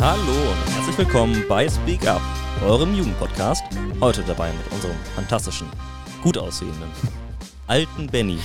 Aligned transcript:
Hallo 0.00 0.32
und 0.50 0.74
herzlich 0.74 0.98
willkommen 0.98 1.44
bei 1.48 1.68
Speak 1.68 2.06
Up, 2.06 2.20
eurem 2.64 2.94
Jugendpodcast. 2.94 3.62
Heute 4.00 4.22
dabei 4.22 4.52
mit 4.52 4.70
unserem 4.72 4.96
fantastischen, 5.14 5.66
gut 6.22 6.36
aussehenden, 6.38 6.90
alten 7.66 8.06
Benny. 8.08 8.38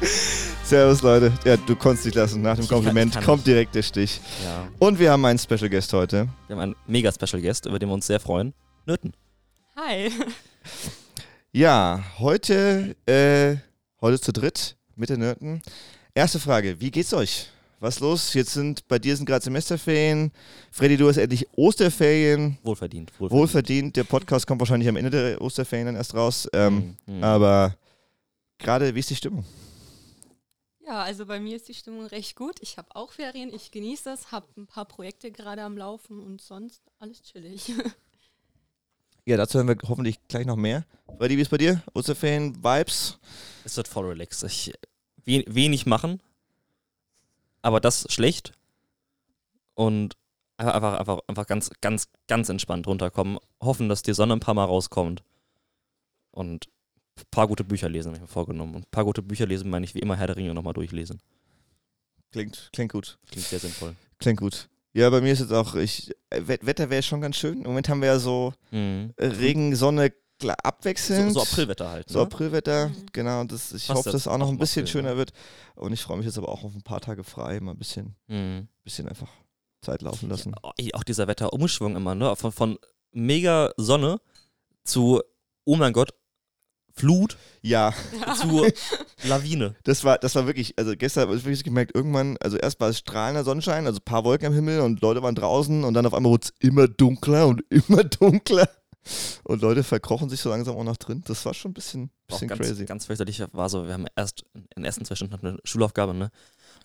Servus 0.64 1.02
Leute. 1.02 1.32
Ja, 1.44 1.56
du 1.56 1.76
konntest 1.76 2.06
dich 2.06 2.14
lassen. 2.14 2.42
Nach 2.42 2.54
dem 2.56 2.62
Ich 2.64 2.68
kann- 2.68 2.78
Kompliment 2.78 3.14
kann 3.14 3.24
kommt 3.24 3.38
nicht. 3.38 3.46
direkt 3.48 3.74
der 3.74 3.82
Stich. 3.82 4.20
Ja, 4.44 4.66
Und 4.78 4.98
wir 4.98 5.12
haben 5.12 5.24
einen 5.24 5.38
Special 5.38 5.68
Guest 5.70 5.92
heute. 5.92 6.28
wir 6.48 6.56
haben 6.56 6.62
einen 6.62 6.76
mega 6.86 7.12
Special 7.12 7.40
Guest, 7.40 7.66
über 7.66 7.78
den 7.78 7.88
wir 7.88 7.94
uns 7.94 8.06
sehr 8.06 8.18
freuen. 8.20 8.52
Nöten. 8.84 9.12
Hi. 9.76 10.10
Ja, 11.52 12.02
heute, 12.18 12.96
äh, 13.06 13.56
heute 14.00 14.20
zu 14.20 14.32
dritt 14.32 14.75
mit 14.96 15.10
den 15.10 15.20
Nörten. 15.20 15.62
Erste 16.14 16.38
Frage, 16.40 16.80
wie 16.80 16.90
geht's 16.90 17.12
euch? 17.14 17.48
Was 17.78 18.00
los? 18.00 18.32
Jetzt 18.32 18.54
sind, 18.54 18.88
bei 18.88 18.98
dir 18.98 19.14
sind 19.14 19.26
gerade 19.26 19.44
Semesterferien. 19.44 20.32
Freddy, 20.72 20.96
du 20.96 21.08
hast 21.08 21.18
endlich 21.18 21.46
Osterferien. 21.56 22.56
Wohlverdient. 22.62 23.12
Wohlverdient. 23.20 23.30
Wohlverdient. 23.30 23.96
Der 23.96 24.04
Podcast 24.04 24.46
kommt 24.46 24.60
wahrscheinlich 24.60 24.88
am 24.88 24.96
Ende 24.96 25.10
der 25.10 25.40
Osterferien 25.42 25.86
dann 25.86 25.96
erst 25.96 26.14
raus. 26.14 26.48
Ähm, 26.54 26.96
Mhm, 27.06 27.16
mhm. 27.18 27.24
Aber 27.24 27.76
gerade, 28.58 28.94
wie 28.94 29.00
ist 29.00 29.10
die 29.10 29.16
Stimmung? 29.16 29.44
Ja, 30.86 31.02
also 31.02 31.26
bei 31.26 31.38
mir 31.38 31.56
ist 31.56 31.68
die 31.68 31.74
Stimmung 31.74 32.06
recht 32.06 32.34
gut. 32.36 32.56
Ich 32.62 32.78
habe 32.78 32.88
auch 32.94 33.12
Ferien, 33.12 33.52
ich 33.52 33.70
genieße 33.72 34.04
das, 34.04 34.32
habe 34.32 34.46
ein 34.56 34.66
paar 34.66 34.84
Projekte 34.86 35.30
gerade 35.30 35.62
am 35.62 35.76
Laufen 35.76 36.20
und 36.20 36.40
sonst 36.40 36.80
alles 36.98 37.22
chillig. 37.22 37.72
Ja, 39.28 39.36
dazu 39.36 39.58
hören 39.58 39.66
wir 39.66 39.76
hoffentlich 39.88 40.20
gleich 40.28 40.46
noch 40.46 40.54
mehr. 40.54 40.86
Freddy, 41.18 41.36
wie 41.36 41.40
ist 41.42 41.48
bei 41.50 41.58
dir? 41.58 41.82
Osterferien, 41.94 42.54
Vibes? 42.62 43.18
Es 43.64 43.76
wird 43.76 43.88
voll 43.88 44.06
relaxed. 44.06 44.44
Ich, 44.44 44.72
wenig 45.26 45.86
machen, 45.86 46.20
aber 47.62 47.80
das 47.80 48.06
schlecht. 48.12 48.52
Und 49.74 50.16
einfach, 50.56 50.98
einfach, 50.98 51.18
einfach, 51.26 51.46
ganz, 51.46 51.70
ganz, 51.80 52.08
ganz 52.28 52.48
entspannt 52.48 52.86
runterkommen. 52.86 53.38
Hoffen, 53.60 53.88
dass 53.88 54.02
die 54.02 54.14
Sonne 54.14 54.34
ein 54.34 54.40
paar 54.40 54.54
Mal 54.54 54.64
rauskommt. 54.64 55.22
Und 56.30 56.68
ein 57.18 57.24
paar 57.30 57.46
gute 57.48 57.64
Bücher 57.64 57.88
lesen, 57.88 58.08
habe 58.08 58.16
ich 58.16 58.22
mir 58.22 58.26
vorgenommen. 58.28 58.74
Und 58.74 58.82
ein 58.86 58.90
paar 58.90 59.04
gute 59.04 59.22
Bücher 59.22 59.46
lesen 59.46 59.68
meine 59.70 59.84
ich 59.84 59.94
wie 59.94 59.98
immer 60.00 60.16
Herr 60.16 60.28
der 60.28 60.36
Ringe 60.36 60.54
nochmal 60.54 60.74
durchlesen. 60.74 61.20
Klingt, 62.32 62.70
klingt 62.72 62.92
gut. 62.92 63.18
Klingt 63.30 63.46
sehr 63.46 63.58
sinnvoll. 63.58 63.94
Klingt 64.18 64.40
gut. 64.40 64.68
Ja, 64.92 65.10
bei 65.10 65.20
mir 65.20 65.32
ist 65.32 65.40
jetzt 65.40 65.52
auch, 65.52 65.74
ich, 65.74 66.10
äh, 66.30 66.46
Wet- 66.46 66.64
Wetter 66.64 66.88
wäre 66.88 67.02
schon 67.02 67.20
ganz 67.20 67.36
schön. 67.36 67.58
Im 67.58 67.64
Moment 67.64 67.88
haben 67.88 68.00
wir 68.00 68.08
ja 68.08 68.18
so 68.18 68.54
Mhm. 68.70 69.12
Regen, 69.18 69.76
Sonne 69.76 70.12
kla- 70.40 70.50
So, 70.50 70.54
abwechselnd. 70.62 71.32
so 71.32 71.42
Aprilwetter 71.42 71.88
halt. 71.90 72.08
So 72.08 72.18
Ne? 72.20 72.24
Aprilwetter, 72.26 72.88
Mhm. 72.88 72.94
genau. 73.12 73.40
Und 73.40 73.52
das, 73.52 73.72
ich 73.72 73.86
Passt 73.86 73.98
hoffe, 73.98 74.08
ja 74.08 74.12
dass 74.12 74.22
es 74.22 74.28
auch 74.28 74.38
noch 74.38 74.48
ein 74.48 74.58
bisschen 74.58 74.82
April, 74.82 74.92
schöner 74.92 75.10
ja. 75.12 75.16
wird. 75.16 75.32
Und 75.74 75.92
ich 75.92 76.02
freue 76.02 76.16
mich 76.18 76.26
jetzt 76.26 76.38
aber 76.38 76.48
auch 76.48 76.64
auf 76.64 76.74
ein 76.74 76.82
paar 76.82 77.00
Tage 77.00 77.24
frei, 77.24 77.60
mal 77.60 77.72
ein 77.72 77.78
bisschen, 77.78 78.16
Mhm. 78.28 78.68
bisschen 78.84 79.08
einfach 79.08 79.28
Zeit 79.82 80.02
laufen 80.02 80.28
lassen. 80.28 80.54
Ey, 80.78 80.92
auch 80.94 81.04
dieser 81.04 81.26
Wetterumschwung 81.28 81.96
immer, 81.96 82.14
ne? 82.14 82.34
Von, 82.36 82.50
von 82.52 82.78
mega 83.12 83.70
Sonne 83.76 84.20
zu, 84.84 85.22
oh 85.64 85.76
mein 85.76 85.92
Gott, 85.92 86.12
Flut 86.98 87.36
Ja, 87.60 87.92
zu 88.40 88.64
Lawine. 89.24 89.74
das 89.84 90.02
war, 90.04 90.16
das 90.16 90.34
war 90.34 90.46
wirklich, 90.46 90.78
also 90.78 90.94
gestern 90.96 91.24
habe 91.28 91.36
ich 91.36 91.44
wirklich 91.44 91.62
gemerkt, 91.62 91.94
irgendwann, 91.94 92.38
also 92.38 92.56
erst 92.56 92.80
war 92.80 92.88
es 92.88 92.98
strahlender 92.98 93.44
Sonnenschein, 93.44 93.86
also 93.86 93.98
ein 93.98 94.04
paar 94.04 94.24
Wolken 94.24 94.46
am 94.46 94.54
Himmel 94.54 94.80
und 94.80 95.02
Leute 95.02 95.22
waren 95.22 95.34
draußen 95.34 95.84
und 95.84 95.92
dann 95.92 96.06
auf 96.06 96.14
einmal 96.14 96.32
wurde 96.32 96.46
es 96.46 96.54
immer 96.66 96.88
dunkler 96.88 97.48
und 97.48 97.62
immer 97.70 98.02
dunkler. 98.02 98.66
Und 99.44 99.62
Leute 99.62 99.84
verkrochen 99.84 100.28
sich 100.28 100.40
so 100.40 100.50
langsam 100.50 100.76
auch 100.76 100.84
nach 100.84 100.96
drin. 100.96 101.22
Das 101.26 101.44
war 101.44 101.54
schon 101.54 101.70
ein 101.70 101.74
bisschen, 101.74 102.10
bisschen 102.26 102.48
ganz, 102.48 102.60
crazy. 102.60 102.84
ganz 102.84 103.06
fürchterlich 103.06 103.42
war 103.52 103.68
so, 103.68 103.86
wir 103.86 103.94
haben 103.94 104.06
erst 104.16 104.44
in 104.54 104.66
den 104.76 104.84
ersten 104.84 105.04
zwei 105.04 105.14
Stunden 105.14 105.34
hatten 105.34 105.46
eine 105.46 105.58
Schulaufgabe, 105.64 106.14
ne? 106.14 106.30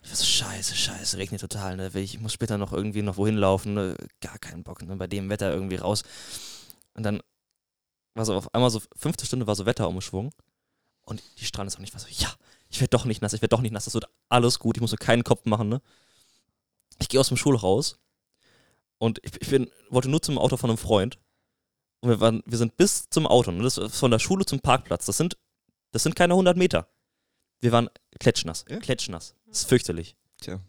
Ich 0.02 0.10
war 0.10 0.16
so, 0.16 0.24
scheiße, 0.24 0.74
scheiße, 0.74 1.18
regnet 1.18 1.40
total, 1.40 1.76
ne? 1.76 1.90
Ich 1.94 2.20
muss 2.20 2.32
später 2.32 2.58
noch 2.58 2.72
irgendwie 2.72 3.02
noch 3.02 3.16
wohin 3.16 3.36
laufen, 3.36 3.74
ne? 3.74 3.96
Gar 4.20 4.38
keinen 4.38 4.62
Bock, 4.62 4.82
ne? 4.82 4.96
Bei 4.96 5.06
dem 5.06 5.28
Wetter 5.28 5.52
irgendwie 5.52 5.76
raus. 5.76 6.02
Und 6.94 7.02
dann 7.02 7.20
war 8.14 8.24
so 8.24 8.34
auf 8.34 8.54
einmal 8.54 8.70
so, 8.70 8.80
fünfte 8.94 9.26
Stunde 9.26 9.46
war 9.46 9.54
so 9.54 9.66
Wetterumschwung. 9.66 10.32
Und 11.04 11.22
die 11.38 11.44
Strahlen 11.44 11.68
ist 11.68 11.76
auch 11.76 11.80
nicht, 11.80 11.94
war 11.94 12.00
so, 12.00 12.08
ja, 12.08 12.32
ich 12.68 12.80
werde 12.80 12.90
doch 12.90 13.04
nicht 13.04 13.22
nass, 13.22 13.32
ich 13.32 13.42
werde 13.42 13.56
doch 13.56 13.60
nicht 13.60 13.72
nass, 13.72 13.84
das 13.84 13.94
wird 13.94 14.06
alles 14.28 14.58
gut, 14.58 14.76
ich 14.76 14.80
muss 14.80 14.92
mir 14.92 14.98
keinen 14.98 15.24
Kopf 15.24 15.44
machen, 15.44 15.68
ne? 15.68 15.82
Ich 17.00 17.08
gehe 17.08 17.18
aus 17.18 17.28
dem 17.28 17.36
Schulhaus 17.36 17.98
und 18.98 19.18
ich, 19.24 19.32
ich 19.40 19.48
bin, 19.48 19.70
wollte 19.90 20.08
nur 20.08 20.22
zum 20.22 20.38
Auto 20.38 20.56
von 20.56 20.70
einem 20.70 20.78
Freund. 20.78 21.18
Und 22.02 22.10
wir, 22.10 22.20
waren, 22.20 22.42
wir 22.44 22.58
sind 22.58 22.76
bis 22.76 23.08
zum 23.08 23.26
Auto, 23.28 23.52
ne? 23.52 23.62
das 23.62 23.78
ist 23.78 23.96
von 23.96 24.10
der 24.10 24.18
Schule 24.18 24.44
zum 24.44 24.58
Parkplatz. 24.60 25.06
Das 25.06 25.16
sind, 25.16 25.36
das 25.92 26.02
sind 26.02 26.16
keine 26.16 26.34
100 26.34 26.56
Meter. 26.56 26.88
Wir 27.60 27.70
waren 27.70 27.88
klatschnass, 28.18 28.64
Ja? 28.68 28.78
klatschnass. 28.78 29.36
Das 29.46 29.60
ist 29.60 29.68
fürchterlich. 29.68 30.16
Tja. 30.40 30.60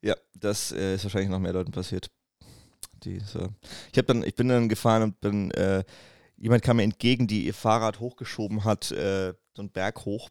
Ja, 0.00 0.16
das 0.34 0.72
äh, 0.72 0.94
ist 0.94 1.04
wahrscheinlich 1.04 1.28
noch 1.30 1.38
mehr 1.38 1.52
Leuten 1.52 1.72
passiert. 1.72 2.10
Die, 3.04 3.20
so. 3.20 3.48
Ich, 3.92 3.98
hab 3.98 4.06
dann, 4.06 4.22
ich 4.22 4.34
bin 4.34 4.48
dann 4.48 4.70
gefahren 4.70 5.02
und 5.02 5.20
bin, 5.20 5.50
äh, 5.50 5.84
jemand 6.38 6.62
kam 6.62 6.78
mir 6.78 6.84
entgegen, 6.84 7.26
die 7.26 7.44
ihr 7.44 7.54
Fahrrad 7.54 8.00
hochgeschoben 8.00 8.64
hat, 8.64 8.90
äh, 8.92 9.34
so 9.54 9.60
einen 9.62 9.70
Berg 9.70 10.06
hoch, 10.06 10.30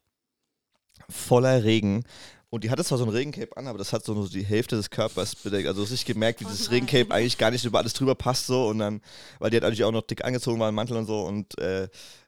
voller 1.08 1.64
Regen. 1.64 2.04
Und 2.52 2.64
die 2.64 2.72
hatte 2.72 2.84
zwar 2.84 2.98
so 2.98 3.04
ein 3.04 3.10
Regencape 3.12 3.56
an, 3.58 3.68
aber 3.68 3.78
das 3.78 3.94
hat 3.94 4.04
so 4.04 4.14
nur 4.14 4.28
die 4.28 4.44
Hälfte 4.44 4.76
des 4.76 4.90
Körpers 4.90 5.36
bedeckt. 5.36 5.68
Also 5.68 5.84
es 5.84 5.92
ist 5.92 6.06
gemerkt, 6.06 6.40
wie 6.40 6.46
Oh 6.46 6.50
dieses 6.50 6.68
nein. 6.68 6.82
Regencape 6.82 7.14
eigentlich 7.14 7.38
gar 7.38 7.52
nicht 7.52 7.64
über 7.64 7.78
alles 7.78 7.94
drüber 7.94 8.16
passt 8.16 8.48
so. 8.48 8.68
Und 8.68 8.80
dann, 8.80 9.02
weil 9.38 9.52
die 9.52 9.58
hat 9.58 9.64
natürlich 9.64 9.84
auch 9.84 9.92
noch 9.92 10.02
dick 10.02 10.26
angezogen 10.26 10.60
war, 10.60 10.70
im 10.70 10.76
Mantel 10.76 10.98
und 10.98 11.06
so. 11.06 11.22
Und, 11.22 11.58
äh, 11.60 11.88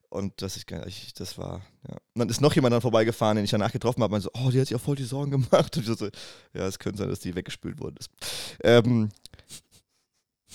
und 0.10 0.40
das, 0.42 0.58
ich, 0.58 0.66
ich, 0.86 1.14
das 1.16 1.40
war, 1.40 1.62
ja. 1.88 1.96
Und 2.14 2.20
dann 2.20 2.30
ist 2.30 2.40
noch 2.40 2.54
jemand 2.54 2.74
dann 2.74 2.82
vorbeigefahren, 2.82 3.38
den 3.38 3.46
ich 3.46 3.52
danach 3.52 3.72
getroffen 3.72 4.04
habe. 4.04 4.14
Und 4.14 4.22
so, 4.22 4.30
oh, 4.34 4.52
die 4.52 4.60
hat 4.60 4.68
sich 4.68 4.76
auch 4.76 4.82
voll 4.82 4.96
die 4.96 5.06
Sorgen 5.06 5.32
gemacht. 5.32 5.76
Und 5.78 5.88
ich 5.90 5.98
so, 5.98 6.10
ja, 6.54 6.68
es 6.68 6.78
könnte 6.78 7.00
sein, 7.00 7.10
dass 7.10 7.20
die 7.22 7.34
weggespült 7.34 7.80
worden 7.80 7.96
ist. 8.00 8.10
Ähm, 8.64 9.10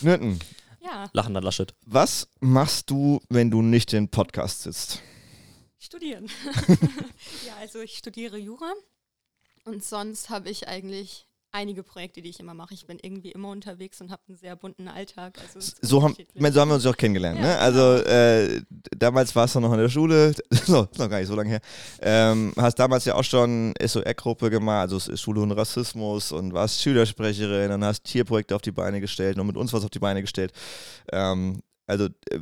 Nürten, 0.00 0.38
ja, 0.80 1.08
Lachender 1.12 1.40
Laschet. 1.40 1.74
was 1.86 2.28
machst 2.38 2.90
du, 2.90 3.20
wenn 3.30 3.50
du 3.50 3.62
nicht 3.62 3.92
in 3.92 4.08
Podcast 4.10 4.62
sitzt? 4.62 5.02
studieren. 5.78 6.28
ja, 7.46 7.54
also 7.60 7.80
ich 7.80 7.96
studiere 7.98 8.38
Jura 8.38 8.72
und 9.66 9.84
sonst 9.84 10.30
habe 10.30 10.48
ich 10.48 10.68
eigentlich 10.68 11.26
einige 11.52 11.82
Projekte, 11.82 12.20
die 12.20 12.28
ich 12.28 12.38
immer 12.38 12.54
mache. 12.54 12.74
Ich 12.74 12.86
bin 12.86 12.98
irgendwie 13.00 13.30
immer 13.30 13.48
unterwegs 13.48 14.00
und 14.00 14.10
habe 14.10 14.22
einen 14.28 14.36
sehr 14.36 14.56
bunten 14.56 14.88
Alltag. 14.88 15.38
Also 15.40 15.72
So 15.80 16.02
haben, 16.02 16.14
meine, 16.34 16.52
so 16.52 16.60
haben 16.60 16.68
wir 16.68 16.74
uns 16.74 16.84
auch 16.84 16.96
kennengelernt. 16.96 17.38
Ja, 17.38 17.46
ne? 17.46 17.58
Also 17.58 17.80
äh, 18.02 18.60
damals 18.96 19.34
warst 19.34 19.54
du 19.54 19.60
noch 19.60 19.72
in 19.72 19.78
der 19.78 19.88
Schule, 19.88 20.34
so, 20.50 20.82
ist 20.82 20.98
noch 20.98 21.08
gar 21.08 21.18
nicht 21.18 21.28
so 21.28 21.34
lange 21.34 21.48
her. 21.48 21.60
Ähm, 22.00 22.52
hast 22.56 22.78
damals 22.78 23.06
ja 23.06 23.14
auch 23.14 23.24
schon 23.24 23.72
SOR-Gruppe 23.82 24.50
gemacht, 24.50 24.90
also 24.90 25.16
Schule 25.16 25.40
und 25.40 25.52
Rassismus 25.52 26.30
und 26.30 26.52
warst 26.52 26.82
Schülersprecherin 26.82 27.72
und 27.72 27.84
hast 27.84 28.04
Tierprojekte 28.04 28.54
auf 28.54 28.62
die 28.62 28.72
Beine 28.72 29.00
gestellt 29.00 29.38
und 29.38 29.46
mit 29.46 29.56
uns 29.56 29.72
was 29.72 29.82
auf 29.82 29.90
die 29.90 29.98
Beine 29.98 30.20
gestellt. 30.20 30.52
Ähm, 31.10 31.62
also 31.86 32.06
äh, 32.30 32.38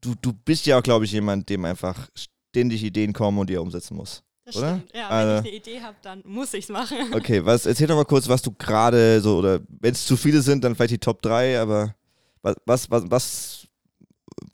du, 0.00 0.14
du 0.20 0.32
bist 0.32 0.66
ja 0.66 0.78
auch, 0.78 0.82
glaube 0.82 1.04
ich, 1.04 1.12
jemand, 1.12 1.48
dem 1.48 1.64
einfach 1.64 2.08
ständig 2.14 2.82
Ideen 2.82 3.12
kommen 3.12 3.38
und 3.38 3.48
die 3.48 3.54
er 3.54 3.62
umsetzen 3.62 3.96
muss. 3.96 4.24
Das 4.44 4.56
oder? 4.56 4.76
stimmt. 4.76 4.94
Ja, 4.94 5.08
Also- 5.08 5.28
wenn 5.30 5.44
ich 5.44 5.48
eine 5.50 5.56
Idee 5.56 5.80
habe, 5.82 5.96
dann 6.02 6.22
muss 6.24 6.54
ich 6.54 6.64
es 6.64 6.70
machen. 6.70 6.96
Okay, 7.14 7.44
was, 7.44 7.66
erzähl 7.66 7.86
doch 7.86 7.96
mal 7.96 8.04
kurz, 8.04 8.28
was 8.28 8.42
du 8.42 8.52
gerade 8.52 9.20
so, 9.20 9.38
oder 9.38 9.60
wenn 9.68 9.92
es 9.92 10.04
zu 10.06 10.16
viele 10.16 10.42
sind, 10.42 10.64
dann 10.64 10.74
vielleicht 10.74 10.92
die 10.92 10.98
Top 10.98 11.22
3, 11.22 11.60
aber 11.60 11.94
was, 12.42 12.56
was, 12.66 12.90
was, 12.90 13.10
was 13.10 13.68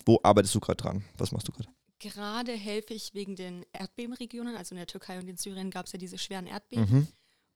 wo 0.05 0.19
arbeitest 0.23 0.55
du 0.55 0.61
gerade 0.61 0.77
dran? 0.77 1.05
Was 1.17 1.33
machst 1.33 1.49
du 1.49 1.53
gerade? 1.53 1.69
Gerade 2.01 2.53
helfe 2.53 2.95
ich 2.95 3.13
wegen 3.15 3.35
den 3.37 3.65
Erdbebenregionen, 3.73 4.57
also 4.57 4.75
in 4.75 4.77
der 4.79 4.87
Türkei 4.87 5.19
und 5.19 5.29
in 5.29 5.37
Syrien 5.37 5.71
gab 5.71 5.87
es 5.87 5.93
ja 5.93 5.99
diese 5.99 6.19
schweren 6.19 6.47
Erdbeben. 6.47 6.87
Mhm. 6.91 7.07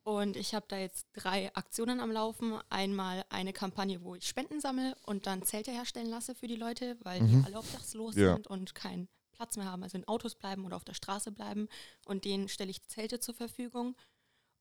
Und 0.05 0.37
ich 0.37 0.53
habe 0.55 0.67
da 0.69 0.79
jetzt 0.79 1.07
drei 1.13 1.55
Aktionen 1.55 2.01
am 2.01 2.11
Laufen. 2.11 2.55
Einmal 2.69 3.25
eine 3.29 3.53
Kampagne, 3.53 4.03
wo 4.03 4.17
ich 4.17 4.27
Spenden 4.27 4.61
sammle 4.61 4.97
und 5.07 5.29
dann 5.29 5.45
Zelte 5.45 5.71
herstellen 5.71 6.09
lasse 6.09 6.35
für 6.35 6.49
die 6.49 6.57
Leute, 6.57 6.97
weil 7.03 7.21
Mhm. 7.23 7.29
die 7.29 7.47
alle 7.47 7.59
obdachlos 7.59 8.17
Ja. 8.17 8.35
sind 8.35 8.49
und 8.49 8.75
keinen 8.75 9.09
Platz 9.43 9.57
mehr 9.57 9.67
haben, 9.67 9.83
also 9.83 9.99
in 9.99 10.07
Autos 10.07 10.37
bleiben 10.37 10.65
oder 10.65 10.77
auf 10.77 10.85
der 10.85 10.95
Straße 10.95 11.33
bleiben. 11.33 11.69
Und 12.07 12.25
denen 12.25 12.49
stelle 12.49 12.71
ich 12.71 12.87
Zelte 12.87 13.19
zur 13.19 13.35
Verfügung. 13.35 13.97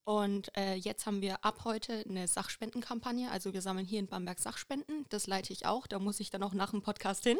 Und 0.03 0.49
äh, 0.57 0.73
jetzt 0.73 1.05
haben 1.05 1.21
wir 1.21 1.45
ab 1.45 1.63
heute 1.63 2.03
eine 2.09 2.27
Sachspendenkampagne. 2.27 3.29
Also 3.29 3.53
wir 3.53 3.61
sammeln 3.61 3.85
hier 3.85 3.99
in 3.99 4.07
Bamberg 4.07 4.39
Sachspenden. 4.39 5.05
Das 5.09 5.27
leite 5.27 5.53
ich 5.53 5.67
auch. 5.67 5.85
Da 5.85 5.99
muss 5.99 6.19
ich 6.19 6.31
dann 6.31 6.41
auch 6.41 6.55
nach 6.55 6.71
dem 6.71 6.81
Podcast 6.81 7.23
hin. 7.23 7.37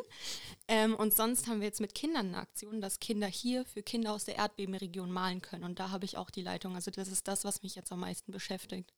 Ähm, 0.68 0.94
und 0.94 1.16
sonst 1.16 1.48
haben 1.48 1.62
wir 1.62 1.68
jetzt 1.68 1.82
mit 1.82 1.96
Kindern 1.96 2.28
eine 2.28 2.38
Aktion, 2.38 2.80
dass 2.80 3.00
Kinder 3.00 3.26
hier 3.26 3.66
für 3.66 3.82
Kinder 3.82 4.14
aus 4.14 4.26
der 4.26 4.36
Erdbebenregion 4.36 5.10
malen 5.12 5.42
können. 5.42 5.64
Und 5.64 5.80
da 5.80 5.90
habe 5.90 6.06
ich 6.06 6.18
auch 6.18 6.30
die 6.30 6.44
Leitung. 6.44 6.76
Also 6.76 6.92
das 6.92 7.08
ist 7.08 7.28
das, 7.28 7.44
was 7.44 7.64
mich 7.64 7.74
jetzt 7.74 7.92
am 7.92 8.02
meisten 8.02 8.32
beschäftigt. 8.32 8.94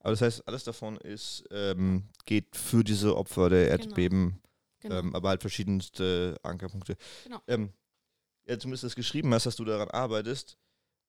Aber 0.00 0.10
das 0.10 0.20
heißt, 0.20 0.46
alles 0.46 0.64
davon 0.64 0.98
ist, 0.98 1.44
ähm, 1.50 2.10
geht 2.26 2.54
für 2.56 2.84
diese 2.84 3.16
Opfer 3.16 3.48
der 3.48 3.68
Erdbeben, 3.68 4.32
Genau. 4.32 4.40
Ähm, 4.84 5.14
aber 5.14 5.30
halt 5.30 5.40
verschiedenste 5.40 6.36
Ankerpunkte. 6.42 6.96
Genau. 7.24 7.40
Ähm, 7.46 7.70
ja, 8.46 8.58
zumindest 8.58 8.84
das 8.84 8.94
geschrieben 8.94 9.32
hast, 9.34 9.46
dass 9.46 9.56
du 9.56 9.64
daran 9.64 9.88
arbeitest, 9.90 10.56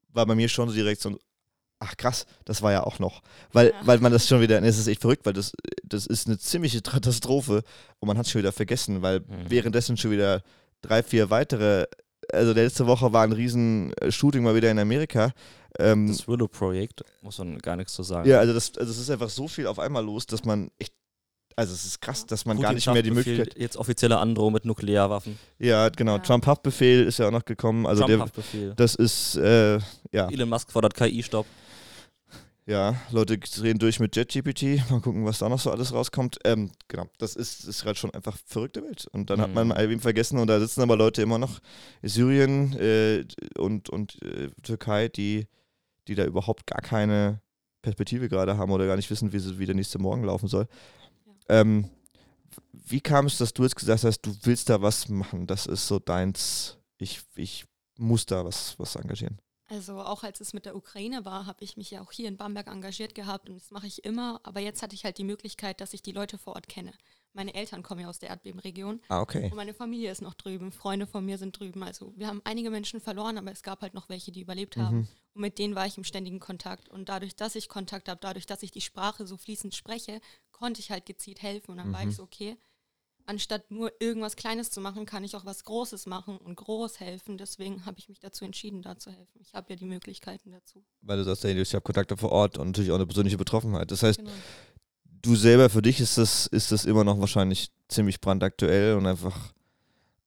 war 0.09 0.25
bei 0.25 0.35
mir 0.35 0.47
schon 0.49 0.69
so 0.69 0.75
direkt 0.75 1.01
so 1.01 1.09
ein, 1.09 1.17
ach 1.79 1.97
krass, 1.97 2.25
das 2.45 2.61
war 2.61 2.71
ja 2.71 2.83
auch 2.83 2.99
noch. 2.99 3.21
Weil, 3.51 3.69
Ja. 3.71 3.75
weil 3.85 3.99
man 3.99 4.11
das 4.11 4.27
schon 4.27 4.39
wieder, 4.41 4.61
es 4.63 4.77
ist 4.77 4.87
echt 4.87 5.01
verrückt, 5.01 5.25
weil 5.25 5.33
das, 5.33 5.51
das 5.83 6.05
ist 6.07 6.27
eine 6.27 6.37
ziemliche 6.37 6.81
Katastrophe 6.81 7.63
und 7.99 8.07
man 8.07 8.17
hat 8.17 8.25
es 8.25 8.31
schon 8.31 8.39
wieder 8.39 8.53
vergessen, 8.53 9.01
weil 9.01 9.19
Mhm. 9.19 9.49
währenddessen 9.49 9.97
schon 9.97 10.11
wieder 10.11 10.41
drei, 10.81 11.03
vier 11.03 11.29
weitere 11.29 11.85
also 12.33 12.53
letzte 12.53 12.87
Woche 12.87 13.13
war 13.13 13.23
ein 13.23 13.33
riesen 13.33 13.93
äh, 13.97 14.11
Shooting 14.11 14.41
mal 14.41 14.55
wieder 14.55 14.71
in 14.71 14.79
Amerika. 14.79 15.31
Ähm, 15.77 16.07
Das 16.07 16.27
Willow-Projekt, 16.27 17.03
muss 17.21 17.37
man 17.37 17.59
gar 17.59 17.75
nichts 17.75 17.93
zu 17.93 18.01
sagen. 18.01 18.27
ja, 18.27 18.39
also 18.39 18.51
das, 18.51 18.75
also 18.77 18.89
es 18.91 18.97
ist 18.97 19.11
einfach 19.11 19.29
so 19.29 19.47
viel 19.47 19.67
auf 19.67 19.77
einmal 19.77 20.03
los, 20.03 20.25
dass 20.25 20.43
man 20.43 20.71
echt, 20.79 20.93
also 21.55 21.73
es 21.73 21.85
ist 21.85 22.01
krass, 22.01 22.25
dass 22.25 22.45
man 22.45 22.57
gar 22.57 22.71
Putin 22.73 22.75
nicht 22.75 22.87
mehr 22.93 23.01
die 23.03 23.11
Möglichkeit. 23.11 23.57
Jetzt 23.57 23.77
offizielle 23.77 24.17
Androhung 24.17 24.53
mit 24.53 24.65
Nuklearwaffen. 24.65 25.37
Ja, 25.59 25.89
genau. 25.89 26.13
Ja. 26.17 26.19
Trump-Haftbefehl 26.19 27.03
ist 27.05 27.19
ja 27.19 27.27
auch 27.27 27.31
noch 27.31 27.45
gekommen. 27.45 27.85
Also 27.85 28.01
der, 28.05 28.17
Trump-Haftbefehl. 28.17 28.73
das 28.75 28.95
ist, 28.95 29.35
äh, 29.37 29.79
ja, 30.11 30.29
Elon 30.29 30.49
Musk 30.49 30.71
fordert 30.71 30.93
KI-Stopp. 30.95 31.45
ja, 32.67 32.95
Leute 33.11 33.37
drehen 33.37 33.77
durch 33.77 33.99
mit 33.99 34.15
JetGPT. 34.15 34.89
Mal 34.89 34.99
gucken, 35.01 35.23
was 35.25 35.37
da 35.39 35.47
noch 35.49 35.59
so 35.59 35.71
alles 35.71 35.93
rauskommt. 35.93 36.39
Ähm, 36.43 36.71
genau, 36.87 37.05
das 37.19 37.35
ist, 37.35 37.63
ist 37.65 37.83
gerade 37.83 37.97
schon 37.97 38.11
einfach 38.13 38.37
verrückte 38.45 38.81
Welt. 38.83 39.07
Und 39.11 39.29
dann 39.29 39.39
hat 39.39 39.53
man 39.53 39.67
Mhm. 39.67 39.73
mal 39.75 39.83
eben 39.91 40.01
vergessen 40.01 40.39
und 40.39 40.47
da 40.47 40.59
sitzen 40.59 40.81
aber 40.81 40.97
Leute 40.97 41.21
immer 41.21 41.37
noch 41.37 41.59
Syrien 42.01 42.73
äh, 42.79 43.23
und, 43.57 43.89
und 43.89 44.21
äh, 44.23 44.49
Türkei, 44.63 45.09
die, 45.09 45.47
die 46.07 46.15
da 46.15 46.25
überhaupt 46.25 46.65
gar 46.67 46.81
keine 46.81 47.39
Perspektive 47.83 48.29
gerade 48.29 48.57
haben 48.57 48.71
oder 48.71 48.87
gar 48.87 48.95
nicht 48.95 49.11
wissen, 49.11 49.31
wie, 49.31 49.39
sie, 49.39 49.59
wie 49.59 49.67
der 49.67 49.75
nächste 49.75 49.99
Morgen 49.99 50.23
laufen 50.23 50.47
soll. 50.47 50.67
Ähm, 51.49 51.89
wie 52.71 53.01
kam 53.01 53.25
es, 53.25 53.37
dass 53.37 53.53
du 53.53 53.63
jetzt 53.63 53.75
gesagt 53.75 54.03
hast, 54.03 54.21
du 54.21 54.35
willst 54.43 54.69
da 54.69 54.81
was 54.81 55.09
machen? 55.09 55.47
Das 55.47 55.65
ist 55.65 55.87
so 55.87 55.99
deins. 55.99 56.77
Ich, 56.97 57.21
ich 57.35 57.65
muss 57.97 58.25
da 58.25 58.45
was, 58.45 58.77
was 58.79 58.95
engagieren. 58.95 59.39
Also 59.67 59.99
auch 59.99 60.23
als 60.23 60.41
es 60.41 60.53
mit 60.53 60.65
der 60.65 60.75
Ukraine 60.75 61.25
war, 61.25 61.47
habe 61.47 61.63
ich 61.63 61.75
mich 61.75 61.89
ja 61.89 62.01
auch 62.01 62.11
hier 62.11 62.27
in 62.27 62.37
Bamberg 62.37 62.67
engagiert 62.67 63.15
gehabt 63.15 63.49
und 63.49 63.55
das 63.55 63.71
mache 63.71 63.87
ich 63.87 64.05
immer. 64.05 64.39
Aber 64.43 64.59
jetzt 64.59 64.83
hatte 64.83 64.93
ich 64.93 65.03
halt 65.05 65.17
die 65.17 65.23
Möglichkeit, 65.23 65.81
dass 65.81 65.93
ich 65.93 66.03
die 66.03 66.11
Leute 66.11 66.37
vor 66.37 66.53
Ort 66.53 66.67
kenne. 66.67 66.93
Meine 67.33 67.55
Eltern 67.55 67.81
kommen 67.81 68.01
ja 68.01 68.07
aus 68.07 68.19
der 68.19 68.29
Erdbebenregion 68.29 69.01
Ah, 69.09 69.19
okay. 69.21 69.45
und 69.45 69.55
meine 69.55 69.73
Familie 69.73 70.11
ist 70.11 70.21
noch 70.21 70.35
drüben. 70.35 70.71
Freunde 70.71 71.07
von 71.07 71.25
mir 71.25 71.37
sind 71.37 71.59
drüben. 71.59 71.83
Also 71.83 72.13
wir 72.15 72.27
haben 72.27 72.41
einige 72.45 72.69
Menschen 72.69 73.01
verloren, 73.01 73.37
aber 73.39 73.51
es 73.51 73.63
gab 73.63 73.81
halt 73.81 73.95
noch 73.95 74.07
welche, 74.07 74.31
die 74.31 74.41
überlebt 74.41 74.77
haben. 74.77 74.97
Mhm. 74.97 75.07
Und 75.33 75.41
mit 75.41 75.57
denen 75.57 75.75
war 75.75 75.87
ich 75.87 75.97
im 75.97 76.03
ständigen 76.03 76.39
Kontakt. 76.39 76.87
Und 76.87 77.09
dadurch, 77.09 77.35
dass 77.35 77.55
ich 77.55 77.67
Kontakt 77.67 78.07
habe, 78.07 78.19
dadurch, 78.21 78.45
dass 78.45 78.63
ich 78.63 78.71
die 78.71 78.81
Sprache 78.81 79.25
so 79.25 79.35
fließend 79.35 79.73
spreche, 79.75 80.21
konnte 80.55 80.79
ich 80.79 80.89
halt 80.91 81.05
gezielt 81.05 81.41
helfen. 81.41 81.71
Und 81.71 81.77
dann 81.77 81.91
war 81.93 82.03
Mhm. 82.03 82.09
ich 82.09 82.15
so, 82.15 82.23
okay, 82.23 82.57
anstatt 83.27 83.69
nur 83.71 83.91
irgendwas 83.99 84.35
Kleines 84.35 84.69
zu 84.71 84.79
machen, 84.81 85.05
kann 85.05 85.23
ich 85.23 85.35
auch 85.35 85.45
was 85.45 85.63
Großes 85.63 86.05
machen 86.05 86.37
und 86.37 86.55
groß 86.55 86.99
helfen. 86.99 87.37
Deswegen 87.37 87.85
habe 87.85 87.97
ich 87.99 88.07
mich 88.07 88.19
dazu 88.19 88.45
entschieden, 88.45 88.81
da 88.81 88.97
zu 88.97 89.09
helfen. 89.11 89.39
Ich 89.41 89.53
habe 89.53 89.71
ja 89.71 89.75
die 89.75 89.85
Möglichkeiten 89.85 90.51
dazu. 90.51 90.83
Weil 91.01 91.17
du 91.17 91.23
sagst, 91.23 91.43
hey, 91.43 91.59
ich 91.59 91.73
habe 91.73 91.81
Kontakte 91.83 92.15
vor 92.17 92.31
Ort 92.31 92.57
und 92.57 92.67
natürlich 92.67 92.91
auch 92.91 92.95
eine 92.95 93.05
persönliche 93.07 93.37
Betroffenheit. 93.37 93.89
Das 93.91 94.03
heißt, 94.03 94.19
Genau. 94.19 94.31
du 95.05 95.35
selber, 95.35 95.69
für 95.69 95.81
dich 95.81 95.99
ist 95.99 96.17
das, 96.17 96.47
ist 96.47 96.71
das 96.71 96.85
immer 96.85 97.03
noch 97.03 97.19
wahrscheinlich 97.19 97.71
ziemlich 97.87 98.21
brandaktuell 98.21 98.95
und 98.95 99.05
einfach, 99.07 99.53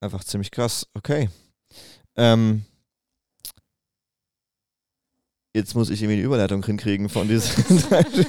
einfach 0.01 0.25
ziemlich 0.25 0.51
krass. 0.51 0.87
Okay. 0.95 1.31
Ähm, 2.17 2.65
jetzt 5.59 5.75
muss 5.75 5.91
ich 5.91 6.01
irgendwie 6.03 6.15
eine 6.19 6.23
Überleitung 6.27 6.65
hinkriegen 6.65 7.09
von 7.09 7.29
diesem. 7.29 7.65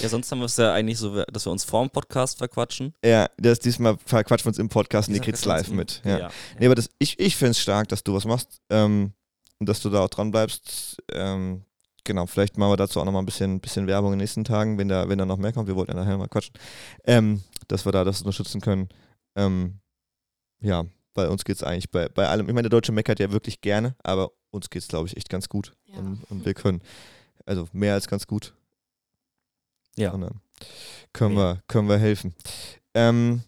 Ja, 0.00 0.08
sonst 0.10 0.30
haben 0.30 0.40
wir 0.40 0.44
es 0.46 0.56
ja 0.56 0.72
eigentlich 0.74 0.98
so, 0.98 1.24
dass 1.24 1.46
wir 1.46 1.52
uns 1.52 1.64
vorm 1.64 1.88
Podcast 1.88 2.36
verquatschen. 2.38 2.92
ja, 3.04 3.26
das 3.38 3.58
diesmal 3.58 3.96
verquatschen 4.04 4.44
wir 4.46 4.48
uns 4.50 4.58
im 4.58 4.68
Podcast 4.68 5.08
und 5.08 5.14
die 5.14 5.20
kriegt's 5.20 5.44
live 5.46 5.68
mit. 5.70 6.02
im- 6.04 6.10
Ja. 6.10 6.30
Nee, 6.58 6.66
aber 6.66 6.74
das, 6.74 6.90
ich, 6.98 7.18
ich 7.18 7.36
finde 7.36 7.52
es 7.52 7.60
stark, 7.60 7.88
dass 7.88 8.04
du 8.04 8.12
was 8.14 8.26
machst 8.26 8.60
ähm, 8.70 9.12
und 9.58 9.68
dass 9.68 9.80
du 9.80 9.88
da 9.88 10.00
auch 10.04 10.08
dran 10.10 10.30
bleibst. 10.30 10.98
Ähm, 11.10 11.62
genau, 12.04 12.26
vielleicht 12.26 12.58
machen 12.58 12.72
wir 12.72 12.76
dazu 12.76 13.00
auch 13.00 13.04
noch 13.06 13.12
mal 13.12 13.20
ein 13.20 13.24
bisschen, 13.26 13.60
bisschen 13.60 13.86
Werbung 13.86 14.12
in 14.12 14.18
den 14.18 14.24
nächsten 14.24 14.44
Tagen, 14.44 14.76
wenn 14.76 14.88
da, 14.88 15.08
wenn 15.08 15.18
da 15.18 15.24
noch 15.24 15.38
mehr 15.38 15.52
kommt. 15.54 15.68
Wir 15.68 15.76
wollten 15.76 15.92
ja 15.96 16.02
nachher 16.02 16.18
mal 16.18 16.28
quatschen. 16.28 16.54
Ähm, 17.04 17.42
dass 17.68 17.86
wir 17.86 17.92
da 17.92 18.04
das 18.04 18.20
unterstützen 18.20 18.60
können. 18.60 18.88
Ähm, 19.36 19.78
ja, 20.60 20.84
bei 21.14 21.28
uns 21.30 21.44
geht 21.44 21.56
es 21.56 21.62
eigentlich 21.62 21.90
bei, 21.90 22.08
bei 22.10 22.28
allem. 22.28 22.46
Ich 22.48 22.52
meine, 22.54 22.68
der 22.68 22.76
Deutsche 22.76 22.92
meckert 22.92 23.20
ja 23.20 23.32
wirklich 23.32 23.62
gerne, 23.62 23.94
aber 24.02 24.32
uns 24.54 24.70
geht 24.70 24.82
es, 24.82 24.88
glaube 24.88 25.08
ich, 25.08 25.16
echt 25.16 25.28
ganz 25.28 25.48
gut. 25.48 25.72
Ja. 25.86 25.98
Und, 25.98 26.24
und 26.30 26.44
wir 26.44 26.54
können, 26.54 26.80
also 27.44 27.66
mehr 27.72 27.94
als 27.94 28.08
ganz 28.08 28.26
gut. 28.26 28.54
Ja. 29.96 30.12
Und 30.12 30.22
dann 30.22 30.40
können, 31.12 31.36
wir, 31.36 31.62
können 31.68 31.88
wir 31.88 31.98
helfen. 31.98 32.34
Ähm, 32.94 33.42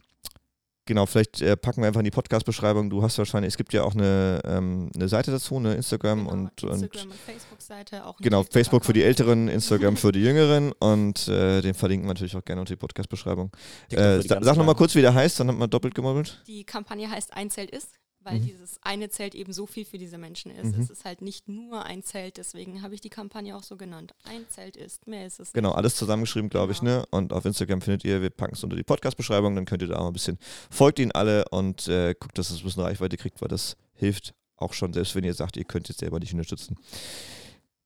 genau, 0.84 1.06
vielleicht 1.06 1.40
äh, 1.40 1.56
packen 1.56 1.80
wir 1.80 1.88
einfach 1.88 2.00
in 2.00 2.04
die 2.04 2.10
Podcast-Beschreibung. 2.10 2.88
Du 2.90 3.02
hast 3.02 3.18
wahrscheinlich, 3.18 3.52
es 3.52 3.56
gibt 3.56 3.72
ja 3.72 3.82
auch 3.82 3.94
eine, 3.94 4.40
ähm, 4.44 4.90
eine 4.94 5.08
Seite 5.08 5.30
dazu, 5.32 5.56
eine 5.56 5.74
Instagram 5.74 6.20
Genau, 6.20 6.32
und, 6.32 6.62
und 6.62 6.82
Instagram 6.82 7.10
und 7.10 7.20
Facebook-Seite 7.20 8.06
auch. 8.06 8.16
genau, 8.18 8.44
Facebook 8.44 8.84
für 8.84 8.92
die. 8.92 9.02
Älteren, 9.02 9.48
Instagram 9.56 9.96
für 9.96 10.12
die 10.12 10.20
Jüngeren 10.20 10.72
und 10.72 11.26
äh, 11.28 11.60
den 11.62 11.74
verlinken 11.74 12.06
wir 12.08 12.14
natürlich 12.14 12.36
auch 12.36 12.44
gerne 12.44 12.60
unter 12.60 12.74
die 12.74 12.78
Podcast-Beschreibung. 12.78 13.50
Äh, 13.90 14.20
sag 14.22 14.56
nochmal 14.56 14.74
kurz, 14.76 14.94
wie 14.94 15.00
der 15.00 15.14
heißt, 15.14 15.40
dann 15.40 15.48
hat 15.48 15.56
man 15.56 15.70
doppelt 15.70 15.94
gemobbelt. 15.94 16.42
Die 16.46 16.64
Kampagne 16.64 17.10
heißt 17.10 17.34
Ein 17.34 17.50
Zelt 17.50 17.70
ist, 17.70 17.90
weil 18.26 18.40
Mhm. 18.40 18.46
dieses 18.46 18.78
eine 18.82 19.08
Zelt 19.08 19.34
eben 19.34 19.52
so 19.52 19.66
viel 19.66 19.84
für 19.84 19.98
diese 19.98 20.18
Menschen 20.18 20.50
ist. 20.50 20.74
Mhm. 20.76 20.82
Es 20.82 20.90
ist 20.90 21.04
halt 21.04 21.22
nicht 21.22 21.48
nur 21.48 21.84
ein 21.84 22.02
Zelt, 22.02 22.36
deswegen 22.36 22.82
habe 22.82 22.94
ich 22.94 23.00
die 23.00 23.08
Kampagne 23.08 23.56
auch 23.56 23.62
so 23.62 23.76
genannt. 23.76 24.14
Ein 24.24 24.44
Zelt 24.48 24.76
ist, 24.76 25.06
mehr 25.06 25.26
ist 25.26 25.40
es 25.40 25.52
Genau, 25.52 25.68
nicht. 25.70 25.78
alles 25.78 25.94
zusammengeschrieben, 25.96 26.50
glaube 26.50 26.72
ich, 26.72 26.80
Genau. 26.80 26.98
ne? 26.98 27.06
Und 27.10 27.32
auf 27.32 27.44
Instagram 27.44 27.80
findet 27.80 28.04
ihr, 28.04 28.20
wir 28.20 28.30
packen 28.30 28.54
es 28.54 28.62
unter 28.64 28.76
die 28.76 28.82
Podcast-Beschreibung, 28.82 29.54
dann 29.54 29.64
könnt 29.64 29.80
ihr 29.82 29.88
da 29.88 29.96
auch 29.98 30.08
ein 30.08 30.12
bisschen, 30.12 30.38
folgt 30.70 30.98
ihnen 30.98 31.12
alle 31.12 31.48
und 31.50 31.88
äh, 31.88 32.14
guckt, 32.18 32.36
dass 32.36 32.50
es 32.50 32.58
ein 32.58 32.64
bisschen 32.64 32.82
Reichweite 32.82 33.16
kriegt, 33.16 33.40
weil 33.40 33.48
das 33.48 33.76
hilft 33.94 34.34
auch 34.56 34.72
schon, 34.72 34.92
selbst 34.92 35.14
wenn 35.14 35.24
ihr 35.24 35.34
sagt, 35.34 35.56
ihr 35.56 35.64
könnt 35.64 35.88
jetzt 35.88 36.00
selber 36.00 36.18
nicht 36.18 36.32
unterstützen. 36.32 36.76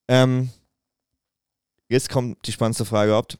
Ähm, 0.08 0.50
jetzt 1.88 2.08
kommt 2.08 2.46
die 2.46 2.52
spannendste 2.52 2.84
Frage 2.84 3.10
überhaupt. 3.10 3.38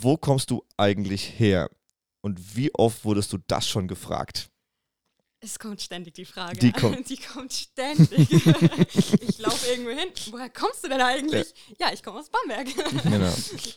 Wo 0.00 0.16
kommst 0.16 0.50
du 0.50 0.62
eigentlich 0.76 1.38
her? 1.38 1.70
Und 2.22 2.56
wie 2.56 2.74
oft 2.74 3.04
wurdest 3.04 3.32
du 3.32 3.38
das 3.46 3.66
schon 3.68 3.88
gefragt? 3.88 4.50
Es 5.42 5.58
kommt 5.58 5.80
ständig 5.80 6.14
die 6.14 6.26
Frage. 6.26 6.58
Die 6.58 6.70
kommt. 6.72 7.08
Die 7.08 7.16
kommt 7.16 7.52
ständig. 7.52 8.30
ich 8.30 9.38
laufe 9.38 9.70
irgendwo 9.70 9.90
hin. 9.90 10.08
Woher 10.30 10.50
kommst 10.50 10.84
du 10.84 10.88
denn 10.88 11.00
eigentlich? 11.00 11.54
Ja, 11.78 11.90
ich 11.92 12.02
komme 12.02 12.18
aus 12.20 12.28
Bamberg. 12.30 12.68
Genau. 13.04 13.34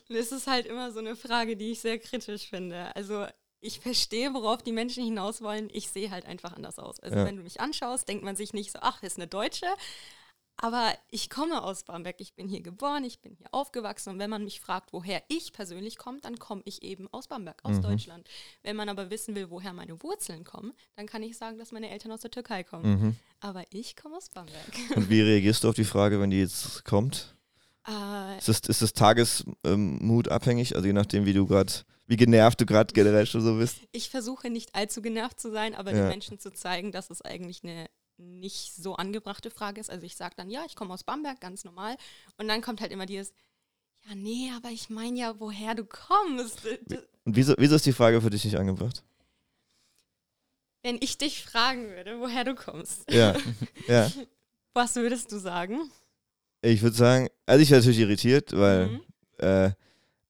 Das 0.09 0.31
ist 0.31 0.47
halt 0.47 0.65
immer 0.65 0.91
so 0.91 0.99
eine 0.99 1.15
Frage, 1.15 1.55
die 1.55 1.71
ich 1.71 1.79
sehr 1.79 1.99
kritisch 1.99 2.49
finde. 2.49 2.93
Also 2.95 3.25
ich 3.61 3.79
verstehe, 3.79 4.33
worauf 4.33 4.61
die 4.61 4.73
Menschen 4.73 5.05
hinaus 5.05 5.41
wollen. 5.41 5.69
Ich 5.71 5.87
sehe 5.89 6.11
halt 6.11 6.25
einfach 6.25 6.51
anders 6.53 6.79
aus. 6.79 6.99
Also 6.99 7.15
Ja. 7.17 7.25
wenn 7.25 7.37
du 7.37 7.43
mich 7.43 7.61
anschaust, 7.61 8.09
denkt 8.09 8.25
man 8.25 8.35
sich 8.35 8.51
nicht 8.51 8.71
so, 8.73 8.79
ach, 8.81 9.01
ist 9.01 9.17
eine 9.17 9.27
Deutsche. 9.27 9.67
Aber 10.57 10.93
ich 11.09 11.29
komme 11.29 11.61
aus 11.63 11.83
Bamberg. 11.83 12.15
Ich 12.19 12.35
bin 12.35 12.47
hier 12.47 12.61
geboren, 12.61 13.03
ich 13.03 13.19
bin 13.19 13.33
hier 13.35 13.47
aufgewachsen. 13.51 14.11
Und 14.11 14.19
wenn 14.19 14.29
man 14.29 14.43
mich 14.43 14.61
fragt, 14.61 14.93
woher 14.93 15.21
ich 15.27 15.51
persönlich 15.51 15.97
komme, 15.97 16.19
dann 16.21 16.37
komme 16.39 16.61
ich 16.65 16.83
eben 16.83 17.07
aus 17.11 17.27
Bamberg, 17.27 17.59
aus 17.63 17.77
Mhm. 17.77 17.81
Deutschland. 17.81 18.29
Wenn 18.61 18.75
man 18.75 18.87
aber 18.87 19.09
wissen 19.09 19.35
will, 19.35 19.49
woher 19.49 19.73
meine 19.73 20.01
Wurzeln 20.03 20.43
kommen, 20.43 20.73
dann 20.95 21.05
kann 21.07 21.23
ich 21.23 21.37
sagen, 21.37 21.57
dass 21.57 21.71
meine 21.71 21.89
Eltern 21.89 22.11
aus 22.11 22.21
der 22.21 22.31
Türkei 22.31 22.63
kommen. 22.63 22.85
Mhm. 23.01 23.15
Aber 23.41 23.63
ich 23.71 23.95
komme 23.95 24.15
aus 24.15 24.29
Bamberg. 24.29 24.55
Und 24.95 25.09
wie 25.09 25.21
reagierst 25.21 25.63
du 25.63 25.69
auf 25.69 25.75
die 25.75 25.83
Frage, 25.85 26.19
wenn 26.21 26.29
die 26.29 26.39
jetzt 26.39 26.85
kommt? 26.85 27.35
Äh, 27.85 28.37
Ist 28.37 28.47
das, 28.47 28.59
ist 28.61 28.81
das 28.81 28.93
Tagesmut 28.93 30.29
abhängig? 30.29 30.75
Also 30.75 30.87
je 30.87 30.93
nachdem, 30.93 31.25
wie 31.25 31.33
du 31.33 31.45
gerade, 31.45 31.73
wie 32.07 32.15
genervt 32.15 32.61
du 32.61 32.65
gerade 32.65 32.93
generell 32.93 33.25
schon 33.25 33.41
so 33.41 33.57
bist. 33.57 33.77
ich 33.91 34.09
versuche 34.09 34.49
nicht 34.49 34.73
allzu 34.75 35.01
genervt 35.01 35.39
zu 35.39 35.51
sein, 35.51 35.75
aber 35.75 35.91
Ja. 35.91 35.97
den 35.97 36.07
Menschen 36.09 36.39
zu 36.39 36.53
zeigen, 36.53 36.91
dass 36.91 37.09
es 37.09 37.21
eigentlich 37.21 37.63
eine 37.63 37.87
nicht 38.23 38.73
so 38.75 38.95
angebrachte 38.95 39.51
Frage 39.51 39.79
ist. 39.81 39.89
Also 39.89 40.05
ich 40.05 40.15
sage 40.15 40.35
dann, 40.35 40.49
ja, 40.49 40.63
ich 40.65 40.75
komme 40.75 40.93
aus 40.93 41.03
Bamberg, 41.03 41.39
ganz 41.41 41.63
normal. 41.63 41.95
Und 42.37 42.47
dann 42.47 42.61
kommt 42.61 42.81
halt 42.81 42.91
immer 42.91 43.05
dieses, 43.05 43.33
ja, 44.07 44.15
nee, 44.15 44.51
aber 44.55 44.69
ich 44.69 44.89
meine 44.89 45.17
ja, 45.19 45.39
woher 45.39 45.75
du 45.75 45.85
kommst. 45.85 46.65
Und 46.65 47.35
wieso, 47.35 47.53
wieso 47.57 47.75
ist 47.75 47.85
die 47.85 47.93
Frage 47.93 48.21
für 48.21 48.29
dich 48.29 48.43
nicht 48.45 48.57
angebracht? 48.57 49.03
Wenn 50.81 50.97
ich 51.01 51.17
dich 51.17 51.43
fragen 51.45 51.87
würde, 51.89 52.19
woher 52.19 52.43
du 52.43 52.55
kommst, 52.55 53.09
Ja, 53.11 53.35
ja. 53.87 54.11
was 54.73 54.95
würdest 54.95 55.31
du 55.31 55.37
sagen? 55.39 55.89
Ich 56.61 56.81
würde 56.81 56.95
sagen, 56.95 57.29
also 57.45 57.61
ich 57.61 57.69
wäre 57.69 57.79
natürlich 57.79 57.99
irritiert, 57.99 58.51
weil, 58.57 58.87
Mhm. 58.89 59.01
äh, 59.37 59.71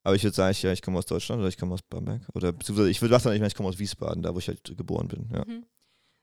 aber 0.04 0.16
ich 0.16 0.24
würde 0.24 0.36
sagen, 0.36 0.52
ich, 0.52 0.62
ja, 0.62 0.72
ich 0.72 0.82
komme 0.82 1.00
aus 1.00 1.06
Deutschland 1.06 1.40
oder 1.40 1.50
ich 1.50 1.58
komme 1.58 1.74
aus 1.74 1.82
Bamberg. 1.82 2.22
Oder 2.34 2.52
beziehungsweise 2.52 2.90
ich 2.90 3.02
würde 3.02 3.18
sagen, 3.20 3.36
ich 3.36 3.40
meine, 3.40 3.48
ich 3.48 3.56
komme 3.56 3.70
aus 3.70 3.80
Wiesbaden, 3.80 4.22
da 4.22 4.34
wo 4.36 4.40
ich 4.40 4.48
halt 4.48 4.64
geboren 4.78 5.08
bin. 5.08 5.30
Ja. 5.34 5.44
Mhm. 5.46 5.66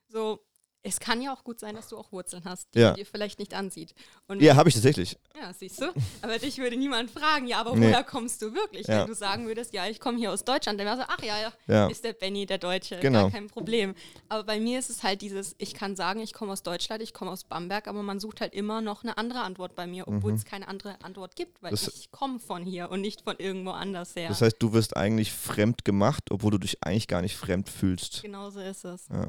So, 0.09 0.41
es 0.83 0.99
kann 0.99 1.21
ja 1.21 1.33
auch 1.35 1.45
gut 1.45 1.61
sein, 1.61 1.75
dass 1.75 1.89
du 1.89 1.99
auch 1.99 2.11
Wurzeln 2.13 2.43
hast, 2.45 2.75
die 2.75 2.79
Ja. 2.81 2.93
dir 2.95 3.05
vielleicht 3.05 3.39
nicht 3.39 3.53
ansieht. 3.55 3.95
Und 4.29 4.41
Ja, 4.41 4.57
habe 4.57 4.69
ich 4.69 4.75
tatsächlich. 4.75 5.19
Ja, 5.39 5.53
siehst 5.53 5.81
du? 5.81 5.93
Aber 6.23 6.39
dich 6.39 6.57
würde 6.59 6.77
niemand 6.77 7.11
fragen, 7.11 7.47
ja, 7.47 7.61
aber 7.61 7.77
Nee. 7.77 7.89
woher 7.89 8.03
kommst 8.05 8.41
du 8.43 8.55
wirklich? 8.55 8.87
Ja. 8.87 9.01
Wenn 9.01 9.09
du 9.09 9.15
sagen 9.15 9.47
würdest, 9.47 9.75
ja, 9.75 9.87
ich 9.87 10.01
komme 10.01 10.17
hier 10.19 10.33
aus 10.33 10.45
Deutschland, 10.45 10.81
dann 10.81 10.87
wäre 10.87 10.97
so, 10.97 11.05
ach 11.07 11.23
ja, 11.23 11.39
ja, 11.41 11.53
Ja. 11.67 11.87
ist 11.89 12.03
der 12.05 12.15
Benny 12.15 12.47
der 12.47 12.59
Deutsche, 12.59 12.99
Genau. 13.01 13.23
gar 13.25 13.31
kein 13.31 13.49
Problem. 13.49 13.95
Aber 14.29 14.45
bei 14.45 14.59
mir 14.59 14.79
ist 14.79 14.89
es 14.91 15.03
halt 15.03 15.21
dieses, 15.23 15.55
ich 15.59 15.75
kann 15.75 15.97
sagen, 15.97 16.21
ich 16.21 16.33
komme 16.33 16.53
aus 16.53 16.63
Deutschland, 16.63 17.03
ich 17.03 17.13
komme 17.13 17.31
aus 17.31 17.45
Bamberg, 17.45 17.87
aber 17.87 18.03
man 18.03 18.19
sucht 18.21 18.41
halt 18.41 18.55
immer 18.55 18.81
noch 18.81 19.03
eine 19.03 19.19
andere 19.19 19.41
Antwort 19.43 19.75
bei 19.75 19.87
mir, 19.87 20.09
obwohl 20.09 20.33
Mhm. 20.33 20.39
es 20.39 20.45
keine 20.45 20.67
andere 20.69 20.97
Antwort 21.03 21.37
gibt, 21.37 21.63
weil 21.63 21.73
Das- 21.73 21.89
ich 21.89 22.11
komme 22.11 22.39
von 22.41 22.65
hier 22.65 22.91
und 22.91 23.01
nicht 23.03 23.23
von 23.23 23.37
irgendwo 23.39 23.71
anders 23.71 24.17
her. 24.17 24.29
Das 24.29 24.41
heißt, 24.41 24.57
du 24.61 24.73
wirst 24.73 24.97
eigentlich 24.97 25.33
fremd 25.33 25.85
gemacht, 25.85 26.25
obwohl 26.31 26.53
du 26.53 26.59
dich 26.59 26.83
eigentlich 26.85 27.07
gar 27.09 27.21
nicht 27.23 27.37
fremd 27.37 27.69
fühlst. 27.69 28.23
Genauso 28.23 28.61
ist 28.61 28.85
es. 28.85 29.09
Ja, 29.09 29.29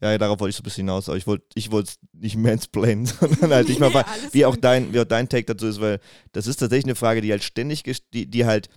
ja 0.00 0.18
darauf 0.18 0.40
wollte 0.40 0.50
ich 0.50 0.56
so 0.56 0.60
ein 0.60 0.64
bisschen 0.64 0.84
hinaus, 0.86 1.08
aber 1.08 1.16
ich 1.18 1.26
wollte 1.26 1.44
ich 1.54 1.68
es 1.72 1.98
nicht 2.12 2.36
mansplainen, 2.36 3.06
sondern 3.20 3.52
halt 3.52 3.68
nicht 3.68 3.80
mal, 3.80 3.90
Nee, 3.90 4.28
wie 4.32 4.44
auch, 4.46 4.56
dein, 4.56 4.92
wie 4.92 5.00
auch 5.00 5.04
dein 5.04 5.28
Take 5.28 5.46
dazu 5.46 5.66
ist, 5.66 5.80
weil 5.80 6.00
das 6.32 6.46
ist 6.46 6.56
tatsächlich 6.56 6.84
eine 6.86 6.94
Frage, 6.94 7.20
die 7.20 7.30
halt 7.30 7.42
ständig, 7.44 7.82
die, 8.12 8.26
die 8.26 8.44
halt 8.46 8.68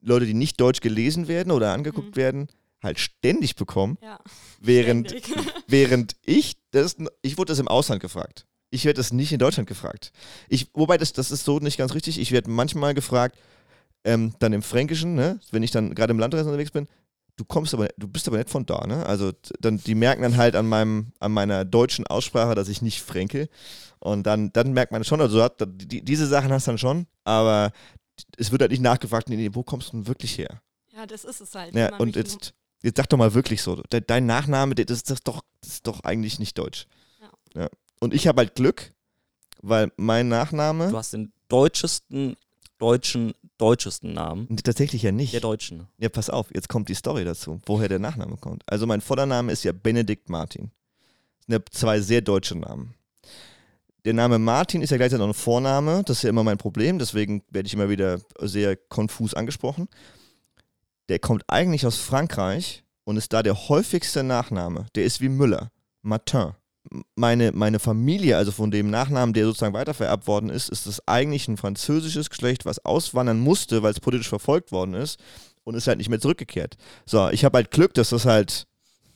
Leute, 0.00 0.26
die 0.26 0.34
nicht 0.34 0.60
deutsch 0.60 0.80
gelesen 0.80 1.28
werden 1.28 1.50
oder 1.50 1.72
angeguckt 1.72 2.10
Mhm. 2.12 2.16
werden, 2.16 2.46
halt 2.82 2.98
ständig 2.98 3.56
bekommen, 3.56 3.96
Ja, 4.02 4.18
während, 4.60 5.08
ständig. 5.10 5.34
während 5.68 6.16
ich 6.24 6.56
das, 6.72 6.96
ich 7.22 7.38
wurde 7.38 7.52
das 7.52 7.58
im 7.58 7.68
Ausland 7.68 8.00
gefragt. 8.02 8.46
Ich 8.70 8.84
werde 8.84 8.96
das 8.96 9.12
nicht 9.12 9.32
in 9.32 9.38
Deutschland 9.38 9.68
gefragt. 9.68 10.10
Ich, 10.48 10.68
wobei 10.74 10.98
das, 10.98 11.12
das 11.12 11.30
ist 11.30 11.44
so 11.44 11.60
nicht 11.60 11.78
ganz 11.78 11.94
richtig. 11.94 12.18
Ich 12.18 12.32
werde 12.32 12.50
manchmal 12.50 12.92
gefragt, 12.92 13.38
ähm, 14.02 14.34
dann 14.40 14.52
im 14.52 14.62
Fränkischen, 14.62 15.14
ne, 15.14 15.38
wenn 15.52 15.62
ich 15.62 15.70
dann 15.70 15.94
gerade 15.94 16.10
im 16.10 16.18
Landkreis 16.18 16.44
unterwegs 16.44 16.72
bin, 16.72 16.88
du 17.36 17.44
kommst 17.44 17.74
aber, 17.74 17.88
du 17.96 18.08
bist 18.08 18.28
aber 18.28 18.38
nicht 18.38 18.50
von 18.50 18.66
da, 18.66 18.86
ne? 18.86 19.04
Also 19.06 19.32
dann, 19.60 19.78
die 19.78 19.94
merken 19.94 20.22
dann 20.22 20.36
halt 20.36 20.56
an 20.56 20.66
meinem, 20.66 21.12
an 21.20 21.32
meiner 21.32 21.64
deutschen 21.64 22.06
Aussprache, 22.06 22.54
dass 22.54 22.68
ich 22.68 22.82
nicht 22.82 23.02
fränke. 23.02 23.48
Und 23.98 24.24
dann, 24.24 24.52
dann 24.52 24.72
merkt 24.72 24.92
man 24.92 25.02
schon, 25.04 25.20
also 25.20 25.42
hat, 25.42 25.62
die, 25.66 26.04
diese 26.04 26.26
Sachen 26.26 26.52
hast 26.52 26.66
du 26.66 26.72
dann 26.72 26.78
schon, 26.78 27.06
aber 27.24 27.72
es 28.36 28.52
wird 28.52 28.60
halt 28.60 28.70
nicht 28.70 28.82
nachgefragt, 28.82 29.28
nee, 29.28 29.36
nee, 29.36 29.50
wo 29.52 29.62
kommst 29.62 29.88
du 29.88 29.92
denn 29.92 30.06
wirklich 30.06 30.38
her? 30.38 30.60
ja, 30.94 31.06
das 31.06 31.24
ist 31.24 31.40
es 31.40 31.54
halt. 31.54 31.74
Ja, 31.74 31.96
und 31.96 32.16
jetzt, 32.16 32.54
jetzt 32.82 32.96
sag 32.96 33.08
doch 33.08 33.18
mal 33.18 33.34
wirklich 33.34 33.62
so, 33.62 33.76
de, 33.76 34.00
dein 34.00 34.26
Nachname, 34.26 34.74
das 34.74 34.98
ist, 34.98 35.10
das, 35.10 35.20
doch, 35.22 35.42
das 35.60 35.74
ist 35.74 35.86
doch 35.86 36.00
eigentlich 36.00 36.38
nicht 36.38 36.56
deutsch. 36.58 36.86
Ja. 37.20 37.62
Ja. 37.62 37.68
Und 38.00 38.14
ich 38.14 38.26
habe 38.26 38.38
halt 38.40 38.54
Glück, 38.54 38.92
weil 39.62 39.90
mein 39.96 40.28
Nachname, 40.28 40.90
Du 40.90 40.96
hast 40.96 41.12
den 41.12 41.32
deutschesten, 41.48 42.36
deutschen, 42.78 43.34
deutschesten 43.64 44.12
Namen 44.12 44.46
tatsächlich 44.62 45.02
ja 45.02 45.12
nicht. 45.12 45.32
der 45.32 45.40
Deutschen. 45.40 45.86
Ja, 45.98 46.10
pass 46.10 46.28
auf, 46.28 46.54
jetzt 46.54 46.68
kommt 46.68 46.88
die 46.88 46.94
Story 46.94 47.24
dazu, 47.24 47.60
woher 47.64 47.88
der 47.88 47.98
Nachname 47.98 48.36
kommt. 48.36 48.62
Also 48.66 48.86
mein 48.86 49.00
Vordername 49.00 49.52
ist 49.52 49.64
ja 49.64 49.72
Benedikt 49.72 50.28
Martin. 50.28 50.70
Das 51.38 51.46
sind 51.46 51.52
ja 51.54 51.60
zwei 51.70 52.00
sehr 52.00 52.20
deutsche 52.20 52.56
Namen. 52.56 52.94
Der 54.04 54.12
Name 54.12 54.38
Martin 54.38 54.82
ist 54.82 54.90
ja 54.90 54.98
gleichzeitig 54.98 55.24
auch 55.24 55.28
ein 55.28 55.34
Vorname, 55.34 56.02
das 56.04 56.18
ist 56.18 56.22
ja 56.24 56.28
immer 56.28 56.44
mein 56.44 56.58
Problem, 56.58 56.98
deswegen 56.98 57.42
werde 57.48 57.66
ich 57.66 57.72
immer 57.72 57.88
wieder 57.88 58.20
sehr 58.38 58.76
konfus 58.76 59.32
angesprochen. 59.32 59.88
Der 61.08 61.18
kommt 61.18 61.44
eigentlich 61.48 61.86
aus 61.86 61.96
Frankreich 61.96 62.84
und 63.04 63.16
ist 63.16 63.32
da 63.32 63.42
der 63.42 63.68
häufigste 63.68 64.22
Nachname. 64.22 64.86
Der 64.94 65.04
ist 65.04 65.22
wie 65.22 65.30
Müller, 65.30 65.70
Martin. 66.02 66.52
Meine, 67.16 67.52
meine 67.52 67.78
Familie, 67.78 68.36
also 68.36 68.52
von 68.52 68.70
dem 68.70 68.90
Nachnamen, 68.90 69.32
der 69.32 69.46
sozusagen 69.46 69.74
weitervererbt 69.74 70.26
worden 70.26 70.50
ist, 70.50 70.68
ist 70.68 70.86
das 70.86 71.06
eigentlich 71.08 71.48
ein 71.48 71.56
französisches 71.56 72.28
Geschlecht, 72.28 72.66
was 72.66 72.84
auswandern 72.84 73.40
musste, 73.40 73.82
weil 73.82 73.92
es 73.92 74.00
politisch 74.00 74.28
verfolgt 74.28 74.70
worden 74.70 74.94
ist 74.94 75.18
und 75.64 75.74
ist 75.74 75.86
halt 75.86 75.98
nicht 75.98 76.10
mehr 76.10 76.20
zurückgekehrt. 76.20 76.76
So, 77.06 77.30
ich 77.30 77.44
habe 77.44 77.56
halt 77.56 77.70
Glück, 77.70 77.94
dass 77.94 78.10
das 78.10 78.26
halt, 78.26 78.66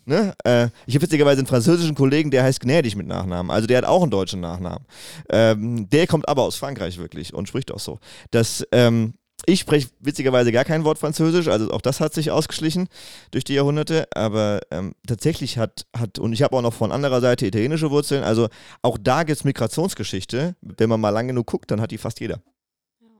ne, 0.06 0.34
äh, 0.44 0.68
ich 0.86 0.94
habe 0.94 1.02
witzigerweise 1.02 1.40
einen 1.40 1.46
französischen 1.46 1.94
Kollegen, 1.94 2.30
der 2.30 2.42
heißt 2.42 2.60
Gnädig 2.60 2.96
mit 2.96 3.06
Nachnamen, 3.06 3.50
also 3.50 3.66
der 3.66 3.78
hat 3.78 3.84
auch 3.84 4.02
einen 4.02 4.10
deutschen 4.10 4.40
Nachnamen. 4.40 4.86
Ähm, 5.28 5.88
der 5.90 6.06
kommt 6.06 6.26
aber 6.26 6.42
aus 6.42 6.56
Frankreich 6.56 6.96
wirklich 6.96 7.34
und 7.34 7.48
spricht 7.48 7.70
auch 7.70 7.80
so. 7.80 7.98
Das, 8.30 8.66
ähm, 8.72 9.12
ich 9.46 9.60
spreche 9.60 9.88
witzigerweise 10.00 10.52
gar 10.52 10.64
kein 10.64 10.84
Wort 10.84 10.98
Französisch, 10.98 11.48
also 11.48 11.70
auch 11.70 11.80
das 11.80 12.00
hat 12.00 12.12
sich 12.12 12.30
ausgeschlichen 12.30 12.88
durch 13.30 13.44
die 13.44 13.54
Jahrhunderte, 13.54 14.08
aber 14.14 14.60
ähm, 14.70 14.94
tatsächlich 15.06 15.58
hat, 15.58 15.86
hat, 15.96 16.18
und 16.18 16.32
ich 16.32 16.42
habe 16.42 16.56
auch 16.56 16.62
noch 16.62 16.74
von 16.74 16.92
anderer 16.92 17.20
Seite 17.20 17.46
italienische 17.46 17.90
Wurzeln, 17.90 18.24
also 18.24 18.48
auch 18.82 18.98
da 19.00 19.22
gibt 19.22 19.38
es 19.38 19.44
Migrationsgeschichte. 19.44 20.56
Wenn 20.60 20.88
man 20.88 21.00
mal 21.00 21.10
lang 21.10 21.28
genug 21.28 21.46
guckt, 21.46 21.70
dann 21.70 21.80
hat 21.80 21.90
die 21.90 21.98
fast 21.98 22.20
jeder. 22.20 22.40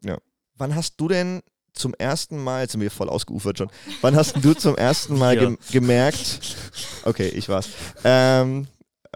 Ja. 0.05 0.19
Wann 0.55 0.75
hast 0.75 1.01
du 1.01 1.09
denn 1.09 1.41
zum 1.73 1.95
ersten 1.95 2.43
Mal, 2.43 2.63
jetzt 2.63 2.73
sind 2.73 2.81
wir 2.81 2.91
voll 2.91 3.09
ausgeufert 3.09 3.59
schon, 3.59 3.71
wann 4.01 4.17
hast 4.17 4.45
du 4.45 4.55
zum 4.55 4.77
ersten 4.77 5.17
Mal 5.17 5.37
gem 5.37 5.59
gemerkt, 5.71 6.57
okay, 7.05 7.29
ich 7.29 7.49
war's, 7.49 7.69
ähm, 8.05 8.67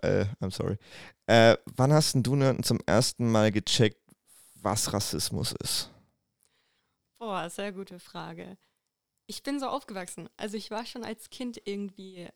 äh, 0.00 0.24
I'm 0.40 0.52
sorry, 0.52 0.76
äh, 1.26 1.56
wann 1.76 1.92
hast 1.92 2.14
denn 2.14 2.22
du 2.22 2.36
denn 2.36 2.62
zum 2.62 2.78
ersten 2.86 3.30
Mal 3.30 3.50
gecheckt, 3.50 3.98
was 4.62 4.92
Rassismus 4.92 5.54
ist? 5.60 5.91
Boah, 7.22 7.48
sehr 7.48 7.70
gute 7.70 8.00
Frage. 8.00 8.58
Ich 9.28 9.44
bin 9.44 9.60
so 9.60 9.68
aufgewachsen. 9.68 10.28
Also 10.36 10.56
ich 10.56 10.72
war 10.72 10.84
schon 10.84 11.04
als 11.04 11.30
Kind 11.30 11.56
irgendwie, 11.66 12.26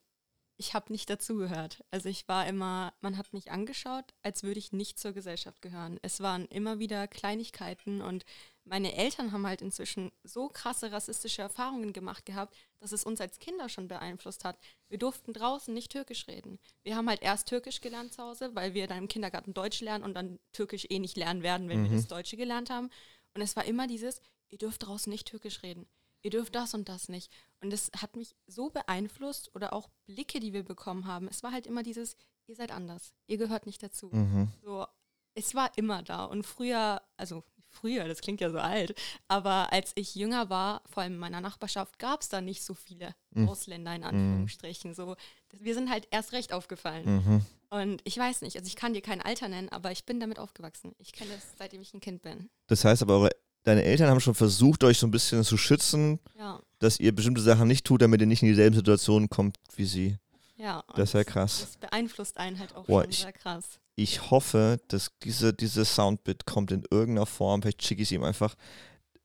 ich 0.58 0.74
habe 0.74 0.92
nicht 0.92 1.10
dazugehört. 1.10 1.82
Also 1.90 2.08
ich 2.08 2.28
war 2.28 2.46
immer, 2.46 2.94
man 3.00 3.16
hat 3.18 3.32
mich 3.32 3.50
angeschaut, 3.50 4.14
als 4.22 4.44
würde 4.44 4.60
ich 4.60 4.70
nicht 4.70 5.00
zur 5.00 5.10
Gesellschaft 5.10 5.60
gehören. 5.60 5.98
Es 6.02 6.20
waren 6.20 6.46
immer 6.46 6.78
wieder 6.78 7.08
Kleinigkeiten 7.08 8.00
und 8.00 8.24
meine 8.62 8.94
Eltern 8.94 9.32
haben 9.32 9.44
halt 9.44 9.60
inzwischen 9.60 10.12
so 10.22 10.48
krasse 10.48 10.92
rassistische 10.92 11.42
Erfahrungen 11.42 11.92
gemacht 11.92 12.24
gehabt, 12.24 12.54
dass 12.78 12.92
es 12.92 13.02
uns 13.02 13.20
als 13.20 13.40
Kinder 13.40 13.68
schon 13.68 13.88
beeinflusst 13.88 14.44
hat. 14.44 14.56
Wir 14.88 14.98
durften 14.98 15.32
draußen 15.32 15.74
nicht 15.74 15.90
Türkisch 15.90 16.28
reden. 16.28 16.60
Wir 16.84 16.94
haben 16.94 17.08
halt 17.08 17.22
erst 17.22 17.48
Türkisch 17.48 17.80
gelernt 17.80 18.12
zu 18.12 18.22
Hause, 18.22 18.54
weil 18.54 18.72
wir 18.74 18.86
dann 18.86 18.98
im 18.98 19.08
Kindergarten 19.08 19.52
Deutsch 19.52 19.80
lernen 19.80 20.04
und 20.04 20.14
dann 20.14 20.38
Türkisch 20.52 20.86
eh 20.90 21.00
nicht 21.00 21.16
lernen 21.16 21.42
werden, 21.42 21.68
wenn 21.68 21.82
wir 21.82 21.90
Mhm. 21.90 21.96
das 21.96 22.06
Deutsche 22.06 22.36
gelernt 22.36 22.70
haben. 22.70 22.88
Und 23.34 23.42
es 23.42 23.56
war 23.56 23.64
immer 23.66 23.88
dieses, 23.88 24.22
ihr 24.48 24.58
dürft 24.58 24.86
draußen 24.86 25.10
nicht 25.10 25.26
Türkisch 25.28 25.62
reden. 25.62 25.86
Ihr 26.22 26.30
dürft 26.30 26.54
das 26.54 26.74
und 26.74 26.88
das 26.88 27.08
nicht. 27.08 27.30
Und 27.60 27.70
das 27.72 27.90
hat 28.00 28.16
mich 28.16 28.34
so 28.46 28.70
beeinflusst 28.70 29.54
oder 29.54 29.72
auch 29.72 29.88
Blicke, 30.06 30.40
die 30.40 30.52
wir 30.52 30.64
bekommen 30.64 31.06
haben. 31.06 31.28
Es 31.28 31.42
war 31.42 31.52
halt 31.52 31.66
immer 31.66 31.82
dieses, 31.82 32.16
ihr 32.46 32.56
seid 32.56 32.72
anders. 32.72 33.12
Ihr 33.26 33.36
gehört 33.38 33.66
nicht 33.66 33.82
dazu. 33.82 34.10
Mhm. 34.12 34.48
So, 34.62 34.86
es 35.34 35.54
war 35.54 35.70
immer 35.76 36.02
da. 36.02 36.24
Und 36.24 36.44
früher, 36.44 37.00
also 37.16 37.44
früher, 37.68 38.08
das 38.08 38.22
klingt 38.22 38.40
ja 38.40 38.50
so 38.50 38.58
alt, 38.58 38.98
aber 39.28 39.70
als 39.72 39.92
ich 39.96 40.14
jünger 40.14 40.48
war, 40.48 40.82
vor 40.86 41.02
allem 41.02 41.12
in 41.14 41.18
meiner 41.18 41.42
Nachbarschaft, 41.42 41.98
gab 41.98 42.22
es 42.22 42.28
da 42.30 42.40
nicht 42.40 42.62
so 42.64 42.72
viele 42.74 43.14
Mhm. 43.30 43.48
Ausländer 43.50 43.94
in 43.94 44.02
Anführungsstrichen. 44.02 44.94
So, 44.94 45.14
wir 45.52 45.74
sind 45.74 45.90
halt 45.90 46.08
erst 46.10 46.32
recht 46.32 46.54
aufgefallen. 46.54 47.16
Mhm. 47.16 47.46
Und 47.68 48.00
ich 48.04 48.16
weiß 48.16 48.40
nicht, 48.42 48.56
also 48.56 48.66
ich 48.66 48.76
kann 48.76 48.94
dir 48.94 49.02
kein 49.02 49.20
Alter 49.20 49.48
nennen, 49.48 49.68
aber 49.68 49.92
ich 49.92 50.06
bin 50.06 50.18
damit 50.20 50.38
aufgewachsen. 50.38 50.94
Ich 50.98 51.12
kenne 51.12 51.32
das, 51.32 51.42
seitdem 51.58 51.82
ich 51.82 51.92
ein 51.92 52.00
Kind 52.00 52.22
bin. 52.22 52.48
Das 52.68 52.84
heißt 52.84 53.02
aber, 53.02 53.18
eure, 53.18 53.30
deine 53.66 53.82
Eltern 53.84 54.08
haben 54.10 54.20
schon 54.20 54.34
versucht, 54.34 54.82
euch 54.84 54.98
so 54.98 55.06
ein 55.06 55.10
bisschen 55.10 55.44
zu 55.44 55.56
schützen, 55.56 56.18
Ja, 56.38 56.60
dass 56.78 56.98
ihr 57.00 57.14
bestimmte 57.14 57.40
Sachen 57.42 57.68
nicht 57.68 57.84
tut, 57.86 58.00
damit 58.02 58.20
ihr 58.20 58.26
nicht 58.26 58.42
in 58.42 58.48
dieselben 58.48 58.74
Situationen 58.76 59.28
kommt 59.28 59.58
wie 59.76 59.84
sie. 59.84 60.16
ja. 60.56 60.82
Das 60.94 61.10
ist 61.10 61.12
ja 61.14 61.24
krass. 61.24 61.60
Das 61.60 61.76
beeinflusst 61.76 62.38
einen 62.38 62.58
halt 62.58 62.74
auch 62.74 62.86
Boah, 62.86 63.02
schon 63.02 63.10
ich- 63.10 63.18
sehr 63.20 63.32
krass. 63.32 63.64
Ich 63.98 64.30
hoffe, 64.30 64.78
dass 64.88 65.10
diese, 65.22 65.54
diese 65.54 65.84
Soundbit 65.86 66.44
kommt 66.44 66.70
in 66.70 66.82
irgendeiner 66.90 67.24
Form. 67.24 67.62
Vielleicht 67.62 67.82
schicke 67.82 68.02
ich 68.02 68.08
es 68.08 68.12
ihm 68.12 68.24
einfach. 68.24 68.54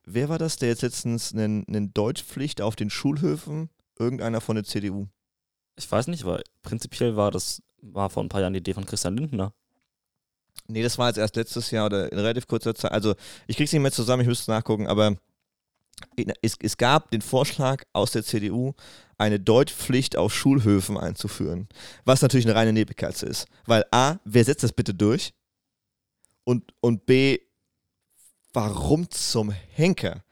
Wer 0.06 0.30
war 0.30 0.38
das, 0.40 0.56
der 0.56 0.70
jetzt 0.70 0.82
letztens 0.82 1.34
eine, 1.34 1.66
eine 1.68 1.88
Deutschpflicht 1.90 2.62
auf 2.62 2.78
den 2.78 2.90
Schulhöfen? 2.90 3.70
Irgendeiner 4.00 4.40
von 4.40 4.56
der 4.56 4.64
CDU. 4.64 5.08
Ich 5.76 5.92
weiß 5.92 6.08
nicht, 6.08 6.24
weil 6.26 6.42
prinzipiell 6.62 7.18
war 7.18 7.32
das, 7.32 7.62
war 7.82 8.10
vor 8.10 8.24
ein 8.24 8.30
paar 8.30 8.40
Jahren 8.42 8.54
die 8.54 8.60
Idee 8.60 8.74
von 8.74 8.86
Christian 8.86 9.18
Lindner. 9.18 9.54
Nee, 10.68 10.84
das 10.84 10.98
war 10.98 11.08
jetzt 11.08 11.18
erst 11.18 11.36
letztes 11.36 11.72
Jahr 11.72 11.88
oder 11.88 12.12
in 12.12 12.20
relativ 12.20 12.48
kurzer 12.48 12.74
Zeit. 12.76 12.92
Also 12.92 13.16
ich 13.48 13.58
krieg's 13.58 13.72
nicht 13.74 13.82
mehr 13.82 13.92
zusammen, 13.92 14.22
ich 14.22 14.28
müsste 14.28 14.52
nachgucken, 14.52 14.88
aber 14.88 15.18
es, 16.42 16.56
es 16.62 16.78
gab 16.78 17.12
den 17.12 17.22
Vorschlag 17.22 17.84
aus 17.94 18.12
der 18.12 18.24
CDU, 18.24 18.74
eine 19.18 19.40
Deutschpflicht 19.40 20.18
auf 20.18 20.34
Schulhöfen 20.34 20.98
einzuführen. 20.98 21.68
Was 22.06 22.22
natürlich 22.22 22.46
eine 22.48 22.56
reine 22.56 22.74
Nebelkerze 22.74 23.26
ist. 23.26 23.48
Weil 23.66 23.86
A, 23.92 24.18
wer 24.24 24.44
setzt 24.44 24.64
das 24.64 24.74
bitte 24.74 24.94
durch? 24.94 25.34
Und, 26.44 26.74
und 26.82 27.06
B, 27.06 27.40
warum 28.54 29.10
zum 29.12 29.52
Henker? 29.52 30.24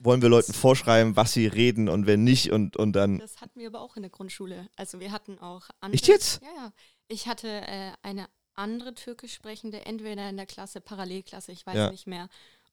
Wollen 0.00 0.20
wir 0.20 0.28
Leuten 0.28 0.52
vorschreiben, 0.52 1.14
was 1.14 1.32
sie 1.32 1.46
reden 1.46 1.88
und 1.88 2.06
wenn 2.08 2.24
nicht 2.24 2.50
und, 2.50 2.76
und 2.76 2.92
dann. 2.94 3.20
Das 3.20 3.40
hatten 3.40 3.60
wir 3.60 3.68
aber 3.68 3.80
auch 3.80 3.94
in 3.94 4.02
der 4.02 4.10
Grundschule. 4.10 4.68
Also 4.74 4.98
wir 4.98 5.12
hatten 5.12 5.38
auch 5.38 5.68
andere. 5.80 5.94
Echt 5.94 6.08
jetzt? 6.08 6.42
Ja, 6.42 6.48
ja. 6.56 6.72
Ich 7.06 7.28
hatte 7.28 7.46
äh, 7.48 7.92
eine 8.02 8.26
andere 8.54 8.94
türkisch 8.94 9.34
sprechende, 9.34 9.84
entweder 9.86 10.28
in 10.28 10.36
der 10.36 10.46
Klasse, 10.46 10.80
Parallelklasse, 10.80 11.52
ich 11.52 11.66
weiß 11.66 11.76
Ja. 11.76 11.90
nicht 11.90 12.06
mehr. 12.06 12.28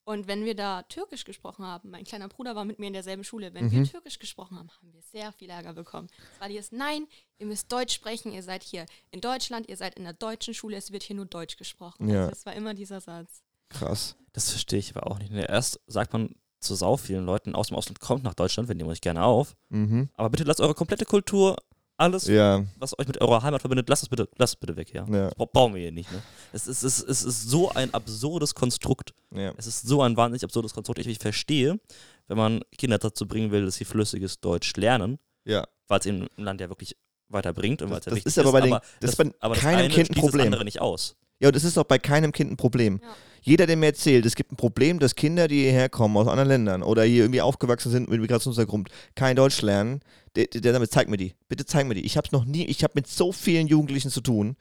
Und 0.06 0.28
wenn 0.28 0.44
wir 0.44 0.56
da 0.56 0.82
Türkisch 0.84 1.24
gesprochen 1.24 1.64
haben, 1.66 1.92
mein 1.92 2.04
kleiner 2.04 2.28
Bruder 2.30 2.56
war 2.56 2.66
mit 2.66 2.80
mir 2.80 2.88
in 2.88 2.94
derselben 2.94 3.24
Schule, 3.24 3.54
wenn 3.54 3.66
Mhm. 3.66 3.72
wir 3.72 3.84
Türkisch 3.84 4.18
gesprochen 4.18 4.58
haben, 4.58 4.70
haben 4.72 4.92
wir 4.92 5.02
sehr 5.04 5.32
viel 5.34 5.50
Ärger 5.52 5.74
bekommen. 5.74 6.08
Es 6.34 6.42
war 6.42 6.50
dieses, 6.50 6.72
nein, 6.72 7.06
ihr 7.38 7.46
müsst 7.46 7.72
Deutsch 7.72 7.94
sprechen, 7.94 8.32
ihr 8.32 8.42
seid 8.42 8.64
hier 8.64 8.86
in 9.12 9.22
Deutschland, 9.22 9.70
ihr 9.70 9.78
seid 9.78 9.96
in 9.96 10.06
der 10.06 10.14
deutschen 10.14 10.54
Schule, 10.56 10.78
es 10.78 10.92
wird 10.92 11.04
hier 11.04 11.16
nur 11.16 11.26
Deutsch 11.26 11.58
gesprochen. 11.58 12.10
Ja. 12.10 12.22
Also 12.22 12.30
das 12.32 12.46
war 12.48 12.54
immer 12.54 12.74
dieser 12.74 13.02
Satz. 13.02 13.44
Krass. 13.70 14.16
Das 14.34 14.50
verstehe 14.50 14.80
ich 14.80 14.96
aber 14.96 15.06
auch 15.12 15.20
nicht. 15.20 15.32
Ne, 15.32 15.48
Erst 15.48 15.80
sagt 15.86 16.12
man 16.14 16.34
zu 16.60 16.74
sau 16.76 16.98
vielen 16.98 17.26
Leuten 17.26 17.54
aus 17.54 17.68
dem 17.68 17.78
Ausland, 17.78 18.00
kommt 18.00 18.24
nach 18.24 18.34
Deutschland, 18.34 18.68
wir 18.68 18.76
nehmen 18.76 18.90
euch 18.90 19.02
gerne 19.02 19.24
auf. 19.24 19.56
Mhm. 19.70 20.10
Aber 20.16 20.30
bitte 20.32 20.44
lasst 20.44 20.60
eure 20.60 20.74
komplette 20.74 21.06
Kultur, 21.06 21.56
alles, 22.00 22.28
Ja, 22.28 22.64
was 22.78 22.98
euch 22.98 23.08
mit 23.08 23.20
eurer 23.22 23.42
Heimat 23.44 23.62
verbindet, 23.62 23.90
lasst 23.90 24.04
es 24.04 24.10
bitte, 24.10 24.28
lasst 24.38 24.54
es 24.56 24.60
bitte 24.60 24.76
weg, 24.76 24.94
ja. 24.94 25.06
ja, 25.06 25.26
Das 25.28 25.36
bra- 25.36 25.46
brauchen 25.52 25.74
wir 25.76 25.82
hier 25.82 25.92
nicht, 25.92 26.12
ne? 26.12 26.22
Es 26.54 26.68
ist, 26.68 26.84
es, 26.84 27.00
ist, 27.02 27.10
es 27.10 27.24
ist 27.24 27.50
so 27.50 27.70
ein 27.72 27.94
absurdes 27.94 28.56
Konstrukt. 28.56 29.14
ja. 29.36 29.54
Es 29.58 29.68
ist 29.68 29.88
so 29.88 30.02
ein 30.02 30.16
wahnsinnig 30.18 30.44
absurdes 30.44 30.74
Konstrukt. 30.74 31.00
Ich, 31.00 31.08
ich 31.08 31.20
verstehe, 31.20 31.80
wenn 32.28 32.38
man 32.38 32.62
Kinder 32.78 32.98
dazu 32.98 33.28
bringen 33.28 33.52
will, 33.52 33.66
dass 33.66 33.76
sie 33.76 33.86
flüssiges 33.86 34.40
Deutsch 34.40 34.76
lernen, 34.78 35.20
ja. 35.46 35.66
weil 35.88 36.00
es 36.00 36.06
im 36.06 36.28
Land 36.38 36.62
ja 36.62 36.70
wirklich 36.70 36.96
weiterbringt 37.28 37.82
und 37.82 37.92
weil 37.92 38.00
es 38.00 38.06
ja 38.06 38.10
Das 38.12 38.16
wichtig 38.18 38.30
ist 38.32 38.40
aber 38.40 38.52
bei 38.52 38.62
den- 38.62 38.80
das 39.02 39.12
ist 39.12 39.16
bei 39.18 39.32
aber 39.40 39.54
das 39.56 39.64
keinem 39.64 39.80
eine 39.86 39.90
Kind 39.94 40.10
ein 40.10 40.16
Problem. 40.16 40.38
das 40.40 40.46
andere 40.46 40.66
nicht 40.66 40.82
aus. 40.82 41.16
Ja, 41.40 41.50
und 41.50 41.56
das 41.56 41.64
ist 41.64 41.78
auch 41.78 41.86
bei 41.86 42.00
keinem 42.00 42.32
Kind 42.32 42.52
ein 42.52 42.58
Problem. 42.58 43.00
Ja. 43.02 43.16
Jeder, 43.42 43.66
der 43.66 43.78
mir 43.78 43.88
erzählt, 43.88 44.26
es 44.26 44.36
gibt 44.36 44.52
ein 44.52 44.58
Problem, 44.58 45.00
dass 45.00 45.16
Kinder, 45.16 45.48
die 45.48 45.62
hierher 45.62 45.90
kommen 45.90 46.18
aus 46.18 46.28
anderen 46.28 46.50
Ländern 46.50 46.84
oder 46.84 47.04
hier 47.04 47.24
irgendwie 47.24 47.42
aufgewachsen 47.42 47.92
sind 47.92 48.10
mit 48.10 48.20
Migrationshintergrund, 48.20 48.90
kein 49.16 49.36
Deutsch 49.36 49.62
lernen, 49.62 50.02
der, 50.36 50.48
der 50.48 50.74
damit 50.74 50.92
zeig 50.92 51.10
mir 51.10 51.18
die. 51.18 51.36
Bitte 51.48 51.66
zeig 51.66 51.88
mir 51.88 51.96
die. 51.96 52.06
Ich 52.06 52.18
habe 52.18 52.28
noch 52.32 52.46
nie, 52.46 52.66
ich 52.66 52.84
habe 52.84 52.94
mit 52.96 53.08
so 53.08 53.32
vielen 53.32 53.68
Jugendlichen 53.68 54.12
zu 54.12 54.22
tun, 54.22 54.56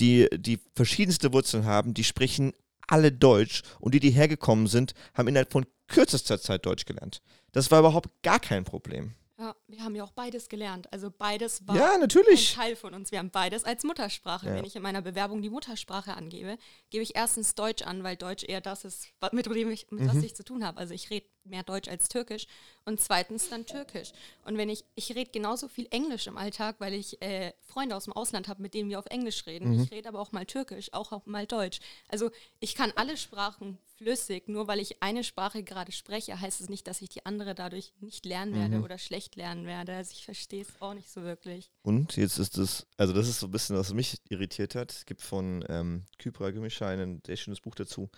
die 0.00 0.28
die 0.34 0.58
verschiedenste 0.74 1.32
Wurzeln 1.32 1.64
haben, 1.64 1.94
die 1.94 2.04
sprechen 2.04 2.52
alle 2.86 3.12
Deutsch 3.12 3.62
und 3.80 3.94
die, 3.94 4.00
die 4.00 4.10
hergekommen 4.10 4.66
sind, 4.66 4.94
haben 5.14 5.28
innerhalb 5.28 5.52
von 5.52 5.66
kürzester 5.88 6.40
Zeit 6.40 6.66
Deutsch 6.66 6.84
gelernt. 6.86 7.22
Das 7.52 7.70
war 7.70 7.80
überhaupt 7.80 8.10
gar 8.22 8.40
kein 8.40 8.64
Problem. 8.64 9.14
Ja, 9.36 9.56
wir 9.66 9.82
haben 9.82 9.96
ja 9.96 10.04
auch 10.04 10.12
beides 10.12 10.48
gelernt. 10.48 10.92
Also 10.92 11.10
beides 11.10 11.66
war 11.66 11.74
Ja, 11.76 11.94
ein. 11.94 12.08
Teil 12.54 12.76
von 12.76 12.94
uns. 12.94 13.10
Wir 13.10 13.18
haben 13.18 13.30
beides 13.30 13.64
als 13.64 13.82
Muttersprache. 13.82 14.46
Ja. 14.46 14.54
Wenn 14.54 14.64
ich 14.64 14.76
in 14.76 14.82
meiner 14.82 15.02
Bewerbung 15.02 15.42
die 15.42 15.50
Muttersprache 15.50 16.14
angebe, 16.14 16.56
gebe 16.90 17.02
ich 17.02 17.16
erstens 17.16 17.56
Deutsch 17.56 17.82
an, 17.82 18.04
weil 18.04 18.16
Deutsch 18.16 18.44
eher 18.46 18.60
das 18.60 18.84
ist, 18.84 19.08
mit 19.32 19.46
dem 19.46 19.70
ich, 19.70 19.90
mit 19.90 20.02
Mhm. 20.02 20.08
was 20.08 20.22
ich 20.22 20.36
zu 20.36 20.44
tun 20.44 20.64
habe. 20.64 20.78
Also 20.78 20.94
ich 20.94 21.10
rede 21.10 21.26
mehr 21.44 21.62
Deutsch 21.62 21.88
als 21.88 22.08
Türkisch. 22.08 22.46
Und 22.84 23.00
zweitens 23.00 23.48
dann 23.48 23.66
Türkisch. 23.66 24.12
Und 24.44 24.58
wenn 24.58 24.68
ich, 24.68 24.84
ich 24.94 25.14
rede 25.14 25.30
genauso 25.30 25.68
viel 25.68 25.86
Englisch 25.90 26.26
im 26.26 26.36
Alltag, 26.36 26.76
weil 26.78 26.94
ich 26.94 27.20
äh, 27.22 27.52
Freunde 27.60 27.96
aus 27.96 28.04
dem 28.04 28.12
Ausland 28.12 28.48
habe, 28.48 28.60
mit 28.62 28.74
denen 28.74 28.90
wir 28.90 28.98
auf 28.98 29.06
Englisch 29.06 29.46
reden. 29.46 29.74
Mhm. 29.74 29.82
Ich 29.82 29.90
rede 29.90 30.08
aber 30.08 30.20
auch 30.20 30.32
mal 30.32 30.46
Türkisch, 30.46 30.92
auch, 30.92 31.12
auch 31.12 31.26
mal 31.26 31.46
Deutsch. 31.46 31.80
Also 32.08 32.30
ich 32.60 32.74
kann 32.74 32.92
alle 32.96 33.16
Sprachen 33.16 33.78
flüssig. 33.96 34.48
Nur 34.48 34.66
weil 34.68 34.80
ich 34.80 35.02
eine 35.02 35.24
Sprache 35.24 35.62
gerade 35.62 35.92
spreche, 35.92 36.40
heißt 36.40 36.60
es 36.60 36.68
nicht, 36.68 36.86
dass 36.86 37.00
ich 37.00 37.08
die 37.08 37.24
andere 37.24 37.54
dadurch 37.54 37.92
nicht 38.00 38.26
lernen 38.26 38.54
werde 38.54 38.78
Mhm. 38.78 38.84
oder 38.84 38.98
schlecht 38.98 39.36
lernen 39.36 39.66
werde. 39.66 39.94
Also 39.94 40.12
ich 40.12 40.24
verstehe 40.24 40.62
es 40.62 40.68
auch 40.80 40.94
nicht 40.94 41.08
so 41.10 41.22
wirklich. 41.22 41.70
Und 41.82 42.16
jetzt 42.16 42.38
ist 42.38 42.58
es, 42.58 42.86
also 42.96 43.12
das 43.12 43.28
ist 43.28 43.40
so 43.40 43.46
ein 43.46 43.52
bisschen, 43.52 43.76
was 43.76 43.92
mich 43.94 44.18
irritiert 44.28 44.74
hat. 44.74 44.92
Es 44.92 45.06
gibt 45.06 45.22
von 45.22 45.64
ähm, 45.68 46.04
Kypra 46.18 46.50
Gümüşay 46.50 47.00
ein 47.00 47.22
sehr 47.24 47.36
schönes 47.36 47.60
Buch 47.60 47.74
dazu, 47.76 48.10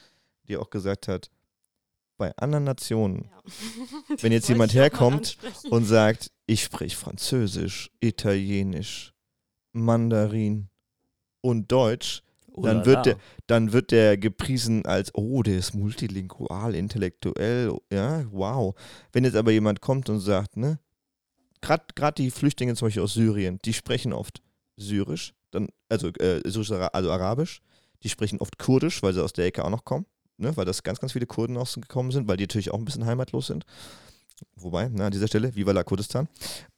die 0.49 0.57
auch 0.57 0.71
gesagt 0.71 1.09
hat, 1.09 1.31
bei 2.17 2.37
anderen 2.37 2.65
Nationen, 2.65 3.31
Ja. 3.31 3.43
wenn 4.23 4.33
jetzt 4.33 4.49
jemand 4.49 4.75
herkommt 4.75 5.37
und 5.71 5.85
sagt, 5.85 6.31
ich 6.47 6.63
spreche 6.63 6.97
Französisch, 6.97 7.91
Italienisch, 8.01 9.13
Mandarin 9.73 10.69
und 11.43 11.71
Deutsch, 11.71 12.23
dann 12.49 12.79
Ulala. 12.81 12.87
wird 12.87 13.07
der, 13.07 13.17
dann 13.47 13.73
wird 13.73 13.91
der 13.91 14.17
gepriesen 14.17 14.87
als, 14.87 15.15
oh, 15.15 15.43
der 15.43 15.59
ist 15.59 15.75
multilingual, 15.75 16.75
intellektuell, 16.75 17.77
ja, 17.93 18.25
wow. 18.33 18.75
Wenn 19.13 19.25
jetzt 19.25 19.37
aber 19.37 19.51
jemand 19.53 19.83
kommt 19.83 20.09
und 20.09 20.21
sagt, 20.21 20.57
ne, 20.57 20.79
gerade 21.61 22.15
die 22.17 22.31
Flüchtlinge 22.31 22.75
zum 22.75 22.87
Beispiel 22.87 23.03
aus 23.03 23.13
Syrien, 23.15 23.59
die 23.65 23.75
sprechen 23.75 24.13
oft 24.15 24.43
Syrisch, 24.77 25.35
dann, 25.51 25.69
also, 25.91 26.09
äh, 26.09 26.41
Syrisch, 26.49 26.71
also 26.71 27.11
Arabisch, 27.11 27.61
die 28.03 28.09
sprechen 28.09 28.41
oft 28.41 28.59
Kurdisch, 28.59 29.03
weil 29.03 29.13
sie 29.13 29.23
aus 29.23 29.33
der 29.35 29.47
Ecke 29.47 29.65
auch 29.65 29.71
noch 29.71 29.85
kommen, 29.85 30.07
ne, 30.39 30.57
weil 30.57 30.65
das 30.65 30.83
ganz, 30.83 31.01
ganz 31.01 31.13
viele 31.13 31.27
Kurden 31.27 31.57
ausgekommen 31.57 32.13
sind, 32.13 32.29
weil 32.29 32.37
die 32.37 32.45
natürlich 32.45 32.71
auch 32.71 32.79
ein 32.79 32.85
bisschen 32.85 33.07
heimatlos 33.07 33.47
sind. 33.47 33.65
Wobei, 34.57 34.89
na, 34.93 35.07
an 35.07 35.13
dieser 35.13 35.29
Stelle, 35.29 35.55
Viva 35.55 35.73
la 35.73 35.83
Kurdistan. 35.83 36.29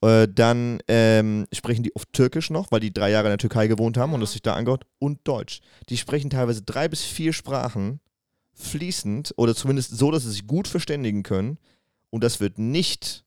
Äh, 0.00 0.29
dann 0.33 0.81
ähm, 0.87 1.47
sprechen 1.53 1.83
die 1.83 1.95
oft 1.97 2.12
Türkisch 2.12 2.50
noch, 2.50 2.71
weil 2.71 2.81
die 2.81 2.93
drei 2.93 3.11
Jahre 3.11 3.27
in 3.27 3.33
der 3.33 3.38
Türkei 3.38 3.67
gewohnt 3.67 3.97
haben 3.97 4.15
und 4.15 4.23
es 4.23 4.33
sich 4.33 4.43
da 4.43 4.55
angehört. 4.55 4.85
Und 4.99 5.21
Deutsch. 5.25 5.61
Die 5.88 5.97
sprechen 5.97 6.31
teilweise 6.31 6.62
drei 6.62 6.88
bis 6.88 7.03
vier 7.03 7.33
Sprachen 7.33 8.00
fließend 8.55 9.35
oder 9.37 9.55
zumindest 9.55 9.97
so, 9.97 10.11
dass 10.11 10.23
sie 10.23 10.31
sich 10.31 10.47
gut 10.47 10.69
verständigen 10.69 11.23
können. 11.23 11.59
Und 12.11 12.23
das 12.23 12.41
wird 12.41 12.59
nicht 12.59 13.25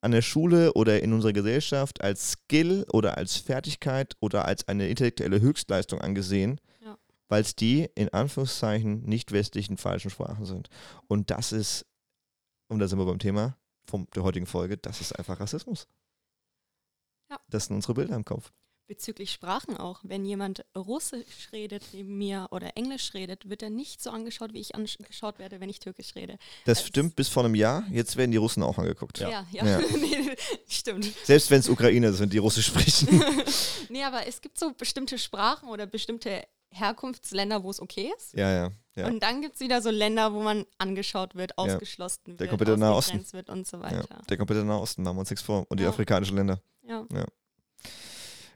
an 0.00 0.12
der 0.12 0.22
Schule 0.22 0.72
oder 0.74 1.02
in 1.02 1.12
unserer 1.12 1.32
Gesellschaft 1.32 2.02
als 2.02 2.32
Skill 2.32 2.84
oder 2.92 3.16
als 3.16 3.36
Fertigkeit 3.36 4.14
oder 4.20 4.44
als 4.44 4.66
eine 4.68 4.88
intellektuelle 4.88 5.40
Höchstleistung 5.40 6.00
angesehen. 6.00 6.60
Weil 7.28 7.42
es 7.42 7.54
die 7.56 7.88
in 7.94 8.08
Anführungszeichen 8.10 9.02
nicht 9.04 9.32
westlichen 9.32 9.76
falschen 9.76 10.10
Sprachen 10.10 10.44
sind. 10.46 10.68
Und 11.06 11.30
das 11.30 11.52
ist, 11.52 11.86
und 12.68 12.78
da 12.78 12.88
sind 12.88 12.98
wir 12.98 13.06
beim 13.06 13.18
Thema 13.18 13.56
von 13.88 14.06
der 14.14 14.22
heutigen 14.22 14.46
Folge, 14.46 14.76
das 14.76 15.00
ist 15.00 15.12
einfach 15.18 15.40
Rassismus. 15.40 15.88
Ja. 17.30 17.38
Das 17.48 17.66
sind 17.66 17.76
unsere 17.76 17.94
Bilder 17.94 18.16
im 18.16 18.24
Kopf. 18.24 18.52
Bezüglich 18.86 19.32
Sprachen 19.32 19.76
auch. 19.76 20.00
Wenn 20.02 20.24
jemand 20.24 20.64
Russisch 20.74 21.52
redet 21.52 21.84
neben 21.92 22.16
mir 22.16 22.48
oder 22.52 22.74
Englisch 22.74 23.12
redet, 23.12 23.50
wird 23.50 23.62
er 23.62 23.68
nicht 23.68 24.02
so 24.02 24.08
angeschaut, 24.08 24.54
wie 24.54 24.60
ich 24.60 24.74
angeschaut 24.74 25.38
werde, 25.38 25.60
wenn 25.60 25.68
ich 25.68 25.78
Türkisch 25.78 26.14
rede. 26.14 26.38
Das 26.64 26.78
Das- 26.78 26.86
stimmt 26.86 27.14
bis 27.14 27.28
vor 27.28 27.44
einem 27.44 27.54
Jahr. 27.54 27.86
Jetzt 27.90 28.16
werden 28.16 28.30
die 28.30 28.38
Russen 28.38 28.62
auch 28.62 28.78
angeguckt. 28.78 29.18
Ja, 29.18 29.46
ja. 29.52 29.66
Ja. 29.66 29.78
nee, 30.00 30.34
stimmt. 30.66 31.04
Selbst 31.22 31.50
wenn 31.50 31.60
es 31.60 31.68
Ukrainer 31.68 32.14
sind, 32.14 32.32
die 32.32 32.38
Russisch 32.38 32.66
sprechen. 32.68 33.22
Nee, 33.90 34.04
aber 34.04 34.26
es 34.26 34.42
gibt 34.42 34.58
so 34.58 34.72
bestimmte 34.74 35.18
Sprachen 35.18 35.70
oder 35.70 35.86
bestimmte 35.86 36.42
Herkunftsländer, 36.70 37.62
wo 37.62 37.70
es 37.70 37.80
okay 37.80 38.12
ist. 38.16 38.34
ja, 38.34 38.50
ja. 38.52 38.70
ja. 38.96 39.06
Und 39.06 39.22
dann 39.22 39.40
gibt 39.42 39.54
es 39.54 39.60
wieder 39.60 39.80
so 39.82 39.90
Länder, 39.90 40.32
wo 40.32 40.42
man 40.42 40.64
angeschaut 40.78 41.34
wird, 41.34 41.56
ausgeschlossen 41.58 42.36
Der 42.36 42.40
wird, 42.40 42.50
komplette 42.50 42.72
Osten. 42.72 42.84
ausgegrenzt 42.84 43.32
wird 43.32 43.48
und 43.50 43.66
so 43.66 43.78
ja. 43.78 43.82
weiter. 43.84 44.22
Der 44.28 44.36
komplette 44.36 44.64
Nahe 44.64 44.80
Osten, 44.80 45.02
machen 45.02 45.16
wir 45.16 45.20
uns 45.20 45.30
nichts 45.30 45.44
vor. 45.44 45.64
Und 45.68 45.80
die 45.80 45.84
Ja. 45.84 45.90
afrikanischen 45.90 46.36
Länder. 46.36 46.60
Ja. 46.82 47.06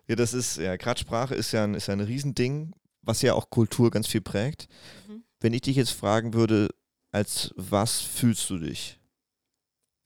Ja, 0.08 0.16
das 0.16 0.34
ist, 0.34 0.56
ja, 0.56 0.76
gerade 0.76 1.00
Sprache 1.00 1.34
ist 1.34 1.52
ja, 1.52 1.64
ein, 1.64 1.74
ist 1.74 1.86
ja 1.86 1.94
ein 1.94 2.00
Riesending, 2.00 2.72
was 3.02 3.22
ja 3.22 3.34
auch 3.34 3.50
Kultur 3.50 3.90
ganz 3.90 4.06
viel 4.08 4.20
prägt. 4.20 4.68
Mhm. 5.08 5.22
Wenn 5.40 5.54
ich 5.54 5.62
dich 5.62 5.76
jetzt 5.76 5.92
fragen 5.92 6.34
würde, 6.34 6.68
als 7.12 7.52
was 7.56 8.00
fühlst 8.00 8.48
du 8.50 8.58
dich? 8.58 8.98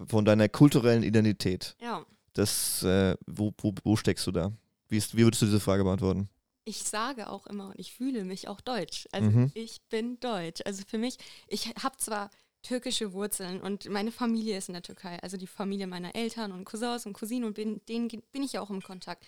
Von 0.07 0.25
deiner 0.25 0.49
kulturellen 0.49 1.03
Identität. 1.03 1.77
ja. 1.81 2.05
Das, 2.35 2.83
äh, 2.83 3.17
wo, 3.27 3.55
wo, 3.63 3.73
wo 3.83 3.97
steckst 3.97 4.27
du 4.27 4.31
da? 4.31 4.53
Wie, 4.89 4.99
ist, 4.99 5.17
wie 5.17 5.25
würdest 5.25 5.41
du 5.41 5.47
diese 5.47 5.59
Frage 5.59 5.85
beantworten? 5.85 6.29
Ich 6.69 6.83
sage 6.83 7.31
auch 7.31 7.47
immer 7.47 7.69
und 7.69 7.79
ich 7.79 7.95
fühle 7.95 8.25
mich 8.25 8.49
auch 8.49 8.61
deutsch. 8.61 9.07
Also 9.13 9.31
Mhm. 9.31 9.53
ich 9.55 9.81
bin 9.89 10.19
deutsch. 10.21 10.61
Also 10.67 10.83
für 10.87 10.99
mich, 10.99 11.17
ich 11.47 11.69
habe 11.83 11.97
zwar 11.97 12.29
türkische 12.63 13.13
Wurzeln 13.13 13.61
und 13.61 13.89
meine 13.89 14.11
Familie 14.11 14.59
ist 14.59 14.69
in 14.69 14.73
der 14.73 14.83
Türkei, 14.83 15.19
also 15.23 15.37
die 15.37 15.47
Familie 15.47 15.87
meiner 15.87 16.17
Eltern 16.17 16.51
und 16.51 16.65
Cousins 16.65 17.07
und 17.07 17.13
Cousinen 17.13 17.45
und 17.45 17.55
bin, 17.55 17.81
denen 17.87 18.09
bin 18.09 18.43
ich 18.43 18.55
ja 18.55 18.61
auch 18.61 18.71
im 18.71 18.83
Kontakt. 18.83 19.25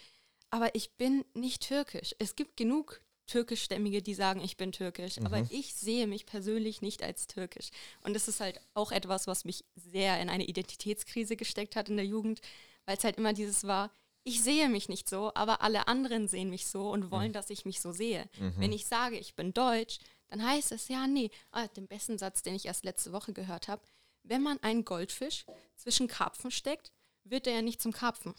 Aber 0.51 0.75
ich 0.75 0.97
bin 0.97 1.25
nicht 1.35 1.63
türkisch. 1.69 2.13
Es 2.19 2.35
gibt 2.35 2.57
genug 2.57 3.01
türkischstämmige, 3.29 4.03
die 4.03 4.15
sagen, 4.15 4.41
ich 4.41 4.57
bin 4.57 4.73
türkisch, 4.73 5.19
aber 5.19 5.39
Mhm. 5.43 5.47
ich 5.51 5.75
sehe 5.75 6.09
mich 6.09 6.27
persönlich 6.27 6.83
nicht 6.83 7.05
als 7.05 7.29
türkisch. 7.29 7.69
Und 8.03 8.15
das 8.15 8.27
ist 8.27 8.41
halt 8.41 8.61
auch 8.75 8.91
etwas, 8.91 9.29
was 9.29 9.45
mich 9.45 9.65
sehr 9.77 10.21
in 10.21 10.29
eine 10.29 10.47
Identitätskrise 10.47 11.37
gesteckt 11.37 11.77
hat 11.77 11.89
in 11.89 11.97
der 11.99 12.07
Jugend, 12.07 12.41
weil 12.87 12.97
es 12.97 13.05
halt 13.05 13.17
immer 13.19 13.35
dieses 13.35 13.63
war, 13.65 13.93
ich 14.25 14.43
sehe 14.43 14.69
mich 14.69 14.89
nicht 14.89 15.09
so, 15.09 15.33
aber 15.35 15.63
alle 15.63 15.89
anderen 15.89 16.29
sehen 16.29 16.51
mich 16.51 16.67
so 16.67 16.91
und 16.91 17.11
wollen, 17.11 17.33
dass 17.33 17.51
ich 17.51 17.65
mich 17.65 17.81
so 17.81 17.93
sehe. 17.93 18.29
Wenn 18.57 18.73
ich 18.73 18.87
sage, 18.87 19.17
ich 19.19 19.35
bin 19.35 19.55
deutsch, 19.55 19.99
dann 20.29 20.45
heißt 20.47 20.73
es, 20.73 20.89
ja, 20.89 21.07
nee, 21.07 21.31
ah, 21.53 21.67
den 21.69 21.87
besten 21.87 22.19
Satz, 22.19 22.43
den 22.43 22.55
ich 22.55 22.67
erst 22.67 22.85
letzte 22.85 23.13
Woche 23.13 23.33
gehört 23.33 23.69
habe, 23.69 23.81
wenn 24.25 24.43
man 24.43 24.59
einen 24.63 24.85
Goldfisch 24.85 25.47
zwischen 25.77 26.07
Karpfen 26.09 26.51
steckt, 26.51 26.93
wird 27.25 27.47
er 27.47 27.55
ja 27.55 27.63
nicht 27.63 27.81
zum 27.81 27.93
Karpfen. 27.93 28.35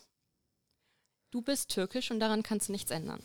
Du 1.31 1.41
bist 1.41 1.69
türkisch 1.69 2.11
und 2.11 2.19
daran 2.19 2.43
kannst 2.43 2.67
du 2.67 2.71
nichts 2.71 2.91
ändern. 2.91 3.23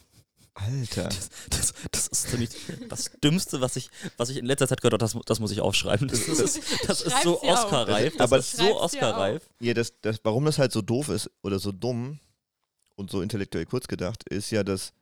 Alter. 0.54 1.08
Das, 1.50 1.74
das 1.90 2.06
ist 2.08 2.30
ziemlich 2.30 2.50
das 2.88 3.10
Dümmste, 3.22 3.60
was 3.60 3.74
ich, 3.76 3.90
was 4.16 4.28
ich 4.30 4.36
in 4.36 4.46
letzter 4.46 4.68
Zeit 4.68 4.80
gehört 4.80 4.92
habe. 4.94 5.00
Das, 5.00 5.16
das 5.26 5.40
muss 5.40 5.50
ich 5.50 5.60
aufschreiben. 5.60 6.06
Das, 6.08 6.20
ist- 6.28 6.40
das, 6.40 6.80
das 6.86 7.00
ist 7.02 7.22
so. 7.22 7.42
Oscar-reif. 7.42 8.16
Das 8.16 8.20
Aber 8.30 8.38
ist 8.38 8.56
so 8.56 8.80
Oscar-reif. 8.80 9.42
Ja, 9.60 9.74
das, 9.74 9.92
das, 10.00 10.20
warum 10.22 10.44
das 10.44 10.58
halt 10.58 10.70
so 10.72 10.80
doof 10.80 11.08
ist 11.08 11.28
oder 11.42 11.58
so 11.58 11.72
dumm 11.72 12.20
und 12.96 13.10
so 13.10 13.22
intellektuell 13.22 13.66
kurz 13.66 13.88
gedacht, 13.88 14.24
ist 14.28 14.50
ja, 14.50 14.62
dass, 14.64 14.92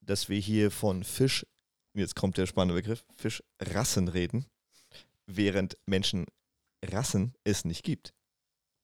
dass 0.00 0.28
wir 0.28 0.38
hier 0.38 0.70
von 0.70 1.04
Fisch, 1.04 1.46
jetzt 1.94 2.16
kommt 2.16 2.36
der 2.38 2.46
spannende 2.46 2.74
Begriff, 2.80 3.04
Fischrassen 3.16 4.08
reden, 4.08 4.46
während 5.26 5.76
Menschen 5.86 6.26
Rassen 6.84 7.34
es 7.44 7.64
nicht 7.64 7.84
gibt. 7.84 8.14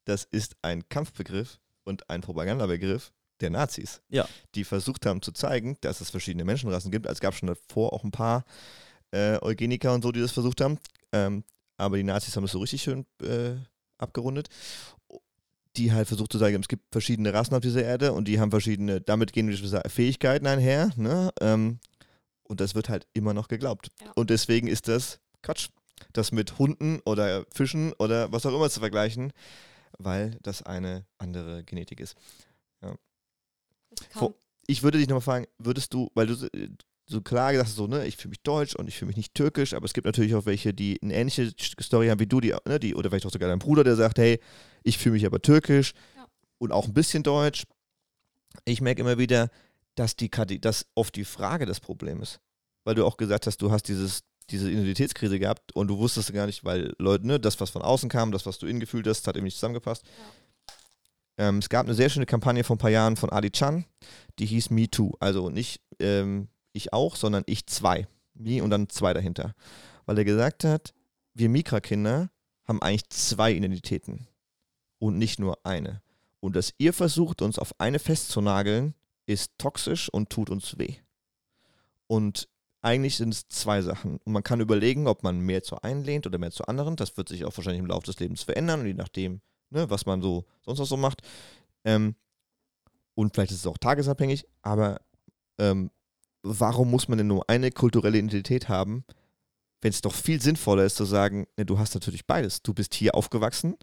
Das 0.05 0.25
ist 0.25 0.57
ein 0.63 0.89
Kampfbegriff 0.89 1.59
und 1.85 2.09
ein 2.11 2.21
Propagandabegriff 2.21 3.13
der 3.41 3.51
Nazis, 3.51 4.01
Ja. 4.09 4.29
die 4.55 4.65
versucht 4.65 5.05
haben 5.05 5.21
zu 5.23 5.33
zeigen, 5.33 5.77
dass 5.83 6.01
es 6.01 6.11
verschiedene 6.11 6.45
Menschenrassen 6.45 6.91
gibt. 6.91 7.07
Es 7.07 7.21
gab 7.21 7.35
schon 7.35 7.49
davor 7.49 7.93
auch 7.93 8.03
ein 8.05 8.11
paar 8.11 8.45
äh, 9.13 9.39
Eugeniker 9.43 9.93
und 9.93 10.03
so, 10.03 10.13
die 10.13 10.21
das 10.21 10.33
versucht 10.33 10.61
haben. 10.61 10.79
Ähm, 11.13 11.45
aber 11.77 11.97
die 11.97 12.03
Nazis 12.03 12.35
haben 12.37 12.45
es 12.45 12.53
so 12.53 12.61
richtig 12.61 12.83
schön 12.83 13.05
äh, 13.23 13.57
abgerundet. 13.99 14.49
Die 15.77 15.93
halt 15.93 16.09
versucht 16.09 16.33
zu 16.33 16.39
sagen, 16.39 16.61
es 16.61 16.69
gibt 16.69 16.85
verschiedene 16.91 17.33
Rassen 17.33 17.55
auf 17.55 17.61
dieser 17.61 17.83
Erde 17.85 18.13
und 18.13 18.29
die 18.29 18.41
haben 18.41 18.51
verschiedene, 18.51 19.01
damit 19.01 19.33
gehen 19.33 19.49
gewisse 19.49 19.83
Fähigkeiten 19.89 20.47
einher. 20.47 20.91
Ne? 20.97 21.31
Ähm, 21.41 21.79
und 22.45 22.61
das 22.61 22.75
wird 22.75 22.89
halt 22.89 23.07
immer 23.13 23.35
noch 23.35 23.49
geglaubt. 23.49 23.91
Ja. 24.01 24.13
Und 24.15 24.31
deswegen 24.31 24.69
ist 24.69 24.89
das 24.89 25.21
Quatsch, 25.43 25.69
das 26.13 26.33
mit 26.33 26.59
Hunden 26.59 27.01
oder 27.05 27.45
Fischen 27.53 27.93
oder 27.95 28.33
was 28.33 28.47
auch 28.47 28.55
immer 28.55 28.71
zu 28.71 28.81
vergleichen, 28.81 29.33
weil 29.99 30.39
das 30.43 30.63
eine 30.63 31.05
andere 31.19 31.65
Genetik 31.65 32.01
ist. 32.01 32.17
Kam, 32.81 34.35
Ich 34.67 34.83
würde 34.83 34.99
dich 34.99 35.09
nochmal 35.09 35.21
fragen, 35.23 35.47
würdest 35.59 35.95
du, 35.95 36.11
weil 36.15 36.27
du 36.27 36.49
so- 37.07 37.21
klar 37.21 37.53
gesagt 37.53 37.71
so, 37.71 37.87
ne, 37.87 38.07
ich 38.07 38.17
fühle 38.17 38.31
mich 38.31 38.43
deutsch 38.43 38.75
und 38.75 38.89
ich 38.89 38.97
fühle 38.99 39.09
mich 39.09 39.17
nicht 39.17 39.35
türkisch, 39.35 39.75
aber 39.75 39.85
es 39.87 39.93
gibt 39.95 40.07
natürlich 40.07 40.35
auch 40.35 40.47
welche, 40.47 40.75
die 40.75 40.99
eine 41.03 41.15
ähnliche 41.15 41.53
Story 41.81 42.09
haben 42.09 42.21
wie 42.21 42.27
du, 42.27 42.41
die, 42.41 42.55
ne, 42.67 42.79
die 42.81 42.95
oder 42.95 43.11
vielleicht 43.11 43.27
auch 43.27 43.31
sogar 43.33 43.49
dein 43.49 43.59
Bruder, 43.59 43.85
der 43.85 43.97
sagt, 43.97 44.19
hey, 44.19 44.41
ich 44.83 44.99
fühle 44.99 45.15
mich 45.15 45.27
aber 45.27 45.41
türkisch 45.41 45.93
Ja. 46.17 46.27
und 46.59 46.73
auch 46.73 46.87
ein 46.87 46.95
bisschen 46.95 47.23
deutsch. 47.23 47.65
Ich 48.65 48.81
merke 48.81 49.01
immer 49.03 49.19
wieder, 49.19 49.51
dass 49.95 50.17
die 50.17 50.31
dass 50.61 50.87
oft 50.95 51.15
die 51.17 51.25
Frage 51.25 51.65
das 51.67 51.81
Problem 51.81 52.21
ist. 52.23 52.41
Weil 52.85 52.95
du 52.95 53.05
auch 53.07 53.17
gesagt 53.17 53.47
hast, 53.47 53.63
du 53.63 53.71
hast 53.71 53.85
dieses, 53.89 54.21
diese 54.51 54.71
Identitätskrise 54.71 55.39
gehabt 55.39 55.75
und 55.75 55.89
du 55.89 55.99
wusstest 55.99 56.33
gar 56.33 56.47
nicht, 56.47 56.65
weil 56.65 56.95
Leute, 56.99 57.27
ne, 57.27 57.41
das, 57.41 57.59
was 57.61 57.71
von 57.71 57.83
außen 57.83 58.09
kam, 58.09 58.31
das, 58.33 58.47
was 58.47 58.59
du 58.59 58.67
innen 58.67 58.81
gefühlt 58.81 59.07
hast, 59.07 59.27
hat 59.27 59.37
eben 59.37 59.45
nicht 59.45 59.57
zusammengepasst. 59.57 60.05
Ähm, 61.39 61.59
es 61.59 61.69
gab 61.69 61.87
eine 61.87 61.95
sehr 61.95 62.09
schöne 62.09 62.27
Kampagne 62.27 62.65
vor 62.65 62.77
ein 62.77 62.79
paar 62.79 62.91
Jahren 62.91 63.17
von 63.17 63.31
Adi 63.31 63.51
Chan, 63.51 63.85
die 64.39 64.47
hieß 64.47 64.71
Me 64.71 64.89
Too. 64.91 65.13
Also 65.21 65.51
nicht 65.51 65.81
ähm, 65.99 66.49
ich 66.77 66.93
auch, 66.93 67.17
sondern 67.17 67.43
ich 67.47 67.67
zwei. 67.67 68.07
Me 68.35 68.63
und 68.63 68.71
dann 68.71 68.89
zwei 68.89 69.15
dahinter. 69.15 69.55
Weil 70.05 70.19
er 70.19 70.25
gesagt 70.25 70.65
hat, 70.65 70.93
wir 71.35 71.49
Mikra-Kinder 71.49 72.31
haben 72.67 72.83
eigentlich 72.83 73.09
zwei 73.09 73.53
Identitäten 73.53 74.27
und 74.99 75.19
nicht 75.19 75.39
nur 75.39 75.59
eine. 75.65 76.03
Und 76.41 76.57
dass 76.57 76.75
ihr 76.79 76.93
versucht, 76.93 77.43
uns 77.43 77.59
auf 77.59 77.79
eine 77.81 77.99
festzunageln, 77.99 78.95
ist 79.27 79.53
toxisch 79.59 80.09
und 80.09 80.31
tut 80.31 80.51
uns 80.51 80.79
weh. 80.79 80.97
Und 82.07 82.49
eigentlich 82.83 83.17
sind 83.17 83.35
es 83.35 83.49
zwei 83.49 83.83
Sachen. 83.83 84.19
Und 84.25 84.33
man 84.33 84.45
kann 84.45 84.61
überlegen, 84.61 85.09
ob 85.09 85.23
man 85.25 85.41
mehr 85.41 85.63
zu 85.63 85.81
einen 85.83 86.05
lehnt 86.05 86.27
oder 86.27 86.39
mehr 86.39 86.53
zu 86.53 86.65
anderen. 86.67 86.95
Das 86.95 87.17
wird 87.17 87.29
sich 87.29 87.45
auch 87.45 87.57
wahrscheinlich 87.57 87.81
im 87.81 87.87
Laufe 87.87 88.07
des 88.07 88.21
Lebens 88.21 88.43
verändern 88.43 88.81
und 88.81 88.87
je 88.87 88.95
nachdem, 88.95 89.41
ne, 89.71 89.91
was 89.91 90.07
man 90.07 90.23
so 90.23 90.45
sonst 90.65 90.79
noch 90.79 90.87
so 90.87 90.97
macht. 90.97 91.23
Ähm, 91.85 92.15
und 93.15 93.35
vielleicht 93.35 93.51
ist 93.51 93.59
es 93.59 93.67
auch 93.67 93.79
tagesabhängig, 93.79 94.47
aber 94.63 95.01
ähm, 95.59 95.91
warum 96.43 96.91
muss 96.91 97.09
man 97.09 97.19
denn 97.19 97.27
nur 97.27 97.49
eine 97.49 97.71
kulturelle 97.71 98.19
Identität 98.19 98.69
haben, 98.69 99.05
wenn 99.81 99.91
es 99.91 100.01
doch 100.01 100.15
viel 100.15 100.41
sinnvoller 100.41 100.85
ist 100.85 100.97
zu 100.97 101.05
sagen, 101.05 101.47
ne, 101.57 101.67
du 101.67 101.79
hast 101.79 101.95
natürlich 101.95 102.27
beides. 102.27 102.63
Du 102.63 102.75
bist 102.75 102.95
hier 102.95 103.15
aufgewachsen 103.15 103.77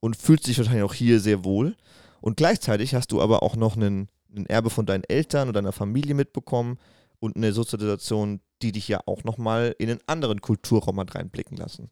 und 0.00 0.16
fühlst 0.16 0.46
dich 0.46 0.58
wahrscheinlich 0.58 0.82
auch 0.82 0.94
hier 0.94 1.20
sehr 1.20 1.44
wohl. 1.44 1.76
Und 2.20 2.36
gleichzeitig 2.36 2.94
hast 2.94 3.12
du 3.12 3.22
aber 3.22 3.42
auch 3.42 3.56
noch 3.56 3.76
einen, 3.76 4.08
einen 4.34 4.46
Erbe 4.46 4.70
von 4.70 4.86
deinen 4.86 5.04
Eltern 5.04 5.48
oder 5.48 5.60
deiner 5.60 5.72
Familie 5.72 6.14
mitbekommen 6.14 6.78
und 7.20 7.36
eine 7.36 7.52
Sozialisation, 7.52 8.40
die 8.62 8.72
dich 8.72 8.88
ja 8.88 9.00
auch 9.06 9.24
nochmal 9.24 9.74
in 9.78 9.90
einen 9.90 10.00
anderen 10.06 10.40
Kulturraum 10.40 11.00
hat 11.00 11.14
reinblicken 11.14 11.56
lassen. 11.56 11.90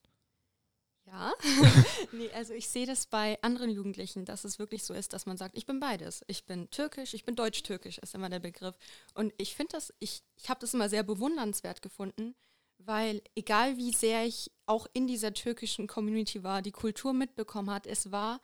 Ja, 1.10 1.32
nee, 2.12 2.30
also 2.32 2.52
ich 2.52 2.68
sehe 2.68 2.86
das 2.86 3.06
bei 3.06 3.38
anderen 3.40 3.70
Jugendlichen, 3.70 4.26
dass 4.26 4.44
es 4.44 4.58
wirklich 4.58 4.84
so 4.84 4.92
ist, 4.92 5.14
dass 5.14 5.24
man 5.24 5.38
sagt, 5.38 5.56
ich 5.56 5.64
bin 5.64 5.80
beides. 5.80 6.22
Ich 6.26 6.44
bin 6.44 6.70
türkisch, 6.70 7.14
ich 7.14 7.24
bin 7.24 7.34
deutsch-türkisch, 7.34 7.98
ist 7.98 8.14
immer 8.14 8.28
der 8.28 8.40
Begriff. 8.40 8.76
Und 9.14 9.32
ich 9.38 9.56
finde 9.56 9.72
das, 9.72 9.94
ich, 10.00 10.22
ich 10.36 10.50
habe 10.50 10.60
das 10.60 10.74
immer 10.74 10.88
sehr 10.88 11.02
bewundernswert 11.02 11.80
gefunden, 11.80 12.34
weil 12.76 13.22
egal 13.34 13.78
wie 13.78 13.92
sehr 13.92 14.26
ich 14.26 14.50
auch 14.66 14.86
in 14.92 15.06
dieser 15.06 15.32
türkischen 15.32 15.86
Community 15.86 16.42
war, 16.42 16.60
die 16.60 16.72
Kultur 16.72 17.14
mitbekommen 17.14 17.70
hat, 17.70 17.86
es 17.86 18.12
war 18.12 18.40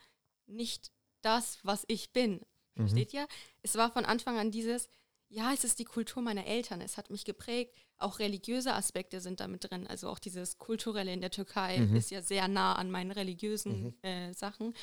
nicht 0.47 0.91
das, 1.21 1.59
was 1.63 1.83
ich 1.87 2.13
bin. 2.13 2.41
Mhm. 2.73 2.87
Versteht 2.87 3.13
ihr? 3.13 3.27
Es 3.61 3.75
war 3.75 3.91
von 3.91 4.05
Anfang 4.05 4.39
an 4.39 4.49
dieses, 4.49 4.89
ja, 5.35 5.51
es 5.53 5.63
ist 5.65 5.79
die 5.79 5.85
Kultur 5.85 6.21
meiner 6.23 6.45
Eltern, 6.45 6.79
es 6.81 6.97
hat 6.97 7.09
mich 7.09 7.25
geprägt. 7.25 7.75
Auch 7.97 8.19
religiöse 8.19 8.73
Aspekte 8.73 9.19
sind 9.19 9.39
damit 9.41 9.69
drin. 9.69 9.85
Also 9.87 10.09
auch 10.09 10.19
dieses 10.19 10.57
Kulturelle 10.57 11.11
in 11.11 11.19
der 11.21 11.31
Türkei 11.31 11.77
Mhm. 11.79 11.95
ist 11.95 12.09
ja 12.11 12.21
sehr 12.21 12.47
nah 12.47 12.73
an 12.75 12.89
meinen 12.89 13.11
religiösen 13.11 14.01
äh, 14.01 14.33
Sachen. 14.33 14.73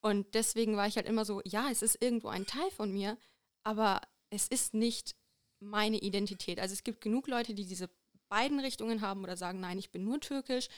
Und 0.00 0.34
deswegen 0.34 0.76
war 0.76 0.86
ich 0.86 0.96
halt 0.96 1.06
immer 1.06 1.24
so, 1.24 1.40
ja, 1.44 1.70
es 1.70 1.80
ist 1.82 2.02
irgendwo 2.02 2.28
ein 2.28 2.44
Teil 2.46 2.70
von 2.72 2.92
mir, 2.92 3.16
aber 3.62 4.00
es 4.30 4.48
ist 4.48 4.74
nicht 4.74 5.14
meine 5.60 5.98
Identität. 5.98 6.60
Also 6.60 6.72
es 6.74 6.84
gibt 6.84 7.00
genug 7.00 7.26
Leute, 7.28 7.54
die 7.54 7.64
diese 7.66 7.88
beiden 8.28 8.60
Richtungen 8.60 9.00
haben 9.00 9.22
oder 9.22 9.36
sagen, 9.36 9.60
nein, 9.60 9.78
ich 9.78 9.90
bin 9.90 10.04
nur 10.04 10.20
türkisch. 10.20 10.68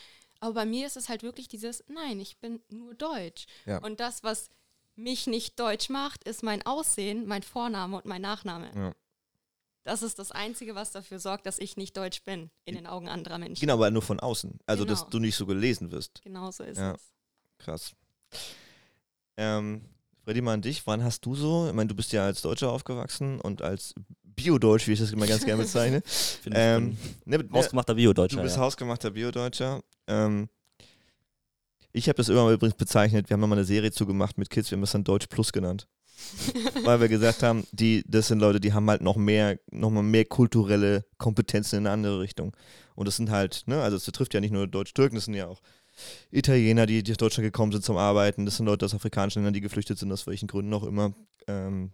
Aber 0.40 0.54
bei 0.54 0.66
mir 0.66 0.86
ist 0.86 0.96
es 0.96 1.08
halt 1.08 1.22
wirklich 1.22 1.48
dieses, 1.48 1.82
nein, 1.88 2.20
ich 2.20 2.38
bin 2.38 2.60
nur 2.70 2.94
deutsch. 2.94 3.46
Ja. 3.66 3.78
Und 3.78 3.98
das, 4.00 4.22
was 4.22 4.50
mich 4.96 5.26
nicht 5.26 5.58
deutsch 5.58 5.88
macht, 5.88 6.22
ist 6.24 6.42
mein 6.42 6.64
Aussehen, 6.66 7.26
mein 7.26 7.42
Vorname 7.42 7.96
und 7.96 8.04
mein 8.04 8.22
Nachname. 8.22 8.70
Ja. 8.74 8.94
Das 9.84 10.02
ist 10.02 10.18
das 10.18 10.32
Einzige, 10.32 10.74
was 10.74 10.92
dafür 10.92 11.18
sorgt, 11.18 11.46
dass 11.46 11.58
ich 11.58 11.76
nicht 11.76 11.96
deutsch 11.96 12.22
bin 12.24 12.50
in 12.64 12.74
den 12.74 12.86
Augen 12.86 13.08
anderer 13.08 13.38
Menschen. 13.38 13.60
Genau, 13.60 13.74
aber 13.74 13.90
nur 13.90 14.02
von 14.02 14.18
außen. 14.18 14.58
Also, 14.66 14.84
dass 14.84 15.00
Genau. 15.00 15.10
du 15.10 15.18
nicht 15.20 15.36
so 15.36 15.44
gelesen 15.46 15.90
wirst. 15.90 16.22
Genau 16.22 16.50
so 16.50 16.64
ist 16.64 16.78
Ja. 16.78 16.92
es. 16.94 17.12
Krass. 17.58 17.92
Ähm, 19.36 19.82
Freddy, 20.24 20.40
mal 20.40 20.54
an 20.54 20.62
dich. 20.62 20.86
Wann 20.86 21.04
hast 21.04 21.20
du 21.26 21.34
so, 21.34 21.66
ich 21.68 21.74
meine, 21.74 21.88
du 21.88 21.94
bist 21.94 22.12
ja 22.12 22.24
als 22.24 22.40
Deutscher 22.40 22.70
aufgewachsen 22.72 23.40
und 23.40 23.60
als 23.60 23.94
Bio-Deutsch, 24.22 24.88
wie 24.88 24.92
ich 24.92 25.00
das 25.00 25.12
immer 25.12 25.26
ganz 25.26 25.44
gerne 25.44 25.62
bezeichne. 25.62 26.02
Ähm, 26.50 26.96
ne, 27.24 27.38
ne, 27.38 27.48
hausgemachter 27.52 27.94
Bio-Deutscher. 27.94 28.36
du 28.38 28.42
bist 28.42 28.56
ja. 28.56 28.62
hausgemachter 28.62 29.10
Bio-Deutscher. 29.10 29.82
Ähm, 30.06 30.48
ich 31.92 32.08
habe 32.08 32.16
das 32.16 32.28
immer 32.28 32.50
übrigens 32.50 32.76
bezeichnet, 32.76 33.28
wir 33.28 33.34
haben 33.34 33.40
nochmal 33.40 33.58
eine 33.58 33.64
Serie 33.66 33.92
zugemacht 33.92 34.36
mit 34.38 34.50
Kids, 34.50 34.70
wir 34.70 34.76
haben 34.76 34.80
das 34.82 34.92
dann 34.92 35.04
Deutsch 35.04 35.26
Plus 35.28 35.52
genannt. 35.52 35.86
Weil 36.84 37.00
wir 37.00 37.08
gesagt 37.08 37.42
haben, 37.42 37.66
die, 37.72 38.04
das 38.06 38.28
sind 38.28 38.38
Leute, 38.38 38.60
die 38.60 38.72
haben 38.72 38.88
halt 38.88 39.02
noch 39.02 39.16
mehr, 39.16 39.58
noch 39.70 39.90
mal 39.90 40.02
mehr 40.02 40.24
kulturelle 40.24 41.04
Kompetenzen 41.18 41.76
in 41.76 41.86
eine 41.86 41.92
andere 41.92 42.20
Richtung. 42.20 42.56
Und 42.94 43.06
das 43.06 43.16
sind 43.16 43.30
halt, 43.30 43.62
ne, 43.66 43.82
also 43.82 43.96
es 43.96 44.04
betrifft 44.04 44.34
ja 44.34 44.40
nicht 44.40 44.52
nur 44.52 44.66
Deutsch-Türken, 44.66 45.16
das 45.16 45.24
sind 45.24 45.34
ja 45.34 45.46
auch 45.46 45.60
Italiener, 46.30 46.86
die, 46.86 47.02
aus 47.08 47.16
Deutschland 47.16 47.46
gekommen 47.46 47.72
sind 47.72 47.84
zum 47.84 47.96
Arbeiten, 47.96 48.44
das 48.44 48.56
sind 48.56 48.66
Leute 48.66 48.84
aus 48.84 48.94
afrikanischen 48.94 49.40
Ländern, 49.40 49.54
die 49.54 49.60
geflüchtet 49.60 49.98
sind, 49.98 50.12
aus 50.12 50.26
welchen 50.26 50.48
Gründen 50.48 50.74
auch 50.74 50.84
immer. 50.84 51.14
Ähm, 51.46 51.92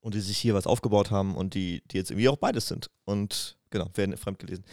und 0.00 0.14
die 0.14 0.20
sich 0.20 0.38
hier 0.38 0.54
was 0.54 0.66
aufgebaut 0.66 1.10
haben 1.10 1.34
und 1.36 1.54
die, 1.54 1.82
die 1.90 1.96
jetzt 1.96 2.10
irgendwie 2.10 2.28
auch 2.28 2.36
beides 2.36 2.68
sind. 2.68 2.88
Und 3.04 3.58
genau, 3.70 3.90
werden 3.94 4.16
fremd 4.16 4.38
gelesen. 4.38 4.64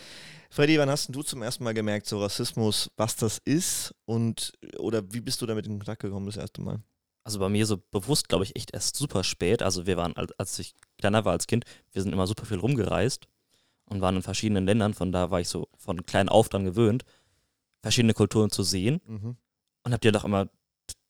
Freddy, 0.50 0.78
wann 0.80 0.90
hast 0.90 1.14
du 1.14 1.24
zum 1.24 1.42
ersten 1.42 1.64
Mal 1.64 1.74
gemerkt, 1.74 2.08
so 2.08 2.22
Rassismus, 2.22 2.92
was 2.96 3.16
das 3.16 3.40
ist 3.40 3.94
und 4.06 4.54
oder 4.78 5.02
wie 5.12 5.22
bist 5.22 5.42
du 5.42 5.46
damit 5.46 5.66
in 5.66 5.80
Kontakt 5.80 6.02
gekommen 6.02 6.28
das 6.28 6.38
erste 6.38 6.62
Mal? 6.62 6.80
Also 7.26 7.40
bei 7.40 7.50
mir 7.50 7.66
so 7.66 7.78
bewusst, 7.92 8.30
glaube 8.30 8.44
ich, 8.46 8.56
echt 8.56 8.72
erst 8.74 8.96
super 8.96 9.24
spät. 9.24 9.62
Also 9.64 9.86
wir 9.88 9.98
waren, 9.98 10.16
als- 10.16 10.60
ich 10.60 10.74
kleiner 10.98 11.26
war 11.26 11.34
als 11.34 11.48
Kind, 11.48 11.66
wir 11.92 12.02
sind 12.02 12.14
immer 12.14 12.28
super 12.28 12.46
viel 12.46 12.60
rumgereist 12.60 13.28
und 13.86 14.00
waren 14.00 14.16
in 14.16 14.22
verschiedenen 14.22 14.66
Ländern. 14.66 14.94
Von 14.94 15.12
da 15.12 15.32
war 15.32 15.42
ich 15.42 15.50
so 15.50 15.68
von 15.76 16.06
klein 16.06 16.30
auf 16.30 16.50
dran 16.50 16.64
gewöhnt, 16.66 17.04
verschiedene 17.82 18.14
Kulturen 18.14 18.52
zu 18.52 18.62
sehen 18.64 19.02
Mhm. 19.08 19.36
und 19.84 19.94
hab 19.94 20.02
die 20.02 20.12
doch 20.12 20.24
immer 20.24 20.50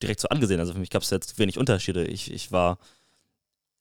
direkt 0.02 0.22
so 0.22 0.30
angesehen. 0.30 0.60
Also 0.62 0.72
für 0.74 0.80
mich 0.80 0.90
gab 0.90 1.02
es 1.04 1.10
jetzt 1.10 1.38
wenig 1.38 1.58
Unterschiede. 1.60 2.06
Ich, 2.06 2.32
ich 2.32 2.50
war, 2.52 2.78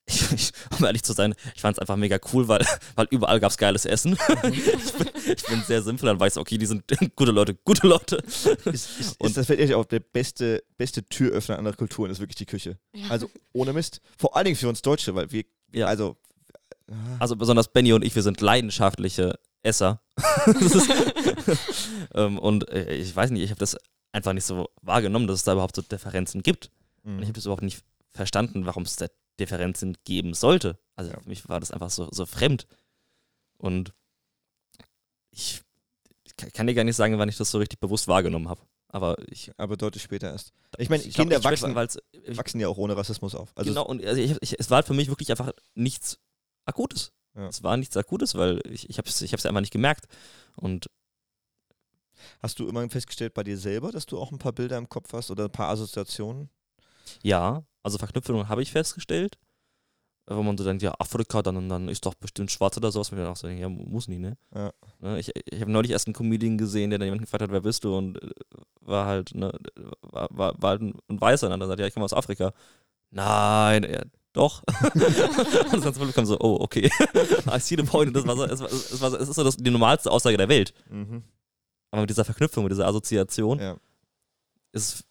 ich, 0.07 0.33
ich, 0.33 0.53
um 0.79 0.85
ehrlich 0.85 1.03
zu 1.03 1.13
sein, 1.15 1.35
ich 1.55 1.61
fand 1.63 1.77
es 1.77 1.81
einfach 1.81 1.97
mega 1.97 2.19
cool, 2.33 2.47
weil, 2.49 2.65
weil 2.95 3.07
überall 3.11 3.41
gab 3.41 3.51
es 3.51 3.57
geiles 3.57 3.85
Essen. 3.87 4.13
ich, 4.53 4.93
bin, 4.93 5.09
ich 5.37 5.43
bin 5.45 5.63
sehr 5.63 5.83
simpel, 5.83 6.07
dann 6.07 6.21
weiß 6.21 6.37
ich, 6.37 6.41
okay, 6.41 6.59
die 6.59 6.67
sind 6.67 6.85
gute 7.17 7.31
Leute, 7.33 7.55
gute 7.65 7.87
Leute. 7.87 8.17
Ist, 8.17 8.47
ist, 8.67 9.21
Und- 9.21 9.29
ist 9.29 9.37
das 9.37 9.49
wirklich 9.49 9.75
auch 9.75 9.85
der 9.87 10.01
beste, 10.01 10.63
beste 10.77 11.03
Türöffner 11.05 11.59
anderer 11.59 11.75
Kulturen, 11.77 12.11
ist 12.11 12.21
wirklich 12.21 12.37
die 12.37 12.47
Küche. 12.47 12.79
Ja. 12.95 13.09
Also 13.09 13.31
ohne 13.53 13.73
Mist. 13.73 14.01
Vor 14.19 14.37
allen 14.37 14.45
Dingen 14.45 14.57
für 14.57 14.69
uns 14.69 14.83
Deutsche, 14.83 15.15
weil 15.15 15.31
wir, 15.33 15.45
Ja. 15.73 15.87
also 15.87 16.17
Also 17.19 17.37
besonders 17.37 17.69
Benny 17.73 17.93
und 17.95 18.05
ich, 18.05 18.15
wir 18.15 18.23
sind 18.23 18.41
leidenschaftliche 18.41 19.39
Esser. 19.63 20.03
Ist, 20.47 20.87
ähm, 22.15 22.39
und 22.39 22.69
äh, 22.69 22.95
ich 22.95 23.15
weiß 23.15 23.31
nicht, 23.31 23.43
ich 23.43 23.51
habe 23.51 23.59
das 23.61 23.77
einfach 24.13 24.33
nicht 24.33 24.45
so 24.45 24.69
wahrgenommen, 24.83 25.27
dass 25.27 25.37
es 25.39 25.45
da 25.45 25.53
überhaupt 25.55 25.77
so 25.77 25.83
Differenzen 25.83 26.43
gibt. 26.43 26.71
Und 27.05 27.15
ich 27.15 27.21
mh. 27.21 27.25
habe 27.25 27.33
das 27.33 27.45
überhaupt 27.47 27.63
nicht 27.63 27.81
verstanden, 28.13 28.67
warum 28.67 28.83
es 28.85 28.97
da 28.97 29.07
Differenzen 29.41 29.97
geben 30.05 30.35
sollte. 30.35 30.79
Also 30.97 31.11
Ja. 31.11 31.21
für 31.21 31.29
mich 31.29 31.49
war 31.49 31.61
das 31.61 31.71
einfach 31.71 31.91
so, 31.91 32.09
so 32.13 32.27
fremd. 32.27 32.67
Und 33.59 33.93
ich, 35.31 35.63
ich 36.25 36.37
kann- 36.53 36.67
dir 36.67 36.75
gar 36.75 36.85
nicht 36.85 36.97
sagen, 36.97 37.19
wann 37.19 37.29
ich 37.29 37.37
das 37.37 37.51
so 37.51 37.59
richtig 37.59 37.81
bewusst 37.81 38.09
wahrgenommen 38.09 38.49
habe. 38.49 38.63
Aber 38.89 39.17
ich, 39.29 39.51
aber 39.57 39.77
deutlich 39.77 40.03
später 40.05 40.29
erst. 40.31 40.53
Ich 40.79 40.89
meine, 40.89 41.03
glaub, 41.03 41.15
Kinder 41.15 41.37
ich 41.39 41.43
spät, 41.43 41.75
wachsen, 41.75 42.01
ich, 42.13 42.37
wachsen 42.37 42.61
ja 42.61 42.69
auch 42.69 42.77
ohne 42.77 42.97
Rassismus 42.97 43.35
auf. 43.35 43.51
Also 43.57 43.71
genau, 43.71 43.85
und 43.87 44.05
also 44.05 44.21
ich, 44.21 44.37
ich, 44.41 44.59
es 44.61 44.71
war 44.71 44.77
halt 44.77 44.87
für 44.87 44.95
mich 44.95 45.09
wirklich 45.09 45.31
einfach 45.31 45.51
nichts 45.75 46.21
Akutes. 46.65 47.13
Ja. 47.35 47.49
Es 47.49 47.65
war 47.65 47.77
nichts 47.77 47.97
Akutes, 47.97 48.37
weil 48.37 48.61
ich, 48.71 48.89
ich 48.89 48.99
habe 48.99 49.09
es 49.09 49.21
ich 49.21 49.33
hab's 49.33 49.45
einfach 49.47 49.61
nicht 49.61 49.73
gemerkt. 49.73 50.07
Und 50.55 50.89
hast 52.41 52.61
du 52.61 52.69
immer 52.69 52.89
festgestellt 52.89 53.35
bei 53.35 53.43
dir 53.43 53.59
selber, 53.59 53.91
dass 53.91 54.07
du 54.07 54.19
auch 54.19 54.31
ein 54.31 54.39
paar 54.39 54.53
Bilder 54.53 54.79
im 54.79 54.89
Kopf 54.89 55.13
hast 55.13 55.31
oder 55.33 55.47
ein 55.47 55.51
paar 55.53 55.71
Assoziationen? 55.71 56.49
ja, 57.23 57.65
also 57.85 57.99
Verknüpfungen 57.99 58.49
habe 58.49 58.63
ich 58.63 58.73
festgestellt. 58.73 59.39
Wo 60.27 60.43
man 60.43 60.57
so 60.57 60.65
denkt, 60.65 60.83
ja, 60.83 60.95
Afrika, 60.99 61.43
dann, 61.43 61.69
dann 61.69 61.91
ist 61.91 62.07
doch 62.07 62.15
bestimmt 62.15 62.51
schwarz 62.51 62.79
oder 62.79 62.91
sowas. 62.91 63.13
Und 63.13 63.19
dann 63.19 63.27
auch 63.27 63.37
so, 63.37 63.47
ja, 63.47 63.69
muss 63.69 64.09
nicht, 64.09 64.21
ne? 64.21 64.39
Ja. 64.55 64.73
Ne, 65.01 65.19
Ich, 65.21 65.31
ich 65.35 65.61
habe 65.61 65.71
neulich 65.71 65.91
erst 65.93 66.07
einen 66.07 66.15
Comedian 66.15 66.57
gesehen, 66.57 66.89
der 66.89 66.99
dann 66.99 67.05
jemanden 67.05 67.27
gefragt 67.27 67.43
hat, 67.43 67.51
wer 67.53 67.61
bist 67.61 67.85
du? 67.85 67.95
Und 67.95 68.23
äh, 68.23 68.31
war 68.81 69.05
halt, 69.05 69.35
ne, 69.35 69.53
war, 70.01 70.29
war, 70.31 70.55
war 70.63 70.71
halt 70.71 70.81
ein, 70.81 70.95
Weißer. 71.09 71.47
Und 71.47 71.51
dann 71.51 71.61
er 71.61 71.65
gesagt, 71.67 71.81
ja, 71.81 71.87
ich 71.87 71.93
komme 71.93 72.05
aus 72.05 72.15
Afrika. 72.15 72.55
Nein, 73.11 73.85
ja, 73.85 74.03
doch. 74.33 74.63
und 74.83 75.03
das 75.03 75.83
ganze 75.83 75.93
Publikum 75.93 76.25
so, 76.25 76.39
oh, 76.41 76.57
okay. 76.61 76.87
I 77.55 77.61
see 77.61 77.77
the 77.77 77.83
point. 77.83 78.17
Das 78.17 78.27
war 78.27 78.35
so, 78.37 78.45
es, 78.45 78.61
war, 78.61 78.69
es, 78.73 79.01
war 79.03 79.13
es 79.13 79.29
ist 79.29 79.37
so 79.37 79.45
das, 79.45 79.59
die 79.59 79.71
normalste 79.71 80.11
Aussage 80.11 80.39
der 80.39 80.49
Welt. 80.49 80.73
Mhm. 80.89 81.23
Aber 81.91 82.01
mit 82.01 82.09
dieser 82.09 82.25
Verknüpfung, 82.25 82.65
mit 82.65 82.73
dieser 82.73 82.87
Assoziation, 82.87 83.59
Ja. 83.61 83.77
ist, 84.73 85.05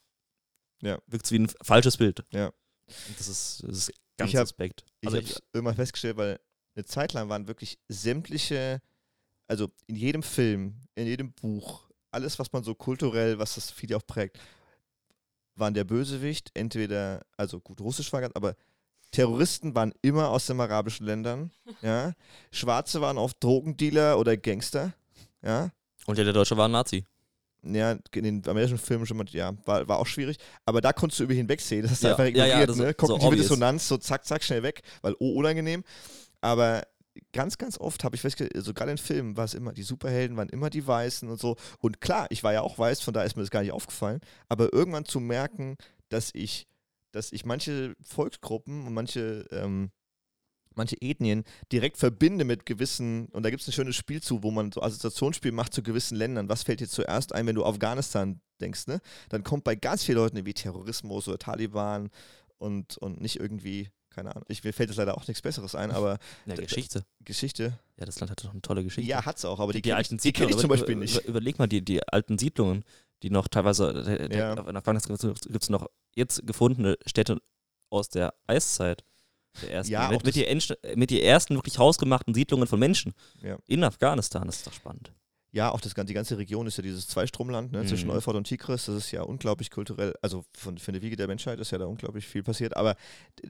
Ja. 0.81 0.97
wirkt 1.05 1.25
es 1.25 1.31
wie 1.31 1.37
ein 1.39 1.51
falsches 1.61 1.97
Bild. 1.97 2.25
Ja. 2.31 2.51
Und 2.87 3.19
das 3.19 3.27
ist, 3.27 3.63
das 3.67 3.77
ist 3.89 3.93
ganz 4.17 4.29
Ich 4.31 4.35
hab- 4.37 4.47
suspekt. 4.47 4.83
Ich 5.01 5.07
Also 5.07 5.17
habe 5.17 5.27
es 5.27 5.41
irgendwann 5.53 5.75
festgestellt, 5.75 6.17
weil 6.17 6.39
eine 6.75 6.85
Zeit 6.85 7.13
lang 7.13 7.29
waren 7.29 7.47
wirklich 7.47 7.77
sämtliche, 7.87 8.81
also 9.47 9.69
in 9.87 9.95
jedem 9.95 10.23
Film, 10.23 10.75
in 10.95 11.05
jedem 11.07 11.31
Buch, 11.33 11.89
alles, 12.11 12.39
was 12.39 12.51
man 12.51 12.63
so 12.63 12.75
kulturell, 12.75 13.39
was 13.39 13.55
das 13.55 13.71
viele 13.71 13.97
auch 13.97 14.05
prägt, 14.05 14.39
waren 15.55 15.73
der 15.73 15.83
Bösewicht 15.83 16.51
entweder, 16.55 17.25
also 17.37 17.59
gut, 17.59 17.79
russisch 17.81 18.11
war 18.13 18.21
ganz, 18.21 18.33
aber 18.35 18.55
Terroristen 19.11 19.75
waren 19.75 19.93
immer 20.01 20.29
aus 20.29 20.47
den 20.47 20.59
arabischen 20.59 21.05
Ländern, 21.05 21.51
ja. 21.81 22.13
Schwarze 22.51 23.01
waren 23.01 23.17
oft 23.19 23.43
Drogendealer 23.43 24.17
oder 24.17 24.35
Gangster, 24.37 24.93
ja. 25.43 25.71
Und 26.05 26.17
ja, 26.17 26.23
der 26.23 26.33
Deutsche 26.33 26.57
war 26.57 26.67
ein 26.67 26.71
Nazi. 26.71 27.05
Ja, 27.65 27.93
in 28.13 28.23
den 28.23 28.35
amerikanischen 28.47 28.77
Filmen 28.77 29.05
schon 29.05 29.17
mal, 29.17 29.25
ja, 29.29 29.53
war, 29.65 29.87
war 29.87 29.97
auch 29.99 30.07
schwierig. 30.07 30.37
Aber 30.65 30.81
da 30.81 30.91
konntest 30.93 31.19
du 31.19 31.23
über 31.23 31.33
hinwegsehen. 31.33 31.83
Das 31.83 31.99
du 31.99 32.07
Ja, 32.07 32.11
einfach 32.15 32.25
ja, 32.25 32.45
ja, 32.45 32.45
ignoriert, 32.45 32.69
das- 32.69 32.77
ne? 32.77 32.87
so 32.87 32.93
Kognitive 33.07 33.27
obvious. 33.27 33.41
Dissonanz, 33.47 33.87
so 33.87 33.97
zack, 33.97 34.25
zack, 34.25 34.43
schnell 34.43 34.63
weg, 34.63 34.81
weil 35.01 35.15
oh, 35.19 35.33
unangenehm. 35.35 35.83
Aber 36.41 36.83
ganz, 37.31 37.57
ganz 37.57 37.77
oft 37.77 38.03
habe 38.03 38.15
ich 38.15 38.21
festgestellt, 38.21 38.55
also 38.55 38.73
gerade 38.73 38.91
in 38.91 38.97
Filmen 38.97 39.37
war 39.37 39.45
es 39.45 39.53
immer, 39.53 39.71
die 39.71 39.83
Superhelden 39.83 40.35
waren 40.35 40.49
immer 40.49 40.69
die 40.69 40.85
Weißen 40.85 41.29
und 41.29 41.39
so. 41.39 41.55
Und 41.79 42.01
klar, 42.01 42.27
ich 42.31 42.43
war 42.43 42.51
ja 42.53 42.61
auch 42.61 42.77
weiß, 42.77 43.01
von 43.01 43.13
daher 43.13 43.27
ist 43.27 43.35
mir 43.37 43.43
das 43.43 43.51
gar 43.51 43.61
nicht 43.61 43.71
aufgefallen. 43.71 44.19
Aber 44.49 44.73
irgendwann 44.73 45.05
zu 45.05 45.19
merken, 45.19 45.77
dass 46.09 46.31
ich 46.33 46.67
dass 47.11 47.31
ich 47.31 47.45
manche 47.45 47.93
Volksgruppen 48.01 48.87
und 48.87 48.93
manche, 48.95 49.45
ähm, 49.51 49.91
manche 50.77 50.95
Ethnien 51.01 51.43
direkt 51.71 51.97
verbinde 51.97 52.45
mit 52.45 52.65
gewissen, 52.65 53.27
und 53.27 53.43
da 53.43 53.49
gibt 53.49 53.61
es 53.61 53.67
ein 53.67 53.71
schönes 53.73 53.95
Spiel 53.95 54.21
zu, 54.21 54.43
wo 54.43 54.51
man 54.51 54.71
so 54.71 54.81
Assoziationsspiel 54.81 55.51
macht 55.51 55.73
zu 55.73 55.83
gewissen 55.83 56.15
Ländern. 56.17 56.49
Was 56.49 56.63
fällt 56.63 56.79
dir 56.79 56.87
zuerst 56.89 57.33
ein, 57.33 57.45
wenn 57.47 57.55
du 57.55 57.65
Afghanistan 57.65 58.39
denkst, 58.61 58.87
ne? 58.87 58.99
Dann 59.29 59.43
kommt 59.43 59.63
bei 59.63 59.75
ganz 59.75 60.03
vielen 60.03 60.17
Leuten 60.17 60.45
wie 60.45 60.53
Terrorismus 60.53 61.27
oder 61.27 61.37
Taliban 61.37 62.09
und, 62.57 62.97
und 62.97 63.19
nicht 63.21 63.39
irgendwie, 63.39 63.89
keine 64.09 64.31
Ahnung. 64.31 64.45
Ich, 64.47 64.63
mir 64.63 64.73
fällt 64.73 64.89
jetzt 64.89 64.97
leider 64.97 65.17
auch 65.17 65.27
nichts 65.27 65.41
Besseres 65.41 65.75
ein, 65.75 65.91
aber 65.91 66.17
Ja, 66.45 66.55
Geschichte. 66.55 67.03
Geschichte. 67.25 67.79
Ja, 67.99 68.05
das 68.05 68.19
Land 68.19 68.31
hat 68.31 68.43
doch 68.43 68.51
eine 68.51 68.61
tolle 68.61 68.83
Geschichte. 68.83 69.09
Ja, 69.09 69.25
hat's 69.25 69.43
auch, 69.45 69.59
aber 69.59 69.73
die, 69.73 69.81
die, 69.81 69.89
kenn 69.89 69.97
alten 69.97 70.15
ich, 70.15 70.21
die 70.21 70.29
ich 70.29 70.35
Siedlungen. 70.37 70.57
zum 70.59 70.67
über- 70.69 70.75
Beispiel 70.75 70.93
über- 70.93 71.01
nicht. 71.01 71.25
Überleg 71.25 71.59
mal, 71.59 71.67
die, 71.67 71.83
die 71.83 72.07
alten 72.07 72.37
Siedlungen, 72.37 72.83
die 73.21 73.29
noch 73.29 73.47
teilweise, 73.47 73.89
äh, 74.07 74.37
Ja. 74.37 74.53
in 74.53 74.75
Afghanistan 74.77 75.17
gibt 75.17 75.63
es 75.63 75.69
noch 75.69 75.87
jetzt 76.15 76.45
gefundene 76.45 76.97
Städte 77.05 77.39
aus 77.89 78.09
der 78.09 78.33
Eiszeit. 78.47 79.03
Der 79.61 79.71
ersten, 79.71 79.91
Ja, 79.93 80.07
auch 80.07 80.11
mit, 80.11 80.25
mit, 80.25 80.35
die 80.35 80.95
mit 80.95 81.09
die 81.09 81.21
ersten 81.21 81.55
wirklich 81.55 81.77
hausgemachten 81.77 82.33
Siedlungen 82.33 82.67
von 82.67 82.79
Menschen 82.79 83.13
Ja. 83.41 83.57
in 83.67 83.83
Afghanistan. 83.83 84.45
Das 84.47 84.57
ist 84.57 84.67
doch 84.67 84.73
spannend. 84.73 85.11
Ja, 85.51 85.71
auch 85.71 85.79
das, 85.81 85.93
die 85.93 86.13
ganze 86.15 86.35
Region 86.39 86.65
ist 86.65 86.77
ja 86.77 86.81
dieses 86.81 87.07
Zweistromland 87.07 87.71
ne, 87.71 87.85
zwischen 87.85 88.05
Mhm. 88.07 88.15
Euphrat 88.15 88.35
und 88.35 88.45
Tigris. 88.45 88.85
Das 88.85 88.95
ist 88.95 89.11
ja 89.11 89.21
unglaublich 89.21 89.69
kulturell, 89.69 90.15
also 90.23 90.43
von, 90.57 90.79
für 90.79 90.89
eine 90.91 91.03
Wiege 91.03 91.15
der 91.15 91.27
Menschheit 91.27 91.59
ist 91.59 91.69
ja 91.69 91.77
da 91.77 91.85
unglaublich 91.85 92.25
viel 92.25 92.41
passiert. 92.41 92.75
Aber 92.75 92.95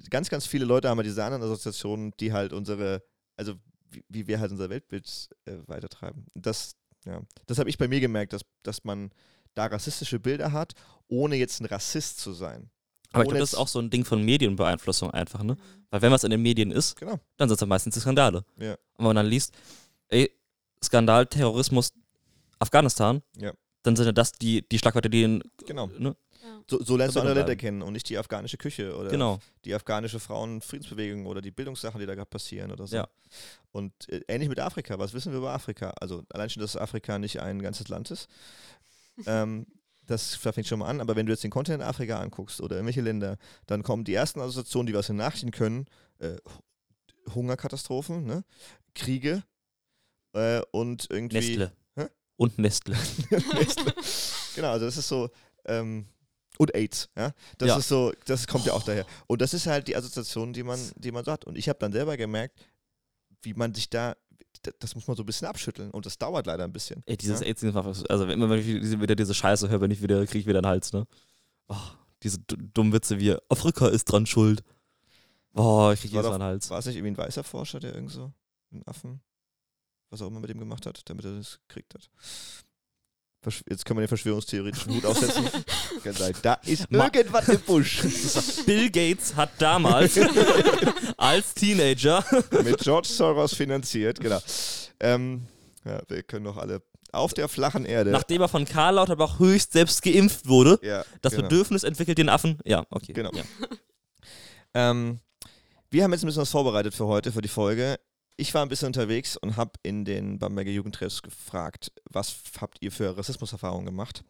ganz, 0.09 0.29
ganz 0.29 0.45
viele 0.45 0.65
Leute 0.65 0.89
haben 0.89 0.97
ja 0.97 1.03
diese 1.03 1.23
anderen 1.23 1.43
Assoziationen, 1.43 2.11
die 2.19 2.33
halt 2.33 2.51
unsere, 2.51 3.03
also 3.37 3.53
wie, 3.89 4.03
wie 4.09 4.27
wir 4.27 4.41
halt 4.41 4.51
unser 4.51 4.69
Weltbild 4.69 5.29
äh, 5.45 5.53
weitertreiben. 5.67 6.25
Das, 6.33 6.75
ja, 7.05 7.21
das 7.45 7.57
habe 7.57 7.69
ich 7.69 7.77
bei 7.77 7.87
mir 7.87 8.01
gemerkt, 8.01 8.33
dass, 8.33 8.41
dass 8.63 8.83
man 8.83 9.11
da 9.53 9.67
rassistische 9.67 10.19
Bilder 10.19 10.51
hat, 10.51 10.73
ohne 11.07 11.37
jetzt 11.37 11.61
ein 11.61 11.65
Rassist 11.65 12.19
zu 12.19 12.33
sein. 12.33 12.69
Aber 13.13 13.23
ich 13.23 13.29
glaube, 13.29 13.39
das 13.39 13.53
ist 13.53 13.59
auch 13.59 13.67
so 13.67 13.79
ein 13.79 13.89
Ding 13.89 14.03
von 14.05 14.21
Medienbeeinflussung 14.23 15.11
einfach, 15.11 15.43
ne? 15.43 15.55
Weil 15.91 16.01
wenn 16.01 16.11
was 16.11 16.23
in 16.23 16.31
den 16.31 16.41
Medien 16.41 16.71
ist, 16.71 16.95
Genau. 16.99 17.19
dann 17.37 17.47
sind 17.47 17.61
es 17.61 17.67
meistens 17.67 17.93
die 17.93 17.99
Skandale. 18.01 18.43
Ja. 18.57 18.71
Und 18.73 18.77
wenn 18.97 19.05
man 19.05 19.15
dann 19.17 19.25
liest, 19.27 19.53
ey, 20.09 20.31
Skandal, 20.83 21.25
Terrorismus, 21.27 21.93
Afghanistan, 22.59 23.21
Ja. 23.37 23.53
dann 23.83 23.95
sind 23.95 24.05
ja 24.07 24.11
das 24.11 24.31
die, 24.33 24.67
die 24.67 24.77
Schlagwörter, 24.79 25.09
die 25.09 25.23
in, 25.23 25.43
Genau. 25.65 25.87
ne? 25.97 26.15
So, 26.69 26.81
so 26.83 26.95
lernst 26.97 27.15
du 27.15 27.19
andere 27.19 27.35
Länder 27.35 27.55
kennen 27.55 27.81
und 27.81 27.93
nicht 27.93 28.07
die 28.09 28.17
afghanische 28.17 28.57
Küche 28.57 28.95
oder 28.97 29.09
Genau. 29.09 29.39
die 29.65 29.73
afghanische 29.73 30.19
Frauenfriedensbewegung 30.19 31.25
oder 31.25 31.41
die 31.41 31.51
Bildungssachen, 31.51 31.99
die 31.99 32.05
da 32.05 32.15
gerade 32.15 32.29
passieren 32.29 32.71
oder 32.71 32.87
so. 32.87 32.95
Ja. 32.97 33.07
Und 33.71 33.93
äh, 34.09 34.21
ähnlich 34.27 34.49
mit 34.49 34.59
Afrika. 34.59 34.97
Was 34.99 35.13
wissen 35.13 35.31
wir 35.33 35.39
über 35.39 35.51
Afrika? 35.53 35.93
Also 36.01 36.23
allein 36.33 36.49
schon, 36.49 36.61
dass 36.61 36.75
Afrika 36.77 37.19
nicht 37.19 37.39
ein 37.41 37.61
ganzes 37.61 37.87
Land 37.89 38.11
ist. 38.11 38.27
ähm, 39.25 39.67
das 40.05 40.35
fängt 40.35 40.67
schon 40.67 40.79
mal 40.79 40.87
an. 40.87 41.01
Aber 41.01 41.15
wenn 41.15 41.25
du 41.25 41.31
jetzt 41.31 41.43
den 41.43 41.51
Kontinent 41.51 41.83
Afrika 41.83 42.19
anguckst 42.19 42.61
oder 42.61 42.75
irgendwelche 42.75 43.01
Länder, 43.01 43.37
dann 43.67 43.83
kommen 43.83 44.03
die 44.03 44.13
ersten 44.13 44.39
Assoziationen, 44.39 44.87
die 44.87 44.93
wir 44.93 44.99
aus 44.99 45.07
den 45.07 45.15
Nachrichten 45.17 45.51
können, 45.51 45.85
äh, 46.19 46.35
Hu- 46.45 47.33
Hungerkatastrophen, 47.35 48.25
ne? 48.25 48.43
Kriege 48.95 49.43
äh, 50.33 50.61
und 50.71 51.07
irgendwie... 51.09 51.37
Nestle. 51.57 51.71
Hä? 51.95 52.07
Und 52.35 52.57
Nestle. 52.59 52.95
Nestle. 53.29 53.93
genau, 54.55 54.71
also 54.71 54.85
das 54.85 54.97
ist 54.97 55.07
so. 55.07 55.29
Ähm, 55.65 56.05
und 56.57 56.75
AIDS, 56.75 57.09
ja. 57.15 57.31
Das 57.57 57.67
Ja. 57.69 57.77
ist 57.77 57.87
so, 57.87 58.11
das 58.25 58.45
kommt 58.45 58.65
ja 58.65 58.73
auch 58.73 58.83
daher. 58.83 59.05
Und 59.27 59.41
das 59.41 59.53
ist 59.55 59.65
halt 59.65 59.87
die 59.87 59.95
Assoziation, 59.95 60.53
die 60.53 60.61
man, 60.63 60.79
die 60.95 61.11
man 61.11 61.23
so 61.25 61.31
hat. 61.31 61.45
Und 61.45 61.57
ich 61.57 61.67
habe 61.69 61.79
dann 61.79 61.91
selber 61.91 62.15
gemerkt, 62.17 62.59
wie 63.41 63.53
man 63.55 63.73
sich 63.73 63.89
da, 63.89 64.15
das 64.79 64.95
muss 64.95 65.07
man 65.07 65.15
so 65.17 65.23
ein 65.23 65.25
bisschen 65.25 65.47
abschütteln. 65.47 65.91
Und 65.91 66.05
das 66.05 66.17
dauert 66.17 66.45
leider 66.47 66.63
ein 66.63 66.73
bisschen. 66.73 67.03
Ey, 67.05 67.17
dieses 67.17 67.39
Ja. 67.41 67.47
AIDS, 67.47 67.63
also 67.63 68.27
wenn 68.27 68.39
wenn 68.49 68.59
ich 68.59 68.99
wieder 69.01 69.15
diese 69.15 69.33
Scheiße 69.33 69.69
höre, 69.69 69.81
wenn 69.81 69.91
ich 69.91 70.01
wieder, 70.01 70.25
kriege 70.25 70.39
ich 70.39 70.45
wieder 70.47 70.59
einen 70.59 70.67
Hals, 70.67 70.93
ne? 70.93 71.05
Oh, 71.67 71.75
diese 72.21 72.39
dummen 72.39 72.93
Witze 72.93 73.19
wie 73.19 73.35
Afrika 73.49 73.87
ist 73.87 74.05
dran 74.05 74.25
schuld. 74.25 74.63
Boah, 75.51 75.93
ich 75.93 76.01
kriege 76.01 76.13
jedes 76.13 76.23
doch- 76.25 76.31
Mal 76.31 76.35
einen 76.35 76.43
Hals. 76.51 76.69
War 76.69 76.79
es 76.79 76.85
nicht 76.85 76.95
irgendwie 76.95 77.11
ein 77.13 77.17
weißer 77.17 77.43
Forscher, 77.43 77.79
der 77.79 77.93
irgend 77.95 78.11
so 78.11 78.31
einen 78.71 78.83
Affen, 78.87 79.21
was 80.09 80.21
auch 80.21 80.27
immer 80.27 80.39
mit 80.39 80.49
dem 80.49 80.59
gemacht 80.59 80.85
hat, 80.85 81.01
damit 81.09 81.25
er 81.25 81.35
das 81.37 81.59
gekriegt 81.67 81.93
hat? 81.93 82.09
Jetzt 83.69 83.85
können 83.85 83.97
wir 83.99 84.03
den 84.03 84.07
verschwörungstheoretischen 84.09 84.93
Hut 84.95 85.05
aufsetzen. 85.05 85.47
Da 86.41 86.55
ist 86.65 86.91
Ma- 86.91 87.09
irgendwas 87.13 87.47
im 87.47 87.61
Busch. 87.61 88.01
Bill 88.65 88.89
Gates 88.89 89.35
hat 89.35 89.51
damals 89.59 90.19
als 91.17 91.53
Teenager 91.53 92.25
mit 92.63 92.79
George 92.79 93.07
Soros 93.07 93.53
finanziert, 93.53 94.19
genau. 94.19 94.39
Ähm, 94.99 95.47
ja, 95.85 96.01
wir 96.07 96.23
können 96.23 96.45
doch 96.45 96.57
alle 96.57 96.81
auf 97.13 97.33
der 97.33 97.47
flachen 97.47 97.85
Erde. 97.85 98.09
Nachdem 98.11 98.41
er 98.41 98.49
von 98.49 98.65
Karl 98.65 98.95
Lauterbach 98.95 99.39
höchst 99.39 99.71
selbst 99.73 100.01
geimpft 100.01 100.47
wurde, 100.47 100.79
ja, 100.81 101.05
das 101.21 101.35
genau. 101.35 101.47
Bedürfnis 101.47 101.83
entwickelt 101.83 102.17
den 102.17 102.27
Affen. 102.29 102.59
Ja, 102.65 102.85
okay. 102.89 103.13
Genau. 103.13 103.31
Ja. 103.33 103.43
Ähm, 104.73 105.19
wir 105.89 106.03
haben 106.03 106.11
jetzt 106.11 106.23
ein 106.23 106.27
bisschen 106.27 106.41
was 106.41 106.49
vorbereitet 106.49 106.93
für 106.95 107.05
heute, 107.05 107.31
für 107.31 107.41
die 107.41 107.47
Folge. 107.47 107.99
Ich 108.35 108.53
war 108.53 108.63
ein 108.63 108.69
bisschen 108.69 108.87
unterwegs 108.87 109.37
und 109.37 109.57
habe 109.57 109.73
in 109.83 110.05
den 110.05 110.39
Bamberger 110.39 110.71
Jugendtreffs 110.71 111.21
gefragt, 111.21 111.91
was 112.09 112.35
habt 112.59 112.79
ihr 112.81 112.91
für 112.91 113.15
Rassismuserfahrungen 113.15 113.85
gemacht? 113.85 114.23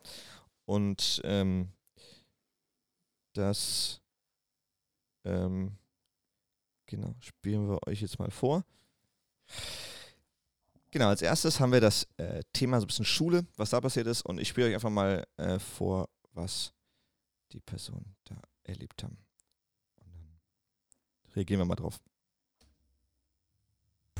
Und 0.65 1.21
ähm, 1.23 1.69
das 3.33 4.01
ähm, 5.25 5.77
genau, 6.85 7.15
spielen 7.19 7.69
wir 7.69 7.79
euch 7.87 8.01
jetzt 8.01 8.19
mal 8.19 8.31
vor. 8.31 8.65
Genau, 10.91 11.07
als 11.07 11.21
erstes 11.21 11.59
haben 11.59 11.71
wir 11.71 11.81
das 11.81 12.07
äh, 12.17 12.43
Thema 12.53 12.79
so 12.79 12.85
ein 12.85 12.87
bisschen 12.87 13.05
Schule, 13.05 13.47
was 13.57 13.71
da 13.71 13.81
passiert 13.81 14.07
ist. 14.07 14.21
Und 14.23 14.39
ich 14.39 14.49
spiele 14.49 14.67
euch 14.67 14.75
einfach 14.75 14.91
mal 14.91 15.25
äh, 15.37 15.57
vor, 15.57 16.09
was 16.33 16.73
die 17.51 17.59
Personen 17.59 18.15
da 18.25 18.35
erlebt 18.63 19.03
haben. 19.03 19.17
Und 19.95 20.13
dann 20.13 20.39
reagieren 21.35 21.61
wir 21.61 21.65
mal 21.65 21.75
drauf. 21.75 21.99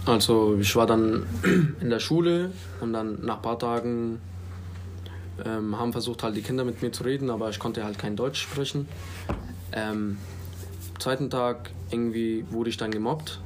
Also 0.05 0.57
ich 0.59 0.75
war 0.75 0.85
dann 0.85 1.25
in 1.81 1.89
der 1.89 1.99
Schule 1.99 2.51
und 2.81 2.93
dann 2.93 3.23
nach 3.25 3.37
ein 3.37 3.41
paar 3.41 3.57
Tagen 3.59 4.19
ähm, 5.45 5.77
haben 5.79 5.91
versucht 5.93 6.23
halt 6.23 6.35
die 6.35 6.41
Kinder 6.41 6.63
mit 6.65 6.81
mir 6.81 6.91
zu 6.91 7.03
reden, 7.03 7.29
aber 7.29 7.49
ich 7.49 7.59
konnte 7.59 7.83
halt 7.83 7.97
kein 7.97 8.15
Deutsch 8.15 8.41
sprechen. 8.41 8.87
Ähm, 9.71 10.17
am 10.93 10.99
zweiten 10.99 11.29
Tag 11.29 11.71
irgendwie 11.89 12.45
wurde 12.49 12.69
ich 12.69 12.77
dann 12.77 12.91
gemobbt. 12.91 13.39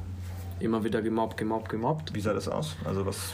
Immer 0.59 0.83
wieder 0.83 1.01
gemobbt, 1.01 1.37
gemobbt, 1.37 1.69
gemobbt. 1.69 2.13
Wie 2.15 2.21
sah 2.21 2.33
das 2.33 2.47
aus? 2.47 2.75
Also 2.83 3.05
was? 3.05 3.31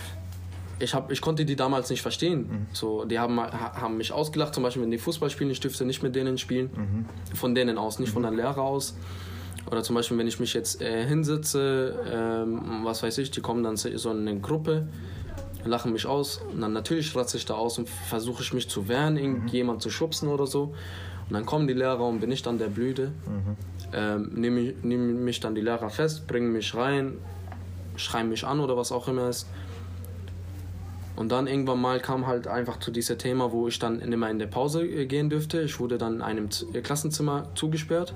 Ich, 0.80 0.94
hab, 0.94 1.12
ich 1.12 1.22
konnte 1.22 1.46
die 1.46 1.56
damals 1.56 1.90
nicht 1.90 2.02
verstehen. 2.02 2.68
So, 2.74 3.06
die 3.06 3.18
haben, 3.18 3.40
ha- 3.40 3.74
haben 3.80 3.96
mich 3.98 4.12
ausgelacht, 4.12 4.54
zum 4.54 4.64
Beispiel, 4.64 4.84
wenn 4.84 4.92
die 4.92 4.98
Fußball 4.98 5.30
spielen, 5.30 5.50
ich 5.50 5.62
dürfte 5.62 5.86
nicht 5.86 6.04
mit 6.04 6.14
denen 6.16 6.38
spielen. 6.38 7.06
Von 7.34 7.56
denen 7.56 7.78
aus, 7.78 8.00
nicht 8.00 8.12
von 8.12 8.24
der 8.24 8.32
Lehrer 8.32 8.58
aus. 8.62 8.96
Oder 9.70 9.84
zum 9.84 9.96
Beispiel, 9.96 10.18
wenn 10.18 10.28
ich 10.28 10.40
mich 10.40 10.54
jetzt 10.54 10.82
äh, 10.82 11.06
hinsetze, 11.06 11.96
ähm, 12.12 12.82
was 12.84 13.02
weiß 13.02 13.18
ich, 13.20 13.32
die 13.32 13.42
kommen 13.42 13.64
dann 13.64 13.78
so 13.78 13.90
in 13.90 14.28
eine 14.28 14.40
Gruppe, 14.40 14.88
lachen 15.66 15.94
mich 15.94 16.06
aus 16.06 16.42
und 16.52 16.62
dann 16.62 16.74
natürlich 16.74 17.16
ratze 17.16 17.38
ich 17.38 17.46
da 17.46 17.54
aus 17.56 17.78
und 17.78 17.90
versuche 17.90 18.44
ich 18.44 18.54
mich 18.54 18.70
zu 18.70 18.88
wehren, 18.88 19.18
irgendjemand 19.18 19.82
zu 19.82 19.90
schubsen 19.90 20.28
oder 20.28 20.46
so. 20.48 20.74
Und 21.30 21.34
dann 21.34 21.46
kommen 21.46 21.68
die 21.68 21.74
Lehrer 21.74 22.06
und 22.06 22.20
bin 22.20 22.32
ich 22.32 22.42
dann 22.42 22.58
der 22.58 22.68
Blüte. 22.68 23.14
Ähm, 23.94 24.32
Nehme 24.34 24.74
nehm 24.82 25.24
mich 25.24 25.40
dann 25.40 25.56
die 25.56 25.62
Lehrer 25.62 25.90
fest, 25.90 26.28
bringen 26.28 26.52
mich 26.52 26.76
rein, 26.76 27.18
schreien 27.96 28.28
mich 28.28 28.46
an 28.46 28.60
oder 28.60 28.76
was 28.76 28.92
auch 28.92 29.08
immer 29.08 29.30
ist. 29.30 29.48
Und 31.16 31.32
dann 31.32 31.48
irgendwann 31.48 31.80
mal 31.80 32.00
kam 32.00 32.26
halt 32.26 32.48
einfach 32.48 32.80
zu 32.80 32.92
diesem 32.92 33.18
Thema, 33.20 33.52
wo 33.52 33.68
ich 33.68 33.78
dann 33.80 34.00
immer 34.00 34.30
in 34.30 34.40
der 34.40 34.48
Pause 34.48 34.86
äh, 34.86 35.06
gehen 35.06 35.30
dürfte. 35.30 35.62
Ich 35.62 35.80
wurde 35.80 35.98
dann 35.98 36.16
in 36.16 36.22
einem 36.22 36.50
Klassenzimmer 36.50 37.50
zugesperrt. 37.56 38.14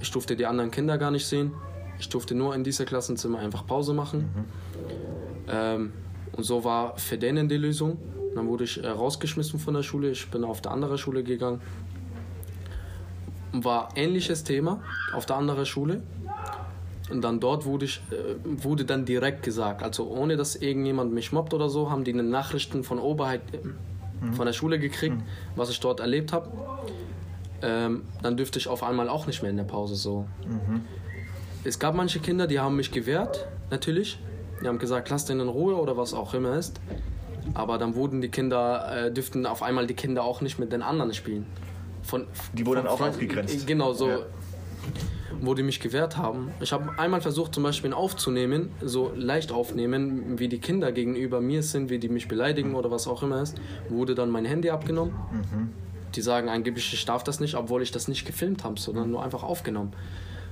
Ich 0.00 0.10
durfte 0.10 0.36
die 0.36 0.46
anderen 0.46 0.70
Kinder 0.70 0.98
gar 0.98 1.10
nicht 1.10 1.26
sehen. 1.26 1.52
Ich 1.98 2.08
durfte 2.08 2.34
nur 2.34 2.54
in 2.54 2.64
diesem 2.64 2.86
Klassenzimmer 2.86 3.38
einfach 3.38 3.66
Pause 3.66 3.94
machen. 3.94 4.28
Ähm, 5.48 5.92
und 6.32 6.44
so 6.44 6.64
war 6.64 6.98
für 6.98 7.16
denen 7.16 7.48
die 7.48 7.56
Lösung. 7.56 7.98
Dann 8.34 8.48
wurde 8.48 8.64
ich 8.64 8.82
äh, 8.82 8.88
rausgeschmissen 8.88 9.58
von 9.58 9.74
der 9.74 9.82
Schule. 9.82 10.10
Ich 10.10 10.30
bin 10.30 10.44
auf 10.44 10.60
die 10.60 10.68
andere 10.68 10.98
Schule 10.98 11.22
gegangen. 11.22 11.60
War 13.52 13.88
ähnliches 13.96 14.44
Thema 14.44 14.82
auf 15.14 15.24
der 15.24 15.36
anderen 15.36 15.64
Schule. 15.64 16.02
Und 17.10 17.22
dann 17.22 17.40
dort 17.40 17.64
wurde, 17.64 17.86
ich, 17.86 18.02
äh, 18.10 18.34
wurde 18.62 18.84
dann 18.84 19.04
direkt 19.04 19.42
gesagt, 19.42 19.82
also 19.82 20.08
ohne 20.08 20.36
dass 20.36 20.56
irgendjemand 20.56 21.14
mich 21.14 21.32
mobbt 21.32 21.54
oder 21.54 21.70
so, 21.70 21.90
haben 21.90 22.04
die 22.04 22.12
Nachrichten 22.12 22.84
von 22.84 22.98
Oberheit 22.98 23.40
äh, 23.52 24.32
von 24.32 24.46
der 24.46 24.52
Schule 24.52 24.78
gekriegt, 24.78 25.16
was 25.54 25.70
ich 25.70 25.80
dort 25.80 26.00
erlebt 26.00 26.32
habe. 26.32 26.50
Ähm, 27.62 28.02
dann 28.22 28.36
dürfte 28.36 28.58
ich 28.58 28.68
auf 28.68 28.82
einmal 28.82 29.08
auch 29.08 29.26
nicht 29.26 29.42
mehr 29.42 29.50
in 29.50 29.56
der 29.56 29.64
Pause 29.64 29.94
so. 29.96 30.26
Es 31.64 31.78
gab 31.78 31.94
manche 31.94 32.20
Kinder, 32.20 32.46
die 32.46 32.60
haben 32.60 32.76
mich 32.76 32.92
gewehrt, 32.92 33.48
natürlich. 33.70 34.18
Die 34.62 34.68
haben 34.68 34.78
gesagt, 34.78 35.10
lass 35.10 35.24
den 35.24 35.40
in 35.40 35.48
Ruhe 35.48 35.76
oder 35.76 35.96
was 35.96 36.14
auch 36.14 36.32
immer 36.34 36.56
ist. 36.56 36.80
Aber 37.54 37.78
dann 37.78 37.94
wurden 37.94 38.20
die 38.20 38.28
Kinder, 38.28 39.06
äh, 39.06 39.12
dürften 39.12 39.46
auf 39.46 39.62
einmal 39.62 39.86
die 39.86 39.94
Kinder 39.94 40.24
auch 40.24 40.40
nicht 40.40 40.58
mit 40.58 40.72
den 40.72 40.82
anderen 40.82 41.12
spielen. 41.14 41.46
Von, 42.02 42.26
Die 42.52 42.64
wurden 42.66 42.82
von 42.82 42.90
auch 42.90 43.00
ausgegrenzt. 43.00 43.66
Genau, 43.66 43.92
so. 43.92 44.08
Ja. 44.08 44.18
Wo 45.40 45.54
die 45.54 45.62
mich 45.62 45.80
gewehrt 45.80 46.16
haben. 46.16 46.50
Ich 46.60 46.72
habe 46.72 46.98
einmal 46.98 47.20
versucht, 47.20 47.54
zum 47.54 47.62
Beispiel 47.62 47.92
aufzunehmen, 47.92 48.70
so 48.80 49.12
leicht 49.14 49.52
aufnehmen, 49.52 50.38
wie 50.38 50.48
die 50.48 50.60
Kinder 50.60 50.92
gegenüber 50.92 51.40
mir 51.40 51.62
sind, 51.62 51.90
wie 51.90 51.98
die 51.98 52.08
mich 52.08 52.26
beleidigen 52.26 52.74
oder 52.74 52.90
was 52.90 53.06
auch 53.06 53.22
immer 53.22 53.42
ist. 53.42 53.60
Wurde 53.88 54.14
dann 54.14 54.30
mein 54.30 54.44
Handy 54.44 54.70
abgenommen. 54.70 55.14
Die 56.14 56.20
sagen 56.20 56.48
angeblich, 56.48 56.92
ich 56.92 57.04
darf 57.04 57.24
das 57.24 57.40
nicht, 57.40 57.54
obwohl 57.54 57.82
ich 57.82 57.90
das 57.90 58.08
nicht 58.08 58.26
gefilmt 58.26 58.64
habe, 58.64 58.78
sondern 58.78 59.10
nur 59.10 59.22
einfach 59.22 59.42
aufgenommen. 59.42 59.92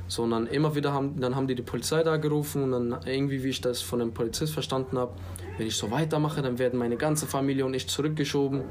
Sondern 0.07 0.47
immer 0.47 0.75
wieder 0.75 0.93
haben, 0.93 1.19
dann 1.21 1.35
haben 1.35 1.47
die 1.47 1.55
die 1.55 1.63
Polizei 1.63 2.03
da 2.03 2.19
gerufen 2.19 2.63
und 2.63 2.73
dann 2.73 3.01
irgendwie, 3.07 3.43
wie 3.43 3.49
ich 3.49 3.61
das 3.61 3.81
von 3.81 4.01
dem 4.01 4.13
Polizist 4.13 4.53
verstanden 4.53 4.99
habe, 4.99 5.13
wenn 5.57 5.67
ich 5.67 5.77
so 5.77 5.91
weitermache, 5.91 6.43
dann 6.43 6.59
werden 6.59 6.79
meine 6.79 6.97
ganze 6.97 7.27
Familie 7.27 7.65
und 7.65 7.75
ich 7.75 7.89
zurückgeschoben. 7.89 8.65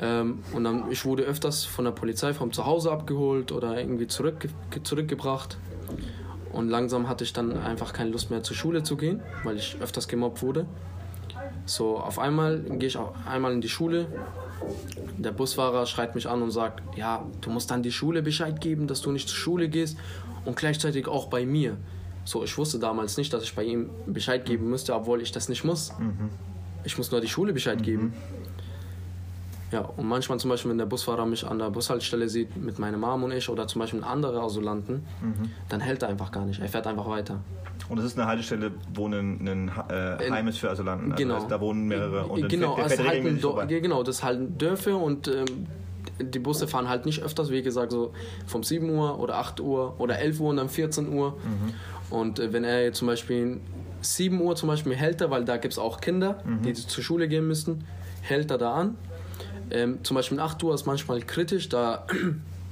Ähm, 0.00 0.38
und 0.54 0.64
dann, 0.64 0.90
ich 0.90 1.04
wurde 1.04 1.24
öfters 1.24 1.64
von 1.64 1.84
der 1.84 1.92
Polizei 1.92 2.32
vom 2.32 2.52
Zuhause 2.52 2.90
abgeholt 2.90 3.52
oder 3.52 3.78
irgendwie 3.78 4.06
zurück, 4.06 4.48
zurückgebracht. 4.82 5.58
Und 6.52 6.68
langsam 6.68 7.08
hatte 7.08 7.24
ich 7.24 7.32
dann 7.32 7.56
einfach 7.58 7.92
keine 7.92 8.10
Lust 8.10 8.30
mehr 8.30 8.42
zur 8.42 8.56
Schule 8.56 8.82
zu 8.82 8.96
gehen, 8.96 9.20
weil 9.44 9.56
ich 9.56 9.76
öfters 9.80 10.08
gemobbt 10.08 10.42
wurde. 10.42 10.66
So, 11.70 11.98
auf 11.98 12.18
einmal 12.18 12.58
gehe 12.58 12.88
ich 12.88 12.96
auch 12.96 13.14
einmal 13.26 13.52
in 13.52 13.60
die 13.60 13.68
Schule. 13.68 14.08
Der 15.18 15.30
Busfahrer 15.30 15.86
schreit 15.86 16.16
mich 16.16 16.28
an 16.28 16.42
und 16.42 16.50
sagt, 16.50 16.82
ja, 16.96 17.24
du 17.42 17.50
musst 17.50 17.70
dann 17.70 17.84
die 17.84 17.92
Schule 17.92 18.22
Bescheid 18.22 18.60
geben, 18.60 18.88
dass 18.88 19.02
du 19.02 19.12
nicht 19.12 19.28
zur 19.28 19.38
Schule 19.38 19.68
gehst 19.68 19.96
und 20.44 20.56
gleichzeitig 20.56 21.06
auch 21.06 21.28
bei 21.28 21.46
mir. 21.46 21.76
So, 22.24 22.42
ich 22.42 22.58
wusste 22.58 22.80
damals 22.80 23.16
nicht, 23.16 23.32
dass 23.32 23.44
ich 23.44 23.54
bei 23.54 23.62
ihm 23.62 23.88
Bescheid 24.06 24.44
geben 24.44 24.68
müsste, 24.68 24.96
obwohl 24.96 25.22
ich 25.22 25.30
das 25.30 25.48
nicht 25.48 25.62
muss. 25.62 25.92
Mhm. 25.96 26.30
Ich 26.82 26.98
muss 26.98 27.12
nur 27.12 27.20
die 27.20 27.28
Schule 27.28 27.52
Bescheid 27.52 27.78
mhm. 27.78 27.84
geben. 27.84 28.14
Ja, 29.70 29.82
und 29.82 30.08
manchmal 30.08 30.40
zum 30.40 30.50
Beispiel, 30.50 30.72
wenn 30.72 30.78
der 30.78 30.86
Busfahrer 30.86 31.24
mich 31.24 31.46
an 31.46 31.60
der 31.60 31.70
Bushaltestelle 31.70 32.28
sieht 32.28 32.56
mit 32.56 32.80
meiner 32.80 32.98
Mom 32.98 33.22
und 33.22 33.30
ich 33.30 33.48
oder 33.48 33.68
zum 33.68 33.78
Beispiel 33.78 34.02
andere 34.02 34.40
Asylanten, 34.40 35.06
mhm. 35.20 35.50
dann 35.68 35.78
hält 35.78 36.02
er 36.02 36.08
einfach 36.08 36.32
gar 36.32 36.44
nicht. 36.44 36.60
Er 36.60 36.68
fährt 36.68 36.88
einfach 36.88 37.06
weiter. 37.08 37.38
Und 37.88 37.96
das 37.96 38.06
ist 38.06 38.18
eine 38.18 38.28
Haltestelle, 38.28 38.72
wo 38.94 39.06
ein, 39.06 39.46
ein 39.46 39.68
äh, 39.88 40.30
Heim 40.30 40.48
ist 40.48 40.58
für 40.58 40.70
Asylanten. 40.70 41.12
Also 41.12 41.22
genau. 41.22 41.46
da 41.46 41.60
wohnen 41.60 41.88
mehrere. 41.88 42.26
Und 42.26 42.48
genau, 42.48 42.76
fährt, 42.76 42.92
fährt 42.92 43.08
halt 43.08 43.68
genau, 43.68 44.02
das 44.02 44.22
halten 44.22 44.58
Dörfer 44.58 44.96
und 44.96 45.28
ähm, 45.28 45.66
die 46.20 46.38
Busse 46.38 46.68
fahren 46.68 46.88
halt 46.88 47.06
nicht 47.06 47.22
öfters, 47.22 47.50
wie 47.50 47.62
gesagt, 47.62 47.92
so 47.92 48.12
vom 48.46 48.62
7 48.62 48.88
Uhr 48.90 49.18
oder 49.18 49.36
8 49.36 49.60
Uhr 49.60 49.94
oder 49.98 50.18
11 50.18 50.40
Uhr 50.40 50.50
und 50.50 50.56
dann 50.56 50.68
14 50.68 51.12
Uhr. 51.12 51.32
Mhm. 51.32 52.14
Und 52.14 52.38
äh, 52.38 52.52
wenn 52.52 52.64
er 52.64 52.84
jetzt 52.84 52.98
zum 52.98 53.08
Beispiel 53.08 53.60
7 54.02 54.40
Uhr 54.40 54.56
zum 54.56 54.68
Beispiel 54.68 54.94
hält 54.94 55.20
er, 55.20 55.30
weil 55.30 55.44
da 55.44 55.56
gibt 55.56 55.72
es 55.72 55.78
auch 55.78 56.00
Kinder, 56.00 56.42
mhm. 56.44 56.62
die 56.62 56.74
zur 56.74 57.02
Schule 57.02 57.28
gehen 57.28 57.46
müssen, 57.46 57.84
hält 58.22 58.50
er 58.50 58.58
da 58.58 58.74
an 58.74 58.96
ähm, 59.70 59.98
zum 60.02 60.16
Beispiel 60.16 60.40
8 60.40 60.62
Uhr 60.62 60.74
ist 60.74 60.86
manchmal 60.86 61.20
kritisch, 61.20 61.68
da 61.68 62.06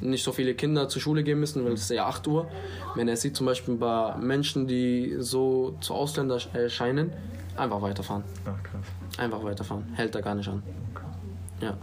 nicht 0.00 0.22
so 0.22 0.32
viele 0.32 0.54
Kinder 0.54 0.88
zur 0.88 1.02
Schule 1.02 1.22
gehen 1.24 1.40
müssen, 1.40 1.64
weil 1.64 1.72
es 1.72 1.82
ist 1.82 1.90
ja 1.90 2.06
8 2.06 2.26
Uhr. 2.26 2.50
Wenn 2.94 3.08
er 3.08 3.16
sieht 3.16 3.36
zum 3.36 3.46
Beispiel 3.46 3.76
bei 3.76 4.16
Menschen, 4.16 4.66
die 4.66 5.16
so 5.18 5.76
zu 5.80 5.94
Ausländer 5.94 6.40
erscheinen, 6.52 7.12
einfach 7.56 7.82
weiterfahren. 7.82 8.24
Ach, 8.44 8.62
krass. 8.62 8.86
Einfach 9.18 9.42
weiterfahren. 9.42 9.84
Hält 9.94 10.14
er 10.14 10.22
gar 10.22 10.34
nicht 10.34 10.48
an. 10.48 10.62
Ja. 11.60 11.76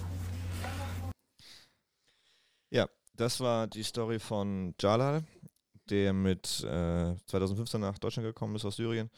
Ja, 2.71 2.87
das 3.15 3.39
war 3.39 3.67
die 3.67 3.83
Story 3.83 4.19
von 4.19 4.73
Jalal, 4.79 5.23
der 5.89 6.13
mit 6.13 6.63
äh, 6.63 7.15
2015 7.27 7.81
nach 7.81 7.97
Deutschland 7.99 8.27
gekommen 8.27 8.55
ist 8.55 8.65
aus 8.65 8.77
Syrien. 8.77 9.09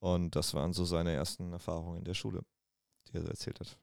Und 0.00 0.36
das 0.36 0.54
waren 0.54 0.72
so 0.72 0.84
seine 0.84 1.12
ersten 1.12 1.52
Erfahrungen 1.52 1.98
in 1.98 2.04
der 2.04 2.14
Schule, 2.14 2.42
die 3.08 3.16
er 3.16 3.22
so 3.22 3.28
erzählt 3.28 3.60
hat. 3.60 3.78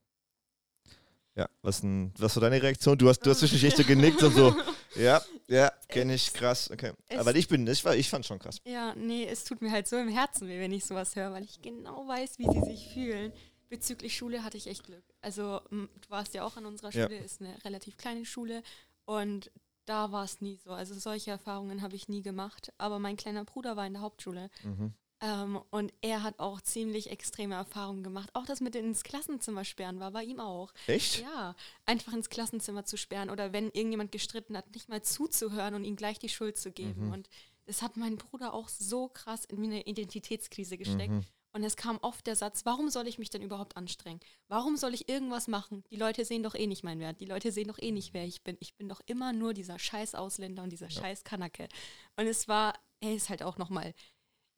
Ja, 1.36 1.50
was, 1.62 1.82
ein, 1.84 2.14
was 2.18 2.36
war 2.36 2.42
deine 2.42 2.62
Reaktion? 2.62 2.98
Du 2.98 3.08
hast, 3.08 3.20
du 3.20 3.30
hast 3.30 3.40
zwischendurch 3.40 3.64
echt 3.66 3.78
so 3.78 3.84
genickt 3.84 4.22
und 4.24 4.36
so. 4.36 4.56
Ja, 4.96 5.22
ja, 5.48 5.72
kenne 5.88 6.16
ich, 6.16 6.34
krass. 6.34 6.70
Okay. 6.70 6.92
Aber 7.16 7.34
ich 7.34 7.48
bin, 7.48 7.66
ich, 7.66 7.86
war, 7.86 7.96
ich 7.96 8.10
fand 8.10 8.26
schon 8.26 8.40
krass. 8.40 8.58
Ja, 8.66 8.94
nee, 8.96 9.26
es 9.26 9.46
tut 9.46 9.62
mir 9.62 9.72
halt 9.72 9.88
so 9.88 9.96
im 9.96 10.10
Herzen 10.10 10.50
weh, 10.50 10.60
wenn 10.60 10.74
ich 10.74 10.84
sowas 10.84 11.16
höre, 11.16 11.32
weil 11.32 11.46
ich 11.46 11.62
genau 11.62 12.06
weiß, 12.10 12.40
wie 12.40 12.52
sie 12.52 12.62
sich 12.62 12.90
fühlen. 12.94 13.32
Bezüglich 13.70 14.18
Schule 14.18 14.44
hatte 14.44 14.58
ich 14.58 14.68
echt 14.68 14.84
Glück. 14.84 15.06
Also, 15.22 15.62
du 15.70 16.10
warst 16.10 16.34
ja 16.34 16.44
auch 16.44 16.58
an 16.58 16.66
unserer 16.66 16.92
Schule, 16.92 17.16
ja. 17.16 17.22
ist 17.22 17.40
eine 17.40 17.56
relativ 17.64 17.96
kleine 17.96 18.26
Schule 18.26 18.64
und 19.06 19.50
da 19.86 20.12
war 20.12 20.24
es 20.24 20.42
nie 20.42 20.58
so. 20.58 20.72
Also 20.72 20.94
solche 20.94 21.32
Erfahrungen 21.32 21.82
habe 21.82 21.96
ich 21.96 22.08
nie 22.08 22.22
gemacht. 22.22 22.72
Aber 22.78 23.00
mein 23.00 23.18
kleiner 23.18 23.46
Bruder 23.46 23.76
war 23.76 23.86
in 23.88 23.94
der 23.94 24.02
Hauptschule. 24.02 24.50
Mhm. 24.64 24.94
Ähm, 25.22 25.62
und 25.70 25.94
er 26.02 26.24
hat 26.24 26.40
auch 26.40 26.62
ziemlich 26.62 27.12
extreme 27.12 27.54
Erfahrungen 27.54 28.04
gemacht. 28.04 28.32
Auch 28.34 28.46
das 28.46 28.60
mit 28.60 28.76
ins 28.76 29.04
Klassenzimmer 29.04 29.64
sperren 29.64 30.00
war 30.00 30.12
bei 30.12 30.24
ihm 30.24 30.40
auch. 30.40 30.74
Echt? 30.88 31.22
Ja, 31.22 31.56
einfach 31.86 32.14
ins 32.14 32.30
Klassenzimmer 32.30 32.86
zu 32.86 32.98
sperren 32.98 33.30
oder 33.30 33.54
wenn 33.54 33.66
irgendjemand 33.66 34.12
gestritten 34.12 34.58
hat, 34.58 34.74
nicht 34.74 34.90
mal 34.90 35.04
zuzuhören 35.04 35.76
und 35.76 35.84
ihm 35.84 35.96
gleich 35.96 36.18
die 36.18 36.30
Schuld 36.30 36.58
zu 36.58 36.72
geben. 36.72 37.08
Mhm. 37.08 37.14
Und 37.14 37.30
das 37.66 37.84
hat 37.84 37.98
meinen 37.98 38.18
Bruder 38.18 38.54
auch 38.54 38.68
so 38.68 39.10
krass 39.10 39.46
in 39.46 39.64
eine 39.64 39.86
Identitätskrise 39.86 40.78
gesteckt. 40.78 41.12
Mhm. 41.12 41.26
Und 41.54 41.64
es 41.64 41.76
kam 41.76 42.00
oft 42.02 42.26
der 42.28 42.36
Satz, 42.36 42.66
warum 42.66 42.90
soll 42.90 43.08
ich 43.08 43.20
mich 43.20 43.30
denn 43.30 43.42
überhaupt 43.42 43.76
anstrengen? 43.76 44.22
Warum 44.48 44.78
soll 44.78 44.94
ich 44.94 45.10
irgendwas 45.10 45.48
machen? 45.48 45.84
Die 45.92 45.98
Leute 45.98 46.24
sehen 46.24 46.44
doch 46.44 46.56
eh 46.56 46.66
nicht 46.66 46.84
meinen 46.84 47.02
Wert. 47.02 47.20
Die 47.20 47.26
Leute 47.26 47.52
sehen 47.52 47.68
doch 47.68 47.78
eh 47.78 47.92
nicht, 47.92 48.14
wer 48.14 48.26
ich 48.26 48.42
bin. 48.42 48.56
Ich 48.62 48.76
bin 48.76 48.88
doch 48.88 49.02
immer 49.06 49.34
nur 49.34 49.54
dieser 49.54 49.78
scheiß 49.78 50.16
Ausländer 50.16 50.64
und 50.64 50.72
dieser 50.72 50.88
ja. 50.88 51.02
scheiß 51.02 51.26
Kanake. 51.26 51.68
Und 52.16 52.26
es 52.26 52.48
war, 52.48 52.74
er 53.02 53.14
ist 53.14 53.30
halt 53.30 53.44
auch 53.44 53.58
nochmal 53.58 53.94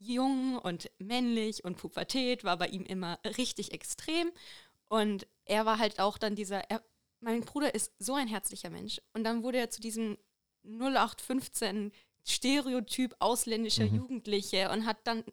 jung 0.05 0.57
und 0.57 0.89
männlich 0.99 1.63
und 1.63 1.77
Pubertät 1.77 2.43
war 2.43 2.57
bei 2.57 2.67
ihm 2.67 2.83
immer 2.83 3.19
richtig 3.37 3.71
extrem. 3.71 4.31
Und 4.87 5.27
er 5.45 5.65
war 5.65 5.79
halt 5.79 5.99
auch 5.99 6.17
dann 6.17 6.35
dieser, 6.35 6.69
er, 6.69 6.83
mein 7.19 7.41
Bruder 7.41 7.73
ist 7.73 7.91
so 7.99 8.15
ein 8.15 8.27
herzlicher 8.27 8.69
Mensch. 8.69 9.01
Und 9.13 9.23
dann 9.23 9.43
wurde 9.43 9.57
er 9.57 9.69
zu 9.69 9.81
diesem 9.81 10.17
0815 10.65 11.91
Stereotyp 12.25 13.15
ausländischer 13.19 13.85
mhm. 13.85 13.95
Jugendliche 13.95 14.69
und 14.69 14.85
hat 14.85 14.97
dann 15.05 15.23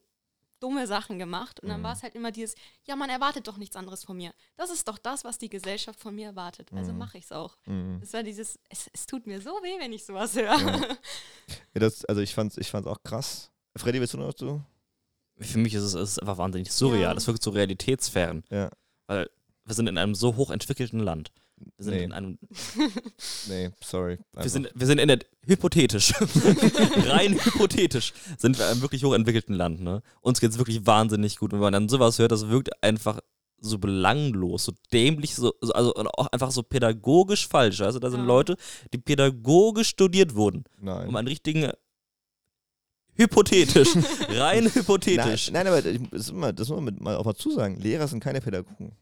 dumme 0.61 0.87
Sachen 0.87 1.19
gemacht. 1.19 1.61
Und 1.61 1.69
dann 1.69 1.81
mhm. 1.81 1.85
war 1.85 1.93
es 1.95 2.03
halt 2.03 2.15
immer 2.15 2.31
dieses, 2.31 2.55
ja, 2.85 2.95
man 2.95 3.11
erwartet 3.11 3.49
doch 3.49 3.57
nichts 3.57 3.77
anderes 3.77 4.05
von 4.05 4.17
mir. 4.17 4.33
Das 4.57 4.71
ist 4.71 4.87
doch 4.87 4.99
das, 4.99 5.25
was 5.25 5.39
die 5.39 5.49
Gesellschaft 5.49 5.99
von 5.99 6.15
mir 6.15 6.29
erwartet. 6.29 6.73
Also 6.73 6.93
mhm. 6.93 6.99
mache 6.99 7.19
ich 7.19 7.25
es 7.25 7.33
auch. 7.33 7.57
Mhm. 7.67 8.01
Es 8.03 8.13
war 8.13 8.23
dieses, 8.23 8.59
es, 8.69 8.91
es, 8.93 9.07
tut 9.07 9.27
mir 9.27 9.41
so 9.41 9.51
weh, 9.51 9.79
wenn 9.81 9.93
ich 9.93 10.05
sowas 10.05 10.35
höre. 10.37 10.59
Ja. 10.59 10.81
ja 11.75 11.81
das, 11.81 12.05
also 12.05 12.21
ich 12.21 12.35
fand 12.35 12.53
es 12.53 12.59
ich 12.59 12.75
auch 12.75 13.03
krass. 13.03 13.51
Freddy, 13.77 14.01
willst 14.01 14.15
du 14.15 14.19
noch 14.19 14.29
dazu? 14.29 14.63
Für 15.39 15.59
mich 15.59 15.75
ist 15.75 15.83
es, 15.83 15.95
es 15.95 16.11
ist 16.13 16.19
einfach 16.19 16.39
wahnsinnig 16.39 16.71
surreal. 16.71 17.01
Ja. 17.01 17.15
Das 17.15 17.27
wirkt 17.27 17.43
so 17.43 17.51
realitätsfern. 17.51 18.45
Ja. 18.51 18.71
Weil 19.07 19.31
wir 19.65 19.75
sind 19.75 19.89
in 19.89 19.99
einem 19.99 20.15
so 20.15 20.37
hochentwickelten 20.37 21.01
Land. 21.01 21.33
Wir 21.77 21.85
sind 21.85 21.95
nee. 21.95 22.05
in 22.05 22.13
einem. 22.13 22.39
nee, 23.49 23.71
sorry. 23.83 24.19
Wir 24.33 24.49
sind, 24.49 24.71
wir 24.75 24.87
sind 24.87 24.99
in 24.99 25.09
der. 25.09 25.19
Hypothetisch. 25.47 26.13
Rein 27.07 27.35
hypothetisch 27.35 28.13
sind 28.39 28.59
wir 28.59 28.67
in 28.67 28.73
einem 28.73 28.83
wirklich 28.83 29.05
hochentwickelten 29.05 29.55
Land. 29.55 29.81
Ne? 29.81 30.03
Uns 30.21 30.41
geht 30.41 30.51
es 30.51 30.59
wirklich 30.59 30.87
wahnsinnig 30.87 31.37
gut. 31.37 31.53
Und 31.53 31.59
wenn 31.59 31.65
man 31.65 31.73
dann 31.73 31.89
sowas 31.89 32.19
hört, 32.19 32.33
das 32.33 32.49
wirkt 32.49 32.83
einfach 32.83 33.21
so 33.61 33.79
belanglos, 33.79 34.65
so 34.65 34.73
dämlich, 34.93 35.35
so, 35.35 35.55
also 35.75 35.95
auch 35.95 36.27
einfach 36.29 36.51
so 36.51 36.63
pädagogisch 36.63 37.47
falsch. 37.49 37.81
Also 37.81 37.99
da 37.99 38.11
sind 38.11 38.21
ja. 38.21 38.27
Leute, 38.27 38.57
die 38.93 38.99
pädagogisch 38.99 39.89
studiert 39.89 40.35
wurden, 40.35 40.65
Nein. 40.79 41.09
um 41.09 41.17
einen 41.17 41.29
richtigen 41.29 41.71
Hypothetisch. 43.21 43.89
Rein 44.29 44.65
hypothetisch. 44.73 45.51
Nein, 45.51 45.65
nein 45.65 45.73
aber 45.73 45.83
das, 45.83 46.29
immer, 46.31 46.53
das 46.53 46.69
muss 46.69 46.81
man 46.81 46.97
mal 47.01 47.17
auch 47.17 47.25
mal 47.25 47.35
zusagen. 47.35 47.77
Lehrer 47.77 48.09
sind 48.09 48.21
keine 48.21 48.41
Pädagogen. 48.41 48.97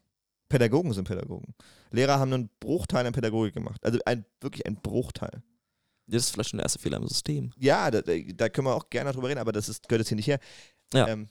Pädagogen 0.49 0.93
sind 0.93 1.07
Pädagogen. 1.07 1.53
Lehrer 1.91 2.19
haben 2.19 2.33
einen 2.33 2.49
Bruchteil 2.59 3.05
an 3.05 3.13
Pädagogik 3.13 3.53
gemacht. 3.53 3.83
Also 3.85 3.99
ein, 4.05 4.25
wirklich 4.41 4.65
ein 4.65 4.75
Bruchteil. 4.75 5.41
Das 6.07 6.23
ist 6.23 6.31
vielleicht 6.31 6.49
schon 6.49 6.57
der 6.57 6.65
erste 6.65 6.79
Fehler 6.79 6.97
im 6.97 7.07
System. 7.07 7.51
Ja, 7.55 7.91
da, 7.91 8.01
da 8.01 8.49
können 8.49 8.67
wir 8.67 8.75
auch 8.75 8.89
gerne 8.89 9.11
drüber 9.11 9.29
reden, 9.29 9.39
aber 9.39 9.51
das 9.51 9.69
ist, 9.69 9.87
gehört 9.87 10.01
jetzt 10.01 10.09
hier 10.09 10.15
nicht 10.15 10.27
her. 10.27 10.39
Ja. 10.93 11.07
Ähm, 11.07 11.29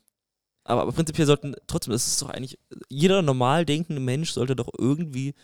aber, 0.64 0.82
aber 0.82 0.92
prinzipiell 0.92 1.26
sollten, 1.26 1.56
trotzdem 1.66 1.92
ist 1.94 2.06
es 2.06 2.18
doch 2.18 2.28
eigentlich, 2.28 2.58
jeder 2.88 3.22
normal 3.22 3.66
denkende 3.66 4.00
Mensch 4.00 4.32
sollte 4.32 4.54
doch 4.54 4.70
irgendwie 4.78 5.34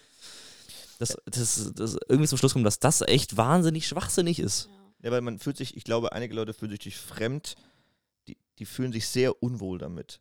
das, 0.98 1.16
das, 1.26 1.72
das 1.74 1.96
irgendwie 2.08 2.28
zum 2.28 2.38
Schluss 2.38 2.52
kommen, 2.52 2.64
dass 2.64 2.78
das 2.78 3.00
echt 3.00 3.36
wahnsinnig 3.36 3.88
schwachsinnig 3.88 4.38
ist. 4.38 4.66
Ja. 4.66 4.83
Ja, 5.04 5.10
weil 5.10 5.20
man 5.20 5.38
fühlt 5.38 5.58
sich, 5.58 5.76
ich 5.76 5.84
glaube, 5.84 6.12
einige 6.12 6.34
Leute 6.34 6.54
fühlen 6.54 6.74
sich 6.80 6.96
fremd, 6.96 7.56
die, 8.26 8.38
die 8.58 8.64
fühlen 8.64 8.90
sich 8.90 9.06
sehr 9.06 9.42
unwohl 9.42 9.78
damit. 9.78 10.20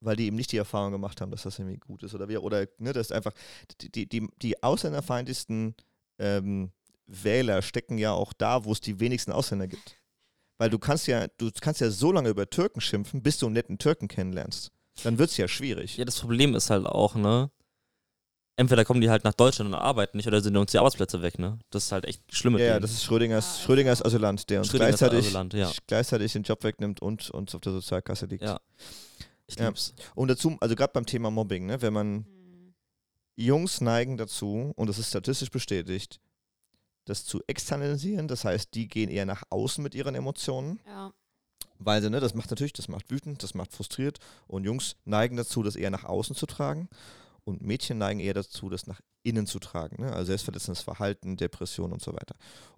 Weil 0.00 0.16
die 0.16 0.26
eben 0.26 0.36
nicht 0.36 0.52
die 0.52 0.58
Erfahrung 0.58 0.92
gemacht 0.92 1.20
haben, 1.20 1.30
dass 1.30 1.44
das 1.44 1.58
irgendwie 1.58 1.78
gut 1.78 2.02
ist 2.02 2.14
oder 2.14 2.28
wie, 2.28 2.36
oder 2.36 2.66
ne, 2.76 2.92
das 2.92 3.06
ist 3.06 3.12
einfach, 3.12 3.32
die, 3.80 4.06
die, 4.06 4.28
die 4.42 4.62
ausländerfeindlichsten 4.62 5.74
ähm, 6.18 6.72
Wähler 7.06 7.62
stecken 7.62 7.96
ja 7.96 8.12
auch 8.12 8.34
da, 8.34 8.66
wo 8.66 8.72
es 8.72 8.82
die 8.82 9.00
wenigsten 9.00 9.32
Ausländer 9.32 9.66
gibt. 9.66 9.96
Weil 10.58 10.68
du 10.68 10.78
kannst 10.78 11.06
ja, 11.06 11.28
du 11.38 11.50
kannst 11.58 11.80
ja 11.80 11.90
so 11.90 12.12
lange 12.12 12.28
über 12.28 12.50
Türken 12.50 12.82
schimpfen, 12.82 13.22
bis 13.22 13.38
du 13.38 13.46
einen 13.46 13.54
netten 13.54 13.78
Türken 13.78 14.08
kennenlernst. 14.08 14.72
Dann 15.04 15.18
wird 15.18 15.30
es 15.30 15.38
ja 15.38 15.48
schwierig. 15.48 15.96
Ja, 15.96 16.04
das 16.04 16.20
Problem 16.20 16.54
ist 16.54 16.68
halt 16.68 16.84
auch, 16.84 17.14
ne? 17.14 17.50
Entweder 18.56 18.84
kommen 18.84 19.00
die 19.00 19.10
halt 19.10 19.24
nach 19.24 19.34
Deutschland 19.34 19.68
und 19.68 19.74
arbeiten 19.74 20.16
nicht 20.16 20.26
oder 20.26 20.40
sind 20.40 20.56
uns 20.56 20.72
die 20.72 20.78
Arbeitsplätze 20.78 21.22
weg, 21.22 21.38
ne? 21.38 21.58
Das 21.70 21.86
ist 21.86 21.92
halt 21.92 22.04
echt 22.04 22.22
schlimm. 22.34 22.58
Ja, 22.58 22.64
ja, 22.64 22.80
das 22.80 22.92
ist 22.92 23.04
Schrödingers, 23.04 23.58
ja, 23.58 23.64
Schrödingers 23.64 24.04
Asylant, 24.04 24.48
der 24.50 24.60
uns 24.60 24.72
gleichzeitig, 24.72 25.26
Asylant, 25.26 25.54
ja. 25.54 25.70
gleichzeitig 25.86 26.32
den 26.32 26.42
Job 26.42 26.62
wegnimmt 26.62 27.00
und 27.00 27.30
uns 27.30 27.54
auf 27.54 27.60
der 27.60 27.72
Sozialkasse 27.72 28.26
liegt. 28.26 28.44
Ja. 28.44 28.60
Ich 29.46 29.58
lieb's. 29.58 29.94
Und 30.14 30.28
dazu, 30.28 30.56
also 30.60 30.74
gerade 30.74 30.92
beim 30.92 31.06
Thema 31.06 31.30
Mobbing, 31.30 31.66
ne, 31.66 31.82
wenn 31.82 31.92
man 31.92 32.12
mhm. 32.14 32.74
Jungs 33.36 33.80
neigen 33.80 34.16
dazu, 34.16 34.72
und 34.76 34.86
das 34.86 34.98
ist 34.98 35.08
statistisch 35.08 35.50
bestätigt, 35.50 36.20
das 37.04 37.24
zu 37.24 37.40
externalisieren, 37.46 38.28
das 38.28 38.44
heißt, 38.44 38.74
die 38.74 38.88
gehen 38.88 39.10
eher 39.10 39.26
nach 39.26 39.42
außen 39.50 39.82
mit 39.82 39.94
ihren 39.94 40.14
Emotionen. 40.14 40.80
Ja. 40.86 41.12
Weil 41.78 42.00
sie, 42.00 42.10
ne, 42.10 42.20
das 42.20 42.34
macht 42.34 42.50
natürlich, 42.50 42.72
das 42.72 42.86
macht 42.86 43.10
wütend, 43.10 43.42
das 43.42 43.54
macht 43.54 43.72
frustriert 43.72 44.18
und 44.46 44.64
Jungs 44.64 44.96
neigen 45.04 45.36
dazu, 45.36 45.64
das 45.64 45.74
eher 45.74 45.90
nach 45.90 46.04
außen 46.04 46.36
zu 46.36 46.46
tragen. 46.46 46.88
Und 47.44 47.62
Mädchen 47.62 47.98
neigen 47.98 48.20
eher 48.20 48.34
dazu, 48.34 48.68
das 48.68 48.86
nach 48.86 49.00
innen 49.22 49.46
zu 49.46 49.58
tragen. 49.58 50.02
Ne? 50.02 50.12
Also 50.12 50.26
selbstverletzendes 50.26 50.82
Verhalten, 50.82 51.36
Depression 51.36 51.92
und 51.92 52.02
so 52.02 52.12
weiter. 52.12 52.36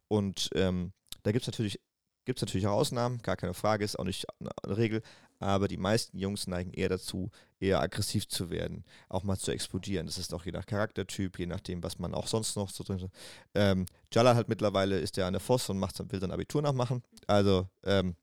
Und 0.09 0.51
ähm, 0.55 0.93
da 1.23 1.33
gibt 1.33 1.43
es 1.43 1.49
natürlich, 1.49 1.81
gibt's 2.25 2.43
natürlich 2.43 2.67
auch 2.67 2.79
Ausnahmen, 2.79 3.21
gar 3.23 3.37
keine 3.37 3.55
Frage, 3.55 3.85
ist 3.85 3.99
auch 3.99 4.05
nicht 4.05 4.27
eine 4.41 4.77
Regel, 4.77 5.03
aber 5.41 5.69
die 5.69 5.77
meisten 5.77 6.19
Jungs 6.19 6.47
neigen 6.47 6.73
eher 6.73 6.89
dazu, 6.89 7.31
eher 7.59 7.81
aggressiv 7.81 8.29
zu 8.29 8.51
werden, 8.51 8.85
auch 9.09 9.25
mal 9.25 9.37
zu 9.37 9.51
explodieren. 9.51 10.07
Das 10.07 10.19
ist 10.19 10.33
auch 10.33 10.45
je 10.45 10.53
nach 10.53 10.67
Charaktertyp, 10.67 11.39
je 11.39 11.47
nachdem, 11.47 11.83
was 11.83 11.99
man 11.99 12.15
auch 12.15 12.27
sonst 12.27 12.57
noch 12.57 12.71
so 12.71 12.85
drin 12.85 13.03
hat. 13.03 13.11
Ähm, 13.55 13.87
Jalal 14.13 14.37
halt 14.37 14.49
mittlerweile 14.49 14.99
ist 14.99 15.19
an 15.19 15.33
der 15.33 15.41
Voss 15.41 15.69
und 15.69 15.79
macht, 15.79 15.99
will 16.11 16.21
sein 16.21 16.31
Abitur 16.31 16.63
nachmachen. 16.63 17.03
Also, 17.27 17.69
ähm, 17.83 18.17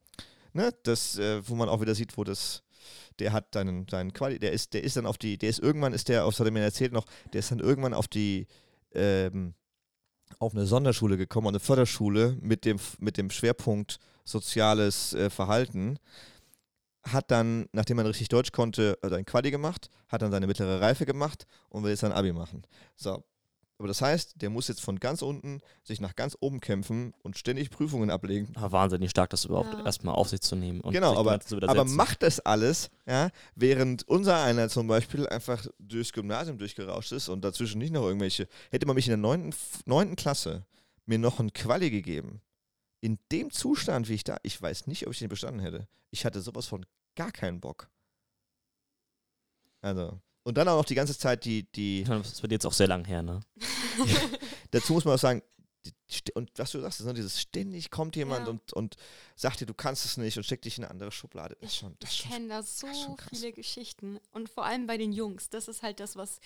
ne, 0.52 0.72
das, 0.82 1.18
äh, 1.18 1.46
wo 1.48 1.54
man 1.54 1.68
auch 1.68 1.80
wieder 1.80 1.94
sieht, 1.94 2.16
wo 2.16 2.24
das, 2.24 2.62
der 3.18 3.32
hat 3.32 3.54
seinen, 3.54 3.86
seinen 3.88 4.12
Quali, 4.12 4.38
der 4.38 4.52
ist, 4.52 4.74
der 4.74 4.84
ist 4.84 4.96
dann 4.96 5.06
auf 5.06 5.18
die, 5.18 5.38
der 5.38 5.50
ist 5.50 5.60
irgendwann, 5.60 5.92
ist 5.92 6.08
der, 6.08 6.24
das 6.24 6.38
hat 6.38 6.46
er 6.46 6.52
mir 6.52 6.60
erzählt 6.60 6.92
noch, 6.92 7.06
der 7.32 7.40
ist 7.40 7.50
dann 7.50 7.60
irgendwann 7.60 7.94
auf 7.94 8.08
die, 8.08 8.46
ähm, 8.94 9.54
auf 10.38 10.54
eine 10.54 10.66
Sonderschule 10.66 11.16
gekommen, 11.16 11.48
eine 11.48 11.60
Förderschule 11.60 12.36
mit 12.40 12.64
dem, 12.64 12.78
mit 12.98 13.16
dem 13.16 13.30
Schwerpunkt 13.30 13.98
soziales 14.24 15.14
äh, 15.14 15.30
Verhalten 15.30 15.98
hat 17.04 17.30
dann, 17.30 17.66
nachdem 17.72 17.96
man 17.96 18.06
richtig 18.06 18.28
Deutsch 18.28 18.52
konnte, 18.52 18.98
also 19.02 19.16
ein 19.16 19.24
Quali 19.24 19.50
gemacht, 19.50 19.90
hat 20.08 20.22
dann 20.22 20.30
seine 20.30 20.46
mittlere 20.46 20.80
Reife 20.80 21.04
gemacht 21.06 21.46
und 21.68 21.82
will 21.82 21.90
jetzt 21.90 22.00
sein 22.00 22.12
Abi 22.12 22.32
machen. 22.32 22.62
So. 22.96 23.24
Aber 23.82 23.88
das 23.88 24.00
heißt, 24.00 24.40
der 24.40 24.48
muss 24.48 24.68
jetzt 24.68 24.80
von 24.80 25.00
ganz 25.00 25.22
unten 25.22 25.60
sich 25.82 26.00
nach 26.00 26.14
ganz 26.14 26.36
oben 26.38 26.60
kämpfen 26.60 27.14
und 27.24 27.36
ständig 27.36 27.68
Prüfungen 27.68 28.10
ablegen. 28.10 28.52
Aber 28.54 28.70
wahnsinnig 28.70 29.10
stark, 29.10 29.30
das 29.30 29.44
überhaupt 29.44 29.74
Ja. 29.74 29.84
erstmal 29.84 30.14
auf 30.14 30.28
sich 30.28 30.40
zu 30.40 30.54
nehmen. 30.54 30.80
Und 30.82 30.92
genau, 30.92 31.16
aber, 31.16 31.40
aber 31.62 31.84
macht 31.84 32.22
das 32.22 32.38
alles, 32.38 32.90
ja, 33.08 33.30
während 33.56 34.06
unser 34.06 34.40
einer 34.40 34.68
zum 34.68 34.86
Beispiel 34.86 35.28
einfach 35.28 35.66
durchs 35.80 36.12
Gymnasium 36.12 36.58
durchgerauscht 36.58 37.10
ist 37.10 37.28
und 37.28 37.44
dazwischen 37.44 37.78
nicht 37.78 37.92
noch 37.92 38.04
irgendwelche. 38.04 38.46
Hätte 38.70 38.86
man 38.86 38.94
mich 38.94 39.08
in 39.08 39.10
der 39.10 39.16
neunten, 39.16 39.52
neunten 39.84 40.14
Klasse 40.14 40.64
mir 41.04 41.18
noch 41.18 41.40
ein 41.40 41.52
Quali 41.52 41.90
gegeben, 41.90 42.40
in 43.00 43.18
dem 43.32 43.50
Zustand, 43.50 44.08
wie 44.08 44.14
ich 44.14 44.22
da, 44.22 44.36
ich 44.44 44.62
weiß 44.62 44.86
nicht, 44.86 45.08
ob 45.08 45.12
ich 45.12 45.18
den 45.18 45.28
bestanden 45.28 45.60
hätte. 45.60 45.88
Ich 46.12 46.24
hatte 46.24 46.40
sowas 46.40 46.66
von 46.68 46.86
gar 47.16 47.32
keinen 47.32 47.60
Bock. 47.60 47.90
Also. 49.80 50.20
Und 50.44 50.56
dann 50.58 50.66
auch 50.68 50.76
noch 50.78 50.84
die 50.84 50.94
ganze 50.96 51.16
Zeit 51.16 51.44
die, 51.44 51.64
die, 51.72 52.04
Das 52.04 52.42
wird 52.42 52.52
jetzt 52.52 52.66
auch 52.66 52.72
sehr 52.72 52.88
lang 52.88 53.04
her, 53.04 53.22
ne? 53.22 53.40
dazu 54.70 54.92
muss 54.92 55.04
man 55.04 55.14
auch 55.14 55.18
sagen, 55.20 55.42
die- 55.84 56.32
und 56.34 56.50
was 56.56 56.70
du 56.70 56.80
sagst, 56.80 57.00
ist, 57.00 57.06
ne, 57.06 57.14
dieses 57.14 57.40
ständig 57.40 57.90
kommt 57.90 58.16
jemand 58.16 58.46
Ja. 58.46 58.50
und, 58.52 58.72
und 58.72 58.96
sagt 59.34 59.60
dir, 59.60 59.66
du 59.66 59.74
kannst 59.74 60.04
es 60.04 60.16
nicht 60.16 60.36
und 60.36 60.44
steckt 60.44 60.64
dich 60.64 60.78
in 60.78 60.84
eine 60.84 60.90
andere 60.90 61.10
Schublade. 61.10 61.56
Ist 61.60 61.76
schon, 61.76 61.96
das 62.00 62.12
Ich 62.12 62.28
kenne 62.28 62.48
da 62.48 62.62
so 62.62 62.86
viele 63.30 63.52
Geschichten. 63.52 64.18
Und 64.32 64.48
vor 64.48 64.64
allem 64.64 64.86
bei 64.86 64.96
den 64.98 65.12
Jungs. 65.12 65.48
Das 65.50 65.68
ist 65.68 65.82
halt 65.82 66.00
das, 66.00 66.16
was. 66.16 66.40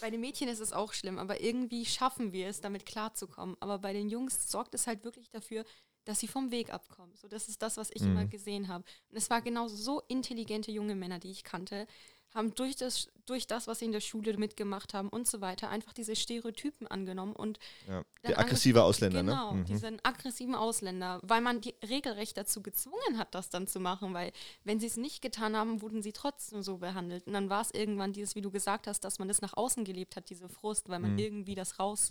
Bei 0.00 0.10
den 0.10 0.20
Mädchen 0.20 0.48
ist 0.48 0.60
es 0.60 0.72
auch 0.72 0.92
schlimm, 0.94 1.18
aber 1.18 1.40
irgendwie 1.40 1.84
schaffen 1.84 2.32
wir 2.32 2.48
es, 2.48 2.60
damit 2.60 2.86
klarzukommen. 2.86 3.56
Aber 3.60 3.78
bei 3.78 3.92
den 3.92 4.08
Jungs 4.08 4.50
sorgt 4.50 4.74
es 4.74 4.86
halt 4.86 5.04
wirklich 5.04 5.30
dafür, 5.30 5.64
dass 6.04 6.20
sie 6.20 6.26
vom 6.28 6.50
Weg 6.50 6.72
abkommen. 6.72 7.14
So, 7.16 7.28
das 7.28 7.48
ist 7.48 7.62
das, 7.62 7.76
was 7.76 7.90
ich 7.94 8.02
Mhm. 8.02 8.08
immer 8.10 8.24
gesehen 8.26 8.68
habe. 8.68 8.84
Und 9.10 9.16
es 9.16 9.30
war 9.30 9.40
genauso 9.42 9.76
so 9.76 10.02
intelligente 10.08 10.70
junge 10.72 10.94
Männer, 10.94 11.18
die 11.18 11.30
ich 11.30 11.44
kannte, 11.44 11.86
haben 12.34 12.54
durch 12.54 12.76
das, 12.76 13.08
durch 13.26 13.46
das, 13.46 13.66
was 13.68 13.78
sie 13.78 13.84
in 13.84 13.92
der 13.92 14.00
Schule 14.00 14.36
mitgemacht 14.36 14.92
haben 14.92 15.08
und 15.08 15.26
so 15.28 15.40
weiter, 15.40 15.70
einfach 15.70 15.92
diese 15.92 16.16
Stereotypen 16.16 16.86
angenommen 16.88 17.34
und 17.34 17.58
Ja, 17.88 18.02
der 18.26 18.38
aggressive 18.38 18.82
Ausländer, 18.82 19.20
genau, 19.22 19.52
ne? 19.54 19.60
Mhm. 19.60 19.64
diesen 19.66 20.00
aggressiven 20.04 20.54
Ausländer, 20.54 21.20
weil 21.22 21.40
man 21.40 21.60
die 21.60 21.74
regelrecht 21.88 22.36
dazu 22.36 22.60
gezwungen 22.62 23.16
hat, 23.18 23.34
das 23.34 23.48
dann 23.50 23.66
zu 23.66 23.78
machen, 23.80 24.12
weil 24.14 24.32
wenn 24.64 24.80
sie 24.80 24.86
es 24.86 24.96
nicht 24.96 25.22
getan 25.22 25.56
haben, 25.56 25.80
wurden 25.80 26.02
sie 26.02 26.12
trotzdem 26.12 26.62
so 26.62 26.78
behandelt. 26.78 27.26
Und 27.26 27.32
dann 27.34 27.48
war 27.48 27.62
es 27.62 27.70
irgendwann 27.70 28.12
dieses, 28.12 28.34
wie 28.34 28.42
du 28.42 28.50
gesagt 28.50 28.86
hast, 28.88 29.00
dass 29.04 29.18
man 29.18 29.28
das 29.28 29.40
nach 29.40 29.56
außen 29.56 29.84
gelebt 29.84 30.16
hat, 30.16 30.28
diese 30.28 30.48
Frust, 30.48 30.88
weil 30.88 30.98
man 30.98 31.12
Mhm. 31.12 31.18
irgendwie 31.18 31.54
das 31.54 31.78
raus. 31.78 32.10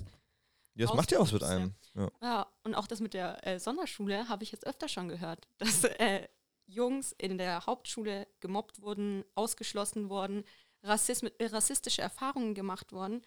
Ja, 0.76 0.88
das 0.88 0.96
macht 0.96 1.12
ja 1.12 1.20
was 1.20 1.32
mit 1.32 1.44
einem. 1.44 1.76
Ja. 1.94 2.10
Ja, 2.22 2.48
und 2.64 2.74
auch 2.74 2.88
das 2.88 3.00
mit 3.00 3.14
der 3.14 3.46
äh, 3.46 3.60
Sonderschule 3.60 4.28
habe 4.30 4.44
ich 4.44 4.52
jetzt 4.52 4.66
öfter 4.66 4.88
schon 4.88 5.08
gehört, 5.10 5.48
dass 5.60 5.84
äh, 5.84 6.28
Jungs 6.66 7.14
in 7.18 7.38
der 7.38 7.66
Hauptschule 7.66 8.28
gemobbt 8.40 8.82
wurden, 8.82 9.24
ausgeschlossen 9.36 10.10
wurden, 10.10 10.44
Rassism 10.84 11.28
äh, 11.38 11.46
rassistische 11.46 12.02
Erfahrungen 12.02 12.54
gemacht 12.56 12.92
wurden, 12.92 13.22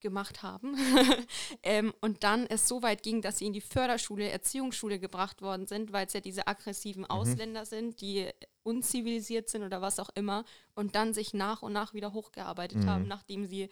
gemacht 0.00 0.42
haben. 0.42 0.76
ähm, 1.62 1.92
und 2.00 2.22
dann 2.22 2.46
es 2.46 2.68
so 2.68 2.82
weit 2.82 3.02
ging, 3.02 3.20
dass 3.22 3.38
sie 3.38 3.46
in 3.46 3.52
die 3.52 3.60
Förderschule, 3.60 4.28
Erziehungsschule 4.28 4.98
gebracht 4.98 5.42
worden 5.42 5.66
sind, 5.66 5.92
weil 5.92 6.06
es 6.06 6.12
ja 6.12 6.20
diese 6.20 6.46
aggressiven 6.46 7.04
Ausländer 7.06 7.64
sind, 7.66 8.00
die 8.00 8.28
unzivilisiert 8.62 9.48
sind 9.48 9.62
oder 9.64 9.80
was 9.80 9.98
auch 9.98 10.10
immer, 10.14 10.44
und 10.74 10.94
dann 10.94 11.14
sich 11.14 11.34
nach 11.34 11.62
und 11.62 11.72
nach 11.72 11.94
wieder 11.94 12.12
hochgearbeitet 12.12 12.78
Mhm. 12.78 12.86
haben, 12.86 13.08
nachdem 13.08 13.46
sie 13.46 13.70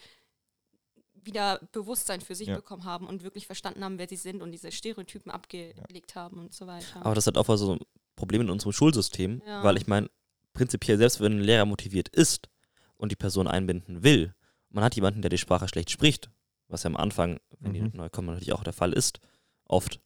wieder 1.14 1.58
Bewusstsein 1.72 2.20
für 2.20 2.34
sich 2.34 2.48
Ja. 2.48 2.56
bekommen 2.56 2.84
haben 2.84 3.06
und 3.06 3.22
wirklich 3.22 3.46
verstanden 3.46 3.84
haben, 3.84 3.98
wer 3.98 4.08
sie 4.08 4.16
sind 4.16 4.42
und 4.42 4.52
diese 4.52 4.70
Stereotypen 4.72 5.30
abgelegt 5.30 6.14
haben 6.14 6.38
und 6.38 6.54
so 6.54 6.66
weiter. 6.66 7.04
Aber 7.04 7.14
das 7.14 7.26
hat 7.26 7.36
auch 7.36 7.56
so 7.56 7.78
Problem 8.16 8.40
in 8.42 8.50
unserem 8.50 8.72
Schulsystem, 8.72 9.42
Ja. 9.46 9.62
weil 9.62 9.76
ich 9.76 9.86
meine, 9.86 10.10
prinzipiell, 10.52 10.98
selbst 10.98 11.20
wenn 11.20 11.32
ein 11.38 11.40
Lehrer 11.40 11.64
motiviert 11.66 12.08
ist 12.08 12.48
und 12.96 13.12
die 13.12 13.16
Person 13.16 13.46
einbinden 13.46 14.02
will, 14.02 14.34
man 14.70 14.82
hat 14.82 14.94
jemanden, 14.96 15.22
der 15.22 15.28
die 15.28 15.38
Sprache 15.38 15.68
schlecht 15.68 15.90
spricht, 15.90 16.30
was 16.68 16.82
ja 16.82 16.88
am 16.90 16.96
Anfang, 16.96 17.38
wenn 17.60 17.72
Mhm. 17.72 17.92
die 17.92 17.96
neu 17.96 18.08
kommen, 18.10 18.28
natürlich 18.28 18.52
auch 18.52 18.64
der 18.64 18.72
Fall 18.72 18.92
ist, 18.92 19.20
oft. 19.66 20.00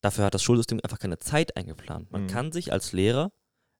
Dafür 0.00 0.24
hat 0.26 0.34
das 0.34 0.42
Schulsystem 0.42 0.80
einfach 0.82 0.98
keine 0.98 1.18
Zeit 1.18 1.56
eingeplant. 1.56 2.10
Man 2.12 2.24
Mhm. 2.24 2.26
kann 2.28 2.52
sich 2.52 2.72
als 2.72 2.92
Lehrer 2.92 3.32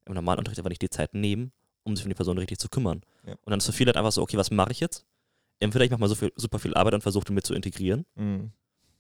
im 0.07 0.15
normalen 0.15 0.39
Unterricht 0.39 0.59
aber 0.61 0.71
nicht 0.71 0.81
die 0.83 0.89
Zeit 0.91 1.13
nehmen, 1.15 1.53
um 1.83 1.97
sich 1.97 2.05
um 2.07 2.09
die 2.11 2.15
Person 2.15 2.39
richtig 2.39 2.59
zu 2.59 2.69
kümmern. 2.69 3.03
Ja. 3.27 3.33
Und 3.33 3.51
dann 3.51 3.59
ist 3.59 3.67
für 3.67 3.73
viele 3.73 3.89
halt 3.91 3.97
einfach 3.99 4.13
so, 4.13 4.23
okay, 4.23 4.37
was 4.39 4.51
mache 4.51 4.73
ich 4.73 4.81
jetzt? 4.81 5.05
Entweder 5.61 5.85
ich 5.85 5.91
mache 5.91 6.01
mal 6.01 6.09
so 6.09 6.15
viel, 6.15 6.33
super 6.37 6.59
viel 6.59 6.75
Arbeit 6.75 6.95
und 6.95 7.03
versuche 7.03 7.25
den 7.27 7.35
mit 7.35 7.47
zu 7.47 7.55
integrieren, 7.55 8.07
Mhm. 8.15 8.53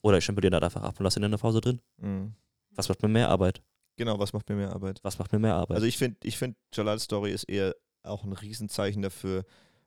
oder 0.03 0.18
ich 0.18 0.24
stempel 0.24 0.43
den 0.43 0.53
halt 0.53 0.64
einfach 0.64 0.82
ab 0.82 0.99
und 0.99 1.05
lasse 1.05 1.18
ihn 1.18 1.24
in 1.24 1.30
der 1.30 1.39
Pause 1.39 1.61
drin. 1.61 1.80
Mhm. 1.97 2.35
Was 2.70 2.89
macht 2.89 3.03
mir 3.03 3.09
mehr 3.09 3.28
Arbeit? 3.30 3.62
Genau, 3.97 4.18
was 4.18 4.32
macht 4.32 4.49
mir 4.49 4.57
mehr 4.57 4.72
Arbeit? 4.72 5.01
Was 5.03 5.18
macht 5.18 5.32
mir 5.32 5.38
mehr 5.38 5.55
Arbeit? 5.55 5.76
Also 5.76 5.86
ich 5.86 5.99
finde, 5.99 6.16
ich 6.22 6.36
finde, 6.36 6.57
Jalals 6.72 7.05
Story 7.05 7.32
ist 7.32 7.45
eher 7.45 7.74
auch 8.03 8.24
ein 8.24 8.32
Riesenzeichen 8.32 9.03
dafür, 9.03 9.45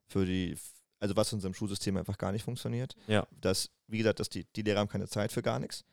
für 0.07 0.25
die, 0.25 0.57
also 0.99 1.15
was 1.15 1.31
in 1.31 1.37
unserem 1.37 1.53
Schulsystem 1.53 1.97
einfach 1.97 2.17
gar 2.17 2.31
nicht 2.31 2.43
funktioniert. 2.43 2.95
Ja. 3.07 3.27
Dass, 3.31 3.69
wie 3.87 3.97
gesagt, 3.97 4.19
dass 4.19 4.29
die, 4.29 4.45
die 4.55 4.61
Lehrer 4.61 4.79
haben 4.79 4.87
keine 4.87 5.07
Zeit 5.07 5.31
für 5.31 5.41
gar 5.41 5.59
nichts. 5.59 5.83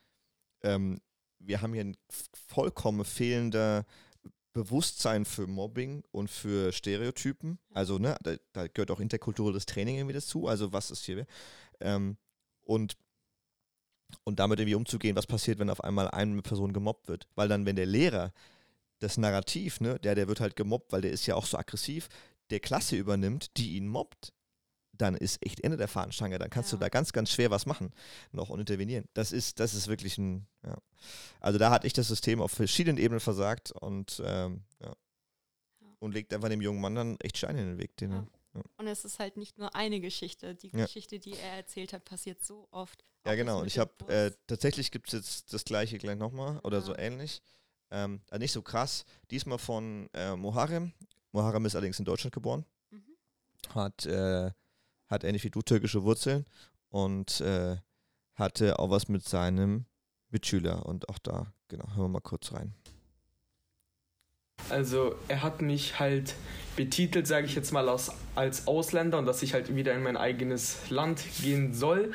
Ähm, 0.63 1.01
wir 1.39 1.61
haben 1.61 1.75
hier 1.75 1.85
ein 1.85 1.97
vollkommen 2.49 3.05
fehlender 3.05 3.85
Bewusstsein 4.53 5.25
für 5.25 5.47
Mobbing 5.47 6.05
und 6.13 6.31
für 6.31 6.73
Stereotypen. 6.73 7.59
Also, 7.73 7.99
ne, 7.99 8.17
da, 8.23 8.37
da 8.53 8.69
gehört 8.69 8.93
auch 8.93 9.01
interkulturelles 9.01 9.67
Training 9.67 9.97
irgendwie 9.97 10.15
dazu. 10.15 10.47
Also, 10.47 10.73
was 10.73 10.91
ist 10.93 11.05
hier? 11.05 11.27
Ähm, 11.81 12.17
und, 12.63 12.97
und 14.25 14.39
damit 14.39 14.61
irgendwie 14.61 14.77
umzugehen, 14.77 15.17
was 15.17 15.27
passiert, 15.27 15.59
wenn 15.59 15.71
auf 15.71 15.83
einmal 15.83 16.09
eine 16.09 16.43
Person 16.43 16.73
gemobbt 16.73 17.09
wird. 17.09 17.27
Weil 17.35 17.49
dann, 17.49 17.67
wenn 17.67 17.77
der 17.77 17.87
Lehrer 17.87 18.33
das 19.01 19.17
Narrativ, 19.19 19.81
ne, 19.81 19.99
der, 19.99 20.15
der 20.15 20.29
wird 20.29 20.41
halt 20.41 20.57
gemobbt, 20.57 20.93
weil 20.93 21.01
der 21.03 21.11
ist 21.11 21.27
ja 21.27 21.35
auch 21.35 21.47
so 21.47 21.59
aggressiv, 21.59 22.09
der 22.51 22.61
Klasse 22.61 22.97
übernimmt, 22.97 23.57
die 23.57 23.77
ihn 23.77 23.89
mobbt, 23.89 24.33
dann 24.97 25.17
ist 25.17 25.45
echt 25.45 25.61
Ende 25.65 25.77
der 25.77 25.89
Fahnenstange. 25.89 26.39
Dann 26.39 26.51
kannst 26.51 26.71
Ja. 26.71 26.79
du 26.79 26.85
da 26.85 26.89
ganz, 26.89 27.13
ganz 27.13 27.31
schwer 27.33 27.51
was 27.51 27.67
machen 27.67 27.91
noch 28.31 28.49
und 28.51 28.61
intervenieren. 28.61 29.07
Das 29.15 29.33
ist, 29.33 29.59
das 29.59 29.75
ist 29.75 29.89
wirklich 29.89 30.19
ein, 30.19 30.47
ja. 30.65 30.77
Also 31.41 31.59
da 31.59 31.71
hat 31.71 31.85
ich 31.85 31.93
das 31.95 32.07
System 32.09 32.41
auf 32.41 32.53
verschiedenen 32.53 32.99
Ebenen 32.99 33.19
versagt 33.21 33.73
und, 33.73 34.23
ähm, 34.25 34.63
ja. 34.81 34.93
Und 35.99 36.13
legt 36.13 36.33
einfach 36.35 36.49
dem 36.49 36.61
jungen 36.61 36.81
Mann 36.81 36.95
dann 36.95 37.17
echt 37.21 37.39
Steine 37.39 37.61
in 37.63 37.67
den 37.71 37.79
Weg. 37.79 37.97
Den 37.97 38.13
er- 38.13 38.27
Und 38.77 38.87
es 38.87 39.05
ist 39.05 39.19
halt 39.19 39.37
nicht 39.37 39.59
nur 39.59 39.75
eine 39.75 40.01
Geschichte. 40.01 40.55
Die 40.55 40.69
Ja. 40.69 40.85
Geschichte, 40.85 41.19
die 41.19 41.33
er 41.33 41.57
erzählt 41.57 41.93
hat, 41.93 42.05
passiert 42.05 42.45
so 42.45 42.69
oft. 42.71 43.03
Ja, 43.27 43.35
genau. 43.35 43.61
Und 43.61 43.67
ich 43.67 43.79
habe, 43.79 43.93
äh, 44.13 44.31
tatsächlich 44.47 44.91
gibt 44.91 45.09
es 45.09 45.13
jetzt 45.15 45.53
das 45.53 45.65
gleiche 45.65 45.99
gleich 45.99 46.19
nochmal 46.19 46.59
oder 46.63 46.83
so 46.83 46.93
Ja. 46.93 46.99
ähnlich. 46.99 47.41
Ähm, 47.91 48.21
also 48.31 48.41
nicht 48.41 48.53
so 48.53 48.63
krass. 48.63 49.05
Diesmal 49.31 49.59
von 49.59 50.09
äh, 50.13 50.37
Moharem. 50.37 50.93
Moharem 51.33 51.65
ist 51.67 51.75
allerdings 51.75 51.99
in 51.99 52.05
Deutschland 52.05 52.35
geboren. 52.35 52.65
Mhm. 52.91 53.17
Hat, 53.75 54.05
äh, 54.07 54.51
hat 55.09 55.25
ähnlich 55.25 55.45
wie 55.45 55.51
du 55.51 55.63
türkische 55.63 56.03
Wurzeln 56.03 56.45
und 56.91 57.41
äh, 57.41 57.77
hatte 58.35 58.79
auch 58.79 58.91
was 58.91 59.09
mit 59.09 59.25
seinem 59.27 59.87
Mitschüler. 60.29 60.85
Und 60.87 61.09
auch 61.09 61.19
da, 61.19 61.53
genau, 61.69 61.87
hören 61.89 62.05
wir 62.05 62.09
mal 62.09 62.21
kurz 62.21 62.53
rein. 62.53 62.75
Also 64.71 65.15
er 65.29 65.43
hat 65.43 65.63
mich 65.63 65.99
halt 65.99 66.35
betitelt, 66.77 67.27
sage 67.27 67.47
ich 67.47 67.55
jetzt 67.55 67.73
mal, 67.73 67.89
als, 67.89 68.11
als 68.35 68.67
Ausländer 68.67 69.19
und 69.19 69.27
dass 69.27 69.43
ich 69.43 69.55
halt 69.55 69.75
wieder 69.77 69.95
in 69.95 70.03
mein 70.03 70.17
eigenes 70.17 70.79
Land 70.91 71.23
gehen 71.41 71.73
soll, 71.73 72.11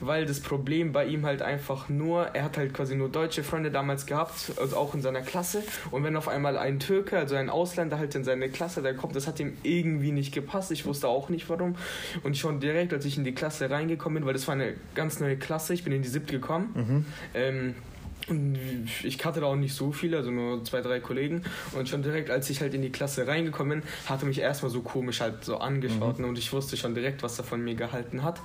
weil 0.00 0.26
das 0.26 0.40
Problem 0.40 0.92
bei 0.92 1.06
ihm 1.06 1.26
halt 1.26 1.42
einfach 1.42 1.88
nur, 1.88 2.28
er 2.34 2.44
hat 2.44 2.56
halt 2.56 2.74
quasi 2.74 2.94
nur 2.94 3.08
deutsche 3.08 3.42
Freunde 3.42 3.70
damals 3.70 4.06
gehabt, 4.06 4.52
also 4.60 4.76
auch 4.76 4.94
in 4.94 5.02
seiner 5.02 5.22
Klasse. 5.22 5.62
Und 5.90 6.04
wenn 6.04 6.16
auf 6.16 6.28
einmal 6.28 6.56
ein 6.56 6.78
Türke, 6.78 7.18
also 7.18 7.34
ein 7.34 7.50
Ausländer 7.50 7.98
halt 7.98 8.14
in 8.14 8.24
seine 8.24 8.48
Klasse 8.48 8.82
da 8.82 8.92
kommt, 8.92 9.16
das 9.16 9.26
hat 9.26 9.40
ihm 9.40 9.56
irgendwie 9.62 10.12
nicht 10.12 10.32
gepasst, 10.32 10.70
ich 10.70 10.86
wusste 10.86 11.08
auch 11.08 11.28
nicht 11.28 11.48
warum. 11.48 11.74
Und 12.22 12.36
schon 12.36 12.60
direkt, 12.60 12.92
als 12.92 13.04
ich 13.04 13.18
in 13.18 13.24
die 13.24 13.34
Klasse 13.34 13.68
reingekommen 13.68 14.20
bin, 14.20 14.26
weil 14.26 14.34
das 14.34 14.46
war 14.46 14.54
eine 14.54 14.74
ganz 14.94 15.20
neue 15.20 15.36
Klasse, 15.36 15.74
ich 15.74 15.82
bin 15.82 15.92
in 15.92 16.02
die 16.02 16.08
siebte 16.08 16.34
gekommen, 16.34 17.04
ähm, 17.34 17.74
und 17.74 17.74
ich 19.02 19.18
kannte 19.18 19.40
da 19.40 19.46
auch 19.46 19.56
nicht 19.56 19.74
so 19.74 19.92
viele, 19.92 20.18
also 20.18 20.30
nur 20.30 20.64
zwei, 20.64 20.80
drei 20.80 21.00
Kollegen. 21.00 21.44
Und 21.72 21.88
schon 21.88 22.02
direkt, 22.02 22.30
als 22.30 22.50
ich 22.50 22.60
halt 22.60 22.74
in 22.74 22.82
die 22.82 22.90
Klasse 22.90 23.26
reingekommen 23.26 23.80
bin, 23.80 23.88
hatte 24.06 24.26
mich 24.26 24.40
erstmal 24.40 24.70
so 24.70 24.80
komisch 24.80 25.20
halt 25.20 25.44
so 25.44 25.58
angeschaut. 25.58 26.18
Ne? 26.18 26.26
Und 26.26 26.38
ich 26.38 26.52
wusste 26.52 26.76
schon 26.76 26.94
direkt, 26.94 27.22
was 27.22 27.38
er 27.38 27.44
von 27.44 27.62
mir 27.62 27.74
gehalten 27.74 28.22
hat. 28.22 28.40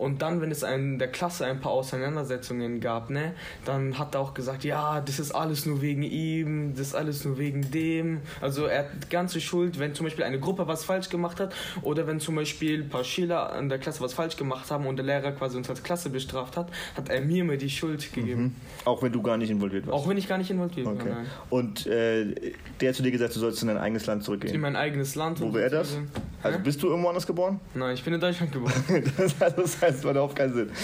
Und 0.00 0.22
dann, 0.22 0.40
wenn 0.40 0.50
es 0.50 0.62
in 0.62 0.98
der 0.98 1.08
Klasse 1.08 1.44
ein 1.44 1.60
paar 1.60 1.72
Auseinandersetzungen 1.72 2.80
gab, 2.80 3.10
ne, 3.10 3.34
dann 3.64 3.98
hat 3.98 4.14
er 4.14 4.20
auch 4.20 4.32
gesagt, 4.34 4.64
ja, 4.64 5.00
das 5.00 5.18
ist 5.18 5.32
alles 5.32 5.66
nur 5.66 5.82
wegen 5.82 6.02
ihm, 6.02 6.72
das 6.74 6.88
ist 6.88 6.94
alles 6.94 7.24
nur 7.24 7.38
wegen 7.38 7.70
dem. 7.70 8.20
Also 8.40 8.64
er 8.64 8.80
hat 8.80 8.86
die 9.04 9.08
ganze 9.10 9.40
Schuld, 9.40 9.78
wenn 9.78 9.94
zum 9.94 10.06
Beispiel 10.06 10.24
eine 10.24 10.40
Gruppe 10.40 10.66
was 10.66 10.84
falsch 10.84 11.10
gemacht 11.10 11.38
hat 11.38 11.54
oder 11.82 12.06
wenn 12.06 12.18
zum 12.18 12.34
Beispiel 12.36 12.82
ein 12.82 12.88
paar 12.88 13.04
Schüler 13.04 13.56
in 13.58 13.68
der 13.68 13.78
Klasse 13.78 14.00
was 14.00 14.14
falsch 14.14 14.36
gemacht 14.36 14.70
haben 14.70 14.86
und 14.86 14.96
der 14.96 15.04
Lehrer 15.04 15.32
quasi 15.32 15.56
uns 15.56 15.68
als 15.68 15.82
Klasse 15.82 16.10
bestraft 16.10 16.56
hat, 16.56 16.70
hat 16.96 17.08
er 17.10 17.20
mir 17.20 17.42
immer 17.42 17.56
die 17.56 17.70
Schuld 17.70 18.12
gegeben. 18.12 18.42
Mhm. 18.42 18.54
Auch 18.86 19.02
wenn 19.02 19.12
du 19.12 19.20
gar 19.22 19.36
nicht 19.36 19.50
involviert 19.50 19.86
warst. 19.86 20.02
Auch 20.02 20.08
wenn 20.08 20.16
ich 20.16 20.26
gar 20.28 20.38
nicht 20.38 20.50
involviert 20.50 20.86
war. 20.86 20.94
Okay. 20.94 21.10
Nein. 21.10 21.26
Und 21.50 21.86
äh, 21.86 22.52
der 22.80 22.88
hat 22.88 22.96
zu 22.96 23.02
dir 23.02 23.10
gesagt, 23.10 23.36
du 23.36 23.40
sollst 23.40 23.60
in 23.60 23.68
dein 23.68 23.78
eigenes 23.78 24.06
Land 24.06 24.22
In 24.22 24.24
zurückgehen. 24.24 24.60
mein 24.60 24.76
eigenes 24.76 25.14
Land. 25.14 25.40
Wo 25.40 25.52
wäre 25.52 25.70
das? 25.70 25.98
Also 26.42 26.58
Hä? 26.58 26.62
bist 26.64 26.82
du 26.82 26.88
irgendwo 26.88 27.08
anders 27.08 27.26
geboren? 27.26 27.60
Nein, 27.74 27.94
ich 27.94 28.02
bin 28.02 28.14
in 28.14 28.20
Deutschland 28.20 28.52
geboren. 28.52 28.72
das, 29.16 29.36
das 29.38 29.82
heißt, 29.82 30.04
man 30.04 30.16
auf 30.16 30.34
keinen 30.34 30.54
Sinn. 30.54 30.70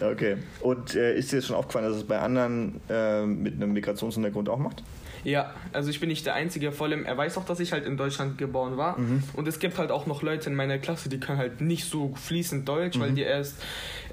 Okay. 0.00 0.36
Und 0.60 0.94
äh, 0.94 1.16
ist 1.16 1.32
dir 1.32 1.36
jetzt 1.36 1.46
schon 1.46 1.56
aufgefallen, 1.56 1.86
dass 1.88 1.96
es 1.96 2.04
bei 2.04 2.18
anderen 2.18 2.80
äh, 2.88 3.24
mit 3.24 3.54
einem 3.54 3.72
Migrationshintergrund 3.72 4.48
auch 4.48 4.58
macht? 4.58 4.82
Ja, 5.24 5.54
also 5.72 5.88
ich 5.88 6.00
bin 6.00 6.10
nicht 6.10 6.26
der 6.26 6.34
Einzige, 6.34 6.70
vor 6.70 6.86
allem 6.86 7.06
er 7.06 7.16
weiß 7.16 7.38
auch, 7.38 7.46
dass 7.46 7.58
ich 7.58 7.72
halt 7.72 7.86
in 7.86 7.96
Deutschland 7.96 8.36
geboren 8.36 8.76
war. 8.76 8.98
Und 9.32 9.48
es 9.48 9.58
gibt 9.58 9.78
halt 9.78 9.90
auch 9.90 10.04
noch 10.06 10.20
Leute 10.22 10.50
in 10.50 10.56
meiner 10.56 10.78
Klasse, 10.78 11.08
die 11.08 11.18
können 11.18 11.38
halt 11.38 11.62
nicht 11.62 11.88
so 11.88 12.14
fließend 12.14 12.68
Deutsch, 12.68 13.00
weil 13.00 13.12
die 13.12 13.22
erst, 13.22 13.56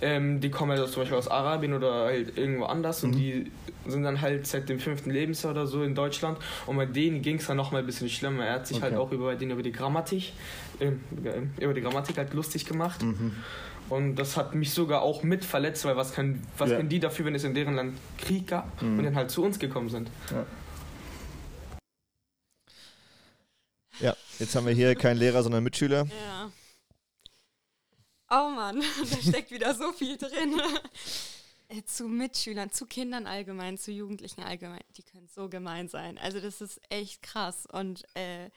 ähm, 0.02 0.40
die 0.42 0.50
kommen 0.50 0.72
halt 0.72 0.82
aus, 0.82 0.92
zum 0.92 1.02
Beispiel 1.04 1.18
aus 1.18 1.28
Arabien 1.28 1.74
oder 1.74 2.06
halt 2.06 2.38
irgendwo 2.38 2.66
anders 2.66 3.04
und 3.04 3.14
die 3.14 3.52
sind 3.88 4.04
dann 4.04 4.22
halt 4.22 4.46
seit 4.48 4.70
dem 4.70 4.80
fünften 4.80 5.10
Lebensjahr 5.12 5.54
oder 5.54 5.68
so 5.68 5.84
in 5.84 5.96
Deutschland. 5.96 6.38
Und 6.66 6.78
bei 6.78 6.86
denen 6.86 7.22
ging 7.22 7.38
es 7.38 7.48
dann 7.48 7.58
nochmal 7.58 7.82
ein 7.82 7.86
bisschen 7.86 8.10
schlimmer. 8.10 8.46
Er 8.46 8.54
hat 8.56 8.68
sich 8.68 8.82
halt 8.82 8.94
Okay. 8.94 9.02
auch 9.02 9.12
über, 9.12 9.26
bei 9.26 9.36
denen 9.36 9.52
über 9.52 9.64
die 9.64 9.72
Grammatik, 9.72 10.34
ähm, 10.80 11.02
über 11.60 11.74
die 11.74 11.82
Grammatik 11.82 12.18
halt 12.18 12.34
lustig 12.34 12.66
gemacht. 12.66 13.04
Und 13.90 14.16
das 14.16 14.38
hat 14.38 14.56
mich 14.56 14.72
sogar 14.74 15.02
auch 15.02 15.24
mit 15.24 15.44
verletzt, 15.44 15.84
weil 15.86 15.98
was 15.98 16.14
können, 16.14 16.46
was 16.58 16.70
Ja. 16.70 16.78
können 16.78 16.90
die 16.90 17.00
dafür, 17.00 17.26
wenn 17.26 17.36
es 17.36 17.44
in 17.44 17.54
deren 17.54 17.76
Land 17.76 17.98
Krieg 18.18 18.48
gab 18.48 18.82
und 18.82 19.04
dann 19.04 19.16
halt 19.16 19.32
zu 19.32 19.44
uns 19.44 19.60
gekommen 19.60 19.90
sind? 19.90 20.10
Ja. 24.00 24.16
Jetzt 24.40 24.56
haben 24.56 24.66
wir 24.66 24.74
hier 24.74 24.96
keinen 24.96 25.18
Lehrer, 25.18 25.44
sondern 25.44 25.64
Mitschüler. 25.64 26.06
Ja. 26.08 26.50
Oh 28.34 28.50
Mann, 28.50 28.82
da 29.12 29.18
steckt 29.22 29.52
wieder 29.52 29.76
so 29.76 29.92
viel 29.92 30.16
drin. 30.16 30.60
Äh, 31.68 31.84
zu 31.84 32.08
Mitschülern, 32.08 32.72
zu 32.72 32.86
Kindern 32.86 33.28
allgemein, 33.28 33.78
zu 33.78 33.92
Jugendlichen 33.92 34.42
allgemein, 34.42 34.80
die 34.96 35.04
können 35.04 35.28
so 35.28 35.50
gemein 35.50 35.90
sein. 35.90 36.18
Also 36.18 36.40
das 36.40 36.62
ist 36.62 36.80
echt 36.90 37.22
krass. 37.22 37.68
Und 37.70 38.06
äh, 38.16 38.50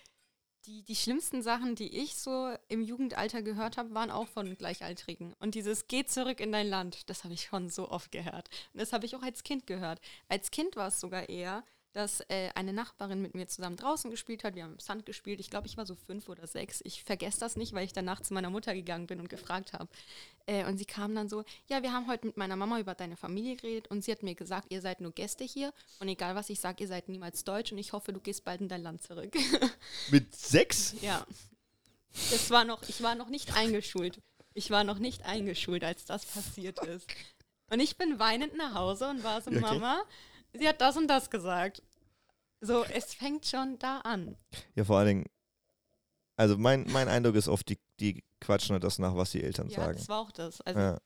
die, 0.66 0.84
die 0.84 0.94
schlimmsten 0.94 1.42
Sachen, 1.42 1.74
die 1.74 1.98
ich 1.98 2.14
so 2.14 2.54
im 2.68 2.82
Jugendalter 2.82 3.42
gehört 3.42 3.76
habe, 3.76 3.92
waren 3.94 4.12
auch 4.12 4.28
von 4.28 4.56
Gleichaltrigen. 4.56 5.34
Und 5.40 5.56
dieses 5.56 5.88
Geh 5.88 6.04
zurück 6.04 6.38
in 6.38 6.52
dein 6.52 6.68
Land, 6.68 7.10
das 7.10 7.24
habe 7.24 7.34
ich 7.34 7.42
schon 7.42 7.68
so 7.68 7.90
oft 7.90 8.12
gehört. 8.12 8.48
Und 8.72 8.80
das 8.80 8.92
habe 8.92 9.04
ich 9.06 9.16
auch 9.16 9.22
als 9.22 9.42
Kind 9.42 9.66
gehört. 9.66 10.00
Als 10.28 10.52
Kind 10.52 10.76
war 10.76 10.88
es 10.88 11.00
sogar 11.00 11.28
eher, 11.28 11.64
dass 11.94 12.20
äh, 12.28 12.50
eine 12.54 12.72
Nachbarin 12.72 13.22
mit 13.22 13.34
mir 13.34 13.46
zusammen 13.46 13.76
draußen 13.76 14.10
gespielt 14.10 14.44
hat. 14.44 14.56
Wir 14.56 14.64
haben 14.64 14.72
im 14.72 14.80
Sand 14.80 15.06
gespielt. 15.06 15.40
Ich 15.40 15.48
glaube, 15.48 15.68
ich 15.68 15.76
war 15.76 15.86
so 15.86 15.94
fünf 15.94 16.28
oder 16.28 16.46
sechs. 16.46 16.80
Ich 16.84 17.04
vergesse 17.04 17.40
das 17.40 17.56
nicht, 17.56 17.72
weil 17.72 17.84
ich 17.84 17.92
danach 17.92 18.20
zu 18.20 18.34
meiner 18.34 18.50
Mutter 18.50 18.74
gegangen 18.74 19.06
bin 19.06 19.20
und 19.20 19.28
gefragt 19.28 19.72
habe. 19.72 19.88
Äh, 20.46 20.66
und 20.66 20.76
sie 20.76 20.84
kam 20.84 21.14
dann 21.14 21.28
so, 21.28 21.44
ja, 21.68 21.82
wir 21.82 21.92
haben 21.92 22.08
heute 22.08 22.26
mit 22.26 22.36
meiner 22.36 22.56
Mama 22.56 22.80
über 22.80 22.94
deine 22.94 23.16
Familie 23.16 23.56
geredet 23.56 23.88
und 23.88 24.04
sie 24.04 24.10
hat 24.12 24.22
mir 24.22 24.34
gesagt, 24.34 24.66
ihr 24.70 24.80
seid 24.80 25.00
nur 25.00 25.12
Gäste 25.12 25.44
hier 25.44 25.72
und 26.00 26.08
egal 26.08 26.34
was 26.34 26.50
ich 26.50 26.60
sage, 26.60 26.82
ihr 26.82 26.88
seid 26.88 27.08
niemals 27.08 27.44
deutsch 27.44 27.72
und 27.72 27.78
ich 27.78 27.92
hoffe, 27.92 28.12
du 28.12 28.20
gehst 28.20 28.44
bald 28.44 28.60
in 28.60 28.68
dein 28.68 28.82
Land 28.82 29.02
zurück. 29.02 29.32
Mit 30.10 30.34
sechs? 30.34 30.94
ja. 31.00 31.24
Das 32.30 32.50
war 32.50 32.64
noch, 32.64 32.82
ich 32.88 33.02
war 33.02 33.14
noch 33.14 33.28
nicht 33.28 33.56
eingeschult. 33.56 34.20
Ich 34.54 34.70
war 34.70 34.84
noch 34.84 34.98
nicht 34.98 35.24
eingeschult, 35.24 35.82
als 35.82 36.04
das 36.04 36.24
passiert 36.26 36.78
ist. 36.86 37.08
Und 37.70 37.80
ich 37.80 37.96
bin 37.96 38.18
weinend 38.18 38.56
nach 38.56 38.74
Hause 38.74 39.08
und 39.08 39.24
war 39.24 39.40
so, 39.42 39.50
Okay. 39.50 39.60
Mama, 39.60 40.02
sie 40.58 40.68
hat 40.68 40.80
das 40.80 40.96
und 40.96 41.08
das 41.08 41.30
gesagt. 41.30 41.82
So, 42.60 42.84
es 42.84 43.12
fängt 43.14 43.46
schon 43.46 43.78
da 43.78 43.98
an. 44.00 44.36
Ja, 44.74 44.84
vor 44.84 44.98
allen 44.98 45.08
Dingen. 45.08 45.24
Also 46.36 46.56
mein, 46.58 46.86
mein 46.90 47.08
Eindruck 47.08 47.36
ist 47.36 47.46
oft, 47.48 47.68
die, 47.68 47.78
die 48.00 48.24
quatschen 48.40 48.72
halt 48.72 48.82
das 48.84 48.98
nach, 48.98 49.14
was 49.14 49.30
die 49.30 49.42
Eltern 49.42 49.68
Ja, 49.68 49.76
sagen. 49.84 49.98
das 49.98 50.08
war 50.08 50.20
auch 50.20 50.32
das. 50.32 50.60
Also, 50.62 50.80
Ja. 50.80 50.98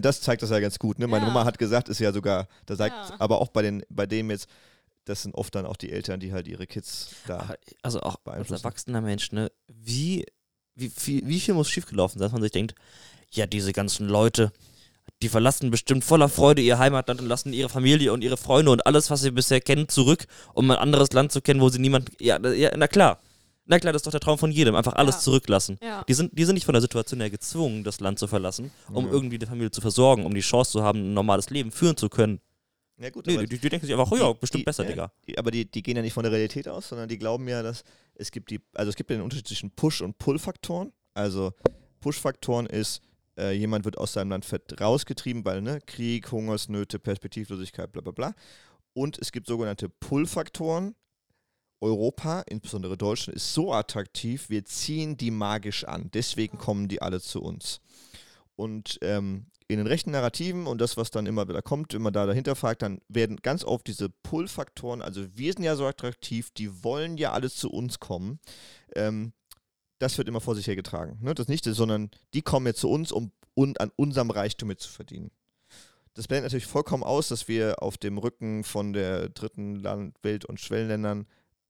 Das 0.00 0.20
zeigt 0.20 0.42
das 0.42 0.50
ja 0.50 0.58
ganz 0.58 0.78
gut. 0.78 0.98
Ne? 0.98 1.06
Meine 1.06 1.26
Ja. 1.26 1.32
Mama 1.32 1.44
hat 1.44 1.58
gesagt, 1.58 1.88
ist 1.88 2.00
ja 2.00 2.12
sogar, 2.12 2.48
da 2.66 2.74
sagt, 2.76 2.94
Ja. 3.10 3.16
aber 3.20 3.40
auch 3.40 3.48
bei 3.48 3.62
den, 3.62 3.84
bei 3.88 4.06
dem 4.06 4.30
jetzt, 4.30 4.48
das 5.04 5.22
sind 5.22 5.34
oft 5.34 5.54
dann 5.54 5.66
auch 5.66 5.76
die 5.76 5.92
Eltern, 5.92 6.18
die 6.20 6.32
halt 6.32 6.48
ihre 6.48 6.66
Kids 6.66 7.10
da. 7.26 7.54
Also 7.82 8.00
auch 8.00 8.16
als 8.24 8.50
erwachsener 8.50 9.00
Mensch, 9.00 9.32
ne? 9.32 9.50
Wie, 9.68 10.24
wie, 10.74 10.88
viel, 10.88 11.26
wie 11.26 11.40
viel 11.40 11.54
muss 11.54 11.68
schiefgelaufen 11.70 12.18
sein, 12.18 12.26
dass 12.26 12.32
man 12.32 12.42
sich 12.42 12.52
denkt, 12.52 12.74
ja, 13.30 13.46
diese 13.46 13.72
ganzen 13.72 14.08
Leute, 14.08 14.52
die 15.22 15.28
verlassen 15.28 15.70
bestimmt 15.70 16.04
voller 16.04 16.28
Freude 16.28 16.62
ihr 16.62 16.78
Heimatland 16.78 17.20
und 17.20 17.26
lassen 17.28 17.52
ihre 17.52 17.68
Familie 17.68 18.12
und 18.12 18.22
ihre 18.24 18.36
Freunde 18.36 18.70
und 18.72 18.86
alles, 18.86 19.10
was 19.10 19.20
sie 19.20 19.30
bisher 19.30 19.60
kennen, 19.60 19.88
zurück, 19.88 20.26
um 20.54 20.70
ein 20.70 20.78
anderes 20.78 21.12
Land 21.12 21.30
zu 21.32 21.40
kennen, 21.42 21.60
wo 21.60 21.68
sie 21.68 21.78
niemand. 21.78 22.10
Ja, 22.20 22.38
ja 22.52 22.70
na 22.76 22.88
klar. 22.88 23.20
Na 23.66 23.78
klar, 23.78 23.92
das 23.92 24.00
ist 24.00 24.06
doch 24.06 24.10
der 24.10 24.20
Traum 24.20 24.38
von 24.38 24.50
jedem, 24.50 24.74
einfach 24.74 24.94
alles 24.94 25.16
Ja. 25.16 25.20
zurücklassen. 25.20 25.78
ja. 25.82 26.02
Die 26.08 26.14
sind, 26.14 26.36
die 26.36 26.44
sind 26.44 26.54
nicht 26.54 26.64
von 26.64 26.72
der 26.72 26.80
Situation 26.82 27.20
her 27.20 27.30
gezwungen, 27.30 27.84
das 27.84 28.00
Land 28.00 28.18
zu 28.18 28.26
verlassen, 28.26 28.72
um 28.92 29.06
Ja. 29.06 29.12
irgendwie 29.12 29.38
die 29.38 29.46
Familie 29.46 29.70
zu 29.70 29.80
versorgen, 29.80 30.24
um 30.26 30.34
die 30.34 30.40
Chance 30.40 30.72
zu 30.72 30.82
haben, 30.82 30.98
ein 31.10 31.14
normales 31.14 31.50
Leben 31.50 31.70
führen 31.70 31.96
zu 31.96 32.08
können. 32.08 32.40
Ja 32.98 33.10
gut, 33.10 33.26
Nee, 33.26 33.36
die, 33.46 33.58
die 33.58 33.68
denken 33.68 33.86
sich 33.86 33.94
einfach, 33.94 34.10
oh 34.10 34.16
ja, 34.16 34.32
bestimmt 34.32 34.62
die- 34.62 34.64
besser, 34.64 34.82
ja, 34.84 34.90
Digga. 34.90 35.12
Die, 35.26 35.38
aber 35.38 35.50
die, 35.50 35.70
die 35.70 35.82
gehen 35.82 35.96
ja 35.96 36.02
nicht 36.02 36.12
von 36.14 36.22
der 36.22 36.32
Realität 36.32 36.66
aus, 36.68 36.88
sondern 36.88 37.08
die 37.08 37.16
glauben 37.18 37.46
ja, 37.48 37.62
dass 37.62 37.84
es 38.14 38.30
gibt 38.32 38.50
die, 38.50 38.60
also 38.74 38.88
es 38.90 38.96
gibt 38.96 39.08
ja 39.10 39.16
den 39.16 39.22
Unterschied 39.22 39.46
zwischen 39.46 39.70
Push- 39.70 40.02
und 40.02 40.18
Pull-Faktoren. 40.18 40.92
Also 41.14 41.52
Push-Faktoren 42.00 42.66
ist, 42.66 43.00
äh, 43.40 43.52
jemand 43.52 43.84
wird 43.84 43.98
aus 43.98 44.12
seinem 44.12 44.30
Land 44.30 44.46
rausgetrieben, 44.80 45.44
weil 45.44 45.62
ne, 45.62 45.80
Krieg, 45.86 46.30
Hungersnöte, 46.30 46.98
Perspektivlosigkeit, 46.98 47.90
bla 47.90 48.02
bla 48.02 48.12
bla. 48.12 48.34
Und 48.92 49.18
es 49.18 49.32
gibt 49.32 49.46
sogenannte 49.46 49.88
Pull-Faktoren. 49.88 50.94
Europa, 51.82 52.42
insbesondere 52.46 52.98
Deutschland, 52.98 53.36
ist 53.36 53.54
so 53.54 53.72
attraktiv, 53.72 54.50
wir 54.50 54.66
ziehen 54.66 55.16
die 55.16 55.30
magisch 55.30 55.84
an. 55.84 56.10
Deswegen 56.12 56.58
kommen 56.58 56.88
die 56.88 57.00
alle 57.00 57.20
zu 57.22 57.40
uns. 57.40 57.80
Und 58.54 58.98
ähm, 59.00 59.46
in 59.66 59.78
den 59.78 59.86
rechten 59.86 60.10
Narrativen 60.10 60.66
und 60.66 60.80
das, 60.80 60.96
was 60.96 61.10
dann 61.10 61.26
immer 61.26 61.48
wieder 61.48 61.62
kommt, 61.62 61.94
wenn 61.94 62.02
man 62.02 62.12
da 62.12 62.26
dahinter 62.26 62.56
fragt, 62.56 62.82
dann 62.82 63.00
werden 63.08 63.36
ganz 63.36 63.64
oft 63.64 63.86
diese 63.86 64.10
Pull-Faktoren, 64.10 65.00
also 65.00 65.26
wir 65.34 65.52
sind 65.52 65.62
ja 65.62 65.76
so 65.76 65.86
attraktiv, 65.86 66.50
die 66.50 66.84
wollen 66.84 67.16
ja 67.16 67.32
alle 67.32 67.50
zu 67.50 67.70
uns 67.70 68.00
kommen. 68.00 68.40
Ähm, 68.94 69.32
das 70.00 70.18
wird 70.18 70.28
immer 70.28 70.40
vor 70.40 70.56
sich 70.56 70.66
hergetragen. 70.66 71.18
Ne? 71.20 71.34
Das 71.34 71.46
nicht, 71.46 71.64
sondern 71.64 72.10
die 72.34 72.42
kommen 72.42 72.66
jetzt 72.66 72.80
zu 72.80 72.90
uns, 72.90 73.12
um 73.12 73.30
und 73.54 73.80
an 73.80 73.92
unserem 73.96 74.30
Reichtum 74.30 74.68
mitzuverdienen. 74.68 75.30
Das 76.14 76.26
blendet 76.26 76.44
natürlich 76.44 76.66
vollkommen 76.66 77.02
aus, 77.02 77.28
dass 77.28 77.46
wir 77.46 77.82
auf 77.82 77.98
dem 77.98 78.18
Rücken 78.18 78.64
von 78.64 78.92
der 78.92 79.28
dritten 79.28 79.76
Land 79.76 80.16
Welt- 80.22 80.44
und 80.44 80.60
Schwellenländern 80.60 81.26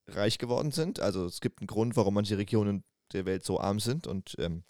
reich 0.07 0.39
geworden 0.39 0.71
sind. 0.71 1.01
Also 1.01 1.27
es 1.27 1.41
gibt 1.41 1.61
einen 1.61 1.67
Grund, 1.67 1.97
warum 1.97 2.15
manche 2.15 2.39
Regionen 2.39 2.85
der 3.13 3.27
Welt 3.27 3.45
so 3.45 3.61
arm 3.61 3.81
sind 3.81 4.07
und 4.07 4.37
ähm, 4.39 4.63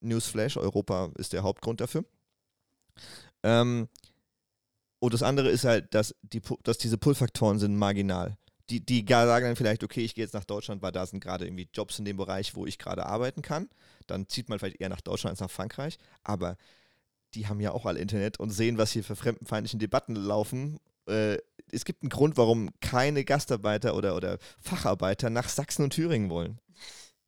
Newsflash, 0.00 0.56
Europa 0.56 1.10
ist 1.16 1.32
der 1.32 1.42
Hauptgrund 1.42 1.80
dafür. 1.80 2.04
Ähm, 3.42 3.88
und 5.00 5.14
das 5.14 5.22
andere 5.22 5.48
ist 5.48 5.64
halt, 5.64 5.92
dass, 5.94 6.14
die, 6.22 6.40
dass 6.62 6.78
diese 6.78 6.98
Pull-Faktoren 6.98 7.58
sind 7.58 7.76
marginal. 7.76 8.36
Die, 8.70 8.84
die 8.84 9.04
sagen 9.08 9.46
dann 9.46 9.56
vielleicht, 9.56 9.82
okay, 9.82 10.04
ich 10.04 10.14
gehe 10.14 10.24
jetzt 10.24 10.34
nach 10.34 10.44
Deutschland, 10.44 10.82
weil 10.82 10.92
da 10.92 11.06
sind 11.06 11.20
gerade 11.20 11.46
irgendwie 11.46 11.68
Jobs 11.72 11.98
in 11.98 12.04
dem 12.04 12.18
Bereich, 12.18 12.54
wo 12.54 12.66
ich 12.66 12.78
gerade 12.78 13.06
arbeiten 13.06 13.40
kann. 13.40 13.68
Dann 14.06 14.28
zieht 14.28 14.48
man 14.48 14.58
vielleicht 14.58 14.80
eher 14.80 14.90
nach 14.90 15.00
Deutschland 15.00 15.32
als 15.32 15.40
nach 15.40 15.50
Frankreich. 15.50 15.98
Aber 16.22 16.56
die 17.34 17.46
haben 17.46 17.60
ja 17.60 17.72
auch 17.72 17.86
alle 17.86 17.98
Internet 17.98 18.38
und 18.40 18.50
sehen, 18.50 18.78
was 18.78 18.92
hier 18.92 19.04
für 19.04 19.16
fremdenfeindlichen 19.16 19.80
Debatten 19.80 20.14
laufen. 20.14 20.80
Äh, 21.06 21.38
es 21.70 21.84
gibt 21.84 22.02
einen 22.02 22.10
Grund, 22.10 22.36
warum 22.36 22.70
keine 22.80 23.24
Gastarbeiter 23.24 23.94
oder, 23.94 24.16
oder 24.16 24.38
Facharbeiter 24.60 25.30
nach 25.30 25.48
Sachsen 25.48 25.84
und 25.84 25.92
Thüringen 25.92 26.30
wollen. 26.30 26.60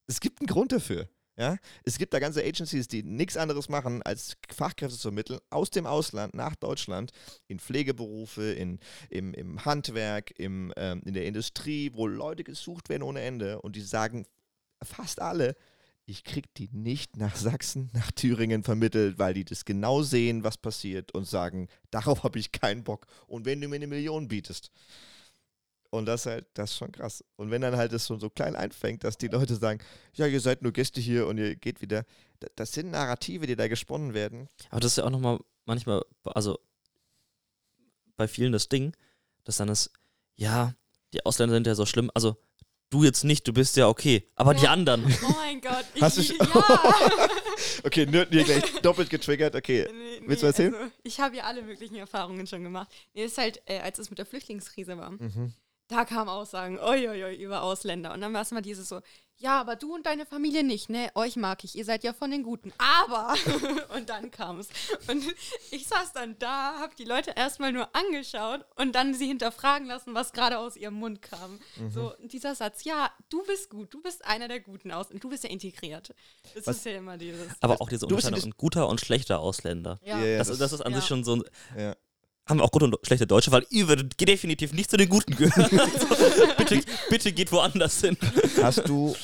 Es 0.06 0.20
gibt 0.20 0.40
einen 0.40 0.46
Grund 0.46 0.72
dafür. 0.72 1.08
Ja? 1.40 1.56
Es 1.84 1.96
gibt 1.96 2.12
da 2.12 2.18
ganze 2.18 2.44
Agencies, 2.44 2.86
die 2.86 3.02
nichts 3.02 3.38
anderes 3.38 3.70
machen, 3.70 4.02
als 4.02 4.36
Fachkräfte 4.54 4.96
zu 4.96 5.04
vermitteln 5.04 5.40
aus 5.48 5.70
dem 5.70 5.86
Ausland 5.86 6.34
nach 6.34 6.54
Deutschland 6.54 7.12
in 7.48 7.58
Pflegeberufe, 7.58 8.52
in, 8.52 8.78
im, 9.08 9.32
im 9.32 9.64
Handwerk, 9.64 10.38
im, 10.38 10.70
ähm, 10.76 11.00
in 11.06 11.14
der 11.14 11.24
Industrie, 11.24 11.92
wo 11.94 12.06
Leute 12.06 12.44
gesucht 12.44 12.90
werden 12.90 13.02
ohne 13.02 13.22
Ende 13.22 13.62
und 13.62 13.74
die 13.74 13.80
sagen 13.80 14.26
fast 14.82 15.22
alle, 15.22 15.56
ich 16.04 16.24
krieg 16.24 16.52
die 16.56 16.68
nicht 16.72 17.16
nach 17.16 17.36
Sachsen, 17.36 17.88
nach 17.94 18.12
Thüringen 18.12 18.62
vermittelt, 18.62 19.18
weil 19.18 19.32
die 19.32 19.46
das 19.46 19.64
genau 19.64 20.02
sehen, 20.02 20.44
was 20.44 20.58
passiert 20.58 21.14
und 21.14 21.26
sagen, 21.26 21.68
darauf 21.90 22.22
habe 22.22 22.38
ich 22.38 22.52
keinen 22.52 22.84
Bock. 22.84 23.06
Und 23.26 23.46
wenn 23.46 23.62
du 23.62 23.68
mir 23.68 23.76
eine 23.76 23.86
Million 23.86 24.28
bietest. 24.28 24.70
Und 25.92 26.06
das 26.06 26.26
halt, 26.26 26.46
das 26.54 26.70
ist 26.70 26.76
schon 26.76 26.92
krass. 26.92 27.24
Und 27.36 27.50
wenn 27.50 27.62
dann 27.62 27.76
halt 27.76 27.92
es 27.92 28.06
schon 28.06 28.20
so 28.20 28.30
klein 28.30 28.54
einfängt, 28.54 29.02
dass 29.02 29.18
die 29.18 29.26
Leute 29.26 29.56
sagen, 29.56 29.80
ja, 30.14 30.26
ihr 30.26 30.40
seid 30.40 30.62
nur 30.62 30.70
Gäste 30.72 31.00
hier 31.00 31.26
und 31.26 31.36
ihr 31.38 31.56
geht 31.56 31.80
wieder, 31.80 32.04
da- 32.38 32.46
das 32.54 32.72
sind 32.72 32.92
Narrative, 32.92 33.46
die 33.48 33.56
da 33.56 33.66
gesponnen 33.66 34.14
werden. 34.14 34.48
Aber 34.70 34.80
das 34.80 34.92
ist 34.92 34.96
ja 34.98 35.04
auch 35.04 35.10
nochmal 35.10 35.40
manchmal, 35.66 36.02
also 36.24 36.58
bei 38.16 38.28
vielen 38.28 38.52
das 38.52 38.68
Ding, 38.68 38.92
dass 39.44 39.56
dann 39.56 39.68
ist, 39.68 39.90
ja, 40.36 40.74
die 41.12 41.24
Ausländer 41.26 41.54
sind 41.56 41.66
ja 41.66 41.74
so 41.74 41.86
schlimm. 41.86 42.10
Also 42.14 42.36
du 42.90 43.02
jetzt 43.04 43.24
nicht, 43.24 43.46
du 43.48 43.52
bist 43.52 43.76
ja 43.76 43.88
okay. 43.88 44.28
Aber 44.36 44.54
die 44.54 44.64
Ja. 44.64 44.72
anderen. 44.72 45.04
Oh 45.24 45.32
mein 45.32 45.60
Gott. 45.60 45.84
Ich, 45.94 46.02
Hast 46.02 46.18
du 46.18 46.22
ja. 46.22 46.44
Okay, 47.84 48.06
Nerd 48.06 48.30
hier 48.30 48.44
gleich 48.44 48.62
doppelt 48.82 49.10
getriggert. 49.10 49.54
Okay, 49.54 49.86
Nee, 49.92 50.22
willst 50.26 50.42
du 50.42 50.46
erzählen? 50.46 50.74
Also, 50.74 50.90
ich 51.02 51.18
habe 51.20 51.36
ja 51.36 51.44
alle 51.44 51.62
möglichen 51.62 51.96
Erfahrungen 51.96 52.46
schon 52.46 52.62
gemacht. 52.62 52.90
Nee, 53.14 53.24
ist 53.24 53.38
halt, 53.38 53.60
äh, 53.66 53.78
als 53.80 53.98
es 53.98 54.08
mit 54.10 54.18
der 54.18 54.26
Flüchtlingskrise 54.26 54.96
war, 54.96 55.10
Mhm. 55.10 55.52
Da 55.90 56.04
kamen 56.04 56.28
Aussagen, 56.30 56.78
oi, 56.78 57.08
oi, 57.08 57.24
oi, 57.24 57.34
über 57.36 57.62
Ausländer. 57.62 58.12
Und 58.14 58.20
dann 58.22 58.32
war 58.32 58.42
es 58.42 58.50
mal 58.52 58.62
dieses 58.62 58.88
so, 58.88 59.00
ja, 59.36 59.58
aber 59.58 59.74
du 59.74 59.94
und 59.94 60.04
deine 60.04 60.26
Familie 60.26 60.62
nicht, 60.62 60.90
ne? 60.90 61.10
Euch 61.14 61.36
mag 61.36 61.64
ich, 61.64 61.74
ihr 61.74 61.84
seid 61.86 62.04
ja 62.04 62.12
von 62.12 62.30
den 62.30 62.42
Guten. 62.42 62.74
Aber, 62.76 63.34
und 63.96 64.10
dann 64.10 64.30
kam 64.30 64.58
es. 64.60 64.68
Und 65.08 65.24
ich 65.70 65.86
saß 65.88 66.12
dann 66.12 66.38
da, 66.38 66.78
habe 66.78 66.94
die 66.94 67.04
Leute 67.04 67.30
erstmal 67.34 67.72
nur 67.72 67.88
angeschaut 67.96 68.66
und 68.76 68.94
dann 68.94 69.14
sie 69.14 69.26
hinterfragen 69.26 69.88
lassen, 69.88 70.14
was 70.14 70.32
gerade 70.34 70.58
aus 70.58 70.76
ihrem 70.76 70.94
Mund 70.94 71.22
kam. 71.22 71.58
Mhm. 71.76 71.90
So, 71.90 72.12
dieser 72.22 72.54
Satz, 72.54 72.84
ja, 72.84 73.10
du 73.30 73.42
bist 73.44 73.70
gut, 73.70 73.94
du 73.94 74.02
bist 74.02 74.26
einer 74.26 74.46
der 74.46 74.60
Guten 74.60 74.92
aus 74.92 75.10
und 75.10 75.24
du 75.24 75.30
bist 75.30 75.42
ja 75.44 75.48
integriert. 75.50 76.14
Das 76.54 76.66
Was- 76.66 76.76
ist 76.76 76.84
ja 76.84 76.98
immer 76.98 77.16
dieses. 77.16 77.48
Aber 77.62 77.80
auch 77.80 77.88
diese 77.88 78.06
Unterscheidung 78.06 78.52
guter 78.58 78.88
und 78.88 79.00
schlechter 79.00 79.40
Ausländer. 79.40 79.98
ja. 80.04 80.18
Ja, 80.20 80.24
ja, 80.26 80.38
Das, 80.38 80.48
das- 80.48 80.58
das 80.58 80.72
ist 80.74 80.80
an 80.82 80.92
ja. 80.92 80.98
sich 81.00 81.08
schon 81.08 81.24
so 81.24 81.36
ein. 81.36 81.44
Haben 82.50 82.58
wir 82.58 82.64
auch 82.64 82.72
gute 82.72 82.86
und 82.86 82.96
schlechte 83.04 83.28
Deutsche, 83.28 83.52
weil 83.52 83.64
ihr 83.70 83.86
würdet 83.86 84.20
definitiv 84.20 84.72
nicht 84.72 84.90
zu 84.90 84.96
den 84.96 85.08
Guten 85.08 85.36
gehören. 85.36 85.70
Also, 85.80 86.46
bitte, 86.58 86.82
bitte 87.08 87.32
geht 87.32 87.52
woanders 87.52 88.00
hin. 88.00 88.16
Hast 88.60 88.88
du. 88.88 89.14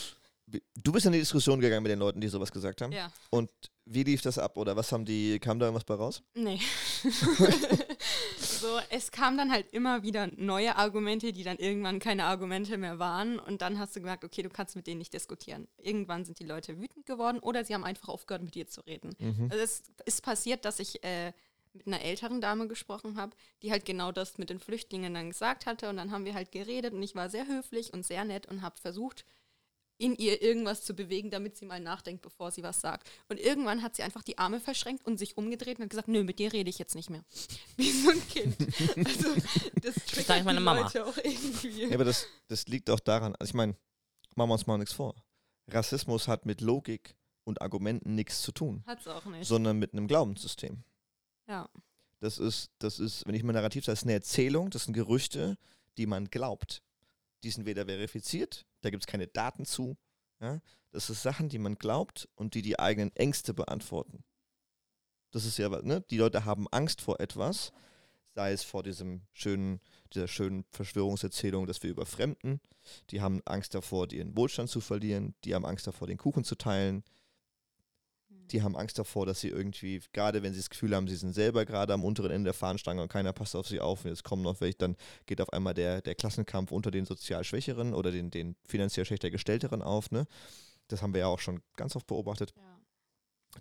Du 0.77 0.93
bist 0.93 1.05
in 1.07 1.13
die 1.13 1.19
Diskussion 1.19 1.59
gegangen 1.59 1.83
mit 1.83 1.91
den 1.91 1.99
Leuten, 1.99 2.21
die 2.21 2.29
sowas 2.29 2.53
gesagt 2.53 2.81
haben. 2.81 2.93
ja. 2.93 3.11
Und 3.31 3.51
wie 3.85 4.05
lief 4.05 4.23
das 4.23 4.39
ab? 4.39 4.57
Oder 4.57 4.77
was 4.77 4.93
haben 4.93 5.05
die. 5.05 5.41
Kam 5.41 5.59
da 5.59 5.67
irgendwas 5.67 5.85
bei 5.85 5.95
raus? 5.95 6.23
Nee. 6.35 6.61
so, 8.39 8.79
es 8.91 9.11
kamen 9.11 9.37
dann 9.37 9.51
halt 9.51 9.67
immer 9.73 10.03
wieder 10.05 10.29
neue 10.37 10.77
Argumente, 10.77 11.33
die 11.33 11.43
dann 11.43 11.57
irgendwann 11.57 11.99
keine 11.99 12.25
Argumente 12.25 12.79
mehr 12.79 13.01
waren. 13.01 13.41
Und 13.41 13.61
dann 13.61 13.79
hast 13.79 13.97
du 13.97 14.01
gemerkt, 14.01 14.25
okay, 14.25 14.43
du 14.43 14.51
kannst 14.51 14.77
mit 14.77 14.87
denen 14.87 14.99
nicht 14.99 15.13
diskutieren. 15.13 15.67
Irgendwann 15.79 16.25
sind 16.25 16.39
die 16.39 16.45
Leute 16.45 16.81
wütend 16.81 17.07
geworden 17.07 17.41
oder 17.41 17.65
sie 17.65 17.75
haben 17.75 17.85
einfach 17.85 18.09
aufgehört, 18.09 18.45
mit 18.45 18.55
dir 18.55 18.69
zu 18.69 18.83
reden. 18.83 19.11
Mhm. 19.19 19.49
Also 19.51 19.63
es 19.63 19.83
ist 20.05 20.23
passiert, 20.23 20.65
dass 20.65 20.79
ich 20.79 21.03
äh, 21.03 21.33
mit 21.77 21.87
einer 21.87 22.03
älteren 22.03 22.41
Dame 22.41 22.69
gesprochen 22.69 23.17
habe, 23.17 23.37
die 23.63 23.71
halt 23.71 23.85
genau 23.85 24.13
das 24.13 24.39
mit 24.39 24.51
den 24.51 24.61
Flüchtlingen 24.61 25.15
dann 25.15 25.31
gesagt 25.31 25.67
hatte. 25.67 25.89
Und 25.89 25.97
dann 25.97 26.11
haben 26.11 26.25
wir 26.25 26.35
halt 26.35 26.53
geredet 26.53 26.93
und 26.93 27.03
ich 27.03 27.15
war 27.15 27.29
sehr 27.31 27.47
höflich 27.47 27.93
und 27.93 28.05
sehr 28.05 28.25
nett 28.25 28.47
und 28.47 28.63
habe 28.63 28.77
versucht, 28.81 29.25
in 29.99 30.15
ihr 30.15 30.43
irgendwas 30.43 30.85
zu 30.85 30.95
bewegen, 30.95 31.31
damit 31.31 31.57
sie 31.57 31.65
mal 31.65 31.81
nachdenkt, 31.81 32.23
bevor 32.23 32.51
sie 32.51 32.63
was 32.63 32.81
sagt. 32.81 33.11
Und 33.29 33.41
irgendwann 33.41 33.83
hat 33.83 33.97
sie 33.97 34.03
einfach 34.03 34.23
die 34.23 34.37
Arme 34.37 34.61
verschränkt 34.61 35.07
und 35.07 35.19
sich 35.19 35.37
umgedreht 35.39 35.79
und 35.79 35.85
hat 35.85 35.91
gesagt, 35.91 36.09
nö, 36.09 36.23
mit 36.23 36.39
dir 36.39 36.53
rede 36.53 36.69
ich 36.69 36.79
jetzt 36.79 36.95
nicht 36.95 37.09
mehr. 37.09 37.25
Wie 37.77 37.91
so 37.91 38.11
ein 38.11 38.29
Kind. 38.29 38.57
Also 39.07 39.35
das 39.81 39.95
triggert 40.07 40.39
ich 40.39 40.45
meine 40.45 40.61
Mama. 40.61 40.83
Leute 40.83 41.07
auch 41.07 41.17
irgendwie. 41.17 41.85
Ja, 41.87 41.95
aber 41.95 42.05
das, 42.05 42.27
das 42.49 42.67
liegt 42.67 42.91
auch 42.91 43.01
daran. 43.01 43.35
Also 43.37 43.51
ich 43.51 43.55
meine, 43.55 43.75
machen 44.35 44.51
wir 44.51 44.55
uns 44.55 44.67
mal 44.67 44.77
nichts 44.77 44.95
vor. 44.95 45.15
Rassismus 45.69 46.29
hat 46.29 46.47
mit 46.47 46.61
Logik 46.61 47.17
und 47.45 47.63
Argumenten 47.63 48.15
nichts 48.15 48.43
zu 48.43 48.53
tun, 48.53 48.83
Hat's 48.87 49.07
auch 49.07 49.25
nicht. 49.25 49.47
sondern 49.47 49.79
mit 49.79 49.93
einem 49.93 50.09
Glaubenssystem. 50.09 50.85
Ja. 51.47 51.69
Das 52.21 52.39
ist, 52.39 52.71
das 52.79 52.99
ist, 52.99 53.27
wenn 53.27 53.35
ich 53.35 53.43
mal 53.43 53.53
narrativ 53.53 53.85
sage, 53.85 53.95
das 53.95 54.01
ist 54.01 54.07
eine 54.07 54.15
Erzählung, 54.15 54.71
das 54.71 54.85
sind 54.85 54.95
Gerüchte, 54.95 55.59
die 55.99 56.07
man 56.07 56.27
glaubt. 56.27 56.83
Die 57.45 57.51
sind 57.51 57.67
weder 57.67 57.87
verifiziert, 57.87 58.67
da 58.81 58.91
gibt 58.91 59.03
es 59.03 59.07
keine 59.07 59.27
Daten 59.27 59.65
zu. 59.65 59.97
Ja? 60.41 60.61
Das 60.93 61.11
ist 61.11 61.23
Sachen, 61.23 61.49
die 61.49 61.59
man 61.59 61.77
glaubt 61.77 62.29
und 62.35 62.55
die 62.55 62.63
die 62.63 62.79
eigenen 62.79 63.15
Ängste 63.17 63.53
beantworten. 63.53 64.25
Das 65.31 65.45
ist 65.45 65.59
ja, 65.59 65.69
ne? 65.69 66.03
Die 66.09 66.17
Leute 66.17 66.45
haben 66.45 66.67
Angst 66.69 67.03
vor 67.03 67.21
etwas, 67.21 67.73
sei 68.35 68.53
es 68.53 68.63
vor 68.63 68.83
diesem 68.83 69.23
schönen, 69.33 69.81
dieser 70.15 70.29
schönen 70.29 70.65
Verschwörungserzählung, 70.71 71.67
dass 71.67 71.83
wir 71.83 71.91
überfremden. 71.91 72.61
Die 73.11 73.21
haben 73.21 73.43
Angst 73.45 73.75
davor, 73.75 74.11
ihren 74.13 74.37
Wohlstand 74.37 74.71
zu 74.71 74.81
verlieren. 74.81 75.35
Die 75.45 75.55
haben 75.55 75.67
Angst 75.67 75.87
davor, 75.87 76.07
den 76.07 76.17
Kuchen 76.17 76.45
zu 76.45 76.55
teilen. 76.55 77.03
Die 78.53 78.63
haben 78.63 78.77
Angst 78.77 78.99
davor, 78.99 79.27
dass 79.27 79.41
sie 79.41 79.49
irgendwie, 79.49 80.01
gerade 80.13 80.43
wenn 80.43 80.53
sie 80.53 80.61
das 80.61 80.71
Gefühl 80.71 80.95
haben, 80.95 81.09
sie 81.09 81.17
sind 81.17 81.33
selber 81.33 81.65
gerade 81.65 81.93
am 81.93 82.05
unteren 82.05 82.31
Ende 82.31 82.49
der 82.49 82.55
Fahnenstange 82.55 83.03
und 83.03 83.09
keiner 83.09 83.33
passt 83.33 83.57
auf 83.57 83.67
sie 83.67 83.81
auf 83.81 84.05
und 84.05 84.11
jetzt 84.11 84.25
kommen 84.25 84.43
noch 84.43 84.61
welche, 84.61 84.79
dann 84.79 84.97
geht 85.27 85.41
auf 85.41 85.53
einmal 85.53 85.75
der, 85.75 86.01
der 86.03 86.15
Klassenkampf 86.15 86.71
unter 86.71 86.91
den 86.91 87.05
sozial 87.05 87.45
Schwächeren 87.45 87.95
oder 87.95 88.11
den, 88.13 88.31
den 88.31 88.57
finanziell 88.65 89.05
schlechter 89.05 89.31
Gestellteren 89.31 89.83
auf. 89.83 90.11
Ne? 90.11 90.27
Das 90.89 91.03
haben 91.03 91.15
wir 91.15 91.21
ja 91.21 91.27
auch 91.27 91.41
schon 91.41 91.61
ganz 91.77 91.97
oft 91.97 92.07
beobachtet, 92.07 92.55
ja. 92.57 92.63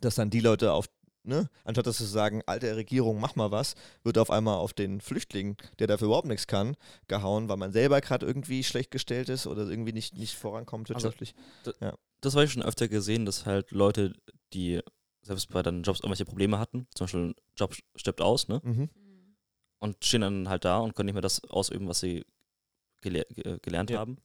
dass 0.01 0.15
dann 0.15 0.29
die 0.29 0.39
Leute 0.39 0.73
auf, 0.73 0.87
ne, 1.23 1.49
anstatt 1.63 1.87
dass 1.87 1.97
sie 1.97 2.05
sagen, 2.05 2.43
alte 2.45 2.75
Regierung, 2.75 3.19
mach 3.19 3.35
mal 3.35 3.51
was, 3.51 3.75
wird 4.03 4.17
auf 4.17 4.29
einmal 4.29 4.57
auf 4.57 4.73
den 4.73 5.01
Flüchtling, 5.01 5.57
der 5.79 5.87
dafür 5.87 6.07
überhaupt 6.07 6.27
nichts 6.27 6.47
kann, 6.47 6.75
gehauen, 7.07 7.49
weil 7.49 7.57
man 7.57 7.71
selber 7.71 7.99
gerade 8.01 8.25
irgendwie 8.25 8.63
schlecht 8.63 8.91
gestellt 8.91 9.29
ist 9.29 9.47
oder 9.47 9.67
irgendwie 9.67 9.93
nicht, 9.93 10.15
nicht 10.15 10.35
vorankommt 10.35 10.89
Also, 10.91 11.05
wirtschaftlich. 11.05 11.33
Das 12.21 12.35
habe 12.35 12.45
ich 12.45 12.51
schon 12.51 12.63
öfter 12.63 12.87
gesehen, 12.87 13.25
dass 13.25 13.45
halt 13.45 13.71
Leute, 13.71 14.13
die 14.53 14.81
selbst 15.21 15.49
bei 15.49 15.61
deinen 15.63 15.83
Jobs 15.83 15.99
irgendwelche 15.99 16.25
Probleme 16.25 16.59
hatten, 16.59 16.87
zum 16.93 17.05
Beispiel 17.05 17.21
ein 17.29 17.35
Job 17.57 17.75
stirbt 17.95 18.21
aus, 18.21 18.47
ne? 18.47 18.61
mhm. 18.63 18.89
Mhm. 18.93 19.35
Und 19.79 20.03
stehen 20.05 20.21
dann 20.21 20.49
halt 20.49 20.65
da 20.65 20.79
und 20.79 20.95
können 20.95 21.07
nicht 21.07 21.13
mehr 21.15 21.21
das 21.21 21.43
ausüben, 21.45 21.87
was 21.87 21.99
sie 21.99 22.25
gele 23.01 23.25
ge 23.29 23.57
gelernt 23.61 23.89
Ja. 23.89 23.99
haben. 23.99 24.17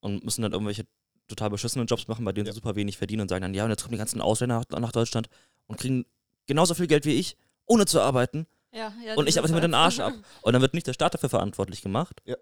Und 0.00 0.24
müssen 0.24 0.42
dann 0.42 0.52
irgendwelche 0.52 0.86
total 1.28 1.50
beschissenen 1.50 1.86
Jobs 1.86 2.08
machen, 2.08 2.24
bei 2.24 2.32
denen 2.32 2.46
Ja. 2.46 2.52
sie 2.52 2.56
super 2.56 2.76
wenig 2.76 2.98
verdienen 2.98 3.22
und 3.22 3.28
sagen 3.28 3.42
dann, 3.42 3.54
ja, 3.54 3.64
und 3.64 3.70
jetzt 3.70 3.82
kommen 3.82 3.92
die 3.92 3.98
ganzen 3.98 4.20
Ausländer 4.20 4.62
nach, 4.70 4.80
nach 4.80 4.92
Deutschland 4.92 5.28
und 5.66 5.78
kriegen 5.78 6.04
genauso 6.46 6.74
viel 6.74 6.86
Geld 6.88 7.04
wie 7.06 7.14
ich, 7.18 7.36
ohne 7.66 7.86
zu 7.86 8.00
arbeiten. 8.00 8.46
Ja, 8.74 8.92
ja, 9.04 9.14
Und 9.16 9.28
ich 9.28 9.36
arbeite 9.38 9.54
mir 9.54 9.60
den 9.60 9.74
Arsch 9.74 10.00
ab. 10.00 10.14
Und 10.42 10.52
dann 10.54 10.62
wird 10.62 10.72
nicht 10.74 10.86
der 10.86 10.94
Staat 10.94 11.12
dafür 11.14 11.28
verantwortlich 11.28 11.82
gemacht, 11.82 12.20
Ja. 12.24 12.36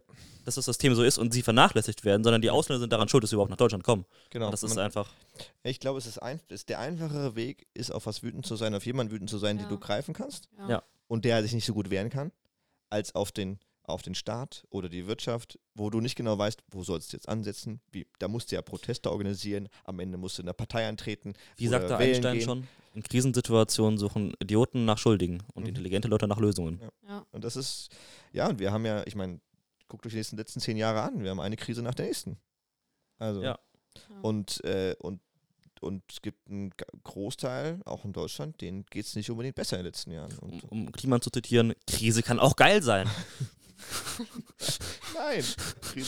dass 0.45 0.55
das 0.55 0.65
System 0.65 0.95
so 0.95 1.03
ist 1.03 1.19
und 1.19 1.33
sie 1.35 1.43
vernachlässigt 1.43 2.05
werden, 2.05 2.23
sondern 2.23 2.41
die 2.41 2.51
Ausländer 2.51 2.79
sind 2.81 2.93
daran 2.93 3.09
schuld, 3.09 3.25
dass 3.25 3.31
sie 3.31 3.35
überhaupt 3.37 3.51
nach 3.51 3.57
Deutschland 3.57 3.83
kommen. 3.83 4.05
Genau. 4.31 4.47
Und 4.47 4.53
das 4.53 4.63
ist 4.63 4.77
Man- 4.77 4.85
einfach. 4.85 5.11
Ich 5.65 5.81
glaube, 5.81 5.99
es 5.99 6.07
ist, 6.07 6.19
ein, 6.19 6.41
ist 6.49 6.69
der 6.69 6.79
einfachere 6.79 7.35
Weg, 7.35 7.67
ist 7.75 7.91
auf 7.91 8.07
was 8.07 8.23
wütend 8.23 8.47
zu 8.47 8.55
sein, 8.57 8.75
auf 8.75 8.87
jemanden 8.87 9.13
wütend 9.13 9.29
zu 9.29 9.39
sein, 9.39 9.57
Ja. 9.59 9.65
den 9.65 9.71
du 9.71 9.79
greifen 9.79 10.15
kannst 10.15 10.49
Ja. 10.59 10.69
Ja. 10.69 10.83
und 11.09 11.25
der 11.25 11.43
sich 11.43 11.53
nicht 11.53 11.67
so 11.67 11.75
gut 11.75 11.91
wehren 11.91 12.11
kann, 12.11 12.31
als 12.91 13.15
auf 13.17 13.33
den, 13.33 13.59
auf 13.91 14.03
den 14.03 14.15
Staat 14.15 14.65
oder 14.71 14.89
die 14.89 15.07
Wirtschaft, 15.07 15.59
wo 15.75 15.91
du 15.91 16.01
nicht 16.01 16.17
genau 16.17 16.37
weißt, 16.39 16.63
wo 16.71 16.83
sollst 16.83 17.13
du 17.13 17.17
jetzt 17.17 17.29
ansetzen. 17.29 17.81
Wie, 17.93 18.07
da 18.19 18.29
musst 18.29 18.51
du 18.51 18.57
ja 18.57 18.63
Proteste 18.63 19.11
organisieren, 19.11 19.69
am 19.85 19.99
Ende 20.01 20.19
musst 20.19 20.39
du 20.39 20.43
in 20.43 20.47
der 20.47 20.53
Partei 20.55 20.89
antreten. 20.89 21.35
Wie 21.57 21.67
sagte 21.69 21.97
Einstein 21.97 22.39
gehen. 22.39 22.45
schon, 22.45 22.69
in 22.95 23.03
Krisensituationen 23.03 23.99
suchen 23.99 24.35
Idioten 24.41 24.85
nach 24.85 24.99
Schuldigen 24.99 25.43
und 25.55 25.63
Mhm. 25.63 25.69
intelligente 25.69 26.09
Leute 26.09 26.27
nach 26.27 26.39
Lösungen. 26.39 26.81
Ja. 27.09 27.25
Und 27.31 27.45
das 27.45 27.57
ist, 27.57 27.89
ja, 28.33 28.49
und 28.49 28.59
wir 28.59 28.73
haben 28.73 28.85
ja, 28.87 29.07
ich 29.07 29.15
meine, 29.15 29.41
guckt 29.89 30.07
euch 30.07 30.13
die 30.13 30.19
nächsten, 30.19 30.37
letzten 30.37 30.61
zehn 30.61 30.77
Jahre 30.77 31.03
an, 31.03 31.23
wir 31.23 31.31
haben 31.31 31.41
eine 31.41 31.57
Krise 31.57 31.83
nach 31.83 31.95
der 31.95 32.07
nächsten. 32.07 32.37
Also, 33.19 33.43
Ja. 33.43 33.59
und, 34.23 34.63
äh, 34.65 34.95
und, 34.99 35.21
und 35.81 36.03
es 36.11 36.21
gibt 36.21 36.47
einen 36.51 36.73
Großteil, 37.05 37.81
auch 37.87 38.05
in 38.05 38.13
Deutschland, 38.13 38.61
denen 38.61 38.85
geht 38.87 39.07
es 39.07 39.17
nicht 39.17 39.31
unbedingt 39.31 39.55
besser 39.55 39.77
in 39.77 39.81
den 39.83 39.87
letzten 39.87 40.11
Jahren. 40.13 40.37
Um, 40.39 40.51
Und, 40.51 40.65
um 40.73 40.93
Kliman 40.93 41.23
zu 41.23 41.31
zitieren, 41.31 41.75
Krise 41.87 42.23
kann 42.23 42.39
auch 42.39 42.55
geil 42.57 42.83
sein. 42.83 43.09
nein, 45.15 45.45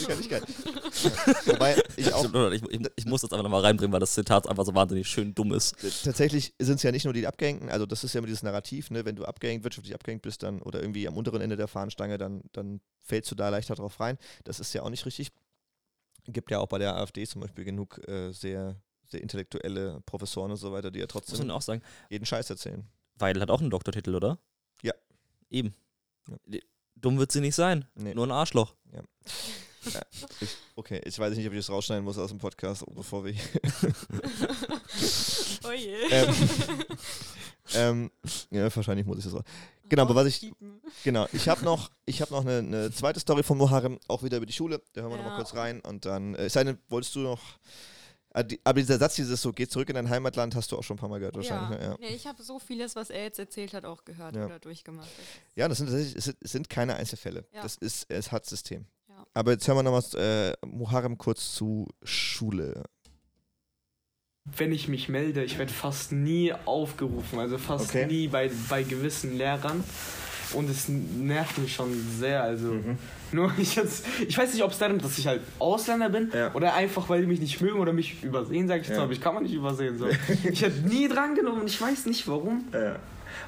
kann 0.07 0.19
nicht 0.19 0.31
geil. 0.31 0.43
Wobei 1.47 1.83
ich 1.97 2.13
auch 2.13 2.53
ich, 2.53 2.63
ich, 2.71 2.81
ich 2.97 3.05
muss 3.07 3.23
das 3.23 3.33
einfach 3.33 3.45
nochmal 3.45 3.63
reinbringen, 3.63 3.93
weil 3.93 4.01
das 4.01 4.15
Zitat 4.15 4.49
einfach 4.49 4.65
so 4.65 4.75
wahnsinnig 4.75 5.09
schön 5.09 5.35
dumm 5.35 5.53
ist. 5.53 5.77
tatsächlich 6.05 6.55
sind 6.59 6.77
es 6.77 6.83
ja 6.83 6.93
nicht 6.93 7.05
nur 7.05 7.15
die 7.15 7.27
Abgehängten, 7.27 7.69
also 7.71 7.87
das 7.87 8.05
ist 8.05 8.15
ja 8.15 8.19
immer 8.19 8.27
dieses 8.27 8.43
Narrativ, 8.43 8.91
ne, 8.91 9.05
wenn 9.05 9.17
du 9.17 9.25
abgehängt, 9.25 9.65
wirtschaftlich 9.65 9.95
abgehängt 9.95 10.23
bist 10.23 10.43
dann 10.43 10.63
oder 10.63 10.81
irgendwie 10.81 11.07
am 11.09 11.17
unteren 11.17 11.41
Ende 11.41 11.57
der 11.57 11.69
Fahnenstange, 11.69 12.19
dann, 12.19 12.43
dann 12.53 12.81
fällst 13.01 13.31
du 13.31 13.35
da 13.35 13.49
leichter 13.49 13.75
drauf 13.75 14.01
rein. 14.01 14.19
Das 14.45 14.61
ist 14.61 14.73
ja 14.73 14.83
auch 14.83 14.91
nicht 14.91 15.07
richtig. 15.07 15.31
Gibt 16.27 16.51
ja 16.51 16.59
auch 16.61 16.69
bei 16.69 16.79
der 16.79 16.97
AfD 16.97 17.27
zum 17.27 17.41
Beispiel 17.41 17.65
genug 17.65 18.01
äh, 18.07 18.33
sehr, 18.33 18.77
sehr 19.07 19.21
intellektuelle 19.21 20.01
Professoren 20.07 20.53
und 20.53 20.57
so 20.57 20.73
weiter, 20.73 20.91
die 20.91 21.01
ja 21.01 21.07
Muss 21.07 21.15
man 21.15 21.25
trotzdem 21.25 21.51
auch 21.51 21.63
sagen. 21.63 21.83
jeden 22.11 22.27
Scheiß 22.27 22.49
erzählen. 22.51 22.87
Weidel 23.17 23.43
hat 23.43 23.51
auch 23.51 23.61
einen 23.61 23.71
Doktortitel, 23.71 24.15
oder? 24.15 24.39
Ja. 24.83 24.93
Eben. 25.51 25.75
Ja. 26.47 26.61
Dumm 27.03 27.19
wird 27.19 27.31
sie 27.33 27.41
nicht 27.41 27.55
sein. 27.55 27.85
Nee. 27.95 28.15
Nur 28.15 28.27
ein 28.27 28.31
Arschloch. 28.33 28.75
Ich, 30.41 30.57
okay, 30.77 31.01
ich 31.05 31.19
weiß 31.19 31.37
nicht, 31.37 31.47
ob 31.47 31.53
ich 31.53 31.59
das 31.59 31.69
rausschneiden 31.71 32.05
muss 32.05 32.17
aus 32.17 32.31
dem 32.31 32.39
Podcast, 32.39 32.85
bevor 32.95 33.25
wir. 33.25 33.35
Oh 35.65 35.73
je. 35.73 35.97
ähm, 36.11 36.35
ähm, 37.75 38.11
ja, 38.51 38.75
wahrscheinlich 38.75 39.05
muss 39.07 39.19
ich 39.19 39.25
das 39.25 39.35
raus. 39.35 39.43
Genau, 39.89 40.03
aber 40.03 40.15
was 40.15 40.27
ich. 40.27 40.53
Genau, 41.05 41.27
ich 41.33 41.49
habe 41.49 41.65
noch, 41.65 41.91
ich 42.07 42.23
hab 42.23 42.31
noch 42.31 42.43
eine, 42.43 42.59
eine 42.59 42.91
zweite 42.93 43.19
Story 43.21 43.43
von 43.43 43.59
Muharrem, 43.59 43.99
auch 44.09 44.23
wieder 44.23 44.37
über 44.37 44.47
die 44.47 44.53
Schule. 44.53 44.81
Da 44.93 45.03
hören 45.03 45.11
wir 45.11 45.17
noch 45.19 45.25
Ja. 45.25 45.31
mal 45.31 45.37
kurz 45.37 45.55
rein 45.55 45.81
und 45.81 46.05
dann, 46.05 46.35
äh, 46.37 46.45
es 46.45 46.53
sei 46.53 46.63
denn, 46.65 46.79
wolltest 46.89 47.15
du 47.17 47.21
noch, 47.21 47.41
aber 48.33 48.81
dieser 48.81 48.99
Satz, 48.99 49.17
dieses 49.17 49.43
so, 49.43 49.53
geh 49.53 49.67
zurück 49.69 49.89
in 49.91 49.95
dein 49.95 50.09
Heimatland, 50.09 50.55
hast 50.55 50.73
du 50.73 50.79
auch 50.79 50.83
schon 50.83 50.97
ein 50.97 51.01
paar 51.01 51.09
Mal 51.09 51.19
gehört 51.19 51.37
wahrscheinlich. 51.37 51.79
Ja. 51.81 51.89
Ne? 51.89 51.93
Ja. 52.01 52.09
Nee, 52.09 52.15
ich 52.15 52.27
habe 52.27 52.43
so 52.43 52.59
vieles, 52.59 52.97
was 52.97 53.11
er 53.11 53.25
jetzt 53.25 53.39
erzählt 53.39 53.75
hat, 53.75 53.85
auch 53.85 54.05
gehört 54.05 54.35
Ja. 54.37 54.47
oder 54.47 54.59
durchgemacht. 54.59 55.09
ja, 55.55 55.69
das 55.69 55.79
sind 55.79 55.89
es 55.91 56.35
sind, 56.41 56.71
keine 56.71 56.97
Einzelfälle. 56.97 57.45
Ja. 57.53 57.63
Das 57.63 57.77
ist, 57.77 58.07
es 58.11 58.33
hat 58.33 58.47
System. 58.47 58.87
Ja. 59.09 59.27
Aber 59.35 59.53
jetzt 59.53 59.69
hören 59.69 59.77
wir 59.79 59.83
noch 59.83 59.93
was, 59.93 60.15
äh, 60.15 60.53
Muharrem 60.67 61.19
kurz 61.19 61.55
zu 61.55 61.87
Schule. 62.03 62.85
wenn 64.45 64.73
ich 64.73 64.89
mich 64.89 65.09
melde, 65.09 65.45
ich 65.45 65.57
werde 65.59 65.73
fast 65.73 66.11
nie 66.11 66.53
aufgerufen, 66.53 67.39
also 67.39 67.59
fast 67.59 67.91
Okay. 67.91 68.07
nie 68.07 68.27
bei, 68.29 68.51
bei 68.69 68.83
gewissen 68.83 69.37
Lehrern. 69.39 69.85
Und 70.55 70.69
es 70.71 70.89
nervt 70.89 71.59
mich 71.59 71.75
schon 71.75 71.89
sehr. 72.19 72.43
Also 72.43 72.77
nur 73.33 73.53
ich 73.59 73.75
jetzt, 73.77 74.05
ich 74.27 74.37
weiß 74.37 74.53
nicht, 74.53 74.63
ob 74.63 74.73
es 74.73 74.79
darum, 74.79 74.99
dass 74.99 75.19
ich 75.19 75.27
halt 75.27 75.41
Ausländer 75.59 76.09
bin 76.11 76.31
Ja. 76.35 76.53
oder 76.55 76.75
einfach, 76.75 77.09
weil 77.09 77.23
die 77.23 77.27
mich 77.27 77.41
nicht 77.41 77.61
mögen 77.61 77.79
oder 77.81 77.93
mich 77.93 78.23
übersehen, 78.23 78.69
sage 78.69 78.83
ich 78.83 78.89
Ja. 78.89 78.97
mal. 78.97 79.03
Aber 79.05 79.13
ich 79.13 79.21
kann 79.21 79.35
man 79.35 79.43
nicht 79.43 79.55
übersehen. 79.55 79.99
So. 79.99 80.07
ich 80.51 80.63
hätte 80.63 80.87
nie 80.89 81.09
dran 81.09 81.35
genommen 81.35 81.61
und 81.63 81.69
ich 81.71 81.81
weiß 81.81 82.07
nicht 82.07 82.27
warum. 82.29 82.65
Ja. 82.73 82.97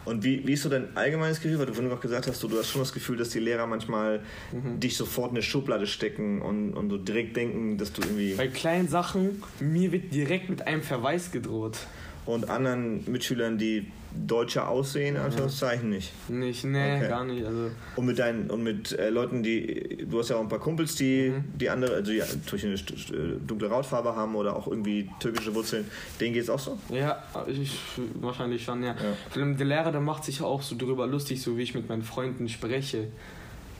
Und 0.07 0.25
wie, 0.25 0.47
wie 0.47 0.53
ist 0.55 0.63
so 0.63 0.69
dein 0.71 0.97
allgemeines 0.97 1.41
Gefühl? 1.41 1.59
Weil 1.59 1.67
du 1.67 1.75
vorhin 1.75 1.91
noch 1.91 2.01
gesagt 2.01 2.27
hast, 2.27 2.43
du, 2.43 2.49
du 2.49 2.59
hast 2.59 2.71
schon 2.71 2.81
das 2.81 2.93
Gefühl, 2.93 3.17
dass 3.19 3.31
die 3.31 3.39
Lehrer 3.39 3.67
manchmal 3.67 4.21
Mhm. 4.53 4.81
dich 4.81 4.97
sofort 4.97 5.31
in 5.31 5.37
eine 5.37 5.43
Schublade 5.43 5.87
stecken 5.87 6.41
und, 6.43 6.73
und 6.75 6.91
so 6.91 6.97
direkt 6.99 7.37
denken, 7.37 7.77
dass 7.79 7.93
du 7.93 8.03
irgendwie. 8.03 8.35
Bei 8.35 8.49
kleinen 8.49 8.89
Sachen, 8.89 9.43
mir 9.61 9.93
wird 9.93 10.13
direkt 10.15 10.49
mit 10.51 10.67
einem 10.67 10.83
Verweis 10.83 11.31
gedroht. 11.33 11.79
Und 12.27 12.49
anderen 12.49 13.05
Mitschülern, 13.11 13.59
die 13.59 13.91
deutscher 14.27 14.69
aussehen, 14.69 15.17
Anführungszeichen 15.17 15.91
nicht. 15.91 16.13
Nicht, 16.31 16.65
nee, 16.65 16.97
Okay. 16.97 17.09
gar 17.09 17.25
nicht. 17.25 17.45
Also, 17.45 17.71
Und 17.97 18.07
mit 18.07 18.19
deinen 18.19 18.51
und 18.51 18.63
mit 18.63 18.93
äh, 18.93 19.11
Leuten, 19.11 19.43
die 19.43 20.07
du 20.09 20.19
hast 20.19 20.31
ja 20.31 20.37
auch 20.37 20.41
ein 20.41 20.49
paar 20.49 20.59
Kumpels, 20.61 20.95
die 20.95 21.31
Mhm. 21.31 21.45
die 21.59 21.69
andere, 21.71 21.95
also 21.97 22.13
die 22.13 22.19
natürlich 22.19 22.65
eine 22.65 22.75
st- 22.77 23.39
dunkle 23.47 23.71
Hautfarbe 23.71 24.15
haben 24.15 24.35
oder 24.35 24.55
auch 24.57 24.67
irgendwie 24.67 25.09
türkische 25.21 25.55
Wurzeln, 25.55 25.85
denen 26.21 26.35
geht's 26.35 26.49
auch 26.51 26.59
so? 26.59 26.79
ja, 26.91 27.23
ich, 27.47 27.79
wahrscheinlich 28.21 28.65
schon, 28.65 28.83
ja. 28.83 28.95
Vor 29.31 29.43
allem 29.43 29.57
Der 29.57 29.67
Lehrer, 29.67 29.93
der 29.93 30.01
macht 30.01 30.25
sich 30.25 30.41
auch 30.43 30.63
so 30.63 30.77
drüber 30.77 31.07
lustig, 31.07 31.43
so 31.43 31.57
wie 31.59 31.63
ich 31.63 31.75
mit 31.75 31.89
meinen 31.89 32.03
Freunden 32.03 32.49
spreche. 32.49 33.09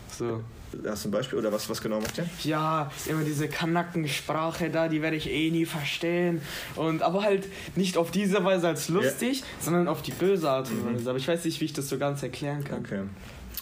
So. 0.09 0.43
Hast 0.87 1.05
du 1.05 1.09
ein 1.09 1.13
Beispiel 1.13 1.39
oder 1.39 1.53
was, 1.53 1.69
was 1.69 1.81
genau 1.81 2.01
macht 2.01 2.17
der? 2.19 2.27
Ja, 2.43 2.91
immer 3.07 3.23
diese 3.23 3.49
Kanackensprache 3.49 4.71
da, 4.71 4.89
die 4.89 5.03
werde 5.03 5.17
ich 5.17 5.31
eh 5.31 5.51
nie 5.51 5.67
verstehen. 5.67 6.41
Und 6.77 7.03
aber 7.03 7.23
halt 7.23 7.47
nicht 7.77 7.97
auf 7.97 8.11
diese 8.11 8.45
Weise 8.45 8.69
als 8.69 8.89
lustig, 8.89 9.43
sondern 9.61 9.89
auf 9.89 10.03
die 10.03 10.13
böse 10.13 10.51
Art 10.51 10.71
und 10.71 10.95
Weise. 10.95 11.09
Aber 11.11 11.19
ich 11.19 11.29
weiß 11.29 11.45
nicht, 11.45 11.61
wie 11.61 11.65
ich 11.67 11.73
das 11.73 11.89
so 11.89 11.99
ganz 11.99 12.23
erklären 12.23 12.65
kann. 12.65 12.81
Okay. 12.81 13.03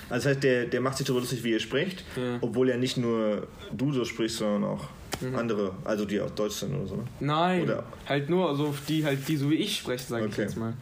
Also 0.08 0.24
das 0.28 0.34
heißt, 0.36 0.42
der, 0.44 0.66
der 0.66 0.80
macht 0.80 0.96
sich 0.98 1.06
darüber 1.06 1.20
lustig, 1.20 1.42
wie 1.44 1.50
ihr 1.52 1.60
spricht, 1.60 2.04
Ja. 2.16 2.38
obwohl 2.40 2.68
ja 2.68 2.76
nicht 2.76 2.96
nur 2.96 3.46
du 3.72 3.92
so 3.92 4.04
sprichst, 4.04 4.38
sondern 4.38 4.64
auch 4.64 4.88
andere, 5.36 5.72
also 5.84 6.04
die 6.04 6.20
auch 6.20 6.30
Deutsch 6.30 6.54
sind 6.56 6.74
oder 6.74 6.86
so. 6.86 6.96
ne? 6.96 7.04
Nein, 7.20 7.62
Oder- 7.62 7.84
halt 8.08 8.28
nur 8.28 8.48
also 8.48 8.74
die 8.88 9.04
halt 9.04 9.26
die 9.28 9.36
so 9.36 9.48
wie 9.50 9.54
ich 9.54 9.76
spreche, 9.76 10.04
sage 10.04 10.26
ich 10.26 10.32
Okay. 10.32 10.42
jetzt 10.42 10.56
mal. 10.56 10.72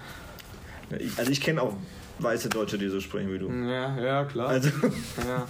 Ich- 0.98 1.18
Also 1.18 1.30
ich 1.30 1.40
kenne 1.40 1.60
auch 1.62 1.74
weiße 2.22 2.48
Deutsche, 2.48 2.78
die 2.78 2.88
so 2.88 3.00
sprechen 3.00 3.32
wie 3.32 3.38
du. 3.38 3.48
Ja, 3.50 3.96
ja, 3.98 4.24
klar. 4.24 4.48
Also, 4.48 4.68
Ja. 5.26 5.46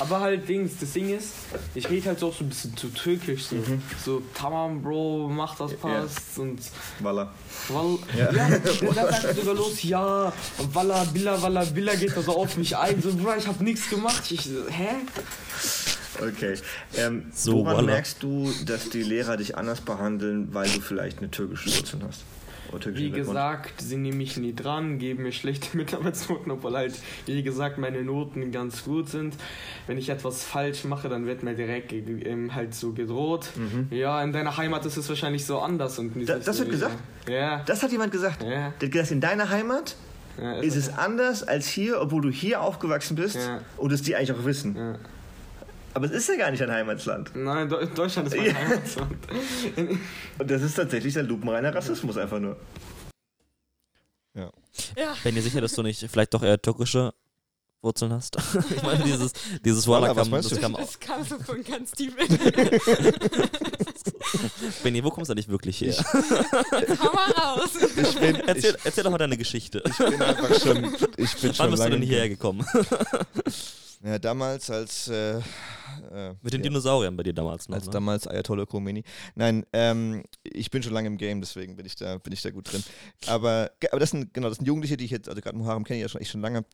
Aber 0.00 0.20
halt 0.20 0.48
Dings, 0.48 0.72
das 0.80 0.92
Ding 0.92 1.08
ist, 1.16 1.32
ich 1.74 1.88
rede 1.90 2.06
halt 2.10 2.18
so 2.20 2.28
auch 2.28 2.34
so 2.36 2.44
ein 2.44 2.48
bisschen 2.48 2.76
zu 2.76 2.88
türkisch 2.88 3.46
so. 3.46 3.56
Mhm. 3.56 3.82
So, 4.04 4.22
tamam 4.34 4.80
Bro, 4.82 5.28
mach 5.28 5.56
das 5.56 5.74
passt 5.74 6.38
und 6.38 6.60
Walla. 7.00 7.32
Wall, 7.68 7.98
Ja. 8.16 8.30
ja, 8.32 8.48
der 8.58 8.92
sagt 8.94 9.22
halt 9.24 9.36
sogar 9.36 9.54
los, 9.54 9.82
ja, 9.82 10.32
Walla, 10.72 11.04
Billa, 11.12 11.42
Walla, 11.42 11.64
Billa 11.64 11.94
geht 11.96 12.16
da 12.16 12.22
so 12.22 12.36
auf 12.36 12.56
mich 12.56 12.76
ein, 12.76 13.02
so, 13.02 13.12
Bro, 13.14 13.34
ich 13.38 13.46
hab 13.48 13.60
nichts 13.60 13.90
gemacht. 13.90 14.22
Ich, 14.30 14.42
so, 14.42 14.68
hä? 14.70 14.88
Okay. 16.20 16.54
Ähm, 16.96 17.26
So, 17.34 17.58
woran 17.58 17.76
Walla. 17.78 17.92
merkst 17.92 18.22
du, 18.22 18.52
dass 18.66 18.90
die 18.90 19.02
Lehrer 19.02 19.36
dich 19.36 19.56
anders 19.56 19.80
behandeln, 19.80 20.48
weil 20.52 20.68
du 20.70 20.80
vielleicht 20.80 21.18
eine 21.18 21.30
türkische 21.30 21.70
Wurzel 21.76 22.00
hast? 22.06 22.22
Wie 22.92 23.10
gesagt, 23.10 23.80
sie 23.80 23.96
nehmen 23.96 24.18
mich 24.18 24.36
nie 24.36 24.54
dran, 24.54 24.98
geben 24.98 25.22
mir 25.22 25.32
schlechte 25.32 25.76
Mitarbeitsnoten, 25.76 26.52
obwohl 26.52 26.76
halt, 26.76 26.94
wie 27.26 27.42
gesagt, 27.42 27.78
meine 27.78 28.02
Noten 28.02 28.50
ganz 28.52 28.84
gut 28.84 29.08
sind. 29.08 29.34
Wenn 29.86 29.98
ich 29.98 30.08
etwas 30.10 30.44
falsch 30.44 30.84
mache, 30.84 31.08
dann 31.08 31.26
wird 31.26 31.42
mir 31.42 31.54
direkt 31.54 31.92
ähm, 31.92 32.54
halt 32.54 32.74
so 32.74 32.92
gedroht. 32.92 33.48
Ja, 33.90 34.22
in 34.22 34.32
deiner 34.32 34.56
Heimat 34.56 34.84
ist 34.86 34.96
es 34.96 35.08
wahrscheinlich 35.08 35.46
so 35.46 35.58
anders. 35.60 35.98
Und 35.98 36.14
Mhm. 36.16 36.26
Da- 36.26 36.38
das 36.38 36.58
wird 36.58 36.70
gesagt? 36.70 36.96
Ja. 37.28 37.62
Das 37.66 37.82
hat 37.82 37.90
jemand 37.92 38.12
gesagt. 38.12 38.42
Ja. 38.42 38.48
Der 38.48 38.64
hat 38.88 38.90
gesagt, 38.92 39.10
in 39.12 39.20
deiner 39.20 39.48
Heimat 39.50 39.96
ja 40.40 40.60
ist 40.60 40.76
es 40.76 40.88
anders 40.96 41.42
als 41.42 41.66
hier, 41.66 42.00
obwohl 42.00 42.22
du 42.22 42.30
hier 42.30 42.60
aufgewachsen 42.62 43.16
bist 43.16 43.36
Ja. 43.36 43.60
und 43.76 43.90
es 43.92 44.02
die 44.02 44.14
eigentlich 44.14 44.32
auch 44.32 44.44
wissen. 44.44 44.76
Ja. 44.76 44.94
Aber 45.98 46.06
es 46.06 46.12
ist 46.12 46.28
ja 46.28 46.36
gar 46.36 46.52
nicht 46.52 46.62
ein 46.62 46.70
Heimatland. 46.70 47.32
Nein, 47.34 47.68
Deu- 47.68 47.84
Deutschland 47.92 48.28
ist 48.28 48.36
mein 48.36 48.46
Ja. 48.46 48.54
Heimatland. 48.54 49.16
Und 50.38 50.48
das 50.48 50.62
ist 50.62 50.74
tatsächlich 50.76 51.12
der 51.12 51.24
lupenreiner 51.24 51.74
Rassismus 51.74 52.16
einfach 52.16 52.38
nur. 52.38 52.56
Ja. 54.32 54.52
Bin 55.24 55.34
dir 55.34 55.42
sicher, 55.42 55.60
dass 55.60 55.72
du 55.72 55.82
nicht 55.82 56.08
vielleicht 56.08 56.34
doch 56.34 56.44
eher 56.44 56.62
türkische 56.62 57.12
Wurzeln 57.80 58.12
hast? 58.12 58.36
ich 58.70 58.82
meine, 58.82 59.04
dieses, 59.04 59.32
dieses 59.64 59.86
Walla, 59.86 60.12
kam, 60.12 60.30
das 60.30 60.60
kam 60.60 60.74
auch. 60.74 60.80
Das 60.80 60.98
kam 60.98 61.24
so 61.24 61.38
von 61.38 61.62
ganz 61.62 61.92
tief. 61.92 62.14
Benni, 64.82 65.04
wo 65.04 65.10
kommst 65.10 65.30
du 65.30 65.34
nicht 65.34 65.48
wirklich 65.48 65.80
her? 65.80 65.94
Hau 65.94 67.12
mal 67.12 67.30
raus. 67.32 67.70
Ich 67.80 68.18
bin, 68.18 68.36
Erzähl, 68.36 68.76
erzähl 68.82 69.04
doch 69.04 69.10
mal 69.10 69.18
deine 69.18 69.36
Geschichte. 69.36 69.82
ich 69.86 69.96
bin 69.96 70.20
einfach 70.20 70.60
schon, 70.60 70.84
ich 71.16 71.34
bin 71.36 71.50
Wann 71.50 71.54
schon 71.54 71.70
bist 71.70 71.84
du 71.84 71.90
denn 71.90 72.02
hierher 72.02 72.28
gekommen? 72.28 72.66
Ja, 74.02 74.18
damals 74.18 74.70
als 74.70 75.08
äh, 75.08 75.38
äh, 75.38 75.42
Mit 76.42 76.52
den 76.52 76.60
ja, 76.60 76.68
Dinosauriern 76.68 77.16
bei 77.16 77.24
dir 77.24 77.32
damals 77.32 77.68
noch. 77.68 77.76
als 77.76 77.86
ne? 77.86 77.92
damals 77.92 78.26
Ayatollah 78.26 78.66
Khomeini. 78.66 79.02
Nein, 79.34 79.66
ähm, 79.72 80.22
ich 80.44 80.70
bin 80.70 80.82
schon 80.82 80.92
lange 80.92 81.08
im 81.08 81.16
Game, 81.16 81.40
deswegen 81.40 81.76
bin 81.76 81.84
ich 81.84 81.96
da, 81.96 82.18
bin 82.18 82.32
ich 82.32 82.42
da 82.42 82.50
gut 82.50 82.72
drin. 82.72 82.82
Aber, 83.26 83.70
aber 83.90 84.00
das 84.00 84.10
sind 84.10 84.32
genau, 84.32 84.48
das 84.48 84.58
sind 84.58 84.66
Jugendliche, 84.66 84.96
die 84.96 85.04
ich 85.04 85.10
jetzt, 85.10 85.28
also 85.28 85.40
gerade 85.40 85.56
im 85.56 85.64
Harem 85.64 85.84
kenne 85.84 85.98
ich 85.98 86.02
ja 86.02 86.08
schon 86.08 86.20
echt 86.20 86.30
schon 86.30 86.40
lange, 86.40 86.64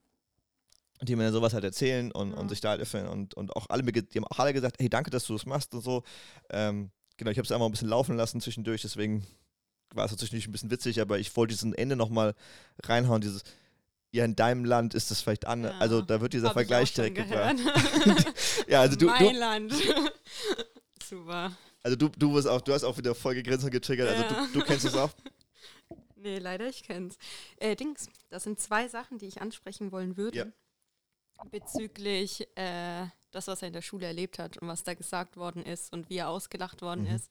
die 1.03 1.17
mir 1.17 1.25
dann 1.25 1.33
sowas 1.33 1.53
halt 1.55 1.65
erzählen 1.65 2.13
und, 2.13 2.33
Ja. 2.33 2.37
und 2.39 2.49
sich 2.49 2.61
da 2.61 2.71
halt 2.71 2.81
öffnen 2.81 3.07
und, 3.09 3.35
und 3.35 3.55
auch 3.57 3.67
alle 3.69 3.83
die 4.15 4.19
haben 4.19 4.27
auch 4.27 4.39
alle 4.39 4.53
gesagt, 4.53 4.77
hey, 4.81 4.89
danke, 4.89 5.11
dass 5.11 5.27
du 5.27 5.33
das 5.33 5.47
machst 5.47 5.75
und 5.75 5.83
so. 5.83 6.03
Ähm, 6.51 6.91
genau, 7.17 7.31
ich 7.31 7.39
habe 7.39 7.45
es 7.45 7.53
einfach 7.53 7.67
ein 7.67 7.73
bisschen 7.73 7.89
laufen 7.89 8.17
lassen 8.17 8.41
zwischendurch, 8.41 8.83
deswegen 8.83 9.27
war 9.93 10.07
es 10.07 10.17
zwischendurch 10.17 10.47
ein 10.49 10.53
bisschen 10.53 10.71
witzig, 10.71 11.01
aber 11.01 11.19
ich 11.19 11.37
wollte 11.37 11.55
diesen 11.55 11.75
Ende 11.75 11.97
nochmal 11.97 12.35
reinhauen, 12.85 13.21
dieses 13.21 13.43
ja, 14.13 14.25
in 14.25 14.37
deinem 14.37 14.65
Land 14.65 14.95
ist 14.95 15.11
es 15.11 15.21
vielleicht 15.23 15.45
anders. 15.45 15.73
Ja. 15.73 15.81
Also 15.81 16.01
da 16.01 16.21
wird 16.21 16.35
dieser 16.35 16.53
Vergleich 16.53 16.93
direkt 16.95 17.17
gebracht. 17.17 17.57
gehört. 17.57 18.35
Ja, 18.69 18.81
also 18.81 18.97
du, 18.97 19.07
mein 19.07 19.35
du, 19.35 19.39
Land. 19.41 19.75
Super. 21.09 21.51
also 21.83 21.97
du, 21.97 22.09
du, 22.11 22.33
wirst 22.33 22.47
auch, 22.47 22.61
du 22.61 22.73
hast 22.73 22.85
auch 22.85 22.97
wieder 22.97 23.13
voll 23.17 23.35
und 23.35 23.71
getriggert. 23.73 24.09
Also 24.09 24.23
Ja. 24.23 24.47
du, 24.53 24.61
du 24.61 24.65
kennst 24.65 24.85
es 24.85 24.95
auch. 24.95 25.11
Nee, 26.17 26.39
leider, 26.39 26.67
ich 26.71 26.83
kenn's. 26.83 27.19
Äh, 27.59 27.77
Dings, 27.77 28.09
das 28.31 28.45
sind 28.45 28.59
zwei 28.59 28.89
Sachen, 28.89 29.19
die 29.19 29.27
ich 29.27 29.43
ansprechen 29.43 29.93
wollen 29.93 30.17
würde. 30.17 30.39
Ja. 30.39 30.47
Bezüglich 31.51 32.47
äh, 32.57 33.07
das, 33.31 33.47
was 33.49 33.63
er 33.63 33.69
in 33.69 33.75
der 33.75 33.83
Schule 33.83 34.07
erlebt 34.07 34.39
hat 34.39 34.59
und 34.59 34.69
was 34.69 34.83
da 34.85 34.95
gesagt 34.95 35.37
worden 35.37 35.63
ist 35.65 35.93
und 35.93 36.09
wie 36.11 36.17
er 36.19 36.29
ausgelacht 36.29 36.83
worden 36.83 37.05
Mhm. 37.05 37.15
ist. 37.17 37.31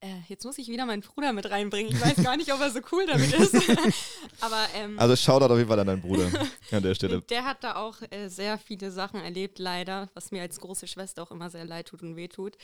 Äh, 0.00 0.14
jetzt 0.28 0.44
muss 0.44 0.58
ich 0.58 0.68
wieder 0.68 0.86
meinen 0.86 1.02
Bruder 1.02 1.32
mit 1.32 1.50
reinbringen. 1.50 1.90
Ich 1.92 2.00
weiß 2.04 2.22
gar 2.22 2.36
nicht, 2.36 2.52
ob 2.52 2.60
er 2.60 2.70
so 2.70 2.78
cool 2.92 3.04
damit 3.06 3.32
ist. 3.32 3.54
Aber 4.40 4.64
ähm, 4.76 4.96
Also 4.98 5.16
Shoutout 5.16 5.46
auf 5.52 5.58
jeden 5.58 5.68
Fall 5.68 5.80
an 5.80 5.88
deinen 5.88 6.02
Bruder 6.02 6.30
an 6.70 6.82
der 6.82 6.94
Stelle. 6.94 7.20
der 7.30 7.44
hat 7.44 7.64
da 7.64 7.74
auch 7.76 7.96
äh, 8.10 8.28
sehr 8.28 8.58
viele 8.58 8.92
Sachen 8.92 9.20
erlebt, 9.20 9.58
leider, 9.58 10.08
was 10.14 10.30
mir 10.30 10.42
als 10.42 10.60
große 10.60 10.86
Schwester 10.86 11.22
auch 11.24 11.32
immer 11.32 11.50
sehr 11.50 11.64
leid 11.64 11.88
tut 11.88 12.02
und 12.02 12.14
wehtut. 12.14 12.56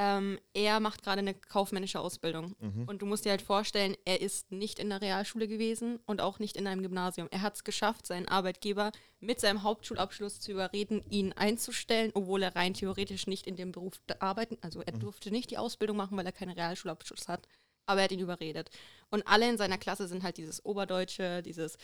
Ähm, 0.00 0.38
er 0.54 0.78
macht 0.78 1.02
gerade 1.02 1.18
eine 1.18 1.34
kaufmännische 1.34 1.98
Ausbildung. 1.98 2.54
Mhm. 2.60 2.84
Und 2.86 3.02
du 3.02 3.06
musst 3.06 3.24
dir 3.24 3.30
halt 3.30 3.42
vorstellen, 3.42 3.96
er 4.04 4.20
ist 4.20 4.52
nicht 4.52 4.78
in 4.78 4.90
der 4.90 5.02
Realschule 5.02 5.48
gewesen 5.48 5.98
und 6.06 6.20
auch 6.20 6.38
nicht 6.38 6.56
in 6.56 6.68
einem 6.68 6.82
Gymnasium. 6.82 7.26
Er 7.32 7.42
hat 7.42 7.56
es 7.56 7.64
geschafft, 7.64 8.06
seinen 8.06 8.28
Arbeitgeber 8.28 8.92
mit 9.18 9.40
seinem 9.40 9.64
Hauptschulabschluss 9.64 10.38
zu 10.38 10.52
überreden, 10.52 11.02
ihn 11.10 11.32
einzustellen, 11.32 12.12
obwohl 12.14 12.44
er 12.44 12.54
rein 12.54 12.74
theoretisch 12.74 13.26
nicht 13.26 13.48
in 13.48 13.56
dem 13.56 13.72
Beruf 13.72 13.94
arbeiten, 14.20 14.56
also 14.60 14.78
Mhm. 14.78 14.84
er 14.86 14.92
durfte 15.00 15.32
nicht 15.32 15.50
die 15.50 15.58
Ausbildung 15.58 15.96
machen, 15.96 16.16
weil 16.16 16.26
er 16.26 16.32
keinen 16.32 16.52
Realschulabschluss 16.52 17.26
hat. 17.26 17.48
Aber 17.86 18.00
er 18.00 18.04
hat 18.04 18.12
ihn 18.12 18.20
überredet. 18.20 18.70
Und 19.10 19.26
alle 19.26 19.48
in 19.48 19.58
seiner 19.58 19.78
Klasse 19.78 20.06
sind 20.06 20.22
halt 20.22 20.36
dieses 20.36 20.64
Oberdeutsche, 20.64 21.42
dieses 21.42 21.76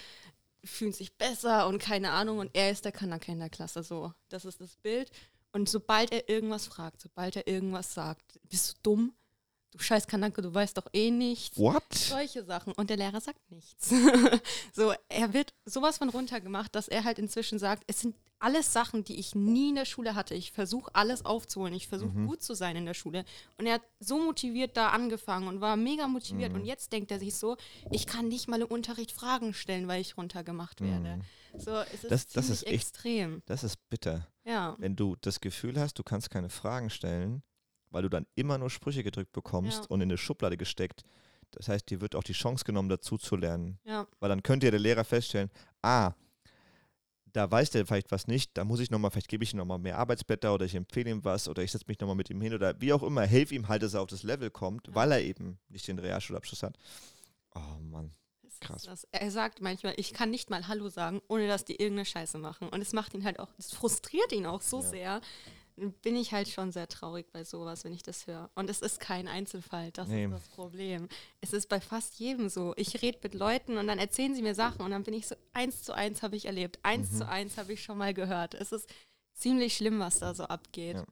fühlen 0.63 0.93
sich 0.93 1.17
besser 1.17 1.67
und 1.67 1.79
keine 1.79 2.13
Ahnung. 2.13 2.39
Und 2.39 2.51
er 2.55 2.71
ist 2.71 2.85
der 2.85 2.93
Kanake 2.93 3.33
in 3.33 3.41
der 3.41 3.51
Klasse. 3.51 3.83
So, 3.83 4.13
das 4.29 4.45
ist 4.45 4.61
das 4.61 4.77
Bild. 4.77 5.11
Und 5.55 5.69
sobald 5.69 6.13
er 6.13 6.29
irgendwas 6.29 6.67
fragt, 6.67 7.01
sobald 7.01 7.37
er 7.37 7.47
irgendwas 7.47 7.95
sagt, 7.95 8.39
bist 8.43 8.71
du 8.71 8.75
dumm? 8.83 9.15
Du 9.71 9.79
scheiß 9.83 10.07
Kanake, 10.07 10.41
du 10.43 10.55
weißt 10.55 10.77
doch 10.77 10.87
eh 10.93 11.11
nichts. 11.11 11.59
What? 11.59 11.83
Solche 11.93 12.45
Sachen. 12.45 12.73
Und 12.75 12.91
der 12.91 12.97
Lehrer 12.97 13.21
sagt 13.21 13.51
nichts. 13.51 13.89
so, 14.73 14.93
er 15.09 15.33
wird 15.33 15.53
sowas 15.65 15.99
von 15.99 16.11
runtergemacht, 16.11 16.75
dass 16.77 16.87
er 16.87 17.03
halt 17.03 17.19
inzwischen 17.19 17.59
sagt, 17.59 17.83
es 17.89 18.01
sind 18.01 18.15
alles 18.39 18.73
Sachen, 18.73 19.03
die 19.05 19.19
ich 19.19 19.35
nie 19.35 19.71
in 19.71 19.75
der 19.77 19.85
Schule 19.85 20.15
hatte. 20.15 20.35
Ich 20.35 20.53
versuche 20.53 20.95
alles 20.95 21.25
aufzuholen. 21.25 21.75
Ich 21.75 21.89
versuche 21.89 22.13
gut 22.27 22.43
zu 22.43 22.55
sein 22.55 22.77
in 22.77 22.85
der 22.87 22.95
Schule. 22.95 23.25
Und 23.59 23.67
er 23.67 23.75
hat 23.75 23.83
so 23.99 24.19
motiviert 24.19 24.77
da 24.77 24.91
angefangen 24.91 25.49
und 25.49 25.61
war 25.61 25.77
mega 25.77 26.07
motiviert. 26.07 26.53
Und 26.53 26.65
jetzt 26.67 26.93
denkt 26.93 27.11
er 27.11 27.19
sich 27.19 27.35
so, 27.35 27.57
ich 27.91 28.07
kann 28.07 28.29
nicht 28.29 28.47
mal 28.49 28.61
im 28.61 28.69
Unterricht 28.69 29.11
Fragen 29.13 29.55
stellen, 29.55 29.89
weil 29.89 30.01
ich 30.01 30.17
runtergemacht 30.17 30.83
werde. 30.83 31.21
So, 31.57 31.73
es 31.93 32.05
ist 32.05 32.11
Das- 32.13 32.27
das 32.29 32.49
ist 32.51 32.63
echt- 32.67 32.75
extrem. 32.75 33.43
Das 33.47 33.65
ist 33.65 33.77
bitter. 33.89 34.29
Ja. 34.45 34.77
Wenn 34.79 34.97
du 34.97 35.17
das 35.21 35.41
Gefühl 35.41 35.79
hast, 35.81 35.99
du 35.99 36.03
kannst 36.03 36.31
keine 36.31 36.49
Fragen 36.51 36.91
stellen, 36.91 37.43
weil 37.91 38.03
du 38.03 38.09
dann 38.11 38.27
immer 38.35 38.59
nur 38.59 38.71
Sprüche 38.71 39.03
gedrückt 39.03 39.33
bekommst 39.33 39.83
Ja. 39.85 39.87
und 39.89 40.01
in 40.01 40.09
eine 40.11 40.19
Schublade 40.19 40.57
gesteckt. 40.57 41.03
Das 41.53 41.69
heißt, 41.69 41.89
dir 41.89 42.01
wird 42.01 42.15
auch 42.17 42.25
die 42.25 42.33
Chance 42.33 42.65
genommen, 42.65 42.89
dazu 42.89 43.17
zu 43.17 43.37
lernen. 43.37 43.79
Ja. 43.85 44.07
Weil 44.21 44.29
dann 44.29 44.43
könnte 44.43 44.67
ja 44.67 44.71
der 44.73 44.81
Lehrer 44.81 45.05
feststellen, 45.05 45.51
ah, 45.83 46.13
da 47.33 47.51
weiß 47.51 47.71
der 47.71 47.85
vielleicht 47.87 48.13
was 48.13 48.27
nicht, 48.29 48.57
da 48.57 48.65
muss 48.65 48.81
ich 48.81 48.91
nochmal, 48.91 49.11
vielleicht 49.11 49.29
gebe 49.29 49.43
ich 49.45 49.53
ihm 49.53 49.59
nochmal 49.59 49.79
mehr 49.79 49.99
Arbeitsblätter 49.99 50.55
oder 50.55 50.67
ich 50.67 50.75
empfehle 50.75 51.11
ihm 51.11 51.25
was 51.25 51.49
oder 51.49 51.63
ich 51.63 51.73
setze 51.73 51.85
mich 51.89 51.99
nochmal 51.99 52.15
mit 52.17 52.31
ihm 52.31 52.41
hin 52.41 52.55
oder 52.55 52.81
wie 52.81 52.93
auch 52.93 53.03
immer, 53.03 53.23
helfe 53.23 53.55
ihm 53.55 53.67
halt, 53.69 53.83
dass 53.83 53.95
er 53.95 54.03
auf 54.03 54.09
das 54.09 54.23
Level 54.23 54.51
kommt, 54.51 54.89
weil 54.95 55.11
er 55.13 55.21
eben 55.21 55.59
nicht 55.69 55.89
den 55.89 55.99
Realschulabschluss 55.99 56.63
hat. 56.63 56.77
Oh 57.55 57.81
Mann. 57.81 58.13
Krass. 58.61 58.83
Das, 58.85 59.07
er 59.13 59.31
sagt 59.31 59.61
manchmal, 59.61 59.95
ich 59.97 60.13
kann 60.13 60.31
nicht 60.31 60.51
mal 60.51 60.69
Hallo 60.69 60.89
sagen, 60.89 61.21
ohne 61.29 61.47
dass 61.49 61.65
die 61.65 61.75
irgendeine 61.77 62.05
Scheiße 62.07 62.39
machen. 62.39 62.69
Und 62.69 62.81
es 62.81 62.93
macht 62.93 63.15
ihn 63.15 63.25
halt 63.25 63.39
auch, 63.41 63.49
es 63.59 63.73
frustriert 63.73 64.33
ihn 64.33 64.47
auch 64.47 64.63
so 64.63 64.81
Ja. 64.83 64.89
sehr. 64.89 65.21
Dann 65.77 65.93
Bin 66.03 66.15
ich 66.15 66.33
halt 66.33 66.49
schon 66.49 66.71
sehr 66.71 66.87
traurig 66.89 67.27
bei 67.33 67.43
sowas, 67.43 67.83
wenn 67.83 67.93
ich 67.93 68.05
das 68.05 68.29
höre. 68.29 68.49
Und 68.55 68.71
es 68.71 68.81
ist 68.81 69.01
kein 69.01 69.27
Einzelfall, 69.27 69.91
das 69.91 70.07
Nee. 70.07 70.27
ist 70.27 70.33
das 70.33 70.49
Problem. 70.49 71.09
Es 71.41 71.53
ist 71.53 71.69
bei 71.69 71.81
fast 71.81 72.21
jedem 72.21 72.49
so. 72.49 72.75
Ich 72.77 73.03
rede 73.03 73.19
mit 73.25 73.35
Leuten 73.35 73.77
und 73.77 73.89
dann 73.89 73.99
erzählen 73.99 74.35
sie 74.37 74.43
mir 74.43 74.55
Sachen 74.55 74.83
und 74.83 74.93
dann 74.93 75.03
bin 75.03 75.15
ich 75.15 75.27
so, 75.27 75.35
eins 75.53 75.83
zu 75.83 75.93
eins 75.93 76.23
habe 76.23 76.37
ich 76.37 76.45
erlebt, 76.47 76.79
eins 76.85 77.11
Mhm. 77.11 77.17
zu 77.19 77.29
eins 77.29 77.59
habe 77.59 77.73
ich 77.73 77.83
schon 77.83 77.99
mal 77.99 78.15
gehört. 78.15 78.55
Es 78.55 78.71
ist 78.71 78.89
ziemlich 79.35 79.77
schlimm, 79.77 79.99
was 79.99 80.21
da 80.21 80.33
so 80.33 80.45
abgeht. 80.45 80.95
Ja. 80.95 81.05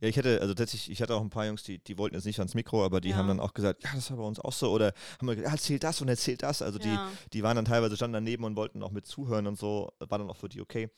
Ja, 0.00 0.08
ich 0.08 0.16
hätte, 0.16 0.40
also 0.40 0.54
tatsächlich, 0.54 0.90
ich 0.90 1.02
hatte 1.02 1.14
auch 1.14 1.20
ein 1.20 1.30
paar 1.30 1.46
Jungs, 1.46 1.62
die, 1.64 1.78
die 1.78 1.98
wollten 1.98 2.14
jetzt 2.14 2.24
nicht 2.26 2.38
ans 2.38 2.54
Mikro, 2.54 2.84
aber 2.84 3.00
die 3.00 3.10
Ja. 3.10 3.16
haben 3.16 3.26
dann 3.28 3.40
auch 3.40 3.54
gesagt, 3.54 3.82
ja, 3.84 3.90
das 3.94 4.10
war 4.10 4.18
bei 4.18 4.22
uns 4.24 4.38
auch 4.38 4.52
so. 4.52 4.70
Oder 4.70 4.92
haben 5.18 5.26
wir 5.26 5.34
gesagt, 5.34 5.48
ja, 5.48 5.52
erzähl 5.54 5.78
das 5.78 6.00
und 6.00 6.08
erzähl 6.08 6.36
das. 6.36 6.62
Also 6.62 6.78
die, 6.78 6.94
Ja. 6.94 7.02
die 7.32 7.42
waren 7.42 7.56
dann 7.56 7.64
teilweise 7.64 7.96
standen 7.96 8.14
daneben 8.14 8.44
und 8.44 8.56
wollten 8.56 8.82
auch 8.82 8.92
mit 8.92 9.06
zuhören 9.06 9.46
und 9.46 9.58
so, 9.58 9.92
war 9.98 10.18
dann 10.18 10.30
auch 10.30 10.36
für 10.36 10.48
die 10.48 10.60
okay. 10.60 10.90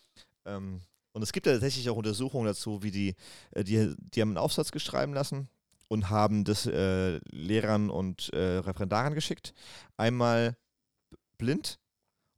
Ähm, 0.44 0.80
und 1.12 1.22
es 1.22 1.32
gibt 1.32 1.46
ja 1.46 1.52
tatsächlich 1.52 1.88
auch 1.88 1.96
Untersuchungen 1.96 2.46
dazu, 2.46 2.82
wie 2.82 2.90
die, 2.90 3.14
äh, 3.52 3.64
die, 3.64 3.94
die 3.98 4.20
haben 4.20 4.30
einen 4.30 4.38
Aufsatz 4.38 4.70
geschrieben 4.70 5.14
lassen 5.14 5.48
und 5.88 6.10
haben 6.10 6.44
das 6.44 6.66
äh, 6.66 7.16
Lehrern 7.30 7.88
und 7.88 8.30
äh, 8.34 8.58
Referendaren 8.58 9.14
geschickt. 9.14 9.54
Einmal 9.96 10.56
blind 11.38 11.78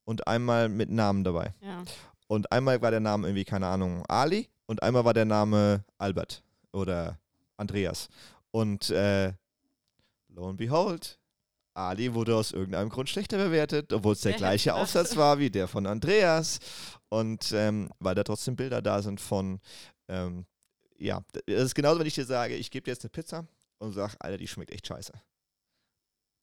und 0.04 0.26
einmal 0.28 0.68
mit 0.68 0.90
Namen 0.90 1.24
dabei. 1.24 1.54
ja. 1.60 1.82
Und 2.30 2.52
einmal 2.52 2.82
war 2.82 2.90
der 2.90 3.00
Name 3.00 3.26
irgendwie, 3.26 3.44
keine 3.46 3.66
Ahnung, 3.68 4.04
Ali 4.06 4.48
und 4.68 4.82
einmal 4.82 5.04
war 5.04 5.14
der 5.14 5.24
Name 5.24 5.82
Albert 5.96 6.42
oder 6.72 7.18
Andreas. 7.56 8.08
Und 8.50 8.90
äh, 8.90 9.32
lo 10.28 10.48
and 10.48 10.58
behold, 10.58 11.18
Ali 11.74 12.12
wurde 12.12 12.36
aus 12.36 12.52
irgendeinem 12.52 12.90
Grund 12.90 13.08
schlechter 13.08 13.38
bewertet, 13.38 13.92
obwohl 13.92 14.12
es 14.12 14.20
der 14.20 14.34
gleiche 14.34 14.74
Aufsatz 14.74 15.16
war 15.16 15.38
wie 15.38 15.50
der 15.50 15.68
von 15.68 15.86
Andreas. 15.86 16.58
Und 17.08 17.52
ähm, 17.52 17.88
weil 17.98 18.14
da 18.14 18.24
trotzdem 18.24 18.56
Bilder 18.56 18.82
da 18.82 19.00
sind 19.00 19.20
von, 19.20 19.60
ähm, 20.08 20.44
ja, 20.98 21.22
das 21.46 21.64
ist 21.64 21.74
genauso, 21.74 22.00
wenn 22.00 22.06
ich 22.06 22.14
dir 22.14 22.26
sage, 22.26 22.54
ich 22.54 22.70
gebe 22.70 22.84
dir 22.84 22.90
jetzt 22.90 23.04
eine 23.04 23.10
Pizza 23.10 23.46
und 23.78 23.92
sag, 23.92 24.16
Alter, 24.18 24.36
die 24.36 24.48
schmeckt 24.48 24.70
echt 24.70 24.86
scheiße. 24.86 25.12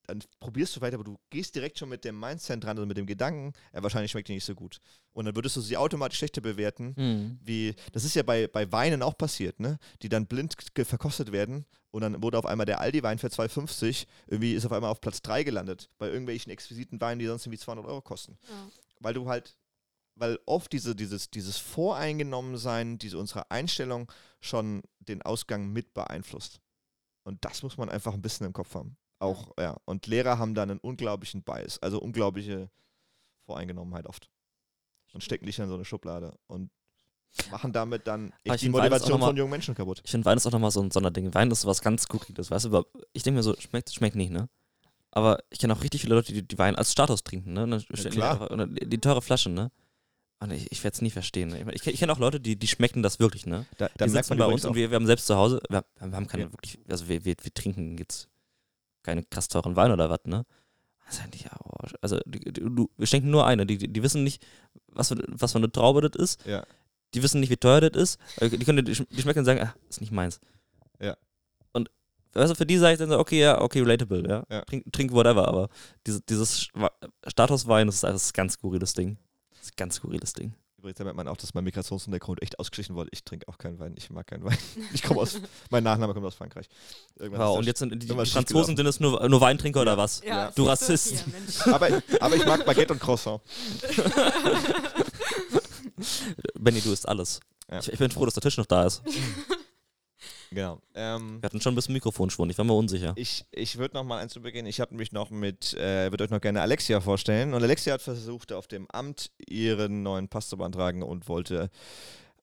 Dann 0.08 0.22
probierst 0.40 0.76
du 0.76 0.82
weiter, 0.82 0.96
aber 0.96 1.04
du 1.04 1.18
gehst 1.30 1.56
direkt 1.56 1.80
schon 1.80 1.90
mit 1.90 2.04
dem 2.04 2.20
Mindset 2.20 2.64
dran, 2.64 2.78
also 2.78 2.86
mit 2.86 2.98
dem 2.98 3.06
Gedanken, 3.06 3.54
ja, 3.74 3.82
wahrscheinlich 3.82 4.12
schmeckt 4.12 4.28
die 4.28 4.34
nicht 4.34 4.46
so 4.46 4.56
gut. 4.56 4.80
Und 5.14 5.26
dann 5.26 5.36
würdest 5.36 5.56
du 5.56 5.62
sie 5.62 5.78
automatisch 5.78 6.18
schlechter 6.20 6.42
bewerten, 6.42 6.94
Hm. 6.96 7.40
wie, 7.42 7.76
das 7.94 8.04
ist 8.04 8.16
ja 8.16 8.24
bei, 8.24 8.48
bei 8.48 8.72
Weinen 8.72 9.02
auch 9.02 9.18
passiert, 9.18 9.60
ne? 9.60 9.78
Die 10.02 10.10
dann 10.10 10.28
blind 10.28 10.56
verkostet 10.84 11.32
werden 11.32 11.66
und 11.92 12.02
dann 12.02 12.22
wurde 12.22 12.38
auf 12.38 12.46
einmal 12.46 12.66
der 12.66 12.82
Aldi-Wein 12.82 13.18
für 13.20 13.28
2,50 13.28 14.06
irgendwie 14.28 14.54
ist 14.54 14.66
auf 14.66 14.72
einmal 14.72 14.92
auf 14.92 15.02
Platz 15.02 15.22
3 15.22 15.44
gelandet, 15.44 15.90
bei 15.98 16.10
irgendwelchen 16.10 16.52
exquisiten 16.52 17.00
Weinen, 17.02 17.20
die 17.20 17.26
sonst 17.28 17.46
irgendwie 17.46 17.60
200 17.60 17.86
Euro 17.86 18.02
kosten. 18.02 18.38
Ja. 18.50 18.70
Weil 19.00 19.14
du 19.14 19.28
halt, 19.30 19.58
weil 20.16 20.38
oft 20.46 20.72
diese, 20.72 20.96
dieses, 20.96 21.30
dieses 21.30 21.58
Voreingenommensein, 21.58 22.98
diese 22.98 23.18
unsere 23.18 23.50
Einstellung 23.52 24.12
schon 24.40 24.84
den 25.00 25.22
Ausgang 25.22 25.72
mit 25.72 25.94
beeinflusst. 25.94 26.62
Und 27.24 27.44
das 27.44 27.64
muss 27.64 27.78
man 27.78 27.90
einfach 27.90 28.14
ein 28.14 28.22
bisschen 28.22 28.46
im 28.46 28.54
Kopf 28.54 28.76
haben. 28.76 28.98
Auch, 29.20 29.54
ja. 29.60 29.78
Und 29.86 30.08
Lehrer 30.08 30.38
haben 30.38 30.56
da 30.56 30.64
einen 30.64 30.80
unglaublichen 30.80 31.44
Bias, 31.44 31.80
also 31.82 32.00
unglaubliche 32.00 32.70
Voreingenommenheit 33.46 34.08
oft. 34.08 34.30
Und 35.14 35.24
stecken 35.24 35.46
dich 35.46 35.58
in 35.60 35.68
so 35.68 35.76
eine 35.76 35.86
Schublade 35.86 36.38
und 36.48 36.70
machen 37.52 37.72
damit 37.74 38.08
dann 38.08 38.34
die 38.60 38.70
Motivation 38.70 39.20
mal- 39.20 39.28
von 39.28 39.38
jungen 39.38 39.52
Menschen 39.52 39.76
kaputt. 39.76 40.02
Ich 40.04 40.12
finde, 40.12 40.26
Wein 40.26 40.38
ist 40.38 40.46
auch 40.46 40.52
nochmal 40.52 40.72
so 40.72 40.82
ein 40.82 40.92
Sonderding. 40.92 41.34
Wein 41.34 41.52
ist 41.52 41.66
was 41.66 41.82
ganz 41.82 42.04
Skurriles, 42.04 42.52
weißt 42.52 42.66
du? 42.66 42.70
aber 42.70 42.86
Ich 43.14 43.24
denke 43.24 43.38
mir 43.38 43.44
so, 43.44 43.56
schmeckt, 43.58 43.94
schmeckt 43.94 44.16
nicht, 44.16 44.32
ne? 44.32 44.50
Aber 45.12 45.40
ich 45.50 45.60
kenne 45.60 45.74
auch 45.74 45.82
richtig 45.82 46.02
viele 46.02 46.16
Leute, 46.16 46.34
die, 46.34 46.46
die 46.46 46.58
Wein 46.58 46.76
als 46.76 46.92
Status 46.92 47.24
trinken, 47.24 47.54
ne? 47.54 47.80
Stellen 47.80 48.12
die 48.12 48.18
klar. 48.18 48.68
die, 48.68 48.90
die 48.90 48.98
teure 49.00 49.22
Flasche, 49.22 49.50
ne? 49.50 49.72
Und 50.40 50.52
ich, 50.52 50.70
ich 50.70 50.84
werde 50.84 50.96
es 50.96 51.02
nie 51.02 51.12
verstehen. 51.12 51.50
Ne? 51.50 51.66
Ich, 51.74 51.88
ich 51.88 52.00
kenne 52.00 52.12
auch 52.12 52.20
Leute, 52.20 52.42
die, 52.42 52.58
die 52.60 52.68
schmecken 52.68 53.02
das 53.02 53.20
wirklich, 53.20 53.46
ne? 53.46 53.66
Da, 53.78 53.88
die 53.88 54.10
sitzen 54.10 54.38
bei 54.38 54.46
uns 54.46 54.66
und 54.66 54.76
wir, 54.76 54.92
wir 54.92 54.96
haben 54.96 55.06
selbst 55.06 55.28
zu 55.28 55.36
Hause, 55.36 55.62
wir, 55.70 55.86
wir 56.00 56.12
haben 56.12 56.28
keine 56.28 56.44
Ja. 56.44 56.52
wirklich, 56.52 56.78
also 56.90 57.08
wir, 57.08 57.24
wir, 57.24 57.36
wir 57.42 57.54
trinken 57.54 57.98
jetzt 57.98 58.28
keine 59.06 59.24
krass 59.24 59.48
teuren 59.48 59.76
Wein 59.76 59.92
oder 59.92 60.10
was, 60.10 60.20
ne? 60.26 60.46
Das 61.06 61.16
ist 61.16 61.24
eigentlich, 61.24 61.44
ja, 61.44 61.52
also 62.02 62.20
die, 62.26 62.40
die, 62.40 62.62
du, 62.62 62.90
wir 62.98 63.06
schenken 63.08 63.30
nur 63.30 63.46
eine, 63.46 63.66
die, 63.66 63.78
die, 63.78 64.04
wissen 64.04 64.24
nicht, 64.24 64.44
was 64.88 65.10
für, 65.10 65.24
was 65.28 65.52
für 65.52 65.60
eine 65.60 65.72
Traube 65.72 66.02
das 66.02 66.20
ist, 66.20 66.46
Ja. 66.48 66.66
die 67.14 67.22
wissen 67.22 67.40
nicht, 67.40 67.52
wie 67.52 67.58
teuer 67.58 67.82
das 67.82 68.02
ist, 68.02 68.20
die 68.42 68.66
können 68.66 68.84
die, 68.84 68.92
die 68.92 69.22
schmecken 69.22 69.40
und 69.40 69.46
sagen, 69.46 69.62
ah, 69.62 69.76
ist 69.88 70.02
nicht 70.02 70.12
meins. 70.12 70.40
Ja. 71.00 71.16
Und 71.74 71.92
weißt 72.34 72.52
du, 72.52 72.56
für 72.56 72.66
die 72.66 72.78
sage 72.78 72.94
ich 72.94 73.00
dann 73.00 73.10
so, 73.10 73.20
okay, 73.20 73.40
ja, 73.40 73.62
okay, 73.62 73.82
relatable, 73.82 74.28
ja. 74.28 74.44
Ja. 74.50 74.62
Trink, 74.66 74.92
trink 74.92 75.12
whatever, 75.12 75.48
aber 75.48 75.70
diese, 76.08 76.22
dieses 76.22 76.70
Statuswein, 77.28 77.86
das 77.88 77.98
ist 77.98 78.06
ein 78.06 78.18
ganz 78.34 78.54
skurriles 78.54 78.94
Ding. 78.96 79.18
Das 79.52 79.62
ist 79.62 79.74
ein 79.74 79.78
ganz 79.78 79.96
skurriles 79.96 80.34
Ding. 80.34 80.54
Übrigens 80.86 81.00
damit 81.00 81.16
man 81.16 81.28
auch, 81.28 81.38
dass 81.38 81.56
mein 81.56 81.64
Migrationshintergrund 81.64 82.44
echt 82.44 82.60
ausgeschlichen 82.60 82.96
wurde. 82.96 83.10
Ich 83.12 83.24
trinke 83.24 83.48
auch 83.48 83.58
keinen 83.58 83.80
Wein. 83.80 83.96
Ich 83.98 84.12
mag 84.12 84.28
keinen 84.28 84.44
Wein. 84.44 84.56
Ich 84.94 85.02
komme 85.02 85.20
aus, 85.20 85.40
mein 85.72 85.84
Nachname 85.84 86.14
kommt 86.14 86.28
aus 86.28 86.36
Frankreich. 86.36 86.70
Irgendwas 87.18 87.40
Wow, 87.40 87.58
und 87.58 87.66
jetzt 87.66 87.80
sind 87.80 87.92
die, 87.92 88.08
die 88.08 88.14
Franzosen 88.14 88.78
sind 88.78 88.86
es 88.86 89.00
nur, 89.00 89.28
nur 89.28 89.42
Weintrinker 89.42 89.82
oder 89.82 89.98
was? 89.98 90.22
Ja. 90.24 90.52
Du 90.52 90.66
Rassist. 90.66 91.24
hier, 91.64 91.74
aber, 91.74 91.90
aber 92.20 92.36
ich 92.36 92.46
mag 92.46 92.64
Baguette 92.68 92.94
und 92.94 93.00
Croissant. 93.00 93.42
Benny, 96.54 96.82
du 96.82 96.92
isst 96.92 97.10
alles. 97.10 97.40
Ja. 97.68 97.80
Ich, 97.80 97.92
ich 97.92 97.98
bin 97.98 98.12
froh, 98.12 98.26
dass 98.26 98.36
der 98.36 98.42
Tisch 98.42 98.58
noch 98.58 98.68
da 98.68 98.86
ist. 98.86 99.02
Genau. 100.52 100.82
Ähm, 100.94 101.42
Wir 101.42 101.48
hatten 101.48 101.62
schon 101.62 101.74
ein 101.74 101.76
bisschen 101.76 101.94
Mikrofonschwund, 101.94 102.52
ich 102.52 102.58
war 102.58 102.66
mir 102.66 102.74
unsicher. 102.74 103.14
Ich, 103.16 103.46
ich 103.52 103.78
würde 103.78 103.96
noch 103.96 104.04
mal 104.04 104.20
eins 104.20 104.34
zu 104.34 104.42
Beginn. 104.42 104.66
Ich 104.66 104.80
habe 104.80 104.96
mich 104.96 105.12
noch 105.12 105.30
mit, 105.30 105.74
äh, 105.74 106.12
würde 106.12 106.24
euch 106.24 106.30
noch 106.30 106.42
gerne 106.42 106.62
Alexia 106.62 107.02
vorstellen. 107.02 107.54
Und 107.54 107.64
Alexia 107.64 107.94
hat 107.94 108.02
versucht, 108.02 108.52
auf 108.52 108.68
dem 108.68 108.90
Amt 108.92 109.32
ihren 109.48 110.04
neuen 110.04 110.28
Pass 110.30 110.50
zu 110.50 110.58
beantragen 110.58 111.04
und 111.04 111.28
wollte 111.28 111.70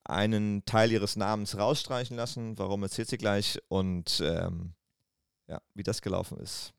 einen 0.04 0.64
Teil 0.64 0.90
ihres 0.90 1.16
Namens 1.16 1.56
rausstreichen 1.56 2.16
lassen. 2.16 2.58
Warum 2.58 2.82
erzählt 2.82 3.08
sie 3.08 3.18
gleich 3.18 3.58
und 3.68 4.20
ähm, 4.24 4.72
ja, 5.48 5.60
wie 5.74 5.82
das 5.82 6.02
gelaufen 6.02 6.38
ist. 6.38 6.72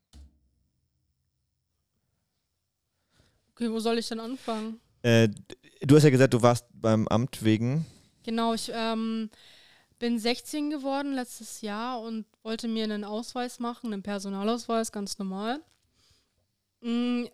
Okay, 3.52 3.70
wo 3.70 3.78
soll 3.78 3.98
ich 3.98 4.08
denn 4.08 4.20
anfangen? 4.20 4.80
Äh, 5.02 5.28
du 5.80 5.96
hast 5.96 6.02
ja 6.02 6.10
gesagt, 6.10 6.34
du 6.34 6.42
warst 6.42 6.66
beim 6.72 7.06
Amt 7.08 7.44
wegen. 7.44 7.86
Genau, 8.24 8.54
ich 8.54 8.70
ähm, 8.74 9.30
bin 9.98 10.18
16 10.18 10.70
geworden 10.70 11.14
letztes 11.14 11.60
Jahr 11.60 12.00
und 12.00 12.26
wollte 12.42 12.68
mir 12.68 12.84
einen 12.84 13.04
Ausweis 13.04 13.58
machen, 13.58 13.92
einen 13.92 14.02
Personalausweis, 14.02 14.92
ganz 14.92 15.18
normal. 15.18 15.60
Mm, 16.80 17.24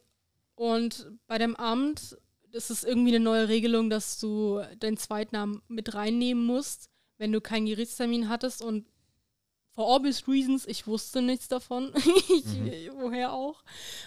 Und 0.54 1.10
bei 1.26 1.38
dem 1.38 1.56
Amt 1.56 2.16
ist 2.52 2.70
es 2.70 2.84
irgendwie 2.84 3.14
eine 3.14 3.24
neue 3.24 3.48
Regelung, 3.48 3.90
dass 3.90 4.18
du 4.20 4.60
deinen 4.78 4.96
Zweitnamen 4.96 5.62
mit 5.68 5.94
reinnehmen 5.94 6.44
musst, 6.44 6.90
wenn 7.18 7.32
du 7.32 7.40
keinen 7.40 7.66
Gerichtstermin 7.66 8.28
hattest 8.28 8.62
und 8.62 8.86
for 9.72 9.86
obvious 9.86 10.26
reasons, 10.26 10.66
ich 10.66 10.86
wusste 10.86 11.22
nichts 11.22 11.48
davon, 11.48 11.92
ich, 12.28 12.90
woher 12.92 13.32
auch. 13.32 13.62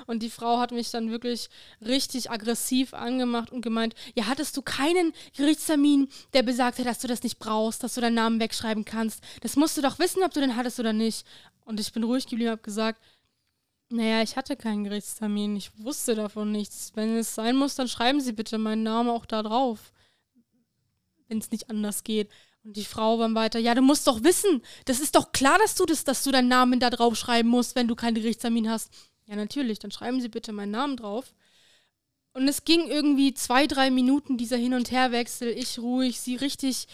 Und 0.06 0.22
die 0.22 0.30
Frau 0.30 0.60
hat 0.60 0.72
mich 0.72 0.92
dann 0.92 1.10
wirklich 1.10 1.50
richtig 1.82 2.30
aggressiv 2.30 2.94
angemacht 2.94 3.52
und 3.52 3.62
gemeint, 3.62 3.96
ja, 4.16 4.28
hattest 4.28 4.58
du 4.58 4.62
keinen 4.62 5.14
Gerichtstermin, 5.36 6.10
der 6.34 6.44
besagt 6.44 6.80
hat, 6.80 6.86
dass 6.86 7.00
du 7.00 7.08
das 7.08 7.24
nicht 7.24 7.40
brauchst, 7.40 7.84
dass 7.84 7.96
du 7.96 8.02
deinen 8.02 8.16
Namen 8.16 8.40
wegschreiben 8.40 8.86
kannst. 8.86 9.24
Das 9.42 9.56
musst 9.56 9.78
du 9.78 9.82
doch 9.82 10.00
wissen, 10.00 10.24
ob 10.24 10.34
du 10.34 10.42
den 10.42 10.56
hattest 10.56 10.80
oder 10.80 10.94
nicht. 10.94 11.26
Und 11.66 11.80
ich 11.80 11.94
bin 11.94 12.04
ruhig 12.04 12.28
geblieben, 12.28 12.52
habe 12.52 12.62
gesagt, 12.62 13.02
naja, 13.90 14.22
ich 14.22 14.36
hatte 14.36 14.56
keinen 14.56 14.84
Gerichtstermin, 14.84 15.56
ich 15.56 15.72
wusste 15.78 16.16
davon 16.16 16.52
nichts. 16.52 16.92
Wenn 16.96 17.16
es 17.16 17.36
sein 17.36 17.56
muss, 17.56 17.76
dann 17.76 17.88
schreiben 17.88 18.22
Sie 18.22 18.34
bitte 18.34 18.58
meinen 18.58 18.84
Namen 18.84 19.10
auch 19.10 19.26
da 19.26 19.44
drauf, 19.44 19.94
wenn 21.28 21.38
es 21.38 21.52
nicht 21.52 21.70
anders 21.70 22.04
geht. 22.04 22.30
Und 22.64 22.78
die 22.78 22.86
Frau 22.86 23.20
war 23.20 23.34
weiter, 23.36 23.60
ja, 23.60 23.76
du 23.76 23.82
musst 23.82 24.08
doch 24.08 24.24
wissen, 24.24 24.62
das 24.86 25.00
ist 25.00 25.16
doch 25.16 25.32
klar, 25.32 25.58
dass 25.60 25.76
du 25.76 25.86
das, 25.86 26.04
dass 26.04 26.24
du 26.24 26.32
deinen 26.32 26.48
Namen 26.48 26.80
da 26.80 26.90
drauf 26.90 27.16
schreiben 27.16 27.50
musst, 27.50 27.76
wenn 27.76 27.88
du 27.88 27.96
keinen 27.96 28.16
Gerichtstermin 28.16 28.70
hast. 28.70 28.92
Ja, 29.26 29.36
natürlich, 29.36 29.80
dann 29.80 29.92
schreiben 29.92 30.22
Sie 30.22 30.30
bitte 30.30 30.52
meinen 30.54 30.72
Namen 30.72 30.98
drauf. 30.98 31.34
Und 32.34 32.48
es 32.48 32.66
ging 32.66 32.88
irgendwie 32.88 33.34
zwei, 33.34 33.68
drei 33.68 33.92
Minuten 33.92 34.38
dieser 34.38 34.58
Hin- 34.58 34.74
und 34.74 34.92
Herwechsel, 34.92 35.50
ich 35.50 35.78
ruhig, 35.78 36.20
sie 36.20 36.36
richtig 36.36 36.88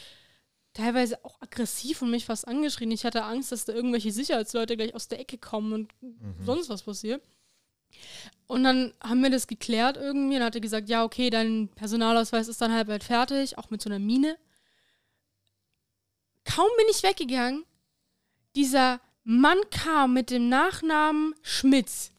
teilweise 0.74 1.24
auch 1.24 1.42
aggressiv 1.42 2.02
und 2.02 2.12
mich 2.12 2.26
fast 2.26 2.48
angeschrien. 2.48 2.92
Ich 2.92 3.06
hatte 3.06 3.24
Angst, 3.24 3.52
dass 3.52 3.66
da 3.66 3.74
irgendwelche 3.74 4.12
Sicherheitsleute 4.12 4.78
gleich 4.78 4.94
aus 4.96 5.08
der 5.08 5.20
Ecke 5.20 5.38
kommen 5.38 5.74
und 5.74 5.94
sonst 6.46 6.70
was 6.70 6.84
passiert. 6.84 7.24
Und 8.48 8.64
dann 8.64 8.94
haben 9.02 9.22
wir 9.22 9.30
das 9.30 9.48
geklärt 9.48 9.98
irgendwie 9.98 10.38
und 10.38 10.44
hatte 10.44 10.62
gesagt, 10.62 10.90
ja, 10.90 11.04
okay, 11.04 11.30
dein 11.30 11.70
Personalausweis 11.70 12.48
ist 12.48 12.62
dann 12.62 12.74
halb 12.74 12.88
bald 12.88 13.04
fertig, 13.04 13.58
auch 13.58 13.70
mit 13.70 13.82
so 13.82 13.90
einer 13.90 14.00
Mine. 14.00 14.38
Kaum 16.56 16.70
bin 16.78 16.88
ich 16.90 17.04
weggegangen, 17.04 17.66
dieser 18.56 19.00
Mann 19.24 19.58
kam 19.70 20.14
mit 20.14 20.30
dem 20.32 20.50
Nachnamen 20.50 21.36
Schmitz. 21.42 22.12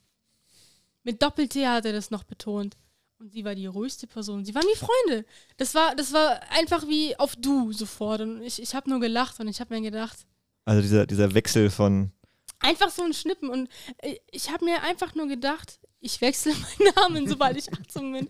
Mit 1.02 1.22
Doppel-T 1.22 1.66
hat 1.66 1.84
er 1.86 1.92
das 1.92 2.10
noch 2.10 2.24
betont. 2.24 2.76
Und 3.18 3.32
sie 3.32 3.44
war 3.44 3.54
die 3.54 3.66
ruhigste 3.66 4.06
Person. 4.06 4.44
Sie 4.44 4.54
waren 4.54 4.64
wie 4.64 4.78
Freunde. 4.78 5.26
Das 5.56 5.74
war, 5.74 5.94
das 5.94 6.12
war 6.12 6.40
einfach 6.52 6.86
wie 6.86 7.18
auf 7.18 7.36
Du 7.36 7.72
sofort. 7.72 8.20
Und 8.22 8.42
ich, 8.42 8.62
ich 8.62 8.74
habe 8.74 8.88
nur 8.88 9.00
gelacht 9.00 9.40
und 9.40 9.48
ich 9.48 9.60
habe 9.60 9.74
mir 9.74 9.82
gedacht, 9.82 10.18
Also 10.64 10.80
dieser, 10.80 11.06
dieser 11.06 11.34
Wechsel 11.34 11.68
von. 11.70 12.12
einfach 12.60 12.90
so 12.90 13.02
ein 13.02 13.12
Schnippen. 13.12 13.50
Und 13.50 13.68
äh, 13.98 14.16
ich 14.30 14.50
habe 14.50 14.64
mir 14.64 14.82
einfach 14.82 15.14
nur 15.14 15.26
gedacht, 15.26 15.80
ich 16.00 16.20
wechsle 16.22 16.52
meinen 16.54 16.94
Namen, 16.94 17.28
sobald 17.28 17.56
ich 17.58 17.70
18 17.80 18.12
bin. 18.12 18.28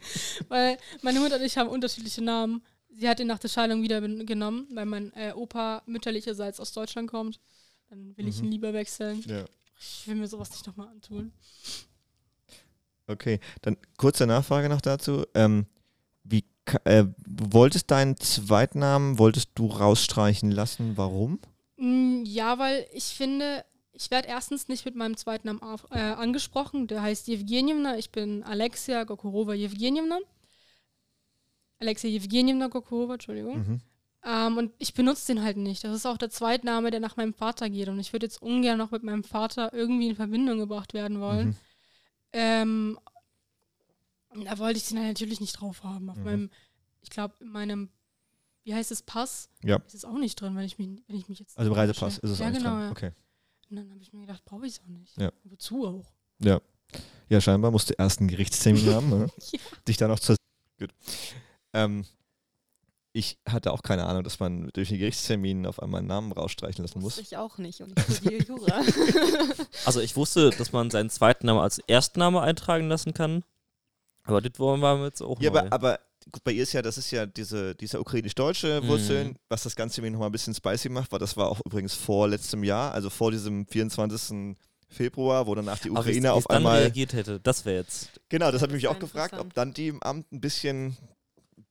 Weil 0.48 0.78
meine 1.02 1.20
Mutter 1.20 1.36
und 1.36 1.42
ich 1.42 1.56
haben 1.58 1.68
unterschiedliche 1.68 2.22
Namen. 2.22 2.64
Sie 2.96 3.08
hat 3.08 3.20
ihn 3.20 3.26
nach 3.28 3.38
der 3.38 3.48
Scheidung 3.48 3.82
wieder 3.82 4.00
genommen, 4.00 4.66
weil 4.74 4.86
mein 4.86 5.12
äh, 5.14 5.32
Opa 5.32 5.82
mütterlicherseits 5.86 6.60
aus 6.60 6.72
Deutschland 6.72 7.10
kommt. 7.10 7.40
Dann 7.88 8.16
will 8.16 8.28
ich 8.28 8.38
ihn 8.40 8.50
lieber 8.50 8.72
wechseln. 8.72 9.22
Ja. 9.26 9.44
Ich 9.80 10.06
will 10.06 10.14
mir 10.16 10.28
sowas 10.28 10.50
nicht 10.50 10.66
nochmal 10.66 10.88
antun. 10.88 11.32
Okay, 13.06 13.40
dann 13.62 13.76
kurze 13.96 14.26
Nachfrage 14.26 14.68
noch 14.68 14.80
dazu. 14.80 15.24
Ähm, 15.34 15.66
wie 16.22 16.44
äh, 16.84 17.04
du 17.26 17.52
wolltest 17.52 17.90
deinen 17.90 18.16
Zweitnamen, 18.18 19.18
wolltest 19.18 19.50
du 19.56 19.66
rausstreichen 19.66 20.50
lassen? 20.50 20.96
Warum? 20.96 21.40
Mm, 21.76 22.22
Ja, 22.24 22.58
weil 22.58 22.86
ich 22.92 23.04
finde, 23.04 23.64
ich 23.92 24.10
werde 24.10 24.28
erstens 24.28 24.68
nicht 24.68 24.84
mit 24.84 24.94
meinem 24.94 25.16
zweiten 25.16 25.48
Namen 25.48 25.62
auf, 25.62 25.86
äh, 25.90 25.98
angesprochen. 25.98 26.86
Der 26.86 27.02
heißt 27.02 27.28
Evgenjewna. 27.28 27.96
Ich 27.98 28.10
bin 28.10 28.42
Alexia 28.44 29.04
Gokorova 29.04 29.54
Evgenjewna. 29.54 30.18
Alexia 31.80 32.10
Evgenjewna 32.10 32.68
Gokorova, 32.68 33.14
Entschuldigung. 33.14 33.58
Mhm. 33.58 33.80
Ähm, 34.22 34.58
und 34.58 34.72
ich 34.78 34.92
benutze 34.94 35.32
den 35.34 35.42
halt 35.42 35.56
nicht. 35.56 35.82
Das 35.82 35.96
ist 35.96 36.06
auch 36.06 36.18
der 36.18 36.30
Zweitname, 36.30 36.90
der 36.90 37.00
nach 37.00 37.16
meinem 37.16 37.32
Vater 37.34 37.70
geht. 37.70 37.88
Und 37.88 37.98
ich 37.98 38.12
würde 38.12 38.26
jetzt 38.26 38.42
ungern 38.42 38.76
noch 38.78 38.90
mit 38.90 39.02
meinem 39.02 39.24
Vater 39.24 39.72
irgendwie 39.72 40.08
in 40.10 40.16
Verbindung 40.16 40.58
gebracht 40.58 40.92
werden 40.94 41.20
wollen. 41.20 41.48
Mhm. 41.48 41.56
Ähm, 42.32 42.98
da 44.44 44.58
wollte 44.58 44.78
ich 44.78 44.88
den 44.88 44.98
halt 44.98 45.08
natürlich 45.08 45.40
nicht 45.40 45.54
drauf 45.54 45.82
haben. 45.82 46.10
Auf 46.10 46.18
Mhm. 46.18 46.24
meinem, 46.24 46.50
ich 47.00 47.10
glaube, 47.10 47.34
in 47.40 47.48
meinem, 47.48 47.88
wie 48.64 48.74
heißt 48.74 48.90
es, 48.92 49.02
Pass? 49.02 49.48
Ja. 49.64 49.76
Ist 49.86 49.94
es 49.94 50.04
auch 50.04 50.18
nicht 50.18 50.40
drin, 50.40 50.54
wenn 50.54 50.64
ich 50.64 50.78
mich, 50.78 51.02
wenn 51.08 51.16
ich 51.16 51.28
mich 51.28 51.38
jetzt. 51.38 51.58
Also 51.58 51.70
im 51.70 51.76
Reisepass 51.76 52.18
ist 52.18 52.30
es 52.30 52.38
ja, 52.38 52.46
auch 52.46 52.50
nicht 52.50 52.58
genau, 52.58 52.70
dran. 52.70 52.82
Ja. 52.84 52.90
Okay. 52.90 53.10
Und 53.70 53.76
dann 53.76 53.90
habe 53.90 54.00
ich 54.02 54.12
mir 54.12 54.20
gedacht, 54.20 54.44
brauche 54.44 54.66
ich 54.66 54.74
es 54.74 54.80
auch 54.82 54.88
nicht. 54.88 55.16
Ja. 55.16 55.32
Wozu 55.44 55.86
auch? 55.86 56.12
Ja. 56.40 56.60
Ja, 57.28 57.40
scheinbar 57.40 57.70
musst 57.70 57.88
du 57.88 57.94
erst 57.94 58.18
einen 58.20 58.28
Gerichtstermin 58.28 58.92
haben. 58.92 59.08
Ne? 59.08 59.26
Ja. 59.52 59.58
Dich 59.88 59.96
dann 59.96 60.10
noch 60.10 60.18
zur. 60.20 60.36
Gut. 60.78 60.92
Ähm, 61.72 62.04
ich 63.12 63.38
hatte 63.48 63.72
auch 63.72 63.82
keine 63.82 64.06
Ahnung, 64.06 64.22
dass 64.22 64.38
man 64.38 64.70
durch 64.72 64.90
einen 64.90 65.00
Gerichtstermin 65.00 65.66
auf 65.66 65.82
einmal 65.82 65.98
einen 65.98 66.06
Namen 66.08 66.30
rausstreichen 66.32 66.84
lassen 66.84 67.02
Wusste 67.02 67.20
muss. 67.22 67.30
ich 67.32 67.36
auch 67.36 67.58
nicht 67.58 67.80
und 67.80 67.92
ich 67.98 68.16
studiere 68.16 68.42
Jura. 68.44 68.82
Also 69.84 70.00
ich 70.00 70.14
wusste, 70.16 70.50
dass 70.50 70.72
man 70.72 70.90
seinen 70.90 71.10
zweiten 71.10 71.46
Namen 71.46 71.58
als 71.60 71.78
Erstname 71.86 72.40
eintragen 72.40 72.88
lassen 72.88 73.12
kann. 73.14 73.42
Aber 74.24 74.40
das 74.40 74.58
wollen 74.58 74.80
wir 74.80 75.04
jetzt 75.06 75.22
auch 75.22 75.40
Ja, 75.40 75.50
neu. 75.50 75.58
aber, 75.58 75.72
aber 75.72 76.00
gut, 76.30 76.44
bei 76.44 76.52
ihr 76.52 76.62
ist 76.62 76.72
ja, 76.72 76.82
das 76.82 76.98
ist 76.98 77.10
ja 77.10 77.26
diese, 77.26 77.74
diese 77.74 77.98
ukrainisch-deutsche 78.00 78.80
Mhm. 78.82 78.86
Wurzeln, 78.88 79.36
was 79.48 79.64
das 79.64 79.74
Ganze 79.74 80.02
mir 80.02 80.10
nochmal 80.12 80.28
ein 80.28 80.32
bisschen 80.32 80.54
spicy 80.54 80.88
macht, 80.88 81.10
weil 81.10 81.18
das 81.18 81.36
war 81.36 81.48
auch 81.48 81.60
übrigens 81.66 81.94
vor 81.94 82.28
letztem 82.28 82.62
Jahr, 82.62 82.92
also 82.92 83.10
vor 83.10 83.32
diesem 83.32 83.66
24. 83.66 84.56
Februar, 84.88 85.46
wo 85.48 85.54
danach 85.56 85.78
die 85.78 85.90
Ukraine 85.90 86.32
auf 86.32 86.44
dann 86.46 86.58
einmal. 86.58 86.80
reagiert 86.80 87.12
hätte, 87.12 87.40
das 87.40 87.64
wäre 87.64 87.78
jetzt. 87.78 88.10
Genau, 88.28 88.52
das 88.52 88.60
habe 88.62 88.72
ich 88.72 88.76
mich 88.82 88.88
auch 88.88 88.98
gefragt, 88.98 89.34
ob 89.34 89.52
dann 89.54 89.72
die 89.72 89.88
im 89.88 90.02
Amt 90.02 90.30
ein 90.32 90.40
bisschen, 90.40 90.96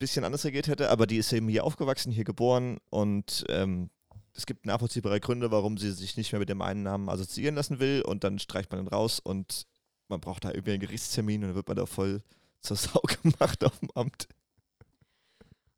bisschen 0.00 0.24
anders 0.24 0.44
reagiert 0.44 0.66
hätte, 0.66 0.90
aber 0.90 1.06
die 1.06 1.18
ist 1.18 1.32
eben 1.32 1.48
hier 1.48 1.62
aufgewachsen, 1.62 2.10
hier 2.10 2.24
geboren 2.24 2.78
und 2.88 3.44
ähm, 3.48 3.90
es 4.34 4.46
gibt 4.46 4.66
nachvollziehbare 4.66 5.20
Gründe, 5.20 5.50
warum 5.50 5.76
sie 5.76 5.92
sich 5.92 6.16
nicht 6.16 6.32
mehr 6.32 6.40
mit 6.40 6.48
dem 6.48 6.62
einen 6.62 6.82
Namen 6.82 7.08
assoziieren 7.08 7.54
lassen 7.54 7.78
will 7.78 8.02
und 8.02 8.24
dann 8.24 8.38
streicht 8.38 8.72
man 8.72 8.80
ihn 8.80 8.88
raus 8.88 9.20
und 9.20 9.66
man 10.08 10.20
braucht 10.20 10.44
da 10.44 10.50
irgendwie 10.50 10.72
einen 10.72 10.80
Gerichtstermin 10.80 11.42
und 11.42 11.48
dann 11.50 11.56
wird 11.56 11.68
man 11.68 11.76
da 11.76 11.86
voll 11.86 12.22
zur 12.60 12.76
Sau 12.76 13.00
gemacht 13.22 13.62
auf 13.62 13.78
dem 13.78 13.90
Amt. 13.94 14.28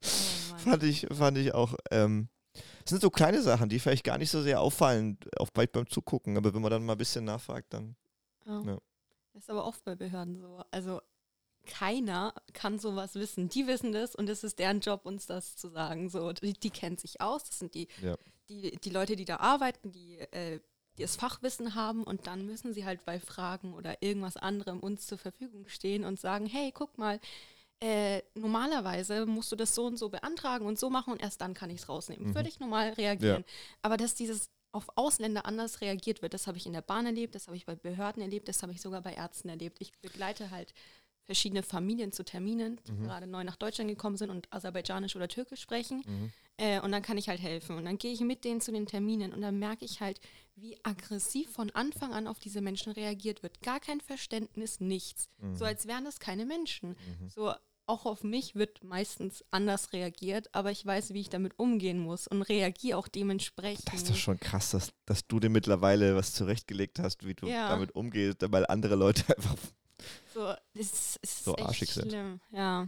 Oh. 0.03 0.57
Fand 0.57 0.83
ich, 0.83 1.07
fand 1.11 1.37
ich 1.37 1.53
auch. 1.53 1.75
Ähm, 1.91 2.29
das 2.53 2.89
sind 2.89 3.01
so 3.01 3.09
kleine 3.09 3.41
Sachen, 3.41 3.69
die 3.69 3.79
vielleicht 3.79 4.03
gar 4.03 4.17
nicht 4.17 4.31
so 4.31 4.41
sehr 4.41 4.61
auffallen, 4.61 5.17
auch 5.37 5.49
weit 5.55 5.71
beim 5.73 5.87
Zugucken, 5.87 6.37
aber 6.37 6.53
wenn 6.53 6.61
man 6.61 6.71
dann 6.71 6.85
mal 6.85 6.93
ein 6.93 6.97
bisschen 6.97 7.25
nachfragt, 7.25 7.73
dann. 7.73 7.95
Ja. 8.45 8.61
Ja. 8.61 8.77
Das 9.33 9.43
ist 9.43 9.49
aber 9.49 9.65
oft 9.65 9.83
bei 9.83 9.95
Behörden 9.95 10.37
so. 10.37 10.63
Also 10.71 11.01
keiner 11.65 12.33
kann 12.53 12.79
sowas 12.79 13.15
wissen. 13.15 13.49
Die 13.49 13.67
wissen 13.67 13.91
das 13.91 14.15
und 14.15 14.29
es 14.29 14.43
ist 14.43 14.59
deren 14.59 14.79
Job, 14.79 15.05
uns 15.05 15.25
das 15.25 15.55
zu 15.55 15.69
sagen. 15.69 16.09
So, 16.09 16.31
die, 16.33 16.53
die 16.53 16.69
kennen 16.69 16.97
sich 16.97 17.21
aus. 17.21 17.43
Das 17.43 17.59
sind 17.59 17.73
die, 17.73 17.87
Ja. 18.01 18.15
die, 18.49 18.77
die 18.77 18.89
Leute, 18.89 19.15
die 19.15 19.25
da 19.25 19.37
arbeiten, 19.37 19.91
die, 19.91 20.19
äh, 20.19 20.59
die 20.97 21.01
das 21.03 21.15
Fachwissen 21.15 21.73
haben 21.75 22.03
und 22.03 22.27
dann 22.27 22.45
müssen 22.45 22.73
sie 22.73 22.85
halt 22.85 23.03
bei 23.05 23.19
Fragen 23.19 23.73
oder 23.73 24.01
irgendwas 24.03 24.37
anderem 24.37 24.79
uns 24.79 25.07
zur 25.07 25.17
Verfügung 25.17 25.67
stehen 25.67 26.05
und 26.05 26.19
sagen, 26.19 26.45
hey, 26.45 26.71
guck 26.71 26.97
mal, 26.97 27.19
äh, 27.79 28.21
normalerweise 28.35 29.25
musst 29.25 29.51
du 29.51 29.55
das 29.55 29.73
so 29.75 29.85
und 29.85 29.97
so 29.97 30.09
beantragen 30.09 30.65
und 30.65 30.79
so 30.79 30.89
machen 30.89 31.13
und 31.13 31.21
erst 31.21 31.41
dann 31.41 31.53
kann 31.53 31.69
ich 31.69 31.81
es 31.81 31.89
rausnehmen. 31.89 32.27
Mhm. 32.29 32.33
Völlig 32.33 32.59
normal 32.59 32.89
reagieren. 32.93 33.43
Aber 33.81 33.97
dass 33.97 34.15
dieses 34.15 34.49
auf 34.71 34.87
Ausländer 34.95 35.45
anders 35.45 35.81
reagiert 35.81 36.21
wird, 36.21 36.33
das 36.33 36.47
habe 36.47 36.57
ich 36.57 36.65
in 36.65 36.73
der 36.73 36.81
Bahn 36.81 37.05
erlebt, 37.05 37.35
das 37.35 37.47
habe 37.47 37.57
ich 37.57 37.65
bei 37.65 37.75
Behörden 37.75 38.21
erlebt, 38.21 38.47
das 38.47 38.63
habe 38.63 38.71
ich 38.71 38.81
sogar 38.81 39.01
bei 39.01 39.13
Ärzten 39.13 39.49
erlebt. 39.49 39.77
Ich 39.81 39.91
begleite 39.99 40.49
halt 40.51 40.73
verschiedene 41.25 41.63
Familien 41.63 42.11
zu 42.11 42.23
Terminen, 42.23 42.79
die 42.87 42.91
Mhm. 42.91 43.03
gerade 43.03 43.27
neu 43.27 43.43
nach 43.43 43.55
Deutschland 43.55 43.89
gekommen 43.89 44.17
sind 44.17 44.29
und 44.29 44.51
Aserbaidschanisch 44.53 45.15
oder 45.15 45.27
Türkisch 45.27 45.61
sprechen. 45.61 46.03
Mhm. 46.05 46.31
Äh, 46.57 46.79
und 46.81 46.91
dann 46.91 47.01
kann 47.01 47.17
ich 47.17 47.29
halt 47.29 47.41
helfen. 47.41 47.77
Und 47.77 47.85
dann 47.85 47.97
gehe 47.97 48.11
ich 48.13 48.21
mit 48.21 48.43
denen 48.43 48.61
zu 48.61 48.71
den 48.71 48.85
Terminen 48.85 49.33
und 49.33 49.41
dann 49.41 49.57
merke 49.57 49.85
ich 49.85 50.01
halt, 50.01 50.19
wie 50.55 50.77
aggressiv 50.83 51.49
von 51.51 51.71
Anfang 51.71 52.13
an 52.13 52.27
auf 52.27 52.39
diese 52.39 52.61
Menschen 52.61 52.91
reagiert 52.93 53.41
wird. 53.41 53.61
Gar 53.61 53.79
kein 53.79 54.01
Verständnis, 54.01 54.79
nichts. 54.79 55.29
Mhm. 55.39 55.55
So 55.55 55.65
als 55.65 55.87
wären 55.87 56.05
das 56.05 56.19
keine 56.19 56.45
Menschen. 56.45 56.95
So 57.27 57.51
auch 57.85 58.05
auf 58.05 58.23
mich 58.23 58.55
wird 58.55 58.81
meistens 58.83 59.43
anders 59.51 59.91
reagiert, 59.91 60.47
aber 60.53 60.71
ich 60.71 60.85
weiß, 60.85 61.13
wie 61.13 61.19
ich 61.19 61.29
damit 61.29 61.59
umgehen 61.59 61.99
muss 61.99 62.27
und 62.27 62.41
reagiere 62.43 62.97
auch 62.97 63.09
dementsprechend. 63.09 63.87
Das 63.87 63.95
ist 64.03 64.09
doch 64.11 64.15
schon 64.15 64.39
krass, 64.39 64.71
dass, 64.71 64.93
dass 65.05 65.27
du 65.27 65.39
dir 65.41 65.49
mittlerweile 65.49 66.15
was 66.15 66.33
zurechtgelegt 66.33 66.99
hast, 66.99 67.25
wie 67.25 67.33
du 67.33 67.45
Ja. 67.47 67.67
damit 67.69 67.93
umgehst, 67.95 68.37
weil 68.51 68.65
andere 68.67 68.95
Leute 68.95 69.23
einfach. 69.37 69.57
So, 70.33 70.53
das 70.73 71.17
ist 71.21 71.45
So 71.45 71.55
echt 71.55 71.67
arschig 71.67 71.89
sind. 71.91 72.09
schlimm. 72.09 72.41
Ja, 72.51 72.87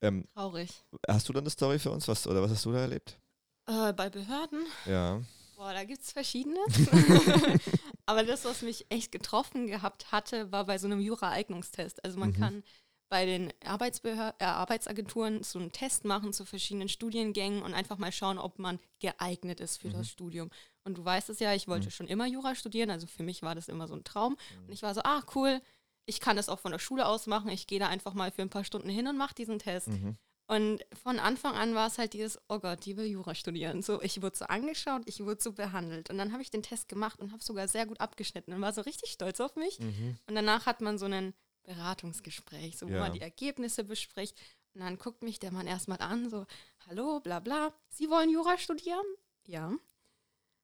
Ähm, 0.00 0.26
traurig. 0.34 0.70
hast 1.08 1.28
du 1.28 1.32
dann 1.32 1.44
eine 1.44 1.50
Story 1.50 1.78
für 1.78 1.90
uns? 1.90 2.06
Was, 2.08 2.26
oder 2.26 2.42
was 2.42 2.50
hast 2.50 2.64
du 2.64 2.72
da 2.72 2.80
erlebt? 2.80 3.18
Äh, 3.66 3.92
bei 3.92 4.10
Behörden 4.10 4.66
Ja. 4.86 5.22
Boah, 5.56 5.72
da 5.72 5.84
gibt 5.84 6.02
es 6.02 6.10
verschiedenes. 6.12 6.58
Aber 8.06 8.24
das, 8.24 8.44
was 8.44 8.62
mich 8.62 8.86
echt 8.90 9.12
getroffen 9.12 9.66
gehabt 9.68 10.10
hatte, 10.12 10.50
war 10.50 10.66
bei 10.66 10.78
so 10.78 10.86
einem 10.86 11.00
Jura-Eignungstest. 11.00 12.04
Also 12.04 12.18
man 12.18 12.30
Mhm. 12.30 12.34
kann 12.34 12.64
bei 13.08 13.24
den 13.24 13.52
Arbeitsbehör 13.64 14.34
äh, 14.40 14.44
Arbeitsagenturen 14.44 15.44
so 15.44 15.58
einen 15.60 15.70
Test 15.70 16.04
machen 16.04 16.32
zu 16.32 16.44
verschiedenen 16.44 16.88
Studiengängen 16.88 17.62
und 17.62 17.72
einfach 17.72 17.98
mal 17.98 18.10
schauen, 18.10 18.38
ob 18.38 18.58
man 18.58 18.80
geeignet 18.98 19.60
ist 19.60 19.76
für 19.80 19.88
Mhm. 19.88 19.92
das 19.92 20.08
Studium. 20.08 20.50
Und 20.82 20.98
du 20.98 21.04
weißt 21.04 21.30
es 21.30 21.38
ja, 21.38 21.54
ich 21.54 21.68
wollte 21.68 21.86
Mhm. 21.86 21.92
schon 21.92 22.08
immer 22.08 22.26
Jura 22.26 22.54
studieren, 22.56 22.90
also 22.90 23.06
für 23.06 23.22
mich 23.22 23.42
war 23.42 23.54
das 23.54 23.68
immer 23.68 23.86
so 23.86 23.94
ein 23.94 24.04
Traum. 24.04 24.36
Und 24.66 24.72
ich 24.72 24.82
war 24.82 24.92
so, 24.94 25.02
ah, 25.04 25.22
cool, 25.36 25.60
ich 26.06 26.20
kann 26.20 26.36
das 26.36 26.48
auch 26.48 26.58
von 26.60 26.72
der 26.72 26.78
Schule 26.78 27.06
aus 27.06 27.26
machen. 27.26 27.48
Ich 27.50 27.66
gehe 27.66 27.78
da 27.78 27.88
einfach 27.88 28.14
mal 28.14 28.30
für 28.30 28.42
ein 28.42 28.50
paar 28.50 28.64
Stunden 28.64 28.88
hin 28.88 29.06
und 29.06 29.16
mache 29.16 29.34
diesen 29.34 29.58
Test. 29.58 29.88
Mhm. 29.88 30.16
Und 30.46 30.84
von 31.02 31.18
Anfang 31.18 31.54
an 31.54 31.74
war 31.74 31.86
es 31.86 31.96
halt 31.96 32.12
dieses, 32.12 32.38
oh 32.48 32.58
Gott, 32.58 32.84
die 32.84 32.98
will 32.98 33.06
Jura 33.06 33.34
studieren. 33.34 33.80
So, 33.80 34.02
ich 34.02 34.20
wurde 34.20 34.36
so 34.36 34.44
angeschaut, 34.44 35.02
ich 35.06 35.24
wurde 35.24 35.42
so 35.42 35.52
behandelt. 35.52 36.10
Und 36.10 36.18
dann 36.18 36.32
habe 36.32 36.42
ich 36.42 36.50
den 36.50 36.62
Test 36.62 36.88
gemacht 36.88 37.18
und 37.20 37.32
habe 37.32 37.42
sogar 37.42 37.66
sehr 37.66 37.86
gut 37.86 38.00
abgeschnitten 38.00 38.52
und 38.52 38.60
war 38.60 38.74
so 38.74 38.82
richtig 38.82 39.10
stolz 39.10 39.40
auf 39.40 39.56
mich. 39.56 39.80
Mhm. 39.80 40.18
Und 40.28 40.34
danach 40.34 40.66
hat 40.66 40.82
man 40.82 40.98
so 40.98 41.06
ein 41.06 41.32
Beratungsgespräch, 41.62 42.76
so 42.76 42.88
wo 42.88 42.92
Ja. 42.92 43.00
man 43.00 43.14
die 43.14 43.22
Ergebnisse 43.22 43.84
bespricht. 43.84 44.36
Und 44.74 44.82
dann 44.82 44.98
guckt 44.98 45.22
mich 45.22 45.38
der 45.38 45.52
Mann 45.52 45.66
erstmal 45.66 46.00
an, 46.00 46.28
so, 46.28 46.46
hallo, 46.88 47.20
bla 47.20 47.40
bla. 47.40 47.72
Sie 47.88 48.10
wollen 48.10 48.28
Jura 48.28 48.58
studieren? 48.58 49.04
Ja. 49.46 49.72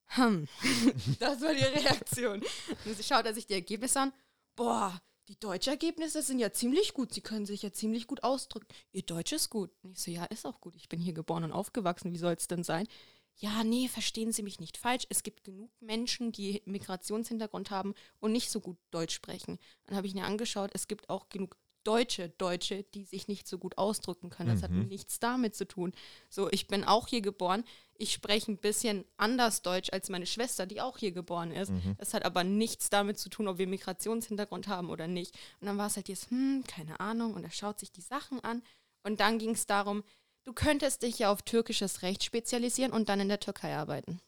Hm. 0.09 0.49
das 1.21 1.41
war 1.41 1.55
die 1.55 1.65
Reaktion. 1.65 2.43
Und 2.85 2.97
sie 2.97 3.03
schaut 3.03 3.25
er 3.25 3.33
sich 3.33 3.47
die 3.47 3.55
Ergebnisse 3.55 4.01
an. 4.01 4.13
Boah, 4.57 5.01
die 5.29 5.39
deutschen 5.39 5.71
Ergebnisse 5.71 6.23
sind 6.23 6.39
ja 6.39 6.53
ziemlich 6.53 6.95
gut. 6.95 7.15
Sie 7.15 7.21
können 7.21 7.47
sich 7.47 7.63
ja 7.63 7.73
ziemlich 7.73 8.07
gut 8.07 8.25
ausdrücken. 8.25 8.67
Ihr 8.93 9.03
Deutsch 9.03 9.33
ist 9.33 9.51
gut. 9.51 9.71
Und 9.83 9.97
ich 9.97 10.03
so, 10.03 10.11
ja, 10.11 10.25
ist 10.25 10.47
auch 10.47 10.61
gut. 10.61 10.75
Ich 10.77 10.89
bin 10.89 11.01
hier 11.01 11.13
geboren 11.13 11.45
und 11.45 11.53
aufgewachsen. 11.53 12.13
Wie 12.13 12.19
soll 12.19 12.35
es 12.35 12.49
denn 12.49 12.65
sein? 12.65 12.89
Ja, 13.37 13.65
nee, 13.65 13.89
verstehen 13.89 14.33
Sie 14.33 14.43
mich 14.43 14.61
nicht 14.61 14.77
falsch. 14.77 15.07
Es 15.09 15.23
gibt 15.23 15.45
genug 15.45 15.71
Menschen, 15.81 16.31
die 16.33 16.63
Migrationshintergrund 16.67 17.71
haben 17.71 17.95
und 18.19 18.33
nicht 18.33 18.51
so 18.51 18.61
gut 18.61 18.77
Deutsch 18.91 19.15
sprechen. 19.15 19.59
Dann 19.87 19.97
habe 19.97 20.07
ich 20.07 20.15
mir 20.15 20.25
angeschaut, 20.25 20.71
es 20.75 20.89
gibt 20.89 21.09
auch 21.09 21.29
genug 21.31 21.57
deutsche 21.85 22.29
Deutsche, 22.31 22.83
die 22.95 23.05
sich 23.05 23.29
nicht 23.29 23.49
so 23.49 23.59
gut 23.59 23.79
ausdrücken 23.79 24.31
können. 24.31 24.51
Das 24.51 24.63
hat 24.63 24.71
Mhm. 24.71 24.89
nichts 24.89 25.19
damit 25.19 25.55
zu 25.55 25.67
tun. 25.67 25.93
So, 26.29 26.51
ich 26.51 26.67
bin 26.67 26.85
auch 26.85 27.09
hier 27.09 27.21
geboren. 27.23 27.65
Ich 27.95 28.13
spreche 28.13 28.53
ein 28.53 28.59
bisschen 28.59 29.05
anders 29.17 29.63
Deutsch 29.63 29.91
als 29.93 30.09
meine 30.09 30.27
Schwester, 30.27 30.67
die 30.67 30.81
auch 30.81 30.99
hier 30.99 31.13
geboren 31.13 31.53
ist. 31.53 31.71
Mhm. 31.71 31.97
Das 31.99 32.15
hat 32.15 32.25
aber 32.25 32.45
nichts 32.45 32.91
damit 32.91 33.19
zu 33.19 33.29
tun, 33.29 33.49
ob 33.49 33.59
wir 33.59 33.67
Migrationshintergrund 33.67 34.69
haben 34.69 34.91
oder 34.91 35.07
nicht. 35.07 35.35
Und 35.61 35.67
dann 35.67 35.79
war 35.79 35.87
es 35.87 35.97
halt 35.97 36.09
jetzt, 36.09 36.31
hm, 36.31 36.65
keine 36.67 37.01
Ahnung. 37.01 37.35
Und 37.35 37.45
er 37.45 37.51
schaut 37.51 37.79
sich 37.79 37.93
die 37.93 38.01
Sachen 38.01 38.41
an. 38.41 38.63
Und 39.03 39.21
dann 39.21 39.39
ging 39.39 39.51
es 39.51 39.67
darum, 39.67 40.03
du 40.45 40.53
könntest 40.53 41.03
dich 41.03 41.19
ja 41.19 41.31
auf 41.33 41.43
türkisches 41.43 42.03
Recht 42.03 42.25
spezialisieren 42.25 42.93
und 42.93 43.09
dann 43.09 43.21
in 43.21 43.29
der 43.29 43.41
Türkei 43.41 43.75
arbeiten. 43.77 44.21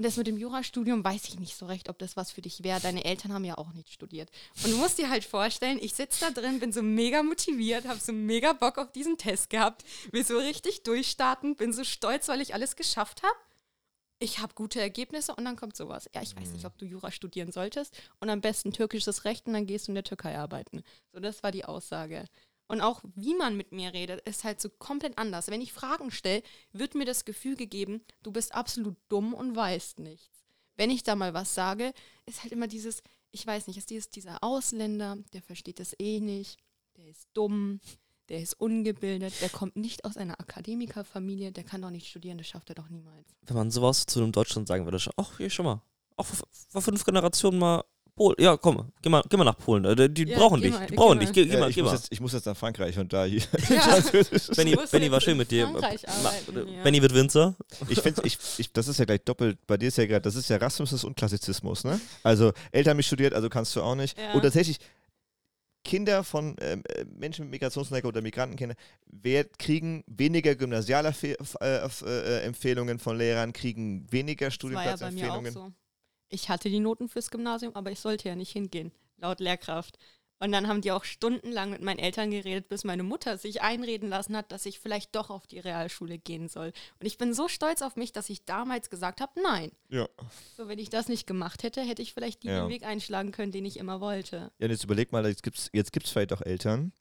Und 0.00 0.04
das 0.06 0.16
mit 0.16 0.26
dem 0.26 0.38
Jurastudium 0.38 1.04
weiß 1.04 1.24
ich 1.28 1.38
nicht 1.38 1.54
so 1.54 1.66
recht, 1.66 1.90
ob 1.90 1.98
das 1.98 2.16
was 2.16 2.32
für 2.32 2.40
dich 2.40 2.62
wäre. 2.64 2.80
Deine 2.80 3.04
Eltern 3.04 3.34
haben 3.34 3.44
ja 3.44 3.58
auch 3.58 3.74
nicht 3.74 3.92
studiert. 3.92 4.30
Und 4.64 4.70
du 4.72 4.78
musst 4.78 4.96
dir 4.96 5.10
halt 5.10 5.26
vorstellen, 5.26 5.78
ich 5.78 5.92
sitze 5.92 6.24
da 6.24 6.30
drin, 6.30 6.58
bin 6.58 6.72
so 6.72 6.80
mega 6.80 7.22
motiviert, 7.22 7.86
habe 7.86 8.00
so 8.00 8.10
mega 8.14 8.54
Bock 8.54 8.78
auf 8.78 8.90
diesen 8.92 9.18
Test 9.18 9.50
gehabt, 9.50 9.84
will 10.10 10.24
so 10.24 10.38
richtig 10.38 10.84
durchstarten, 10.84 11.54
bin 11.54 11.74
so 11.74 11.84
stolz, 11.84 12.28
weil 12.28 12.40
ich 12.40 12.54
alles 12.54 12.76
geschafft 12.76 13.22
habe. 13.22 13.34
ich 14.22 14.38
habe 14.38 14.54
gute 14.54 14.80
Ergebnisse 14.80 15.34
und 15.34 15.44
dann 15.44 15.56
kommt 15.56 15.76
sowas. 15.76 16.08
Ja, 16.14 16.22
ich 16.22 16.34
weiß 16.34 16.48
Mhm. 16.48 16.52
nicht, 16.54 16.64
ob 16.64 16.78
du 16.78 16.86
Jura 16.86 17.10
studieren 17.10 17.52
solltest 17.52 17.94
und 18.20 18.30
am 18.30 18.40
besten 18.40 18.72
türkisches 18.72 19.26
Recht 19.26 19.46
und 19.46 19.52
dann 19.52 19.66
gehst 19.66 19.86
du 19.86 19.92
in 19.92 19.96
der 19.96 20.04
Türkei 20.04 20.38
arbeiten. 20.38 20.82
So, 21.12 21.20
das 21.20 21.42
war 21.42 21.52
die 21.52 21.66
Aussage. 21.66 22.24
Und 22.70 22.82
auch 22.82 23.02
wie 23.16 23.34
man 23.34 23.56
mit 23.56 23.72
mir 23.72 23.92
redet, 23.92 24.20
ist 24.28 24.44
halt 24.44 24.60
so 24.60 24.68
komplett 24.68 25.18
anders. 25.18 25.48
Wenn 25.48 25.60
ich 25.60 25.72
Fragen 25.72 26.12
stelle, 26.12 26.44
wird 26.72 26.94
mir 26.94 27.04
das 27.04 27.24
Gefühl 27.24 27.56
gegeben, 27.56 28.00
du 28.22 28.30
bist 28.30 28.54
absolut 28.54 28.94
dumm 29.08 29.34
und 29.34 29.56
weißt 29.56 29.98
nichts. 29.98 30.44
Wenn 30.76 30.88
ich 30.88 31.02
da 31.02 31.16
mal 31.16 31.34
was 31.34 31.52
sage, 31.52 31.92
ist 32.26 32.44
halt 32.44 32.52
immer 32.52 32.68
dieses, 32.68 33.02
ich 33.32 33.44
weiß 33.44 33.66
nicht, 33.66 33.76
ist 33.76 33.90
dieses, 33.90 34.08
dieser 34.08 34.44
Ausländer, 34.44 35.18
der 35.32 35.42
versteht 35.42 35.80
das 35.80 35.96
eh 35.98 36.20
nicht, 36.20 36.60
der 36.96 37.08
ist 37.08 37.26
dumm, 37.34 37.80
der 38.28 38.40
ist 38.40 38.54
ungebildet, 38.60 39.34
der 39.40 39.48
kommt 39.48 39.74
nicht 39.74 40.04
aus 40.04 40.16
einer 40.16 40.38
Akademikerfamilie, 40.38 41.50
der 41.50 41.64
kann 41.64 41.82
doch 41.82 41.90
nicht 41.90 42.06
studieren, 42.06 42.38
das 42.38 42.46
schafft 42.46 42.68
er 42.68 42.76
doch 42.76 42.88
niemals. 42.88 43.26
Wenn 43.42 43.56
man 43.56 43.72
sowas 43.72 44.06
zu 44.06 44.20
einem 44.20 44.30
Deutschland 44.30 44.68
sagen 44.68 44.84
würde, 44.84 44.98
ach, 45.16 45.38
hier 45.38 45.50
schon 45.50 45.64
mal. 45.64 45.82
Auch 46.16 46.26
vor, 46.26 46.46
vor 46.68 46.82
fünf 46.82 47.04
Generationen 47.04 47.58
mal 47.58 47.84
Polen. 48.20 48.36
Ja, 48.38 48.56
komm, 48.58 48.92
geh 49.00 49.08
mal, 49.08 49.22
geh 49.30 49.36
mal 49.38 49.44
nach 49.44 49.56
Polen. 49.56 49.84
äh, 49.86 49.96
Die, 50.10 50.26
die 50.26 50.32
Ja, 50.32 50.38
brauchen 50.38 50.60
dich. 50.60 50.72
mal, 50.72 50.86
Die 50.86 50.94
brauchen 50.94 51.18
dich. 51.20 51.32
Geh, 51.32 51.46
geh 51.46 51.54
Ja, 51.54 51.60
mal, 51.60 51.70
ich, 51.70 51.76
geh 51.76 51.80
muss 51.82 51.92
mal. 51.92 51.96
jetzt, 51.96 52.12
ich 52.12 52.20
muss 52.20 52.32
jetzt 52.34 52.44
nach 52.44 52.56
Frankreich 52.56 52.98
und 52.98 53.10
da 53.12 53.24
hier. 53.24 53.40
Ja. 53.70 53.98
Benny, 54.56 54.76
Benny 54.90 55.10
war 55.10 55.20
schön 55.22 55.38
mit 55.38 55.50
dir. 55.50 55.70
Ja. 55.70 56.82
Benny 56.84 57.00
wird 57.00 57.14
Winzer. 57.14 57.56
Ich 57.88 57.98
finde, 58.00 58.20
ich, 58.24 58.36
ich, 58.58 58.70
das 58.74 58.88
ist 58.88 58.98
ja 58.98 59.06
gleich 59.06 59.22
doppelt, 59.24 59.58
bei 59.66 59.78
dir 59.78 59.88
ist 59.88 59.96
ja 59.96 60.04
gerade, 60.04 60.20
das 60.20 60.34
ist 60.34 60.50
ja 60.50 60.58
Rassismus 60.58 61.02
und 61.04 61.16
Klassizismus, 61.16 61.82
ne? 61.84 61.98
Also 62.22 62.52
Eltern 62.72 62.90
haben 62.90 62.96
mich 62.98 63.06
studiert, 63.06 63.32
also 63.32 63.48
kannst 63.48 63.74
du 63.74 63.80
auch 63.82 63.94
nicht. 63.94 64.18
Ja. 64.18 64.34
Und 64.34 64.42
tatsächlich, 64.42 64.76
Kinder 65.82 66.22
von 66.24 66.56
ähm, 66.60 66.82
äh, 66.88 67.06
Menschen 67.06 67.46
mit 67.46 67.52
Migrationshintergrund 67.52 68.14
oder 68.14 68.20
Migrantenkinder 68.22 68.74
wer, 69.06 69.44
kriegen 69.44 70.04
weniger 70.06 70.54
Gymnasialempfehlungen 70.54 72.98
von 72.98 73.16
Lehrern, 73.16 73.54
kriegen 73.54 74.06
weniger 74.10 74.50
Das 74.50 74.62
war 74.62 74.84
ja 74.84 74.96
bei 74.96 75.10
mir 75.10 75.32
auch 75.32 75.40
Studienplatzempfehlungen. 75.40 75.52
so. 75.54 75.72
Ich 76.30 76.48
hatte 76.48 76.70
die 76.70 76.80
Noten 76.80 77.08
fürs 77.08 77.30
Gymnasium, 77.30 77.74
aber 77.74 77.90
ich 77.90 78.00
sollte 78.00 78.28
ja 78.28 78.36
nicht 78.36 78.52
hingehen, 78.52 78.92
laut 79.18 79.40
Lehrkraft. 79.40 79.98
Und 80.42 80.52
dann 80.52 80.68
haben 80.68 80.80
die 80.80 80.90
auch 80.90 81.04
stundenlang 81.04 81.68
mit 81.70 81.82
meinen 81.82 81.98
Eltern 81.98 82.30
geredet, 82.30 82.70
bis 82.70 82.82
meine 82.84 83.02
Mutter 83.02 83.36
sich 83.36 83.60
einreden 83.60 84.08
lassen 84.08 84.34
hat, 84.34 84.50
dass 84.52 84.64
ich 84.64 84.80
vielleicht 84.80 85.14
doch 85.14 85.28
auf 85.28 85.46
die 85.46 85.58
Realschule 85.58 86.16
gehen 86.16 86.48
soll. 86.48 86.72
Und 86.98 87.06
ich 87.06 87.18
bin 87.18 87.34
so 87.34 87.46
stolz 87.48 87.82
auf 87.82 87.94
mich, 87.96 88.12
dass 88.12 88.30
ich 88.30 88.46
damals 88.46 88.88
gesagt 88.88 89.20
habe, 89.20 89.32
nein. 89.42 89.70
Ja. 89.90 90.08
So, 90.56 90.66
wenn 90.66 90.78
ich 90.78 90.88
das 90.88 91.08
nicht 91.08 91.26
gemacht 91.26 91.62
hätte, 91.62 91.82
hätte 91.82 92.00
ich 92.00 92.14
vielleicht 92.14 92.42
Ja. 92.42 92.62
den 92.62 92.70
Weg 92.70 92.84
einschlagen 92.86 93.32
können, 93.32 93.52
den 93.52 93.66
ich 93.66 93.76
immer 93.76 94.00
wollte. 94.00 94.50
Ja, 94.58 94.64
und 94.64 94.70
jetzt 94.70 94.84
überleg 94.84 95.12
mal, 95.12 95.26
jetzt 95.26 95.42
gibt 95.42 95.58
es 95.58 95.68
jetzt 95.74 95.92
gibt's 95.92 96.10
vielleicht 96.10 96.32
auch 96.32 96.40
Eltern, 96.40 96.92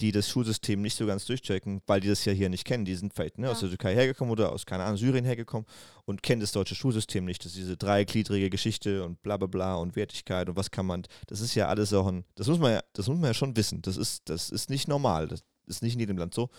die 0.00 0.10
das 0.10 0.28
Schulsystem 0.28 0.82
nicht 0.82 0.96
so 0.96 1.06
ganz 1.06 1.24
durchchecken, 1.24 1.80
weil 1.86 2.00
die 2.00 2.08
das 2.08 2.24
ja 2.24 2.32
hier 2.32 2.48
nicht 2.48 2.64
kennen. 2.64 2.84
Die 2.84 2.94
sind 2.96 3.14
vielleicht 3.14 3.38
ne, 3.38 3.48
aus 3.50 3.58
Ja. 3.60 3.68
der 3.68 3.78
Türkei 3.78 3.94
hergekommen 3.94 4.32
oder 4.32 4.50
aus, 4.52 4.66
keine 4.66 4.82
Ahnung, 4.84 4.96
Syrien 4.96 5.24
hergekommen 5.24 5.66
und 6.04 6.22
kennen 6.22 6.40
das 6.40 6.52
deutsche 6.52 6.74
Schulsystem 6.74 7.24
nicht. 7.24 7.44
Das 7.44 7.52
ist 7.52 7.58
diese 7.58 7.76
dreigliedrige 7.76 8.50
Geschichte 8.50 9.04
und 9.04 9.22
bla 9.22 9.36
bla 9.36 9.46
bla 9.46 9.76
und 9.76 9.94
Wertigkeit 9.94 10.48
und 10.48 10.56
was 10.56 10.70
kann 10.70 10.86
man. 10.86 11.04
Das 11.28 11.40
ist 11.40 11.54
ja 11.54 11.68
alles 11.68 11.92
auch 11.92 12.06
ein, 12.08 12.24
das 12.34 12.48
muss 12.48 12.58
man 12.58 12.72
ja, 12.72 12.80
das 12.92 13.06
muss 13.08 13.18
man 13.18 13.28
ja 13.30 13.34
schon 13.34 13.56
wissen. 13.56 13.82
Das 13.82 13.96
ist, 13.96 14.28
das 14.28 14.50
ist 14.50 14.68
nicht 14.68 14.88
normal. 14.88 15.28
Das 15.28 15.44
ist 15.66 15.82
nicht 15.82 15.94
in 15.94 16.00
jedem 16.00 16.18
Land 16.18 16.34
so. 16.34 16.50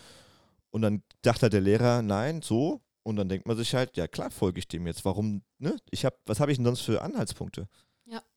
Und 0.70 0.82
dann 0.82 1.02
dachte 1.22 1.42
halt 1.42 1.52
der 1.52 1.60
Lehrer, 1.60 2.02
nein, 2.02 2.42
so. 2.42 2.80
Und 3.02 3.16
dann 3.16 3.28
denkt 3.28 3.46
man 3.46 3.56
sich 3.56 3.72
halt, 3.74 3.96
ja 3.96 4.08
klar, 4.08 4.30
folge 4.30 4.58
ich 4.58 4.66
dem 4.66 4.86
jetzt. 4.86 5.04
Warum, 5.04 5.42
ne? 5.58 5.76
Ich 5.90 6.04
hab, 6.04 6.16
was 6.26 6.40
habe 6.40 6.50
ich 6.50 6.58
denn 6.58 6.64
sonst 6.64 6.80
für 6.80 7.02
Anhaltspunkte? 7.02 7.68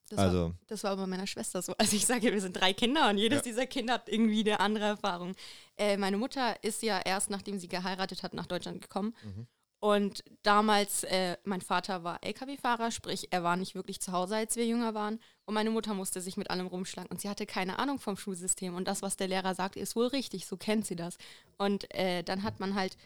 Das, 0.09 0.17
war, 0.17 0.25
Also, 0.25 0.53
das 0.67 0.83
war 0.83 0.97
bei 0.97 1.05
meiner 1.07 1.27
Schwester 1.27 1.61
so. 1.61 1.73
Also 1.77 1.95
ich 1.95 2.05
sage, 2.05 2.31
wir 2.33 2.41
sind 2.41 2.53
drei 2.59 2.73
Kinder 2.73 3.09
und 3.09 3.17
jedes 3.17 3.37
Ja. 3.37 3.43
dieser 3.43 3.67
Kinder 3.67 3.93
hat 3.93 4.09
irgendwie 4.09 4.41
eine 4.41 4.59
andere 4.59 4.85
Erfahrung. 4.85 5.35
Äh, 5.77 5.97
meine 5.97 6.17
Mutter 6.17 6.61
ist 6.63 6.81
ja 6.83 6.99
erst, 6.99 7.29
nachdem 7.29 7.59
sie 7.59 7.67
geheiratet 7.67 8.23
hat, 8.23 8.33
nach 8.33 8.47
Deutschland 8.47 8.81
gekommen. 8.81 9.15
Mhm. 9.23 9.47
Und 9.81 10.25
damals, 10.43 11.05
äh, 11.05 11.37
mein 11.45 11.61
Vater 11.61 12.03
war 12.03 12.21
LKW-Fahrer, 12.21 12.91
sprich, 12.91 13.29
er 13.31 13.43
war 13.43 13.55
nicht 13.55 13.75
wirklich 13.75 14.01
zu 14.01 14.11
Hause, 14.11 14.35
als 14.35 14.57
wir 14.57 14.65
jünger 14.65 14.93
waren. 14.93 15.19
Und 15.45 15.53
meine 15.53 15.69
Mutter 15.69 15.93
musste 15.93 16.19
sich 16.19 16.35
mit 16.35 16.49
allem 16.49 16.67
rumschlagen. 16.67 17.09
Und 17.09 17.21
sie 17.21 17.29
hatte 17.29 17.45
keine 17.45 17.79
Ahnung 17.79 17.97
vom 17.97 18.17
Schulsystem. 18.17 18.75
Und 18.75 18.89
das, 18.89 19.01
was 19.01 19.15
der 19.15 19.29
Lehrer 19.29 19.55
sagt, 19.55 19.77
ist 19.77 19.95
wohl 19.95 20.07
richtig. 20.07 20.45
So 20.47 20.57
kennt 20.57 20.85
sie 20.85 20.97
das. 20.97 21.17
Und 21.57 21.93
äh, 21.95 22.23
dann 22.23 22.43
hat 22.43 22.59
man 22.59 22.75
halt 22.75 22.97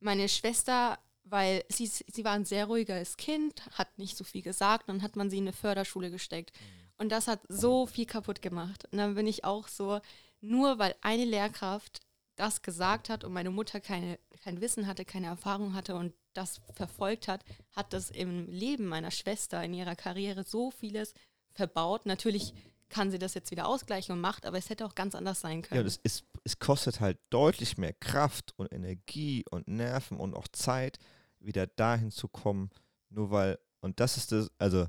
meine 0.00 0.28
Schwester, 0.28 0.98
weil 1.30 1.64
sie, 1.68 1.86
sie 1.86 2.24
war 2.24 2.32
ein 2.32 2.44
sehr 2.44 2.66
ruhiges 2.66 3.16
Kind, 3.16 3.62
hat 3.72 3.98
nicht 3.98 4.16
so 4.16 4.24
viel 4.24 4.42
gesagt, 4.42 4.88
dann 4.88 5.02
hat 5.02 5.16
man 5.16 5.30
sie 5.30 5.38
in 5.38 5.44
eine 5.44 5.52
Förderschule 5.52 6.10
gesteckt. 6.10 6.52
Und 6.98 7.10
das 7.10 7.28
hat 7.28 7.40
so 7.48 7.86
viel 7.86 8.06
kaputt 8.06 8.42
gemacht. 8.42 8.86
Und 8.90 8.98
dann 8.98 9.14
bin 9.14 9.26
ich 9.26 9.44
auch 9.44 9.68
so, 9.68 10.00
nur 10.40 10.78
weil 10.78 10.94
eine 11.00 11.24
Lehrkraft 11.24 12.00
das 12.36 12.62
gesagt 12.62 13.10
hat 13.10 13.22
und 13.24 13.32
meine 13.32 13.50
Mutter 13.50 13.80
keine, 13.80 14.18
kein 14.42 14.60
Wissen 14.60 14.86
hatte, 14.86 15.04
keine 15.04 15.26
Erfahrung 15.26 15.74
hatte 15.74 15.94
und 15.94 16.14
das 16.32 16.60
verfolgt 16.74 17.28
hat, 17.28 17.44
hat 17.72 17.92
das 17.92 18.10
im 18.10 18.48
Leben 18.48 18.86
meiner 18.86 19.10
Schwester, 19.10 19.62
in 19.62 19.74
ihrer 19.74 19.96
Karriere 19.96 20.44
so 20.44 20.70
vieles 20.70 21.12
verbaut. 21.52 22.06
Natürlich 22.06 22.54
kann 22.88 23.10
sie 23.10 23.18
das 23.18 23.34
jetzt 23.34 23.50
wieder 23.50 23.66
ausgleichen 23.66 24.14
und 24.14 24.20
macht, 24.20 24.46
aber 24.46 24.58
es 24.58 24.70
hätte 24.70 24.86
auch 24.86 24.94
ganz 24.94 25.14
anders 25.14 25.40
sein 25.40 25.62
können. 25.62 25.78
Ja, 25.78 25.84
das 25.84 25.98
ist, 26.02 26.24
es 26.44 26.58
kostet 26.58 27.00
halt 27.00 27.18
deutlich 27.30 27.78
mehr 27.78 27.92
Kraft 27.92 28.54
und 28.56 28.72
Energie 28.72 29.44
und 29.50 29.68
Nerven 29.68 30.18
und 30.18 30.34
auch 30.34 30.48
Zeit, 30.48 30.98
wieder 31.40 31.66
dahin 31.66 32.10
zu 32.10 32.28
kommen, 32.28 32.70
nur 33.08 33.30
weil, 33.30 33.58
und 33.80 33.98
das 34.00 34.16
ist 34.16 34.32
das, 34.32 34.50
also, 34.58 34.84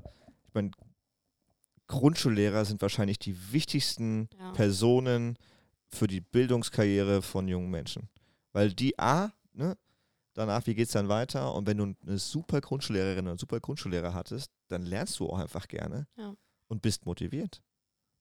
ich 0.46 0.54
meine, 0.54 0.70
Grundschullehrer 1.88 2.64
sind 2.64 2.80
wahrscheinlich 2.82 3.18
die 3.18 3.52
wichtigsten 3.52 4.28
Ja. 4.38 4.52
Personen 4.52 5.36
für 5.88 6.06
die 6.06 6.20
Bildungskarriere 6.20 7.20
von 7.22 7.48
jungen 7.48 7.70
Menschen. 7.70 8.08
Weil 8.52 8.72
die 8.72 8.98
A, 8.98 9.32
ne, 9.52 9.76
danach, 10.34 10.66
wie 10.66 10.74
geht 10.74 10.86
es 10.86 10.92
dann 10.92 11.08
weiter? 11.08 11.54
Und 11.54 11.66
wenn 11.66 11.76
du 11.76 11.94
eine 12.06 12.18
super 12.18 12.60
Grundschullehrerin 12.60 13.26
oder 13.26 13.38
super 13.38 13.60
Grundschullehrer 13.60 14.14
hattest, 14.14 14.50
dann 14.68 14.82
lernst 14.82 15.18
du 15.20 15.28
auch 15.28 15.38
einfach 15.38 15.68
gerne 15.68 16.06
Ja. 16.16 16.34
und 16.68 16.80
bist 16.82 17.04
motiviert. 17.04 17.60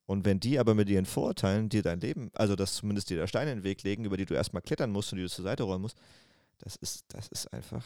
Und 0.05 0.25
wenn 0.25 0.41
die 0.41 0.59
aber 0.59 0.73
mit 0.75 0.89
ihren 0.89 1.05
Vorurteilen 1.05 1.69
dir 1.69 1.83
dein 1.83 2.01
Leben, 2.01 2.31
also 2.33 2.57
dass 2.57 2.75
zumindest 2.75 3.09
dir 3.09 3.17
da 3.17 3.27
Steine 3.27 3.51
in 3.51 3.59
den 3.59 3.63
Weg 3.63 3.83
legen, 3.83 4.03
über 4.03 4.17
die 4.17 4.25
du 4.25 4.33
erstmal 4.33 4.61
klettern 4.61 4.91
musst 4.91 5.13
und 5.13 5.17
die 5.17 5.23
du 5.23 5.29
zur 5.29 5.43
Seite 5.43 5.63
rollen 5.63 5.81
musst, 5.81 5.97
das 6.57 6.75
ist, 6.75 7.05
das 7.13 7.29
ist 7.29 7.53
einfach, 7.53 7.85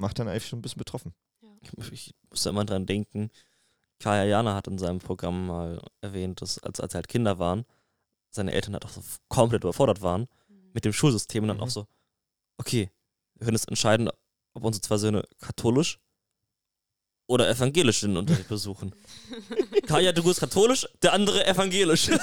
macht 0.00 0.18
dann 0.18 0.28
eigentlich 0.28 0.46
schon 0.46 0.58
ein 0.58 0.62
bisschen 0.62 0.78
betroffen. 0.78 1.14
Ich, 1.60 1.92
ich 1.92 2.14
muss 2.30 2.42
da 2.42 2.50
immer 2.50 2.64
dran 2.64 2.86
denken, 2.86 3.30
Kaya 3.98 4.24
Jana 4.24 4.54
hat 4.54 4.66
in 4.66 4.78
seinem 4.78 4.98
Programm 4.98 5.46
mal 5.46 5.80
erwähnt, 6.00 6.40
dass 6.40 6.58
als, 6.58 6.80
als 6.80 6.92
sie 6.92 6.96
halt 6.96 7.08
Kinder 7.08 7.38
waren, 7.38 7.64
seine 8.30 8.52
Eltern 8.52 8.72
halt 8.74 8.84
auch 8.84 8.90
so 8.90 9.02
komplett 9.28 9.62
überfordert 9.64 10.00
waren 10.02 10.26
mit 10.72 10.84
dem 10.84 10.92
Schulsystem 10.92 11.44
und 11.44 11.48
dann 11.48 11.58
Mhm. 11.58 11.62
auch 11.64 11.70
so, 11.70 11.86
okay, 12.58 12.90
wir 13.34 13.44
können 13.44 13.56
jetzt 13.56 13.68
entscheiden, 13.68 14.08
ob 14.54 14.64
unsere 14.64 14.80
zwei 14.82 14.96
Söhne 14.96 15.24
katholisch 15.38 15.98
oder 17.26 17.48
evangelisch 17.48 18.00
den 18.00 18.16
Unterricht 18.16 18.48
besuchen. 18.48 18.94
Kaya, 19.86 20.12
du 20.12 20.22
bist 20.24 20.40
katholisch, 20.40 20.86
der 21.02 21.12
andere 21.12 21.46
evangelisch. 21.46 22.10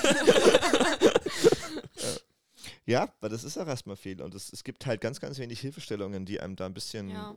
Ja, 2.86 3.13
weil 3.19 3.30
das 3.30 3.43
ist 3.43 3.57
auch 3.57 3.67
erstmal 3.67 3.97
viel. 3.97 4.21
Und 4.21 4.34
es, 4.34 4.53
es 4.53 4.63
gibt 4.63 4.86
halt 4.86 5.01
ganz, 5.01 5.19
ganz 5.19 5.38
wenig 5.39 5.59
Hilfestellungen, 5.59 6.25
die 6.25 6.39
einem 6.39 6.55
da 6.55 6.65
ein 6.65 6.73
bisschen, 6.73 7.09
Ja. 7.09 7.36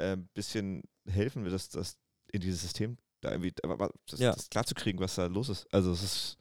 Äh, 0.00 0.16
bisschen 0.34 0.82
helfen, 1.06 1.44
das, 1.44 1.68
das 1.68 1.96
in 2.32 2.40
dieses 2.40 2.62
System 2.62 2.96
da 3.20 3.32
irgendwie 3.32 3.52
das, 4.06 4.18
Ja. 4.20 4.32
das 4.32 4.48
klar 4.48 4.64
zu 4.64 4.74
kriegen, 4.74 4.98
was 4.98 5.14
da 5.14 5.26
los 5.26 5.48
ist. 5.48 5.66
Also 5.72 5.92
es 5.92 6.02
ist. 6.02 6.38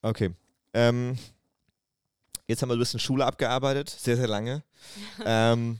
Okay. 0.00 0.30
Ähm, 0.72 1.18
jetzt 2.48 2.62
haben 2.62 2.70
wir 2.70 2.74
ein 2.76 2.78
bisschen 2.78 3.00
Schule 3.00 3.24
abgearbeitet, 3.26 3.90
sehr, 3.90 4.16
sehr 4.16 4.28
lange. 4.28 4.62
ähm, 5.24 5.78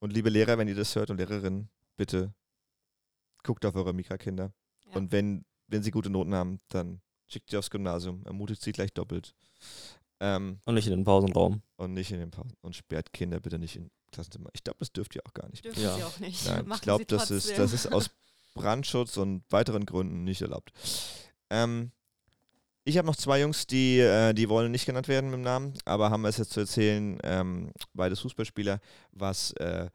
und 0.00 0.12
liebe 0.12 0.30
Lehrer, 0.30 0.58
wenn 0.58 0.68
ihr 0.68 0.74
das 0.74 0.94
hört 0.96 1.10
und 1.10 1.18
Lehrerinnen, 1.18 1.68
bitte 1.96 2.32
guckt 3.42 3.64
auf 3.64 3.74
eure 3.76 3.92
Mikra-Kinder. 3.92 4.52
Ja. 4.86 4.92
Und 4.96 5.12
wenn, 5.12 5.44
wenn 5.68 5.82
sie 5.82 5.90
gute 5.90 6.10
Noten 6.10 6.34
haben, 6.34 6.58
dann 6.68 7.00
schickt 7.28 7.50
sie 7.50 7.56
aufs 7.56 7.70
Gymnasium, 7.70 8.24
ermutigt 8.24 8.62
sie 8.62 8.72
gleich 8.72 8.92
doppelt. 8.92 9.34
Ähm, 10.20 10.60
Und 10.64 10.74
nicht 10.74 10.86
in 10.86 10.92
den 10.92 11.04
Pausenraum. 11.04 11.62
und 11.76 11.92
nicht 11.92 12.10
in 12.10 12.18
den 12.18 12.30
Pausen. 12.30 12.54
Und 12.62 12.74
sperrt 12.74 13.12
Kinder 13.12 13.40
bitte 13.40 13.58
nicht 13.58 13.76
in 13.76 13.90
Klassenzimmer. 14.12 14.50
Ich 14.52 14.64
glaube, 14.64 14.78
das 14.80 14.92
dürft 14.92 15.14
ihr 15.14 15.22
auch 15.26 15.34
gar 15.34 15.48
nicht. 15.48 15.64
Dürfen 15.64 15.82
Ja. 15.82 15.96
sie 15.96 16.04
auch 16.04 16.18
nicht. 16.20 16.46
Nein, 16.46 16.70
ich 16.74 16.80
glaube, 16.80 17.04
das 17.06 17.30
ist, 17.30 17.56
das 17.58 17.72
ist 17.72 17.92
aus 17.92 18.10
Brandschutz 18.54 19.16
und 19.16 19.42
weiteren 19.50 19.84
Gründen 19.86 20.24
nicht 20.24 20.42
erlaubt. 20.42 20.72
Ähm, 21.50 21.92
ich 22.84 22.96
habe 22.98 23.06
noch 23.06 23.16
zwei 23.16 23.40
Jungs, 23.40 23.66
die, 23.66 23.98
äh, 23.98 24.32
die 24.32 24.48
wollen 24.48 24.70
nicht 24.70 24.86
genannt 24.86 25.08
werden 25.08 25.30
mit 25.30 25.38
dem 25.38 25.42
Namen, 25.42 25.74
aber 25.84 26.10
haben 26.10 26.24
es 26.24 26.36
jetzt 26.38 26.52
zu 26.52 26.60
erzählen, 26.60 27.18
ähm, 27.24 27.72
beides 27.94 28.20
Fußballspieler, 28.20 28.80
was, 29.10 29.50
äh, 29.52 29.90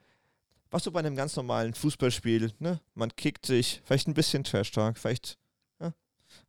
was 0.69 0.83
so 0.83 0.91
bei 0.91 0.99
einem 0.99 1.15
ganz 1.15 1.35
normalen 1.37 1.73
Fußballspiel, 1.73 2.51
ne, 2.59 2.79
man 2.93 3.15
kickt 3.15 3.45
sich, 3.45 3.81
vielleicht 3.85 4.07
ein 4.07 4.13
bisschen 4.13 4.43
Trash-Talk, 4.43 4.97
vielleicht, 4.97 5.37
ja, 5.79 5.93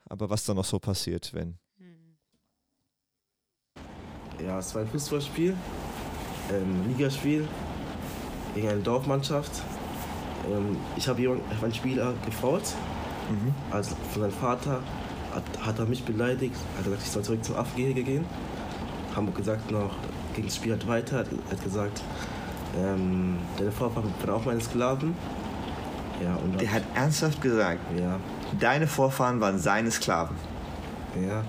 aber 0.08 0.30
was 0.30 0.44
da 0.44 0.52
noch 0.52 0.64
so 0.64 0.80
passiert, 0.80 1.32
wenn. 1.32 1.58
Hm. 1.78 2.16
Ja, 4.44 4.58
es 4.58 4.74
war 4.74 4.82
ein 4.82 4.88
Fußballspiel, 4.88 5.56
ähm, 6.50 6.88
Ligaspiel 6.88 7.46
gegen 8.54 8.68
eine 8.68 8.80
Dorfmannschaft. 8.80 9.50
Ähm, 10.50 10.76
ich 10.96 11.06
habe 11.08 11.22
hab 11.54 11.62
einen 11.62 11.74
Spieler 11.74 12.14
gefault, 12.26 12.74
also 13.70 13.94
von 14.12 14.22
seinem 14.22 14.32
Vater 14.32 14.80
hat, 15.34 15.66
hat 15.66 15.78
er 15.78 15.86
mich 15.86 16.04
beleidigt, 16.04 16.54
hat 16.76 16.84
gesagt, 16.84 17.02
ich 17.02 17.10
soll 17.10 17.22
zurück 17.22 17.44
zum 17.44 17.56
Affengehege 17.56 18.02
gehen. 18.02 18.24
Haben 19.16 19.32
gesagt 19.34 19.70
noch, 19.70 19.90
ging 20.34 20.44
das 20.44 20.56
Spiel 20.56 20.72
halt 20.72 20.86
weiter, 20.86 21.18
hat, 21.18 21.26
hat 21.50 21.62
gesagt, 21.62 22.02
Ähm, 22.76 23.36
deine 23.58 23.70
Vorfahren 23.70 24.10
waren 24.20 24.30
auch 24.34 24.44
meine 24.46 24.60
Sklaven. 24.60 25.14
Ja, 26.24 26.36
und 26.36 26.58
Der 26.58 26.72
hat 26.72 26.82
ernsthaft 26.94 27.40
gesagt, 27.42 27.80
ja, 27.98 28.18
deine 28.58 28.86
Vorfahren 28.86 29.40
waren 29.40 29.58
seine 29.58 29.90
Sklaven. 29.90 30.36
ja. 31.20 31.44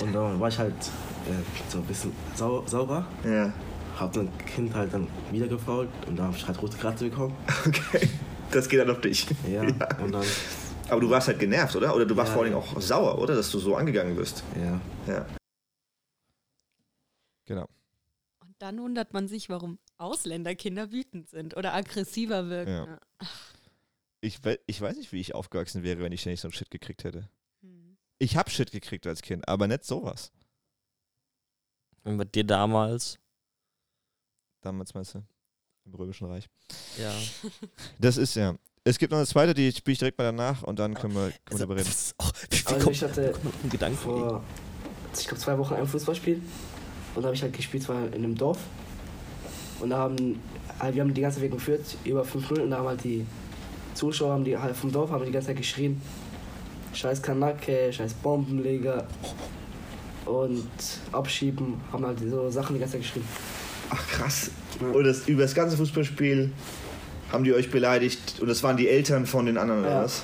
Und 0.00 0.12
dann 0.14 0.40
war 0.40 0.48
ich 0.48 0.58
halt 0.58 0.74
äh, 0.74 1.32
so 1.68 1.78
ein 1.78 1.84
bisschen 1.84 2.12
sau 2.34 2.62
sauber. 2.66 3.04
Ja. 3.24 3.52
Hab 3.98 4.12
dann 4.14 4.36
Kind 4.38 4.74
halt 4.74 4.92
dann 4.92 5.06
wieder 5.30 5.46
gefault 5.46 5.88
und 6.06 6.16
da 6.16 6.24
habe 6.24 6.36
ich 6.36 6.46
halt 6.46 6.60
rote 6.62 6.76
Kratze 6.76 7.08
bekommen. 7.08 7.36
Okay. 7.66 8.08
Das 8.50 8.68
geht 8.68 8.80
dann 8.80 8.90
auf 8.90 9.00
dich. 9.00 9.26
Ja, 9.48 9.62
und 9.62 10.12
dann, 10.12 10.24
Aber 10.88 11.00
du 11.00 11.08
warst 11.08 11.28
halt 11.28 11.38
genervt, 11.38 11.74
oder? 11.76 11.94
Oder 11.94 12.04
du 12.04 12.14
warst 12.16 12.30
Ja. 12.30 12.34
vor 12.34 12.44
allem 12.44 12.54
auch 12.54 12.80
sauer, 12.80 13.18
oder? 13.18 13.34
Dass 13.34 13.50
du 13.50 13.58
so 13.58 13.76
angegangen 13.76 14.16
bist. 14.16 14.42
ja. 14.56 14.80
Ja. 15.06 15.26
Genau. 17.46 17.68
Und 18.40 18.54
dann 18.58 18.78
wundert 18.80 19.12
man 19.12 19.28
sich, 19.28 19.48
warum 19.48 19.78
Ausländerkinder 19.98 20.92
wütend 20.92 21.28
sind 21.28 21.56
oder 21.56 21.74
aggressiver 21.74 22.48
wirken. 22.48 22.70
Ja. 22.86 22.98
Ich, 24.20 24.44
we 24.44 24.58
ich 24.66 24.80
weiß 24.80 24.96
nicht, 24.96 25.12
wie 25.12 25.20
ich 25.20 25.34
aufgewachsen 25.34 25.82
wäre, 25.82 25.98
wenn 26.00 26.12
ich 26.12 26.24
nicht 26.26 26.40
so 26.40 26.46
einen 26.48 26.52
Shit 26.52 26.70
gekriegt 26.70 27.02
hätte. 27.04 27.28
Hm. 27.62 27.96
Ich 28.18 28.36
hab 28.36 28.50
Shit 28.50 28.70
gekriegt 28.70 29.06
als 29.06 29.22
Kind, 29.22 29.46
aber 29.48 29.66
nicht 29.66 29.84
sowas. 29.84 30.30
Und 32.04 32.16
bei 32.18 32.24
dir 32.24 32.44
damals, 32.44 33.18
Damals 34.62 34.94
meinst 34.94 35.14
du? 35.14 35.22
Im 35.84 35.94
Römischen 35.94 36.28
Reich. 36.28 36.48
ja. 36.96 37.12
Das 37.98 38.16
ist 38.16 38.34
ja. 38.36 38.54
Es 38.84 38.98
gibt 38.98 39.12
noch 39.12 39.18
eine 39.18 39.26
zweite, 39.26 39.54
die 39.54 39.70
spiele 39.70 39.92
ich 39.92 39.98
direkt 39.98 40.18
mal 40.18 40.24
danach 40.24 40.62
und 40.64 40.78
dann 40.78 40.94
können 40.94 41.14
wir, 41.14 41.30
können 41.44 41.50
wir 41.50 41.58
darüber 41.58 41.76
reden. 41.76 41.88
auch, 42.18 42.32
wie, 42.50 42.56
wie 42.56 42.66
Also 42.66 42.84
kommt 42.84 42.96
ich 42.96 43.02
hatte 43.02 43.34
ein 43.62 43.70
Gedanke? 43.70 43.96
vor, 43.96 44.42
ich 45.16 45.26
glaube, 45.28 45.40
zwei 45.40 45.56
Wochen 45.58 45.74
ein 45.74 45.86
Fußballspiel. 45.86 46.40
Und 47.14 47.22
da 47.22 47.26
habe 47.26 47.36
ich 47.36 47.42
halt 47.42 47.52
gespielt, 47.52 47.84
zwar 47.84 48.06
in 48.06 48.14
einem 48.14 48.36
Dorf. 48.36 48.58
Und 49.80 49.90
da 49.90 49.98
haben, 49.98 50.40
halt, 50.80 50.94
wir 50.94 51.02
haben 51.02 51.14
die 51.14 51.20
ganze 51.20 51.40
Weg 51.40 51.52
geführt, 51.52 51.96
über 52.04 52.22
5-0. 52.22 52.60
Und 52.60 52.70
da 52.70 52.78
haben 52.78 52.88
halt 52.88 53.04
die 53.04 53.24
Zuschauer 53.94 54.32
haben 54.32 54.44
die 54.44 54.56
halt 54.56 54.74
vom 54.74 54.90
Dorf 54.90 55.10
haben 55.10 55.24
die 55.24 55.30
ganze 55.30 55.48
Zeit 55.48 55.58
geschrien. 55.58 56.00
Scheiß 56.94 57.22
Kanake, 57.22 57.92
scheiß 57.92 58.14
Bombenleger. 58.14 59.06
Und 60.24 60.68
abschieben, 61.12 61.80
haben 61.92 62.06
halt 62.06 62.18
so 62.18 62.50
Sachen 62.50 62.74
die 62.74 62.80
ganze 62.80 62.94
Zeit 62.94 63.02
geschrien. 63.02 63.24
Ach 63.94 64.08
krass. 64.08 64.50
Ja. 64.80 64.86
Und 64.88 65.04
das, 65.04 65.28
über 65.28 65.42
das 65.42 65.54
ganze 65.54 65.76
Fußballspiel 65.76 66.50
haben 67.30 67.44
die 67.44 67.52
euch 67.52 67.70
beleidigt 67.70 68.40
und 68.40 68.48
das 68.48 68.62
waren 68.62 68.76
die 68.76 68.88
Eltern 68.88 69.26
von 69.26 69.44
den 69.46 69.58
anderen 69.58 69.80
oder 69.82 69.90
Ja. 69.90 70.02
was? 70.04 70.22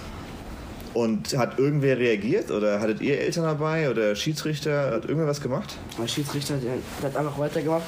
Und 0.94 1.36
hat 1.36 1.58
irgendwer 1.58 1.98
reagiert 1.98 2.50
oder 2.50 2.80
hattet 2.80 3.00
ihr 3.02 3.20
Eltern 3.20 3.44
dabei 3.44 3.90
oder 3.90 4.16
Schiedsrichter? 4.16 4.90
Hat 4.92 5.04
irgendwer 5.04 5.26
was 5.26 5.40
gemacht? 5.40 5.76
Mein 5.98 6.08
Schiedsrichter 6.08 6.56
der, 6.56 6.76
der 7.02 7.10
hat 7.10 7.16
einfach 7.16 7.38
weitergemacht. 7.38 7.86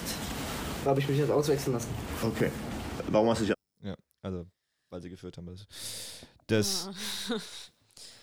Da 0.85 0.91
habe 0.91 1.01
ich 1.01 1.09
mich 1.09 1.19
jetzt 1.19 1.31
auswechseln 1.31 1.73
lassen. 1.75 1.89
Okay. 2.23 2.51
Warum 3.09 3.29
hast 3.31 3.41
du 3.41 3.47
dich. 3.47 3.55
Ja, 3.83 3.95
also, 4.23 4.47
weil 4.91 5.01
sie 5.03 5.09
geführt 5.11 5.37
haben. 5.39 5.47
Das, 5.47 5.67
das 6.47 6.89
Ah. 7.31 7.37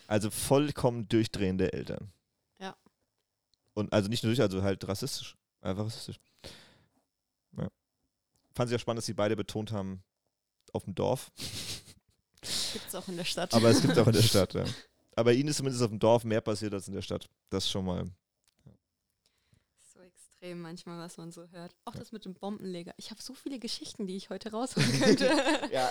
also 0.07 0.29
vollkommen 0.29 1.07
durchdrehende 1.09 1.73
Eltern. 1.73 2.11
Ja. 2.59 2.75
Und 3.73 3.91
also 3.91 4.09
nicht 4.09 4.23
nur 4.23 4.29
durch, 4.31 4.41
also 4.41 4.61
halt 4.61 4.87
rassistisch. 4.87 5.35
Einfach 5.61 5.85
rassistisch. 5.85 6.17
Ja. 8.57 8.63
Fand 8.63 8.71
ich 8.71 8.75
auch 8.75 8.79
spannend, 8.81 8.97
dass 8.99 9.05
sie 9.05 9.13
beide 9.13 9.35
betont 9.35 9.71
haben, 9.71 10.03
auf 10.73 10.83
dem 10.85 10.95
Dorf. 10.95 11.31
Gibt's 12.73 12.95
auch 12.95 13.07
in 13.07 13.17
der 13.17 13.23
Stadt. 13.23 13.53
Aber 13.53 13.69
es 13.69 13.81
gibt 13.81 13.97
auch 13.97 14.07
in 14.07 14.13
der 14.13 14.21
Stadt, 14.21 14.53
ja. 14.53 14.63
Aber 15.15 15.33
ihnen 15.33 15.49
ist 15.49 15.57
zumindest 15.57 15.83
auf 15.83 15.89
dem 15.89 15.99
Dorf 15.99 16.23
mehr 16.23 16.41
passiert 16.41 16.73
als 16.73 16.87
in 16.87 16.93
der 16.93 17.01
Stadt. 17.01 17.27
Das 17.49 17.63
ist 17.65 17.71
schon 17.71 17.85
mal. 17.85 18.05
so 19.93 19.99
extrem 19.99 20.61
manchmal, 20.61 20.99
was 20.99 21.17
man 21.17 21.31
so 21.31 21.47
hört. 21.51 21.75
Auch 21.85 21.95
das 21.95 22.11
mit 22.11 22.23
dem 22.25 22.35
Bombenleger. 22.35 22.93
Ich 22.97 23.09
habe 23.09 23.21
so 23.21 23.33
viele 23.33 23.57
Geschichten, 23.57 24.05
die 24.05 24.15
ich 24.15 24.29
heute 24.29 24.51
rausholen 24.51 24.91
könnte. 24.99 25.29
Ja, 25.71 25.89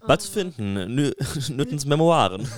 Was 0.00 0.26
finden? 0.26 0.94
Nü 0.94 1.12
Nüttens 1.50 1.84
Memoiren. 1.84 2.48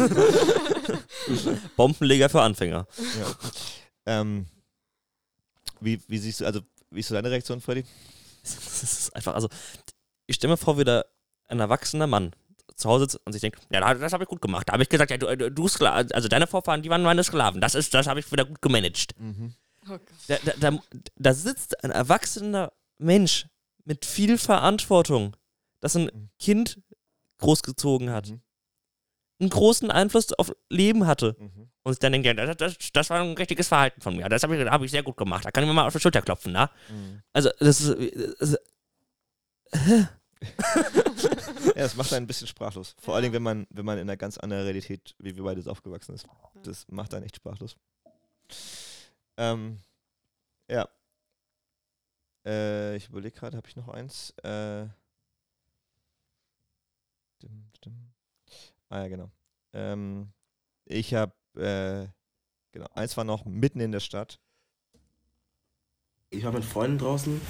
Bombenleger 1.76 2.28
für 2.28 2.43
Anfänger. 2.43 2.86
ja. 3.18 3.36
ähm, 4.06 4.47
wie, 5.80 6.01
wie 6.06 6.18
siehst 6.18 6.40
du, 6.40 6.47
also, 6.47 6.60
wie 6.90 7.01
ist 7.01 7.09
so 7.09 7.14
deine 7.14 7.30
Reaktion, 7.30 7.60
Freddy? 7.60 7.85
Das 8.43 8.82
ist 8.82 9.16
einfach, 9.16 9.35
also, 9.35 9.48
ich 10.27 10.36
stelle 10.36 10.52
mir 10.52 10.56
vor, 10.56 10.78
wie 10.78 10.85
da 10.85 11.05
ein 11.48 11.60
erwachsener 11.60 12.06
Mann 12.06 12.32
zu 12.77 12.89
Hause 12.89 13.05
sitzt 13.05 13.27
und 13.27 13.32
sich 13.32 13.40
denkt, 13.40 13.59
ja, 13.70 13.94
das 13.94 14.12
habe 14.12 14.24
ich 14.24 14.28
gut 14.28 14.40
gemacht. 14.40 14.69
Da 14.69 14.74
habe 14.74 14.82
ich 14.82 14.89
gesagt, 14.89 15.10
ja, 15.10 15.16
du, 15.16 15.51
du 15.51 15.69
Skla 15.69 15.93
also 15.94 16.28
deine 16.28 16.47
Vorfahren, 16.47 16.82
die 16.82 16.90
waren 16.90 17.02
meine 17.02 17.24
Sklaven. 17.24 17.60
Das 17.60 17.74
ist, 17.74 17.93
das 17.93 18.06
habe 18.06 18.20
ich 18.20 18.31
wieder 18.31 18.44
gut 18.44 18.62
gemanagt. 18.62 19.15
Oh 19.19 19.89
Gott. 19.89 20.01
Da, 20.28 20.36
da, 20.44 20.70
da, 20.70 20.78
da 21.16 21.35
sitzt 21.35 21.82
ein 21.82 21.90
erwachsener 21.90 22.73
Mensch 22.98 23.47
mit 23.85 24.05
viel 24.05 24.39
Verantwortung, 24.39 25.35
das 25.81 25.97
ein 25.97 26.31
Kind 26.39 26.81
großgezogen 27.39 28.10
hat, 28.10 28.28
Mhm. 28.28 28.40
Einen 29.40 29.51
großen 29.51 29.90
Einfluss 29.90 30.32
auf 30.35 30.52
Leben 30.69 31.06
hatte. 31.06 31.36
Mhm. 31.39 31.69
Und 31.82 31.93
sich 31.93 32.01
dann 32.01 32.12
denkt, 32.12 32.27
ja, 32.27 32.35
das, 32.35 32.56
das, 32.56 32.77
das 32.93 33.10
war 33.10 33.20
ein 33.20 33.35
richtiges 33.35 33.69
Verhalten 33.69 34.01
von 34.01 34.16
mir. 34.16 34.28
Das 34.28 34.43
habe 34.43 34.56
ich, 34.56 34.69
hab 34.69 34.82
ich 34.82 34.90
sehr 34.90 35.02
gut 35.02 35.16
gemacht. 35.16 35.44
Da 35.44 35.51
kann 35.51 35.65
ich 35.65 35.69
mir 35.69 35.74
mal 35.74 35.86
auf 35.86 35.93
die 35.93 36.01
Schulter 36.01 36.23
klopfen, 36.23 36.52
na? 36.52 36.70
Mhm. 36.89 37.23
Also, 37.32 37.51
das 37.59 37.81
ist. 37.81 38.40
Das, 38.40 38.59
Ja, 41.74 41.85
das 41.85 41.97
macht 41.97 42.12
einen 42.12 42.24
ein 42.24 42.27
bisschen 42.27 42.47
sprachlos. 42.47 42.94
Vor 42.98 43.15
allen 43.15 43.23
Dingen, 43.23 43.35
wenn 43.35 43.43
man, 43.43 43.66
wenn 43.70 43.85
man 43.85 43.98
in 43.98 44.02
einer 44.09 44.16
ganz 44.16 44.39
anderen 44.39 44.65
Realität, 44.65 45.15
wie 45.19 45.36
wir 45.36 45.44
beide 45.44 45.69
aufgewachsen 45.70 46.15
ist. 46.15 46.27
Das 46.62 46.86
macht 46.89 47.15
einen 47.15 47.24
echt 47.24 47.36
sprachlos. 47.36 47.77
Ähm, 49.36 49.78
ja. 50.69 50.89
Äh, 52.44 52.97
ich 52.97 53.09
überlege 53.09 53.36
gerade, 53.36 53.56
habe 53.56 53.69
ich 53.69 53.77
noch 53.77 53.89
eins? 53.89 54.31
Äh, 54.43 54.86
dim, 57.43 57.70
dim. 57.85 58.12
Ah 58.90 59.02
ja, 59.02 59.09
genau. 59.09 59.31
Ähm, 59.74 60.32
ich 60.86 61.15
habe, 61.15 61.32
äh, 61.56 62.09
genau, 62.73 62.86
eins 62.94 63.16
war 63.16 63.24
noch 63.24 63.44
mitten 63.44 63.81
in 63.81 63.93
der 63.93 64.01
Stadt. 64.01 64.40
Ich 66.31 66.44
war 66.44 66.52
mit 66.52 66.65
Freunden 66.65 66.98
draußen, 66.98 67.40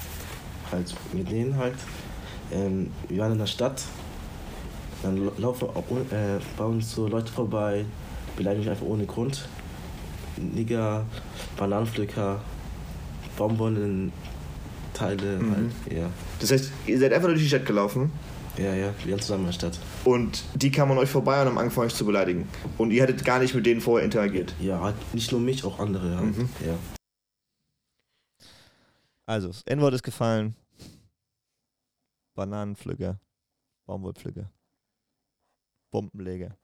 halt 0.71 0.93
mit 1.13 1.29
denen 1.29 1.55
halt. 1.57 1.75
Ähm, 2.51 2.91
wir 3.07 3.19
waren 3.21 3.33
in 3.33 3.37
der 3.39 3.45
Stadt. 3.47 3.83
Dann 5.03 5.17
lau- 5.17 5.33
laufen 5.37 5.69
auch, 5.69 5.85
äh, 6.11 6.39
bei 6.57 6.63
uns 6.65 6.93
so 6.93 7.07
Leute 7.07 7.31
vorbei, 7.31 7.85
beleidigen 8.35 8.61
mich 8.63 8.69
einfach 8.69 8.85
ohne 8.85 9.05
Grund. 9.05 9.47
Nigger, 10.37 11.05
Bananenpflücker, 11.57 12.41
Bonbonenteile, 13.37 14.11
Mhm. 15.39 15.51
halt, 15.51 15.71
ja. 15.97 16.09
Das 16.39 16.51
heißt, 16.51 16.71
ihr 16.87 16.99
seid 16.99 17.13
einfach 17.13 17.27
durch 17.27 17.41
die 17.41 17.47
Stadt 17.47 17.65
gelaufen 17.65 18.11
Ja, 18.57 18.73
ja, 18.73 18.93
wir 19.03 19.13
waren 19.13 19.21
zusammen 19.21 19.41
in 19.43 19.47
der 19.47 19.53
Stadt. 19.53 19.79
Und 20.13 20.43
die 20.55 20.71
kamen 20.71 20.91
an 20.91 20.97
euch 20.97 21.09
vorbei 21.09 21.41
und 21.41 21.47
haben 21.47 21.57
angefangen, 21.57 21.87
euch 21.87 21.95
zu 21.95 22.05
beleidigen. 22.05 22.47
Und 22.77 22.91
ihr 22.91 23.03
hattet 23.03 23.23
gar 23.25 23.39
nicht 23.39 23.53
mit 23.53 23.65
denen 23.65 23.81
vorher 23.81 24.05
interagiert. 24.05 24.53
Ja, 24.59 24.93
nicht 25.13 25.31
nur 25.31 25.41
mich, 25.41 25.63
auch 25.63 25.79
andere. 25.79 26.17
Halt. 26.17 26.37
Mhm. 26.37 26.49
Ja. 26.65 26.77
Also, 29.25 29.49
das 29.49 29.61
N-Wort 29.63 29.93
ist 29.93 30.03
gefallen. 30.03 30.55
Bananenpflücker, 32.33 33.19
Baumwollpflücker, 33.85 34.49
Bombenleger. 35.91 36.55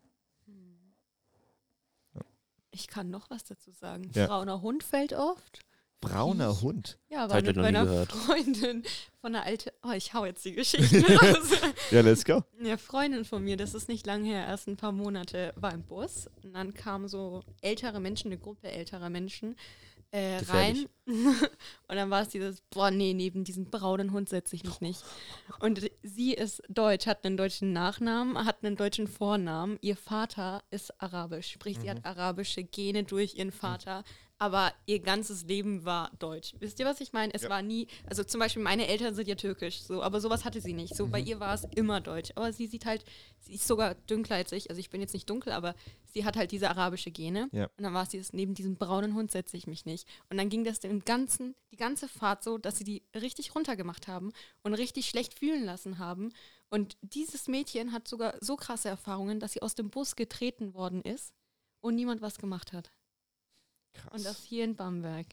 Ich 2.72 2.88
kann 2.88 3.10
noch 3.10 3.30
was 3.30 3.46
dazu 3.46 3.72
sagen. 3.72 4.12
Ja. 4.14 4.28
Brauner 4.28 4.62
Hund 4.62 4.84
fällt 4.84 5.14
oft. 5.14 5.65
Brauner 6.02 6.52
Ich- 6.52 6.62
Hund. 6.62 7.00
Ja, 7.10 7.30
war 7.30 7.40
ich 7.40 7.46
mit 7.46 7.56
noch 7.56 7.64
nie 7.64 7.72
meiner 7.72 7.86
gehört. 7.86 8.12
Freundin 8.12 8.84
von 9.22 9.34
einer 9.36 9.46
alten. 9.46 9.70
Oh, 9.84 9.92
ich 9.92 10.14
hau 10.14 10.26
jetzt 10.26 10.44
die 10.46 10.54
Geschichte 10.54 11.02
raus. 11.22 11.50
Ja, 11.92 12.02
let's 12.02 12.24
go. 12.26 12.44
Eine 12.60 12.78
Freundin 12.78 13.26
von 13.26 13.44
mir, 13.44 13.58
das 13.58 13.74
ist 13.74 13.88
nicht 13.90 14.06
lange 14.06 14.28
her, 14.28 14.46
erst 14.46 14.68
ein 14.68 14.78
paar 14.78 14.92
Monate, 14.92 15.54
war 15.56 15.74
im 15.74 15.84
Bus. 15.84 16.30
Und 16.44 16.54
dann 16.54 16.74
kamen 16.74 17.08
so 17.08 17.44
ältere 17.62 18.00
Menschen, 18.00 18.28
eine 18.32 18.38
Gruppe 18.40 18.70
älterer 18.72 19.10
Menschen 19.10 19.56
äh, 20.12 20.38
rein. 20.48 20.86
Und 21.08 21.96
dann 21.96 22.10
war 22.10 22.22
es 22.22 22.30
dieses, 22.30 22.62
boah, 22.70 22.92
nee, 22.92 23.14
neben 23.14 23.44
diesen 23.44 23.70
braunen 23.70 24.12
Hund 24.12 24.30
setze 24.30 24.56
ich 24.56 24.64
mich 24.64 24.80
nicht. 24.82 25.04
Und 25.60 25.90
sie 26.04 26.34
ist 26.34 26.62
deutsch, 26.70 27.06
hat 27.08 27.26
einen 27.26 27.36
deutschen 27.38 27.74
Nachnamen, 27.74 28.46
hat 28.46 28.64
einen 28.64 28.76
deutschen 28.76 29.08
Vornamen. 29.08 29.78
Ihr 29.82 29.96
Vater 29.98 30.64
ist 30.70 31.02
arabisch, 31.02 31.52
sprich, 31.52 31.80
sie 31.82 31.90
hat 31.90 32.06
arabische 32.06 32.64
Gene 32.64 33.04
durch 33.04 33.36
ihren 33.36 33.52
Vater. 33.52 34.04
Aber 34.38 34.74
ihr 34.86 35.00
ganzes 35.00 35.44
Leben 35.46 35.86
war 35.86 36.12
deutsch. 36.20 36.56
Wisst 36.60 36.78
ihr, 36.80 36.86
was 36.86 37.00
ich 37.00 37.14
meine? 37.14 37.34
Es 37.34 37.44
Ja. 37.44 37.50
war 37.50 37.62
nie, 37.62 37.88
also 38.06 38.22
zum 38.24 38.40
Beispiel 38.42 38.62
meine 38.62 38.88
Eltern 38.88 39.16
sind 39.16 39.30
ja 39.30 39.36
türkisch, 39.36 39.82
so, 39.82 40.04
aber 40.04 40.20
sowas 40.20 40.44
hatte 40.44 40.60
sie 40.60 40.74
nicht. 40.74 40.94
So 40.94 41.08
bei 41.08 41.20
ihr 41.22 41.40
war 41.40 41.54
es 41.54 41.64
immer 41.76 42.02
deutsch. 42.02 42.32
Aber 42.36 42.52
sie 42.52 42.68
sieht 42.68 42.86
halt, 42.86 43.06
sie 43.40 43.54
ist 43.56 43.66
sogar 43.66 43.96
dunkler 43.96 44.36
als 44.36 44.52
ich. 44.52 44.70
Also 44.70 44.82
ich 44.82 44.90
bin 44.90 45.00
jetzt 45.00 45.14
nicht 45.14 45.30
dunkel, 45.30 45.54
aber 45.54 45.74
sie 46.04 46.26
hat 46.26 46.36
halt 46.36 46.52
diese 46.52 46.70
arabische 46.70 47.12
Gene. 47.12 47.48
Ja. 47.54 47.66
Und 47.78 47.84
dann 47.84 47.94
war 47.94 48.04
es 48.04 48.10
dieses, 48.10 48.34
neben 48.34 48.56
diesem 48.56 48.76
braunen 48.76 49.16
Hund 49.16 49.32
setze 49.32 49.56
ich 49.56 49.68
mich 49.68 49.86
nicht. 49.86 50.06
Und 50.30 50.36
dann 50.38 50.50
ging 50.50 50.66
das 50.66 50.82
den 50.82 51.06
ganzen, 51.06 51.56
die 51.72 51.78
ganze 51.78 52.10
Fahrt 52.10 52.44
so, 52.44 52.58
dass 52.58 52.78
sie 52.78 52.84
die 52.84 53.04
richtig 53.16 53.56
runtergemacht 53.56 54.10
haben 54.10 54.34
und 54.64 54.74
richtig 54.74 55.08
schlecht 55.08 55.40
fühlen 55.40 55.64
lassen 55.64 55.98
haben. 55.98 56.34
Und 56.70 56.98
dieses 57.02 57.48
Mädchen 57.48 57.94
hat 57.94 58.06
sogar 58.10 58.36
so 58.42 58.58
krasse 58.58 58.90
Erfahrungen, 58.90 59.40
dass 59.40 59.54
sie 59.54 59.62
aus 59.62 59.76
dem 59.76 59.90
Bus 59.92 60.18
getreten 60.18 60.74
worden 60.74 61.02
ist 61.04 61.34
und 61.80 61.96
niemand 61.96 62.22
was 62.22 62.38
gemacht 62.38 62.74
hat. 62.74 62.92
Krass. 63.96 64.14
Und 64.14 64.26
das 64.26 64.44
hier 64.44 64.64
in 64.64 64.76
Bamberg. 64.76 65.26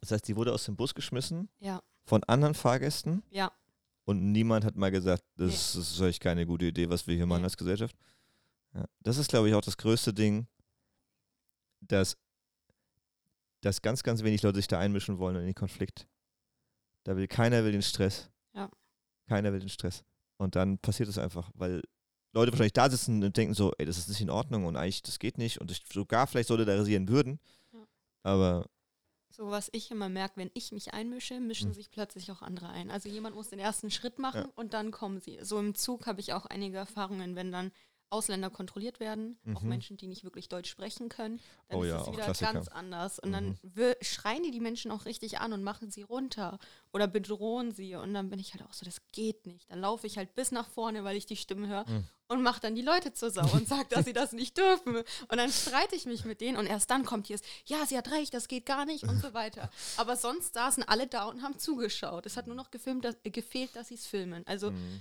Das 0.00 0.12
heißt, 0.12 0.28
die 0.28 0.36
wurde 0.36 0.52
aus 0.52 0.64
dem 0.64 0.76
Bus 0.76 0.94
geschmissen 0.94 1.48
Ja. 1.58 1.82
von 2.04 2.22
anderen 2.24 2.54
Fahrgästen 2.54 3.22
Ja, 3.30 3.50
und 4.04 4.32
niemand 4.32 4.64
hat 4.64 4.76
mal 4.76 4.90
gesagt, 4.90 5.24
das, 5.36 5.74
Nee. 5.74 5.80
ist- 5.80 6.00
eigentlich 6.00 6.20
keine 6.20 6.46
gute 6.46 6.66
Idee, 6.66 6.88
was 6.88 7.06
wir 7.06 7.14
hier 7.16 7.26
machen 7.26 7.40
Nee. 7.40 7.46
als 7.46 7.56
Gesellschaft. 7.56 7.96
Ja. 8.74 8.84
Das 9.00 9.16
ist, 9.18 9.28
glaube 9.30 9.48
ich, 9.48 9.54
auch 9.54 9.60
das 9.60 9.76
größte 9.76 10.12
Ding, 10.14 10.46
dass, 11.80 12.16
dass 13.60 13.82
ganz, 13.82 14.02
ganz 14.02 14.22
wenig 14.22 14.42
Leute 14.42 14.56
sich 14.56 14.68
da 14.68 14.78
einmischen 14.78 15.18
wollen 15.18 15.36
in 15.36 15.46
den 15.46 15.54
Konflikt. 15.54 16.06
Da 17.04 17.16
will 17.16 17.26
keiner 17.26 17.64
will 17.64 17.72
den 17.72 17.82
Stress. 17.82 18.30
Ja. 18.54 18.70
Keiner 19.26 19.52
will 19.52 19.60
den 19.60 19.68
Stress. 19.68 20.04
Und 20.36 20.54
dann 20.54 20.78
passiert 20.78 21.08
es 21.08 21.18
einfach, 21.18 21.50
weil 21.54 21.82
Leute 22.32 22.52
wahrscheinlich 22.52 22.72
da 22.74 22.90
sitzen 22.90 23.22
und 23.24 23.36
denken 23.36 23.54
so, 23.54 23.72
ey, 23.78 23.86
das 23.86 23.98
ist 23.98 24.08
nicht 24.08 24.20
in 24.20 24.30
Ordnung 24.30 24.66
und 24.66 24.76
eigentlich, 24.76 25.02
das 25.02 25.18
geht 25.18 25.38
nicht 25.38 25.60
und 25.60 25.68
sich 25.70 25.82
sogar 25.92 26.26
vielleicht 26.26 26.48
solidarisieren 26.48 27.08
würden. 27.08 27.40
Ja. 27.72 27.78
Aber 28.22 28.66
so 29.30 29.50
was 29.50 29.68
ich 29.72 29.90
immer 29.90 30.08
merke, 30.08 30.36
wenn 30.36 30.50
ich 30.54 30.72
mich 30.72 30.92
einmische, 30.94 31.38
mischen 31.40 31.68
Hm. 31.68 31.74
sich 31.74 31.90
plötzlich 31.90 32.30
auch 32.32 32.42
andere 32.42 32.68
ein. 32.70 32.90
Also 32.90 33.08
jemand 33.08 33.34
muss 33.36 33.48
den 33.50 33.58
ersten 33.58 33.90
Schritt 33.90 34.18
machen 34.18 34.42
Ja. 34.44 34.52
und 34.56 34.74
dann 34.74 34.90
kommen 34.90 35.20
sie. 35.20 35.38
So 35.42 35.58
im 35.58 35.74
Zug 35.74 36.06
habe 36.06 36.20
ich 36.20 36.32
auch 36.32 36.46
einige 36.46 36.76
Erfahrungen, 36.78 37.36
wenn 37.36 37.52
dann 37.52 37.70
Ausländer 38.10 38.50
kontrolliert 38.50 39.00
werden, 39.00 39.38
auch 39.54 39.62
Mhm. 39.62 39.68
Menschen, 39.68 39.96
die 39.96 40.06
nicht 40.06 40.24
wirklich 40.24 40.48
Deutsch 40.48 40.70
sprechen 40.70 41.08
können, 41.08 41.40
dann 41.68 41.78
Oh 41.78 41.82
ist 41.84 41.90
ja, 41.90 41.96
es 41.96 42.02
auch 42.08 42.12
wieder 42.12 42.24
Klassiker. 42.24 42.52
ganz 42.54 42.68
anders. 42.68 43.18
Und 43.18 43.30
Mhm. 43.30 43.32
dann 43.32 43.94
schreien 44.00 44.42
die 44.42 44.50
die 44.50 44.60
Menschen 44.60 44.90
auch 44.90 45.04
richtig 45.04 45.40
an 45.40 45.52
und 45.52 45.62
machen 45.62 45.90
sie 45.90 46.02
runter 46.02 46.58
oder 46.92 47.06
bedrohen 47.06 47.72
sie. 47.72 47.94
Und 47.96 48.14
dann 48.14 48.30
bin 48.30 48.38
ich 48.38 48.54
halt 48.54 48.62
auch 48.64 48.72
so, 48.72 48.84
das 48.84 48.98
geht 49.12 49.46
nicht. 49.46 49.70
Dann 49.70 49.80
laufe 49.80 50.06
ich 50.06 50.16
halt 50.16 50.34
bis 50.34 50.52
nach 50.52 50.68
vorne, 50.68 51.04
weil 51.04 51.16
ich 51.16 51.26
die 51.26 51.36
Stimme 51.36 51.68
höre 51.68 51.84
Mhm. 51.88 52.04
und 52.28 52.42
mache 52.42 52.60
dann 52.60 52.74
die 52.74 52.82
Leute 52.82 53.12
zur 53.12 53.30
Sau 53.30 53.46
und 53.54 53.68
sage, 53.68 53.86
dass 53.90 54.04
sie 54.06 54.12
das 54.14 54.32
nicht 54.32 54.56
dürfen. 54.56 54.96
Und 54.96 55.36
dann 55.36 55.50
streite 55.52 55.94
ich 55.94 56.06
mich 56.06 56.24
mit 56.24 56.40
denen 56.40 56.56
und 56.56 56.66
erst 56.66 56.90
dann 56.90 57.04
kommt 57.04 57.26
hier 57.26 57.38
ja, 57.66 57.84
sie 57.86 57.98
hat 57.98 58.10
recht, 58.10 58.32
das 58.32 58.48
geht 58.48 58.64
gar 58.66 58.86
nicht 58.86 59.04
und 59.04 59.20
so 59.20 59.34
weiter. 59.34 59.70
Aber 59.98 60.16
sonst 60.16 60.54
saßen 60.54 60.82
alle 60.84 61.06
da 61.06 61.26
und 61.26 61.42
haben 61.42 61.58
zugeschaut. 61.58 62.24
Es 62.26 62.36
hat 62.38 62.46
nur 62.46 62.56
noch 62.56 62.70
gefilmt, 62.70 63.04
dass, 63.04 63.16
äh, 63.24 63.30
gefehlt, 63.30 63.76
dass 63.76 63.88
sie 63.88 63.94
es 63.94 64.06
filmen. 64.06 64.46
Also 64.46 64.70
Mhm. 64.70 65.00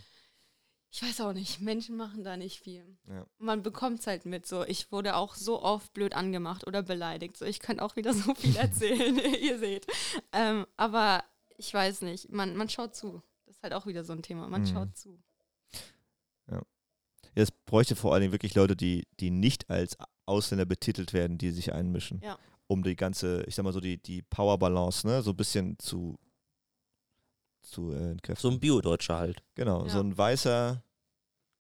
Ich 0.98 1.04
weiß 1.04 1.22
auch 1.22 1.34
nicht, 1.34 1.62
Menschen 1.62 1.96
machen 1.96 2.24
da 2.24 2.38
nicht 2.38 2.60
viel. 2.60 2.98
Ja. 3.08 3.24
Man 3.38 3.62
bekommt 3.62 4.00
es 4.00 4.08
halt 4.08 4.26
mit. 4.26 4.48
So, 4.48 4.64
ich 4.64 4.92
wurde 4.92 5.16
auch 5.16 5.36
so 5.36 5.62
oft 5.62 5.94
blöd 5.94 6.16
angemacht 6.16 6.66
oder 6.66 6.82
beleidigt. 6.82 7.38
So, 7.38 7.46
ich 7.46 7.60
könnte 7.60 7.84
auch 7.84 7.96
wieder 7.96 8.14
so 8.16 8.34
viel 8.34 8.56
erzählen, 8.58 9.16
ihr 9.42 9.60
seht. 9.60 9.86
Ähm, 10.34 10.66
aber 10.76 11.24
ich 11.58 11.72
weiß 11.72 12.02
nicht, 12.02 12.32
man, 12.32 12.56
man 12.56 12.68
schaut 12.68 12.96
zu. 12.96 13.22
Das 13.46 13.58
ist 13.58 13.62
halt 13.64 13.74
auch 13.74 13.86
wieder 13.86 14.04
so 14.04 14.14
ein 14.14 14.24
Thema. 14.24 14.48
Man 14.48 14.62
Mhm. 14.64 14.68
schaut 14.68 14.98
zu. 14.98 15.20
Ja, 16.50 16.62
es 17.36 17.52
bräuchte 17.52 17.96
vor 17.96 18.14
allen 18.14 18.22
Dingen 18.22 18.34
wirklich 18.34 18.56
Leute, 18.56 18.76
die, 18.76 19.06
die 19.20 19.30
nicht 19.30 19.70
als 19.70 19.98
Ausländer 20.26 20.66
betitelt 20.66 21.14
werden, 21.14 21.38
die 21.38 21.52
sich 21.52 21.74
einmischen. 21.74 22.22
Ja. 22.24 22.40
Um 22.66 22.82
die 22.82 22.96
ganze, 22.96 23.44
ich 23.44 23.54
sag 23.54 23.64
mal 23.64 23.72
so, 23.72 23.80
die, 23.80 24.02
die 24.02 24.24
Powerbalance, 24.24 25.06
ne, 25.06 25.22
so 25.22 25.30
ein 25.30 25.38
bisschen 25.38 25.78
zu, 25.78 26.18
zu 27.62 27.92
äh, 27.92 28.12
entkräften. 28.12 28.42
So 28.42 28.56
ein 28.56 28.60
Bio-Deutscher 28.60 29.16
halt. 29.18 29.44
Genau, 29.54 29.84
Ja. 29.86 29.90
so 29.90 30.00
ein 30.00 30.18
weißer 30.18 30.84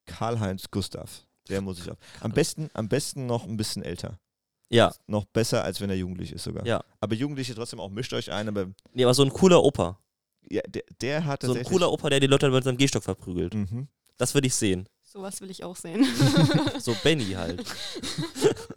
Karl-Heinz 0.07 0.71
Gustav. 0.71 1.25
Der 1.49 1.61
muss 1.61 1.79
ich 1.79 1.89
auch. 1.91 1.95
Am 2.21 2.31
besten, 2.31 2.69
am 2.73 2.89
besten 2.89 3.25
noch 3.27 3.45
ein 3.45 3.55
bisschen 3.57 3.83
älter. 3.83 4.19
Ja, 4.69 4.93
Noch 5.07 5.23
besser, 5.25 5.63
als 5.63 5.79
wenn 5.79 5.89
er 5.89 5.95
jugendlich 5.95 6.33
ist 6.33 6.43
sogar. 6.43 6.65
ja. 6.65 6.83
Aber 6.99 7.15
Jugendliche 7.15 7.55
trotzdem 7.55 7.79
auch, 7.79 7.89
mischt 7.89 8.11
euch 8.13 8.31
ein, 8.31 8.49
aber 8.49 8.67
Nee, 8.93 9.03
aber 9.05 9.13
so 9.13 9.23
ein 9.23 9.31
cooler 9.31 9.63
Opa. 9.63 9.97
ja, 10.49 10.61
der, 10.67 10.83
der 10.99 11.23
hat 11.25 11.43
So 11.43 11.53
ein 11.53 11.63
cooler 11.63 11.89
Opa, 11.91 12.09
der 12.09 12.19
die 12.19 12.27
Leute 12.27 12.49
mit 12.49 12.63
seinem 12.65 12.77
Gehstock 12.77 13.03
verprügelt. 13.03 13.53
Mhm. 13.53 13.87
Das 14.17 14.33
würde 14.33 14.47
ich 14.47 14.55
sehen. 14.55 14.89
Sowas 15.03 15.39
will 15.39 15.49
ich 15.51 15.63
auch 15.63 15.77
sehen. 15.77 16.05
So 16.79 16.93
Benny 17.01 17.31
halt. 17.31 17.63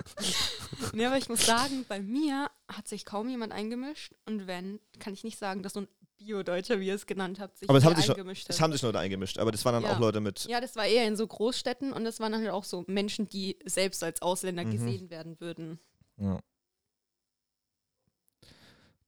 nee, 0.93 1.05
aber 1.07 1.19
ich 1.19 1.29
muss 1.29 1.45
sagen, 1.45 1.85
bei 1.89 2.01
mir 2.01 2.51
hat 2.71 2.87
sich 2.89 3.05
kaum 3.05 3.29
jemand 3.29 3.53
eingemischt. 3.53 4.15
Und 4.27 4.47
wenn, 4.47 4.81
kann 5.01 5.13
ich 5.13 5.25
nicht 5.25 5.39
sagen, 5.39 5.63
dass 5.63 5.73
so 5.75 5.81
ein 5.81 5.89
Bio-Deutscher, 6.21 6.79
wie 6.81 6.87
ihr 6.89 6.95
es 6.95 7.07
genannt 7.07 7.41
habt, 7.41 7.57
sich 7.59 7.69
Aber 7.69 7.79
es 7.79 7.85
haben 7.85 7.97
sich 7.97 8.11
eingemischt. 8.11 8.47
Es 8.51 8.61
haben 8.61 8.73
sich 8.73 8.83
Leute 8.83 8.99
eingemischt, 8.99 9.39
aber 9.39 9.51
das 9.53 9.65
waren 9.65 9.73
dann 9.75 9.85
Ja. 9.85 9.95
auch 9.97 10.01
Leute 10.01 10.21
mit. 10.21 10.45
Ja, 10.45 10.61
das 10.61 10.77
war 10.77 10.87
eher 10.87 11.07
in 11.09 11.17
so 11.17 11.27
Großstädten 11.27 11.93
und 11.93 12.05
das 12.05 12.21
waren 12.21 12.33
dann 12.33 12.43
halt 12.43 12.51
auch 12.53 12.65
so 12.65 12.85
Menschen, 12.87 13.29
die 13.29 13.59
selbst 13.65 14.03
als 14.05 14.21
Ausländer 14.23 14.65
Mhm. 14.65 14.71
gesehen 14.71 15.11
werden 15.11 15.41
würden. 15.41 15.81
Ja. 16.19 16.39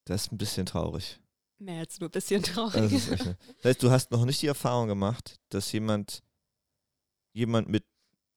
Das 0.05 0.25
ist 0.25 0.33
ein 0.33 0.39
bisschen 0.39 0.67
traurig. 0.67 1.21
Mehr 1.59 1.81
als 1.81 2.01
nur 2.01 2.09
ein 2.09 2.13
bisschen 2.13 2.43
traurig. 2.43 2.91
Das, 2.91 3.25
ne? 3.25 3.37
das 3.59 3.65
heißt, 3.65 3.83
du 3.83 3.91
hast 3.91 4.11
noch 4.11 4.25
nicht 4.25 4.43
die 4.43 4.49
Erfahrung 4.49 4.89
gemacht, 4.89 5.39
dass 5.51 5.71
jemand, 5.71 6.23
jemand 7.33 7.69
mit, 7.69 7.85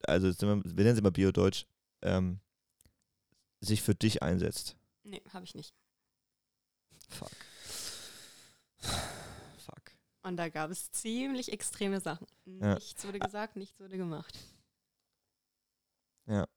also 0.04 0.28
wir, 0.28 0.62
wir 0.64 0.84
nennen 0.84 0.96
sie 0.96 1.02
mal 1.02 1.12
Biodeutsch, 1.12 1.66
ähm, 2.04 2.40
sich 3.62 3.82
für 3.82 3.96
dich 3.96 4.22
einsetzt. 4.22 4.76
nee, 5.04 5.24
habe 5.34 5.46
ich 5.46 5.56
nicht. 5.56 5.74
Fuck. 7.10 7.32
Fuck. 9.58 9.92
Und 10.24 10.38
da 10.38 10.50
gab 10.50 10.72
es 10.72 10.92
ziemlich 10.92 11.52
extreme 11.52 12.00
Sachen. 12.00 12.28
Ja. 12.46 12.76
Nichts 12.76 13.06
wurde 13.06 13.20
gesagt, 13.20 13.56
nichts 13.56 13.80
wurde 13.80 13.98
gemacht. 13.98 14.38
Ja, 16.28 16.48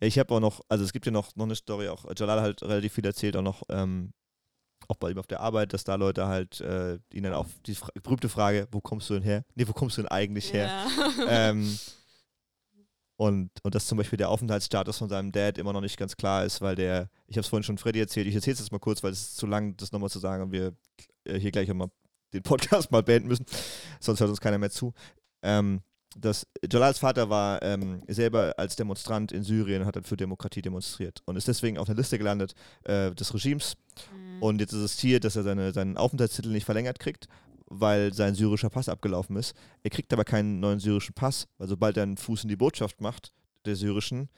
ich 0.00 0.18
habe 0.18 0.34
auch 0.34 0.40
noch, 0.40 0.60
also 0.68 0.84
es 0.84 0.92
gibt 0.92 1.06
ja 1.06 1.12
noch, 1.12 1.34
noch 1.36 1.44
eine 1.44 1.56
Story, 1.56 1.88
auch 1.88 2.04
Jalal 2.16 2.42
hat 2.42 2.62
relativ 2.62 2.94
viel 2.94 3.06
erzählt, 3.06 3.36
auch 3.36 3.42
noch, 3.42 3.62
ähm, 3.68 4.12
auch 4.88 4.96
bei 4.96 5.10
ihm 5.10 5.18
auf 5.18 5.26
der 5.26 5.40
Arbeit, 5.40 5.72
dass 5.72 5.84
da 5.84 5.94
Leute 5.94 6.26
halt 6.26 6.60
äh, 6.60 6.98
ihn 7.12 7.22
dann 7.22 7.34
auch 7.34 7.46
die 7.66 7.74
Fra 7.74 7.88
berühmte 8.02 8.28
Frage, 8.28 8.66
wo 8.72 8.80
kommst 8.80 9.08
du 9.10 9.14
denn 9.14 9.22
her? 9.22 9.44
Nee, 9.54 9.66
wo 9.68 9.72
kommst 9.72 9.96
du 9.96 10.02
denn 10.02 10.10
eigentlich 10.10 10.52
her? 10.52 10.66
Ja. 10.66 11.24
ähm, 11.28 11.78
und, 13.16 13.50
und 13.62 13.74
dass 13.74 13.86
zum 13.86 13.98
Beispiel 13.98 14.16
der 14.16 14.30
Aufenthaltsstatus 14.30 14.98
von 14.98 15.08
seinem 15.08 15.30
Dad 15.30 15.58
immer 15.58 15.72
noch 15.72 15.80
nicht 15.80 15.96
ganz 15.96 16.16
klar 16.16 16.44
ist, 16.44 16.60
weil 16.60 16.74
der, 16.74 17.08
ich 17.28 17.36
habe 17.36 17.42
es 17.42 17.48
vorhin 17.48 17.62
schon 17.62 17.78
Freddy 17.78 18.00
erzählt, 18.00 18.26
ich 18.26 18.34
erzähle 18.34 18.54
es 18.54 18.60
jetzt 18.60 18.72
mal 18.72 18.80
kurz, 18.80 19.02
weil 19.02 19.12
es 19.12 19.20
ist 19.20 19.36
zu 19.36 19.46
lang, 19.46 19.76
das 19.76 19.92
nochmal 19.92 20.10
zu 20.10 20.18
sagen 20.18 20.42
und 20.42 20.52
wir 20.52 20.74
hier 21.26 21.50
gleich 21.50 21.72
mal 21.72 21.88
den 22.32 22.42
Podcast 22.42 22.90
mal 22.92 23.02
beenden 23.02 23.28
müssen, 23.28 23.46
sonst 24.00 24.20
hört 24.20 24.30
uns 24.30 24.40
keiner 24.40 24.58
mehr 24.58 24.70
zu. 24.70 24.92
Ähm, 25.42 25.80
dass 26.16 26.46
Jalals 26.70 26.98
Vater 26.98 27.30
war 27.30 27.62
ähm, 27.62 28.02
selber 28.06 28.54
als 28.58 28.76
Demonstrant 28.76 29.32
in 29.32 29.42
Syrien, 29.42 29.86
hat 29.86 29.96
dann 29.96 30.04
für 30.04 30.16
Demokratie 30.16 30.62
demonstriert 30.62 31.22
und 31.24 31.36
ist 31.36 31.48
deswegen 31.48 31.78
auf 31.78 31.86
der 31.86 31.94
Liste 31.94 32.18
gelandet 32.18 32.54
äh, 32.84 33.12
des 33.12 33.32
Regimes. 33.32 33.76
Mhm. 34.14 34.42
Und 34.42 34.60
jetzt 34.60 34.72
ist 34.72 34.82
es 34.82 34.98
hier, 34.98 35.20
dass 35.20 35.36
er 35.36 35.42
seine, 35.42 35.72
seinen 35.72 35.96
Aufenthaltstitel 35.96 36.50
nicht 36.50 36.64
verlängert 36.64 36.98
kriegt, 36.98 37.28
weil 37.66 38.12
sein 38.12 38.34
syrischer 38.34 38.70
Pass 38.70 38.88
abgelaufen 38.88 39.36
ist. 39.36 39.54
Er 39.82 39.90
kriegt 39.90 40.12
aber 40.12 40.24
keinen 40.24 40.60
neuen 40.60 40.80
syrischen 40.80 41.14
Pass, 41.14 41.48
weil 41.58 41.68
sobald 41.68 41.96
er 41.96 42.02
einen 42.02 42.18
Fuß 42.18 42.42
in 42.42 42.48
die 42.48 42.56
Botschaft 42.56 43.00
macht, 43.00 43.32
der 43.64 43.76
syrischen, 43.76 44.28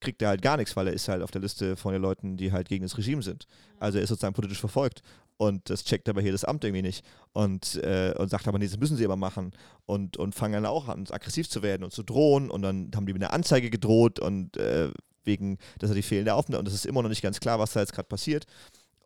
kriegt 0.00 0.20
er 0.20 0.28
halt 0.28 0.42
gar 0.42 0.56
nichts, 0.56 0.76
weil 0.76 0.88
er 0.88 0.92
ist 0.92 1.08
halt 1.08 1.22
auf 1.22 1.30
der 1.30 1.40
Liste 1.40 1.76
von 1.76 1.92
den 1.92 2.02
Leuten, 2.02 2.36
die 2.36 2.52
halt 2.52 2.68
gegen 2.68 2.82
das 2.82 2.98
Regime 2.98 3.22
sind. 3.22 3.46
Also 3.78 3.98
er 3.98 4.04
ist 4.04 4.10
sozusagen 4.10 4.34
politisch 4.34 4.60
verfolgt. 4.60 5.02
Und 5.42 5.70
das 5.70 5.82
checkt 5.82 6.08
aber 6.08 6.22
hier 6.22 6.30
das 6.30 6.44
Amt 6.44 6.62
irgendwie 6.62 6.82
nicht. 6.82 7.04
Und, 7.32 7.74
äh, 7.82 8.14
und 8.16 8.28
sagt 8.28 8.46
aber, 8.46 8.60
nee, 8.60 8.68
das 8.68 8.78
müssen 8.78 8.96
sie 8.96 9.04
aber 9.04 9.16
machen. 9.16 9.50
Und, 9.86 10.16
und 10.16 10.36
fangen 10.36 10.52
dann 10.52 10.66
auch 10.66 10.86
an, 10.86 11.04
aggressiv 11.10 11.50
zu 11.50 11.64
werden 11.64 11.82
und 11.82 11.92
zu 11.92 12.04
drohen. 12.04 12.48
Und 12.48 12.62
dann 12.62 12.92
haben 12.94 13.06
die 13.06 13.12
mit 13.12 13.24
einer 13.24 13.32
Anzeige 13.32 13.68
gedroht 13.68 14.20
und 14.20 14.56
äh, 14.56 14.92
wegen, 15.24 15.58
dass 15.80 15.90
er 15.90 15.96
die 15.96 16.02
fehlende 16.02 16.34
Aufnahme. 16.34 16.60
Und 16.60 16.68
es 16.68 16.74
ist 16.74 16.86
immer 16.86 17.02
noch 17.02 17.08
nicht 17.08 17.22
ganz 17.22 17.40
klar, 17.40 17.58
was 17.58 17.72
da 17.72 17.80
jetzt 17.80 17.92
gerade 17.92 18.06
passiert. 18.06 18.46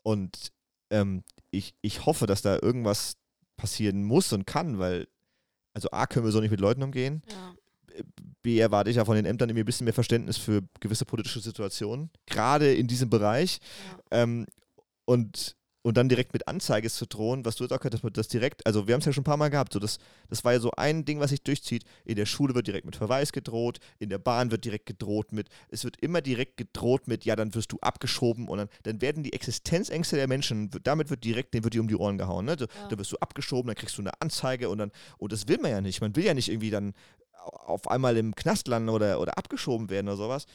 Und 0.03 0.51
ähm, 0.91 1.23
ich, 1.49 1.73
ich 1.81 2.05
hoffe, 2.05 2.27
dass 2.27 2.43
da 2.43 2.59
irgendwas 2.61 3.17
passieren 3.57 4.03
muss 4.03 4.31
und 4.31 4.45
kann, 4.45 4.77
weil, 4.77 5.07
also 5.73 5.89
A, 5.89 6.05
können 6.05 6.23
wir 6.23 6.31
so 6.31 6.39
nicht 6.39 6.51
mit 6.51 6.59
Leuten 6.59 6.83
umgehen. 6.83 7.23
ja. 7.31 7.55
B, 8.43 8.59
erwarte 8.59 8.91
ich 8.91 8.97
ja 8.97 9.05
von 9.05 9.15
den 9.15 9.25
Ämtern 9.25 9.49
irgendwie 9.49 9.63
ein 9.63 9.65
bisschen 9.65 9.85
mehr 9.85 9.93
Verständnis 9.95 10.37
für 10.37 10.61
gewisse 10.81 11.05
politische 11.05 11.39
Situationen, 11.39 12.11
gerade 12.27 12.75
in 12.75 12.85
diesem 12.85 13.09
Bereich. 13.09 13.57
Ja. 14.11 14.21
Ähm, 14.21 14.45
und, 15.05 15.55
und 15.87 15.95
dann 15.95 16.09
direkt 16.09 16.33
mit 16.33 16.49
Anzeige 16.49 16.89
zu 16.89 17.05
drohen, 17.05 17.45
was 17.45 17.55
du 17.55 17.63
jetzt 17.63 17.71
auch 17.71 17.79
gesagt 17.79 18.03
hast, 18.03 18.17
das 18.17 18.27
direkt, 18.27 18.65
also 18.67 18.87
wir 18.87 18.93
haben 18.93 18.99
es 18.99 19.05
ja 19.05 19.13
schon 19.13 19.21
ein 19.21 19.23
paar 19.23 19.37
Mal 19.37 19.47
gehabt, 19.47 19.71
so 19.71 19.79
das, 19.79 19.99
das 20.29 20.43
war 20.43 20.51
ja 20.51 20.59
so 20.59 20.71
ein 20.71 21.05
Ding, 21.05 21.21
was 21.21 21.29
sich 21.29 21.41
durchzieht. 21.43 21.85
In 22.03 22.17
der 22.17 22.25
Schule 22.25 22.53
wird 22.55 22.67
direkt 22.67 22.85
mit 22.85 22.97
Verweis 22.97 23.31
gedroht, 23.31 23.79
in 23.97 24.09
der 24.09 24.17
Bahn 24.17 24.51
wird 24.51 24.65
direkt 24.65 24.85
gedroht 24.85 25.31
mit, 25.31 25.47
es 25.69 25.85
wird 25.85 25.95
immer 26.01 26.19
direkt 26.19 26.57
gedroht 26.57 27.07
mit, 27.07 27.23
ja, 27.23 27.37
dann 27.37 27.55
wirst 27.55 27.71
du 27.71 27.77
abgeschoben 27.79 28.49
und 28.49 28.57
dann, 28.57 28.69
dann 28.83 28.99
werden 29.01 29.23
die 29.23 29.31
Existenzängste 29.31 30.17
der 30.17 30.27
Menschen, 30.27 30.69
damit 30.83 31.09
wird 31.09 31.23
direkt, 31.23 31.53
denen 31.53 31.63
wird 31.63 31.73
die 31.73 31.79
um 31.79 31.87
die 31.87 31.95
Ohren 31.95 32.17
gehauen, 32.17 32.43
ne? 32.43 32.57
Da, 32.57 32.65
Ja. 32.65 32.89
da 32.89 32.97
wirst 32.99 33.13
du 33.13 33.17
abgeschoben, 33.19 33.67
dann 33.67 33.77
kriegst 33.77 33.97
du 33.97 34.01
eine 34.01 34.11
Anzeige 34.19 34.67
und 34.67 34.79
dann, 34.79 34.91
und 35.17 35.31
das 35.31 35.47
will 35.47 35.57
man 35.61 35.71
ja 35.71 35.79
nicht. 35.79 36.01
Man 36.01 36.17
will 36.17 36.25
ja 36.25 36.33
nicht 36.33 36.49
irgendwie 36.49 36.69
dann 36.69 36.95
auf 37.47 37.87
einmal 37.89 38.17
im 38.17 38.35
Knast 38.35 38.67
landen 38.67 38.89
oder, 38.89 39.21
oder 39.21 39.37
abgeschoben 39.37 39.89
werden 39.89 40.07
oder 40.09 40.17
sowas. 40.17 40.47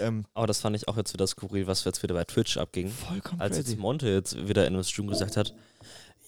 Ähm, 0.00 0.24
Aber 0.34 0.46
das 0.46 0.60
fand 0.60 0.74
ich 0.76 0.88
auch 0.88 0.96
jetzt 0.96 1.12
wieder 1.12 1.26
skurril, 1.26 1.66
was 1.66 1.84
jetzt 1.84 2.02
wieder 2.02 2.14
bei 2.14 2.24
Twitch 2.24 2.56
abging. 2.56 2.90
vollkommen 2.90 3.40
Als 3.40 3.56
crazy. 3.56 3.70
jetzt 3.72 3.78
Monte 3.80 4.08
jetzt 4.08 4.48
wieder 4.48 4.66
in 4.66 4.74
einem 4.74 4.84
Stream 4.84 5.06
gesagt 5.08 5.36
hat, 5.36 5.54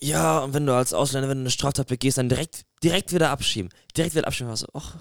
ja, 0.01 0.40
und 0.40 0.52
wenn 0.55 0.66
du 0.66 0.74
als 0.74 0.93
Ausländer, 0.93 1.28
wenn 1.30 1.38
du 1.38 1.43
eine 1.43 1.51
Straftat 1.51 1.88
begehst, 1.88 2.18
dann 2.18 2.28
direkt, 2.28 2.66
direkt 2.82 3.12
wieder 3.14 3.30
abschieben. 3.30 3.70
Direkt 3.97 4.14
wieder 4.14 4.26
abschieben. 4.26 4.52
Was, 4.52 4.66
ach, 4.74 4.97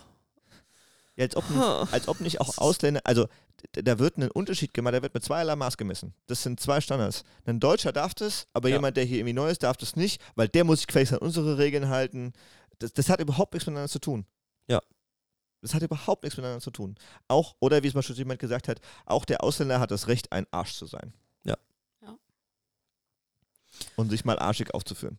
Ja, 1.17 1.25
als, 1.25 1.35
ob, 1.35 1.49
nicht- 1.49 1.93
als 1.93 2.07
ob 2.07 2.19
nicht 2.21 2.41
auch 2.41 2.57
Ausländer, 2.57 3.01
also 3.03 3.27
da 3.73 3.99
wird 3.99 4.17
ein 4.17 4.29
Unterschied 4.31 4.73
gemacht, 4.73 4.93
da 4.93 5.01
wird 5.01 5.13
mit 5.13 5.23
zweierlei 5.23 5.55
Maß 5.55 5.75
gemessen. 5.77 6.13
Das 6.27 6.43
sind 6.43 6.59
zwei 6.59 6.79
Standards. 6.81 7.23
Ein 7.45 7.59
Deutscher 7.59 7.91
darf 7.91 8.13
das, 8.13 8.47
aber 8.53 8.69
Ja. 8.69 8.75
jemand, 8.75 8.95
der 8.97 9.03
hier 9.05 9.17
irgendwie 9.19 9.33
neu 9.33 9.49
ist, 9.49 9.63
darf 9.63 9.75
das 9.77 9.95
nicht, 9.95 10.21
weil 10.35 10.47
der 10.47 10.63
muss 10.63 10.79
sich 10.79 10.87
gefälligst 10.87 11.13
an 11.13 11.19
unsere 11.19 11.57
Regeln 11.57 11.89
halten. 11.89 12.31
Das, 12.79 12.93
das 12.93 13.09
hat 13.09 13.19
überhaupt 13.21 13.53
nichts 13.53 13.65
miteinander 13.67 13.89
zu 13.89 13.99
tun. 13.99 14.25
Ja. 14.67 14.81
Das 15.65 15.73
hat 15.73 15.81
überhaupt 15.81 16.23
nichts 16.23 16.37
miteinander 16.37 16.61
zu 16.61 16.71
tun. 16.71 16.95
Auch, 17.27 17.55
oder 17.59 17.83
wie 17.83 17.87
es 17.87 17.93
mal 17.93 18.03
schon 18.03 18.15
jemand 18.15 18.39
gesagt 18.39 18.67
hat, 18.67 18.79
auch 19.05 19.25
der 19.25 19.43
Ausländer 19.43 19.79
hat 19.79 19.91
das 19.91 20.07
Recht, 20.07 20.31
ein 20.31 20.45
Arsch 20.51 20.73
zu 20.73 20.85
sein. 20.85 21.13
und 23.95 24.09
sich 24.09 24.25
mal 24.25 24.39
arschig 24.39 24.73
aufzuführen. 24.73 25.17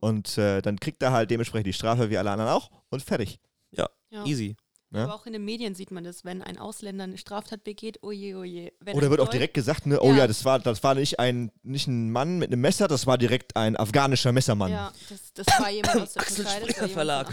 Und 0.00 0.38
äh, 0.38 0.62
dann 0.62 0.80
kriegt 0.80 1.02
er 1.02 1.12
halt 1.12 1.30
dementsprechend 1.30 1.66
die 1.66 1.72
Strafe 1.72 2.10
wie 2.10 2.18
alle 2.18 2.30
anderen 2.30 2.50
auch 2.50 2.70
und 2.88 3.02
fertig. 3.02 3.38
Ja. 3.70 3.88
Easy. 4.24 4.56
Ja. 4.92 5.04
Aber 5.04 5.14
auch 5.14 5.26
in 5.26 5.32
den 5.32 5.44
Medien 5.44 5.76
sieht 5.76 5.92
man 5.92 6.02
das, 6.02 6.24
wenn 6.24 6.42
ein 6.42 6.58
Ausländer 6.58 7.04
eine 7.04 7.16
Straftat 7.16 7.62
begeht, 7.62 8.02
oje, 8.02 8.36
oje. 8.36 8.72
Wenn 8.80 8.96
Oder 8.96 9.08
wird 9.10 9.20
auch 9.20 9.28
direkt 9.28 9.54
gesagt, 9.54 9.86
ne, 9.86 10.00
oh 10.00 10.10
Ja. 10.10 10.18
ja, 10.18 10.26
das 10.26 10.44
war, 10.44 10.58
das 10.58 10.82
war 10.82 10.96
nicht 10.96 11.20
ein, 11.20 11.52
nicht 11.62 11.86
ein 11.86 12.10
Mann 12.10 12.38
mit 12.38 12.52
einem 12.52 12.60
Messer, 12.60 12.88
das 12.88 13.06
war 13.06 13.16
direkt 13.16 13.54
ein 13.54 13.76
afghanischer 13.76 14.32
Messermann. 14.32 14.72
Ja, 14.72 14.92
das, 15.08 15.32
das 15.32 15.46
war 15.60 15.70
jemand 15.70 16.00
aus 16.00 16.14
der 16.14 16.22
Türkei. 16.26 16.60
Das 16.66 16.80
war 16.80 16.88
Verlag. 16.88 17.32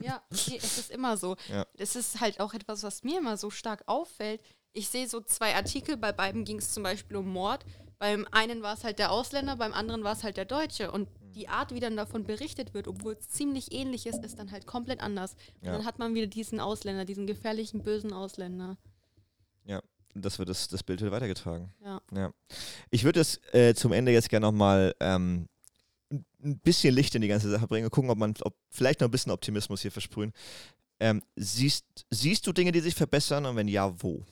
Ja, 0.00 0.22
nee, 0.30 0.56
es 0.56 0.78
ist 0.78 0.90
immer 0.90 1.18
so. 1.18 1.36
Ja. 1.50 1.66
Das 1.76 1.96
ist 1.96 2.20
halt 2.20 2.40
auch 2.40 2.54
etwas, 2.54 2.82
was 2.82 3.04
mir 3.04 3.18
immer 3.18 3.36
so 3.36 3.50
stark 3.50 3.82
auffällt. 3.86 4.40
Ich 4.72 4.88
sehe 4.88 5.06
so 5.06 5.20
zwei 5.20 5.54
Artikel, 5.54 5.98
bei 5.98 6.12
beiden 6.12 6.44
ging 6.44 6.58
es 6.58 6.72
zum 6.72 6.82
Beispiel 6.82 7.18
um 7.18 7.28
Mord. 7.28 7.64
Beim 7.98 8.26
einen 8.30 8.62
war 8.62 8.74
es 8.74 8.84
halt 8.84 8.98
der 8.98 9.10
Ausländer, 9.10 9.56
beim 9.56 9.72
anderen 9.72 10.02
war 10.02 10.12
es 10.12 10.22
halt 10.24 10.36
der 10.38 10.44
Deutsche. 10.46 10.90
Und 10.90 11.08
die 11.36 11.48
Art, 11.48 11.72
wie 11.72 11.80
dann 11.80 11.96
davon 11.96 12.24
berichtet 12.24 12.74
wird, 12.74 12.88
obwohl 12.88 13.12
es 13.12 13.28
ziemlich 13.28 13.70
ähnlich 13.72 14.06
ist, 14.06 14.24
ist 14.24 14.38
dann 14.38 14.50
halt 14.50 14.66
komplett 14.66 15.00
anders. 15.00 15.34
Und 15.60 15.66
Ja. 15.68 15.72
dann 15.74 15.84
hat 15.84 15.98
man 16.00 16.14
wieder 16.14 16.26
diesen 16.26 16.58
Ausländer, 16.58 17.04
diesen 17.04 17.26
gefährlichen, 17.26 17.82
bösen 17.82 18.12
Ausländer. 18.12 18.76
Das 20.18 20.38
wird 20.38 20.48
das, 20.48 20.68
das 20.68 20.82
Bild 20.82 21.00
wird 21.02 21.12
weitergetragen. 21.12 21.74
Ja. 21.84 22.32
Ich 22.90 23.04
würde 23.04 23.20
es 23.20 23.38
äh, 23.52 23.74
zum 23.74 23.92
Ende 23.92 24.12
jetzt 24.12 24.30
gerne 24.30 24.46
nochmal 24.46 24.94
ähm, 25.00 25.46
ein 26.10 26.24
ein 26.42 26.58
bisschen 26.60 26.94
Licht 26.94 27.14
in 27.14 27.22
die 27.22 27.28
ganze 27.28 27.50
Sache 27.50 27.66
bringen 27.66 27.84
und 27.86 27.90
gucken, 27.90 28.10
ob 28.10 28.16
man 28.18 28.34
ob 28.42 28.54
vielleicht 28.70 29.00
noch 29.00 29.08
ein 29.08 29.10
bisschen 29.10 29.32
Optimismus 29.32 29.82
hier 29.82 29.90
versprühen. 29.92 30.32
Ähm, 31.00 31.22
siehst, 31.34 31.84
siehst 32.10 32.46
du 32.46 32.52
Dinge, 32.52 32.72
die 32.72 32.80
sich 32.80 32.94
verbessern 32.94 33.44
und 33.44 33.56
wenn 33.56 33.68
ja, 33.68 33.92
wo? 34.02 34.24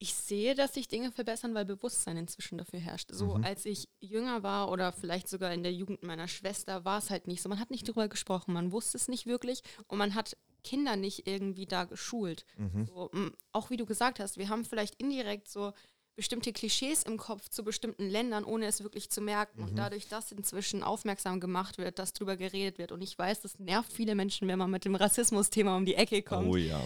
Ich 0.00 0.14
sehe, 0.14 0.54
dass 0.54 0.74
sich 0.74 0.86
Dinge 0.86 1.10
verbessern, 1.10 1.54
weil 1.54 1.64
Bewusstsein 1.64 2.16
inzwischen 2.16 2.56
dafür 2.58 2.78
herrscht. 2.78 3.10
So 3.12 3.36
Mhm. 3.36 3.44
als 3.44 3.64
ich 3.64 3.88
jünger 4.00 4.42
war 4.44 4.70
oder 4.70 4.92
vielleicht 4.92 5.28
sogar 5.28 5.52
in 5.52 5.62
der 5.64 5.72
Jugend 5.72 6.02
meiner 6.04 6.28
Schwester, 6.28 6.84
war 6.84 6.98
es 6.98 7.10
halt 7.10 7.26
nicht 7.26 7.42
so. 7.42 7.48
Man 7.48 7.58
hat 7.58 7.70
nicht 7.70 7.88
darüber 7.88 8.08
gesprochen, 8.08 8.52
man 8.52 8.70
wusste 8.70 8.96
es 8.96 9.08
nicht 9.08 9.26
wirklich 9.26 9.62
und 9.88 9.98
man 9.98 10.14
hat 10.14 10.36
Kinder 10.62 10.96
nicht 10.96 11.26
irgendwie 11.26 11.66
da 11.66 11.84
geschult. 11.84 12.44
Mhm. 12.56 12.86
So, 12.86 13.10
m, 13.12 13.34
auch 13.52 13.70
wie 13.70 13.76
du 13.76 13.86
gesagt 13.86 14.20
hast, 14.20 14.36
wir 14.38 14.48
haben 14.48 14.64
vielleicht 14.64 14.94
indirekt 14.96 15.48
so 15.48 15.72
bestimmte 16.14 16.52
Klischees 16.52 17.04
im 17.04 17.16
Kopf 17.16 17.48
zu 17.48 17.62
bestimmten 17.62 18.08
Ländern, 18.10 18.42
ohne 18.44 18.66
es 18.66 18.82
wirklich 18.82 19.08
zu 19.08 19.20
merken. 19.20 19.60
Mhm. 19.62 19.68
Und 19.68 19.76
dadurch, 19.76 20.08
dass 20.08 20.32
inzwischen 20.32 20.82
aufmerksam 20.82 21.38
gemacht 21.38 21.78
wird, 21.78 22.00
dass 22.00 22.12
darüber 22.12 22.36
geredet 22.36 22.78
wird. 22.78 22.90
Und 22.90 23.02
ich 23.02 23.16
weiß, 23.16 23.40
das 23.42 23.58
nervt 23.60 23.92
viele 23.92 24.16
Menschen, 24.16 24.48
wenn 24.48 24.58
man 24.58 24.68
mit 24.70 24.84
dem 24.84 24.96
Rassismus-Thema 24.96 25.76
um 25.76 25.84
die 25.86 25.94
Ecke 25.94 26.22
kommt. 26.22 26.48
Oh 26.48 26.56
ja. 26.56 26.80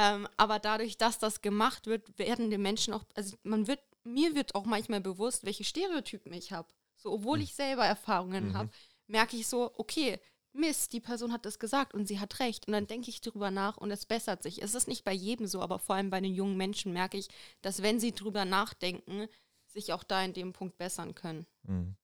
Ähm, 0.00 0.28
aber 0.36 0.60
dadurch, 0.60 0.96
dass 0.96 1.18
das 1.18 1.42
gemacht 1.42 1.88
wird, 1.88 2.16
werden 2.20 2.50
die 2.50 2.58
Menschen 2.58 2.94
auch, 2.94 3.04
also 3.16 3.36
man 3.42 3.66
wird, 3.66 3.80
mir 4.04 4.36
wird 4.36 4.54
auch 4.54 4.64
manchmal 4.64 5.00
bewusst, 5.00 5.44
welche 5.44 5.64
Stereotypen 5.64 6.32
ich 6.32 6.52
habe. 6.52 6.68
So, 6.96 7.12
obwohl 7.12 7.40
ich 7.42 7.56
selber 7.56 7.84
Erfahrungen 7.84 8.56
habe, 8.56 8.70
merke 9.08 9.36
ich 9.36 9.48
so, 9.48 9.72
okay, 9.76 10.20
Mist, 10.52 10.92
die 10.92 11.00
Person 11.00 11.32
hat 11.32 11.44
das 11.44 11.58
gesagt 11.58 11.94
und 11.94 12.06
sie 12.06 12.20
hat 12.20 12.38
recht. 12.38 12.68
Und 12.68 12.74
dann 12.74 12.86
denke 12.86 13.10
ich 13.10 13.20
drüber 13.20 13.50
nach 13.50 13.76
und 13.76 13.90
es 13.90 14.06
bessert 14.06 14.42
sich. 14.42 14.62
Es 14.62 14.74
ist 14.74 14.86
nicht 14.86 15.04
bei 15.04 15.12
jedem 15.12 15.48
so, 15.48 15.60
aber 15.62 15.80
vor 15.80 15.96
allem 15.96 16.10
bei 16.10 16.20
den 16.20 16.34
jungen 16.34 16.56
Menschen 16.56 16.92
merke 16.92 17.18
ich, 17.18 17.28
dass 17.60 17.82
wenn 17.82 17.98
sie 17.98 18.12
drüber 18.12 18.44
nachdenken, 18.44 19.26
sich 19.66 19.92
auch 19.92 20.04
da 20.04 20.22
in 20.22 20.32
dem 20.32 20.52
Punkt 20.52 20.78
bessern 20.78 21.16
können. 21.16 21.44
Mhm. 21.64 21.96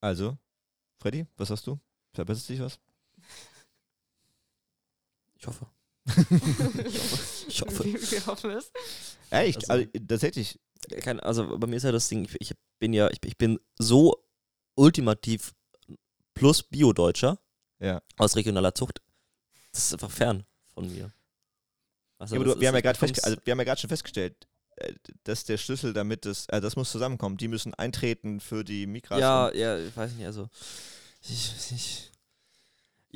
Also, 0.00 0.36
Freddy, 0.98 1.26
was 1.36 1.48
hast 1.48 1.66
du? 1.66 1.80
Verbessert 2.12 2.44
sich 2.44 2.60
was? 2.60 2.78
Ich 5.38 5.46
hoffe. 5.46 5.66
Ich 7.48 7.62
hoffe. 7.62 7.84
Wir 8.10 8.26
hoffen 8.26 8.50
es. 8.50 8.70
Echt? 9.30 9.68
Also- 9.70 9.86
Also, 9.92 10.06
tatsächlich. 10.06 10.58
Kein, 11.00 11.18
also 11.20 11.58
bei 11.58 11.66
mir 11.66 11.76
ist 11.76 11.82
ja 11.82 11.90
das 11.92 12.08
Ding, 12.08 12.24
ich, 12.26 12.36
ich 12.40 12.52
bin 12.78 12.92
ja, 12.92 13.08
ich, 13.10 13.18
ich 13.24 13.36
bin 13.36 13.58
so 13.78 14.14
ultimativ 14.76 15.52
plus 16.34 16.62
Bio-Deutscher 16.62 17.38
Ja. 17.80 18.02
aus 18.18 18.36
regionaler 18.36 18.74
Zucht. 18.74 19.00
Das 19.72 19.86
ist 19.86 19.92
einfach 19.94 20.10
fern 20.10 20.44
von 20.74 20.86
mir. 20.92 21.12
Also 22.18 22.34
ja, 22.36 22.40
aber 22.40 22.44
das 22.46 22.54
du, 22.54 22.60
wir, 22.60 22.62
ist- 22.62 22.68
haben 22.68 22.84
ja 22.84 22.92
ich 22.92 23.24
also, 23.24 23.36
wir 23.44 23.50
haben 23.52 23.58
ja 23.58 23.64
gerade 23.64 23.80
schon 23.80 23.88
festgestellt, 23.88 24.46
äh, 24.76 24.92
dass 25.24 25.44
der 25.44 25.56
Schlüssel, 25.58 25.92
damit 25.92 26.24
das, 26.24 26.46
äh, 26.50 26.60
das 26.60 26.76
muss 26.76 26.90
zusammenkommen. 26.92 27.36
Die 27.36 27.48
müssen 27.48 27.74
eintreten 27.74 28.38
für 28.40 28.62
die 28.62 28.86
Migration. 28.86 29.20
Ja, 29.20 29.52
ja, 29.54 29.78
ich 29.78 29.96
weiß 29.96 30.12
nicht, 30.12 30.26
also. 30.26 30.48
Ich, 31.22 31.52
ich, 31.72 32.12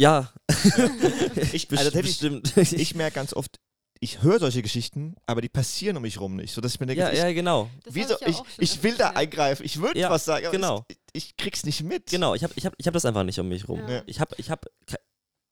ja. 0.00 0.32
Ich- 1.52 1.68
Best- 1.68 1.78
also 1.86 1.90
bestimmt. 2.02 2.56
Ich 2.56 2.94
merke 2.94 3.14
ganz 3.16 3.32
oft, 3.34 3.58
ich 4.00 4.22
höre 4.22 4.38
solche 4.40 4.62
Geschichten, 4.62 5.14
aber 5.26 5.42
die 5.42 5.48
passieren 5.50 5.96
um 5.96 6.02
mich 6.02 6.18
rum 6.20 6.36
nicht. 6.36 6.54
So 6.54 6.60
dass 6.60 6.74
ich 6.74 6.80
mir 6.80 6.86
denke, 6.86 7.02
ja, 7.02 7.12
ich, 7.12 7.18
ja, 7.18 7.32
genau. 7.32 7.68
Wieso, 7.84 8.14
hab 8.14 8.22
ja 8.22 8.28
ich, 8.28 8.42
ich 8.58 8.82
will 8.82 8.96
da 8.96 9.10
eingreifen, 9.10 9.64
ich 9.66 9.80
würde 9.80 9.98
Ja, 9.98 10.08
was 10.10 10.24
sagen, 10.24 10.46
aber 10.46 10.56
genau. 10.56 10.84
ich, 10.88 10.98
ich 11.12 11.36
krieg's 11.36 11.64
nicht 11.64 11.82
mit. 11.82 12.06
Genau, 12.10 12.34
ich 12.34 12.42
habe 12.42 12.52
ich 12.56 12.64
hab, 12.64 12.72
ich 12.78 12.86
hab 12.86 12.94
das 12.94 13.04
einfach 13.04 13.24
nicht 13.24 13.38
um 13.38 13.48
mich 13.48 13.68
rum. 13.68 13.86
Ja. 13.88 14.02
Ich 14.06 14.18
habe, 14.20 14.34
ich 14.38 14.50
habe, 14.50 14.68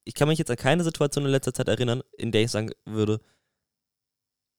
ich 0.05 0.15
kann 0.15 0.29
mich 0.29 0.39
jetzt 0.39 0.51
an 0.51 0.57
keine 0.57 0.83
Situation 0.83 1.25
in 1.27 1.31
letzter 1.31 1.53
Zeit 1.53 1.69
erinnern, 1.69 2.03
in 2.17 2.33
der 2.33 2.43
ich 2.43 2.51
sagen 2.51 2.71
würde, 2.87 3.21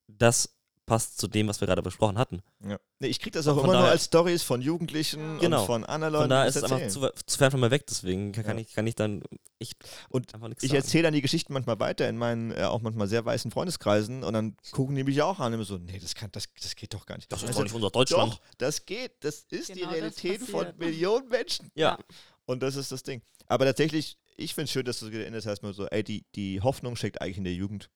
das 0.07 0.56
passt 0.90 1.18
zu 1.18 1.28
dem, 1.30 1.48
was 1.48 1.61
wir 1.61 1.68
gerade 1.68 1.82
besprochen 1.82 2.18
hatten. 2.18 2.41
Ja. 2.68 2.78
Nee, 2.99 3.07
ich 3.07 3.20
krieg 3.20 3.32
das 3.32 3.48
auch 3.48 3.56
Von 3.56 3.64
immer 3.66 3.80
nur 3.80 3.88
als 3.88 4.06
Stories 4.06 4.44
von 4.44 4.61
Jugendlichen 4.61 5.40
Genau. 5.40 5.61
und 5.61 5.66
von 5.68 5.86
anderen 5.86 6.14
Leuten. 6.14 6.30
Von 6.32 6.41
die 6.41 6.48
ist 6.49 6.56
es 6.57 6.61
das 6.64 6.72
einfach 6.72 6.88
zu, 6.90 7.24
zu 7.26 7.38
fern 7.38 7.52
von 7.52 7.60
mir 7.61 7.72
weg, 7.72 7.86
deswegen 7.88 8.32
kann, 8.34 8.45
Ja. 8.57 8.61
ich, 8.64 8.74
kann 8.74 8.86
ich 8.88 8.95
dann 8.95 9.22
echt 9.60 9.78
Und 10.10 10.34
einfach 10.34 10.49
nichts 10.49 10.64
Ich 10.64 10.74
erzähle 10.74 11.03
dann 11.03 11.14
die 11.14 11.22
Geschichten 11.22 11.53
manchmal 11.53 11.80
weiter 11.80 12.10
in 12.10 12.18
meinen 12.18 12.52
äh, 12.52 12.64
auch 12.64 12.82
manchmal 12.82 13.07
sehr 13.07 13.24
weißen 13.24 13.52
Freundeskreisen 13.52 14.24
und 14.24 14.34
dann 14.34 14.57
gucken 14.72 14.95
die 14.95 15.03
mich 15.03 15.22
auch 15.22 15.40
an 15.40 15.48
und 15.48 15.53
immer 15.53 15.64
so, 15.66 15.78
nee, 15.78 15.99
das 15.99 16.16
kann, 16.16 16.30
das, 16.34 16.45
das 16.61 16.76
geht 16.76 16.94
doch 16.94 17.06
gar 17.06 17.16
nicht. 17.16 17.32
Das 17.32 17.41
ist 17.44 17.48
Also, 17.48 17.60
doch 17.60 17.64
nicht 17.64 17.76
unser 17.76 17.91
Deutschland. 17.91 18.34
Doch, 18.34 18.40
das 18.57 18.86
geht. 18.86 19.14
Das 19.22 19.45
ist 19.49 19.70
die 19.70 19.74
Genau 19.74 19.86
das 19.88 19.95
Realität 19.95 20.41
von. 20.41 20.68
Millionen 20.78 21.30
Menschen. 21.30 21.72
Ja. 21.76 21.98
Und 22.45 22.64
das 22.64 22.76
ist 22.76 22.91
das 22.91 23.03
Ding. 23.03 23.22
Aber 23.48 23.66
tatsächlich, 23.66 24.18
ich 24.38 24.53
finde 24.56 24.66
es 24.66 24.72
schön, 24.72 24.86
dass 24.86 24.99
du 24.99 25.10
geändert 25.11 25.45
hast, 25.45 25.61
mal 25.61 25.74
so, 25.74 25.86
ey, 25.88 26.03
die, 26.03 26.26
die 26.36 26.61
Hoffnung 26.61 26.95
steckt 26.95 27.22
eigentlich 27.22 27.38
in 27.38 27.44
der 27.44 27.53
Jugend, 27.53 27.90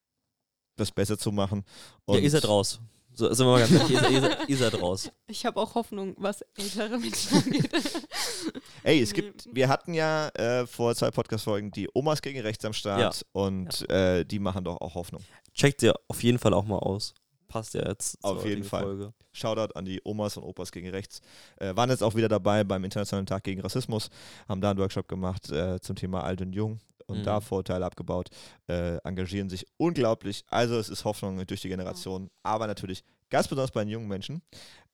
das 0.76 0.92
besser 0.92 1.18
zu 1.18 1.32
machen. 1.32 1.64
Ja, 2.08 2.18
ihr 2.18 2.30
seid 2.32 2.48
raus. 2.48 2.80
So, 3.16 3.32
sind 3.32 3.46
wir 3.46 3.52
mal 3.52 3.60
ganz 3.60 3.72
ehrlich, 3.72 3.92
ihr, 3.92 4.00
seid- 4.22 4.40
ihr, 4.40 4.50
ihr 4.50 4.58
seid 4.58 4.82
raus. 4.82 5.12
Ich 5.28 5.46
habe 5.46 5.60
auch 5.60 5.76
Hoffnung, 5.76 6.16
was 6.18 6.42
ältere 6.58 6.98
Menschen 6.98 7.38
angeht. 7.38 7.70
Ey, 8.84 9.02
es 9.02 9.10
Nee. 9.12 9.22
gibt, 9.22 9.48
wir 9.54 9.70
hatten 9.70 9.94
ja 9.94 10.30
äh, 10.30 10.66
vor 10.68 10.96
zwei 10.96 11.12
Podcast-Folgen 11.12 11.72
die 11.72 11.88
Omas 11.94 12.22
gegen 12.22 12.40
Rechts 12.42 12.66
am 12.66 12.74
Start 12.74 13.26
und 13.32 13.88
Äh, 13.90 14.26
die 14.26 14.40
machen 14.40 14.64
doch 14.64 14.82
auch 14.82 14.96
Hoffnung. 14.96 15.22
Checkt 15.54 15.84
ihr 15.84 15.94
auf 16.08 16.24
jeden 16.24 16.40
Fall 16.40 16.54
auch 16.54 16.66
mal 16.66 16.78
aus. 16.80 17.14
Passt 17.48 17.76
ja 17.76 17.88
jetzt 17.88 18.18
Auf 18.24 18.42
zur 18.42 18.50
jeden 18.50 18.64
Fall. 18.64 18.82
Folge. 18.84 19.14
Shoutout 19.32 19.74
an 19.76 19.86
die 19.86 20.02
Omas 20.04 20.38
und 20.38 20.44
Opas 20.44 20.72
gegen 20.72 20.90
Rechts. 20.90 21.22
Äh, 21.58 21.76
waren 21.76 21.90
jetzt 21.92 22.02
auch 22.02 22.16
wieder 22.16 22.28
dabei 22.30 22.64
beim 22.64 22.84
Internationalen 22.84 23.28
Tag 23.28 23.44
gegen 23.44 23.62
Rassismus, 23.62 24.10
haben 24.50 24.60
da 24.62 24.72
einen 24.72 24.80
Workshop 24.80 25.08
gemacht 25.08 25.52
äh, 25.52 25.80
zum 25.82 25.96
Thema 25.96 26.24
Alt 26.24 26.42
und 26.42 26.54
Jung 26.54 26.80
und 27.08 27.20
Mhm. 27.20 27.24
da 27.24 27.42
Vorteile 27.42 27.86
abgebaut, 27.86 28.30
äh, 28.68 28.98
engagieren 29.04 29.50
sich 29.50 29.66
unglaublich. 29.78 30.44
Also 30.48 30.78
es 30.78 30.90
ist 30.90 31.06
Hoffnung 31.06 31.46
durch 31.46 31.62
die 31.62 31.70
Generation, 31.70 32.30
aber 32.44 32.68
natürlich 32.68 33.04
ganz 33.30 33.48
besonders 33.48 33.72
bei 33.72 33.84
den 33.84 33.90
jungen 33.90 34.08
Menschen. 34.08 34.42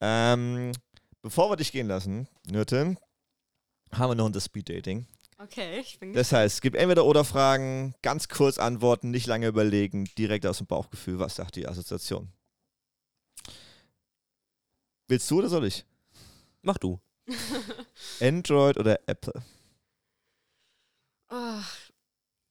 Ähm, 0.02 0.72
bevor 1.22 1.50
wir 1.52 1.56
dich 1.58 1.72
gehen 1.72 1.88
lassen, 1.88 2.28
Nürte, 2.48 2.96
haben 3.92 4.12
wir 4.12 4.16
noch 4.16 4.30
das 4.30 4.46
Speed 4.46 4.70
Dating. 4.70 5.08
Okay, 5.42 5.80
ich 5.80 5.98
bin 6.00 6.12
Das 6.14 6.32
heißt, 6.34 6.56
es 6.56 6.62
gibt 6.62 6.76
entweder 6.76 7.06
oder 7.06 7.24
Fragen, 7.24 7.96
ganz 8.02 8.28
kurz 8.28 8.58
antworten, 8.58 9.10
nicht 9.10 9.26
lange 9.26 9.48
überlegen, 9.48 10.04
direkt 10.18 10.46
aus 10.46 10.58
dem 10.58 10.68
Bauchgefühl. 10.68 11.18
Was 11.20 11.36
sagt 11.36 11.56
die 11.56 11.66
Assoziation? 11.68 12.32
Willst 15.08 15.32
du 15.32 15.40
oder 15.40 15.50
soll 15.50 15.66
ich? 15.66 15.86
Mach 16.62 16.78
du. 16.78 17.00
Android 18.22 18.78
oder 18.78 19.00
Apple? 19.08 19.42
Ah, 21.30 21.64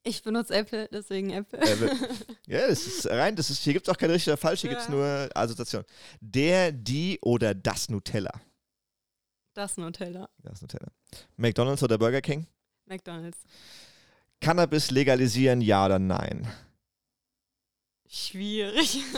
ich 0.09 0.23
benutze 0.23 0.55
Apple, 0.55 0.89
deswegen 0.93 1.31
Apple. 1.31 1.59
Apple. 1.61 1.91
ja, 2.47 2.67
das 2.67 2.87
ist 2.87 3.07
rein, 3.09 3.37
das 3.37 3.51
ist, 3.51 3.63
hier 3.63 3.73
gibt 3.75 3.87
es 3.89 3.95
auch 3.95 3.99
kein 3.99 4.11
richtig 4.11 4.29
oder 4.33 4.37
falsch, 4.37 4.61
hier 4.63 4.71
gibt 4.71 4.83
es 4.83 4.89
Ja. 4.89 4.95
nur 4.95 5.29
Assoziation. 5.35 5.85
Der, 6.21 6.73
die 6.73 7.19
oder 7.23 7.55
das 7.55 7.89
Nutella? 7.89 8.33
Das 9.55 9.77
Nutella. 9.77 10.29
Das 10.43 10.61
Nutella. 10.63 10.89
McDonalds 11.37 11.83
oder 11.83 11.99
Burger 11.99 12.21
King? 12.21 12.47
McDonalds. 12.87 13.39
Cannabis 14.41 14.91
legalisieren, 14.91 15.61
ja 15.61 15.85
oder 15.87 15.99
nein? 15.99 16.47
Schwierig. 18.09 19.01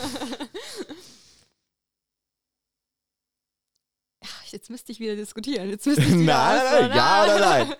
Jetzt 4.51 4.69
müsste 4.69 4.91
ich 4.91 4.99
wieder 4.99 5.15
diskutieren. 5.15 5.69
Jetzt 5.69 5.85
müsste 5.85 6.01
ich 6.03 6.09
nein, 6.09 6.17
wieder 6.25 6.89
nein, 6.89 6.89
nein, 6.89 6.91
antworten. 6.91 6.97
ja 6.97 7.23
oder 7.23 7.39
nein? 7.39 7.73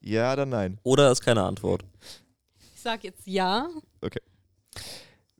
Ja 0.00 0.32
oder 0.32 0.46
nein? 0.46 0.80
Oder 0.82 1.12
ist 1.12 1.20
keine 1.20 1.44
Antwort. 1.44 1.84
Ich 2.86 2.92
sag 2.92 3.02
jetzt 3.02 3.26
ja. 3.26 3.68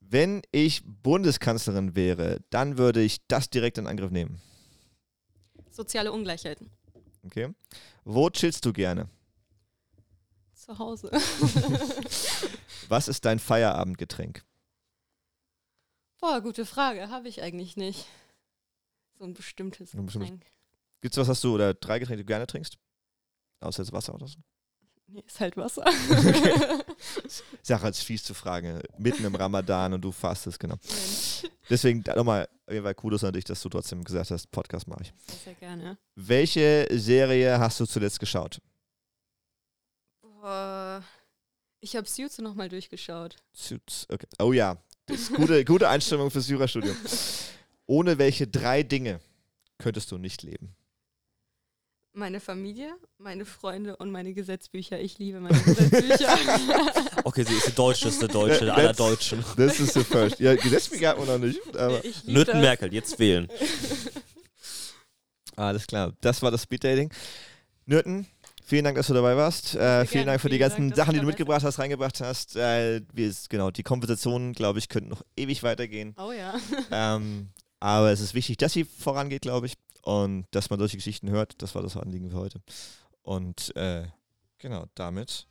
Wenn 0.00 0.42
ich 0.50 0.82
Bundeskanzlerin 0.84 1.94
wäre, 1.94 2.40
dann 2.50 2.76
würde 2.76 3.00
ich 3.00 3.24
das 3.28 3.50
direkt 3.50 3.78
in 3.78 3.86
Angriff 3.86 4.10
nehmen. 4.10 4.42
Soziale 5.70 6.10
Ungleichheiten. 6.10 6.72
Okay. 7.24 7.54
Wo 8.02 8.30
chillst 8.30 8.64
du 8.64 8.72
gerne? 8.72 9.08
Zu 10.54 10.76
Hause. 10.76 11.08
Was 12.88 13.06
ist 13.06 13.24
dein 13.24 13.38
Feierabendgetränk? 13.38 14.44
Boah, 16.18 16.40
gute 16.40 16.66
Frage. 16.66 17.10
Habe 17.10 17.28
ich 17.28 17.42
eigentlich 17.42 17.76
nicht. 17.76 18.08
So 19.20 19.24
ein 19.24 19.34
bestimmtes 19.34 19.92
Getränk. 19.92 20.44
Gibt's 21.00 21.16
was, 21.16 21.28
was 21.28 21.40
du, 21.42 21.54
oder 21.54 21.74
drei 21.74 22.00
Getränke, 22.00 22.16
die 22.16 22.24
du 22.24 22.26
gerne 22.26 22.48
trinkst? 22.48 22.76
Außer 23.60 23.84
jetzt 23.84 23.92
Wasser 23.92 24.16
oder 24.16 24.26
so? 24.26 24.40
Nee, 25.08 25.22
ist 25.24 25.38
halt 25.38 25.56
Wasser. 25.56 25.84
Ja 27.66 27.76
auch 27.76 27.82
als 27.84 28.00
fies 28.00 28.24
zu 28.24 28.34
fragen. 28.34 28.80
Mitten 28.98 29.24
im 29.24 29.34
Ramadan 29.34 29.94
und 29.94 30.00
du 30.02 30.10
fastest, 30.10 30.58
genau. 30.58 30.76
Deswegen 31.70 32.02
nochmal, 32.16 32.48
Fall 32.66 32.94
Kudos 32.94 33.22
an 33.22 33.32
dich, 33.32 33.44
dass 33.44 33.62
du 33.62 33.68
trotzdem 33.68 34.02
gesagt 34.02 34.30
hast, 34.30 34.50
Podcast 34.50 34.88
mache 34.88 35.02
ich. 35.02 35.12
Sehr, 35.26 35.38
sehr 35.44 35.54
gerne. 35.54 35.98
Welche 36.16 36.88
Serie 36.90 37.58
hast 37.58 37.78
du 37.78 37.86
zuletzt 37.86 38.18
geschaut? 38.18 38.60
Boah, 40.20 41.04
ich 41.80 41.94
habe 41.94 42.08
Suits 42.08 42.38
nochmal 42.38 42.68
durchgeschaut. 42.68 43.36
Suits, 43.52 44.06
okay. 44.08 44.26
Oh 44.40 44.52
ja, 44.52 44.76
das 45.06 45.20
ist 45.20 45.34
gute, 45.34 45.64
gute 45.64 45.88
Einstellung 45.88 46.30
fürs 46.30 46.48
Jurastudium. 46.48 46.96
Ohne 47.86 48.18
welche 48.18 48.48
drei 48.48 48.82
Dinge 48.82 49.20
könntest 49.78 50.10
du 50.10 50.18
nicht 50.18 50.42
leben? 50.42 50.74
Meine 52.18 52.40
Familie, 52.40 52.94
meine 53.18 53.44
Freunde 53.44 53.94
und 53.98 54.10
meine 54.10 54.32
Gesetzbücher. 54.32 54.98
Ich 54.98 55.18
liebe 55.18 55.38
meine 55.38 55.60
Gesetzbücher. 55.60 56.34
Okay, 57.24 57.44
sie 57.44 57.54
ist 57.54 57.66
die 57.66 57.74
deutscheste 57.74 58.26
Deutsche 58.26 58.64
That's- 58.64 58.74
aller 58.74 58.92
Deutschen. 58.94 59.44
Das 59.58 59.78
ist 59.78 59.92
the 59.92 60.02
first. 60.02 60.40
Ja, 60.40 60.54
Gesetzbücher 60.54 61.10
hat 61.10 61.18
man 61.18 61.26
noch 61.26 61.38
nicht. 61.38 61.60
Aber 61.76 62.00
Nürten 62.24 62.54
das. 62.54 62.62
Merkel, 62.62 62.94
jetzt 62.94 63.18
wählen. 63.18 63.48
alles 65.56 65.86
klar. 65.86 66.14
Das 66.22 66.40
war 66.40 66.50
das 66.50 66.62
Speeddating. 66.62 67.10
Nürten, 67.84 68.26
vielen 68.64 68.84
Dank, 68.84 68.96
dass 68.96 69.08
du 69.08 69.12
dabei 69.14 69.36
warst. 69.36 69.74
Äh, 69.74 70.06
vielen 70.06 70.24
gerne. 70.24 70.24
Dank 70.26 70.40
für 70.40 70.48
die 70.48 70.56
Vielen 70.56 70.68
ganzen 70.70 70.88
Dank, 70.88 70.96
Sachen, 70.96 71.14
die 71.14 71.20
du 71.20 71.26
mitgebracht 71.26 71.64
hast, 71.64 71.78
reingebracht 71.78 72.22
hast. 72.22 72.56
Äh, 72.56 73.02
wir, 73.12 73.34
genau, 73.50 73.70
die 73.70 73.82
Konversationen, 73.82 74.54
glaube 74.54 74.78
ich, 74.78 74.88
könnten 74.88 75.10
noch 75.10 75.22
ewig 75.36 75.62
weitergehen. 75.62 76.14
Oh 76.16 76.32
ja. 76.32 76.54
ähm, 76.90 77.48
aber 77.78 78.10
es 78.10 78.20
ist 78.20 78.32
wichtig, 78.32 78.56
dass 78.56 78.72
sie 78.72 78.84
vorangeht, 78.84 79.42
glaube 79.42 79.66
ich. 79.66 79.74
Und 80.06 80.46
dass 80.52 80.70
man 80.70 80.78
solche 80.78 80.96
Geschichten 80.96 81.30
hört. 81.30 81.60
Das 81.60 81.74
war 81.74 81.82
das 81.82 81.96
Anliegen 81.96 82.30
für 82.30 82.36
heute. 82.36 82.60
Und 83.22 83.74
äh, 83.76 84.04
genau, 84.58 84.84
damit. 84.94 85.48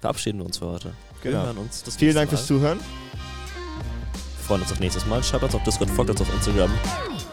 Verabschieden 0.00 0.38
wir 0.38 0.46
uns 0.46 0.58
für 0.58 0.66
heute. 0.66 0.92
Wir 1.22 1.32
Genau. 1.32 1.44
hören 1.46 1.58
uns 1.58 1.82
das 1.82 1.96
Vielen 1.96 2.14
Dank 2.14 2.28
fürs 2.30 2.42
Mal. 2.42 2.46
Zuhören. 2.46 2.78
Wir 2.78 4.44
freuen 4.46 4.62
uns 4.62 4.70
auf 4.70 4.78
nächstes 4.78 5.04
Mal. 5.06 5.20
Schreibt 5.24 5.42
uns 5.42 5.54
auf 5.56 5.64
Discord, 5.64 5.90
folgt 5.90 6.10
uns 6.12 6.20
auf 6.20 6.32
Instagram 6.32 6.70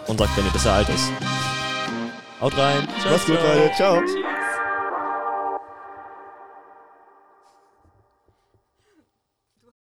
und 0.08 0.18
sagt, 0.18 0.36
wenn 0.36 0.46
ihr 0.46 0.52
bisher 0.52 0.74
alt 0.74 0.90
ist. 0.90 1.12
Haut 2.42 2.58
rein. 2.58 2.88
Mach's 3.06 3.26
gut, 3.28 3.36
Leute. 3.36 3.72
Ciao. 3.76 4.33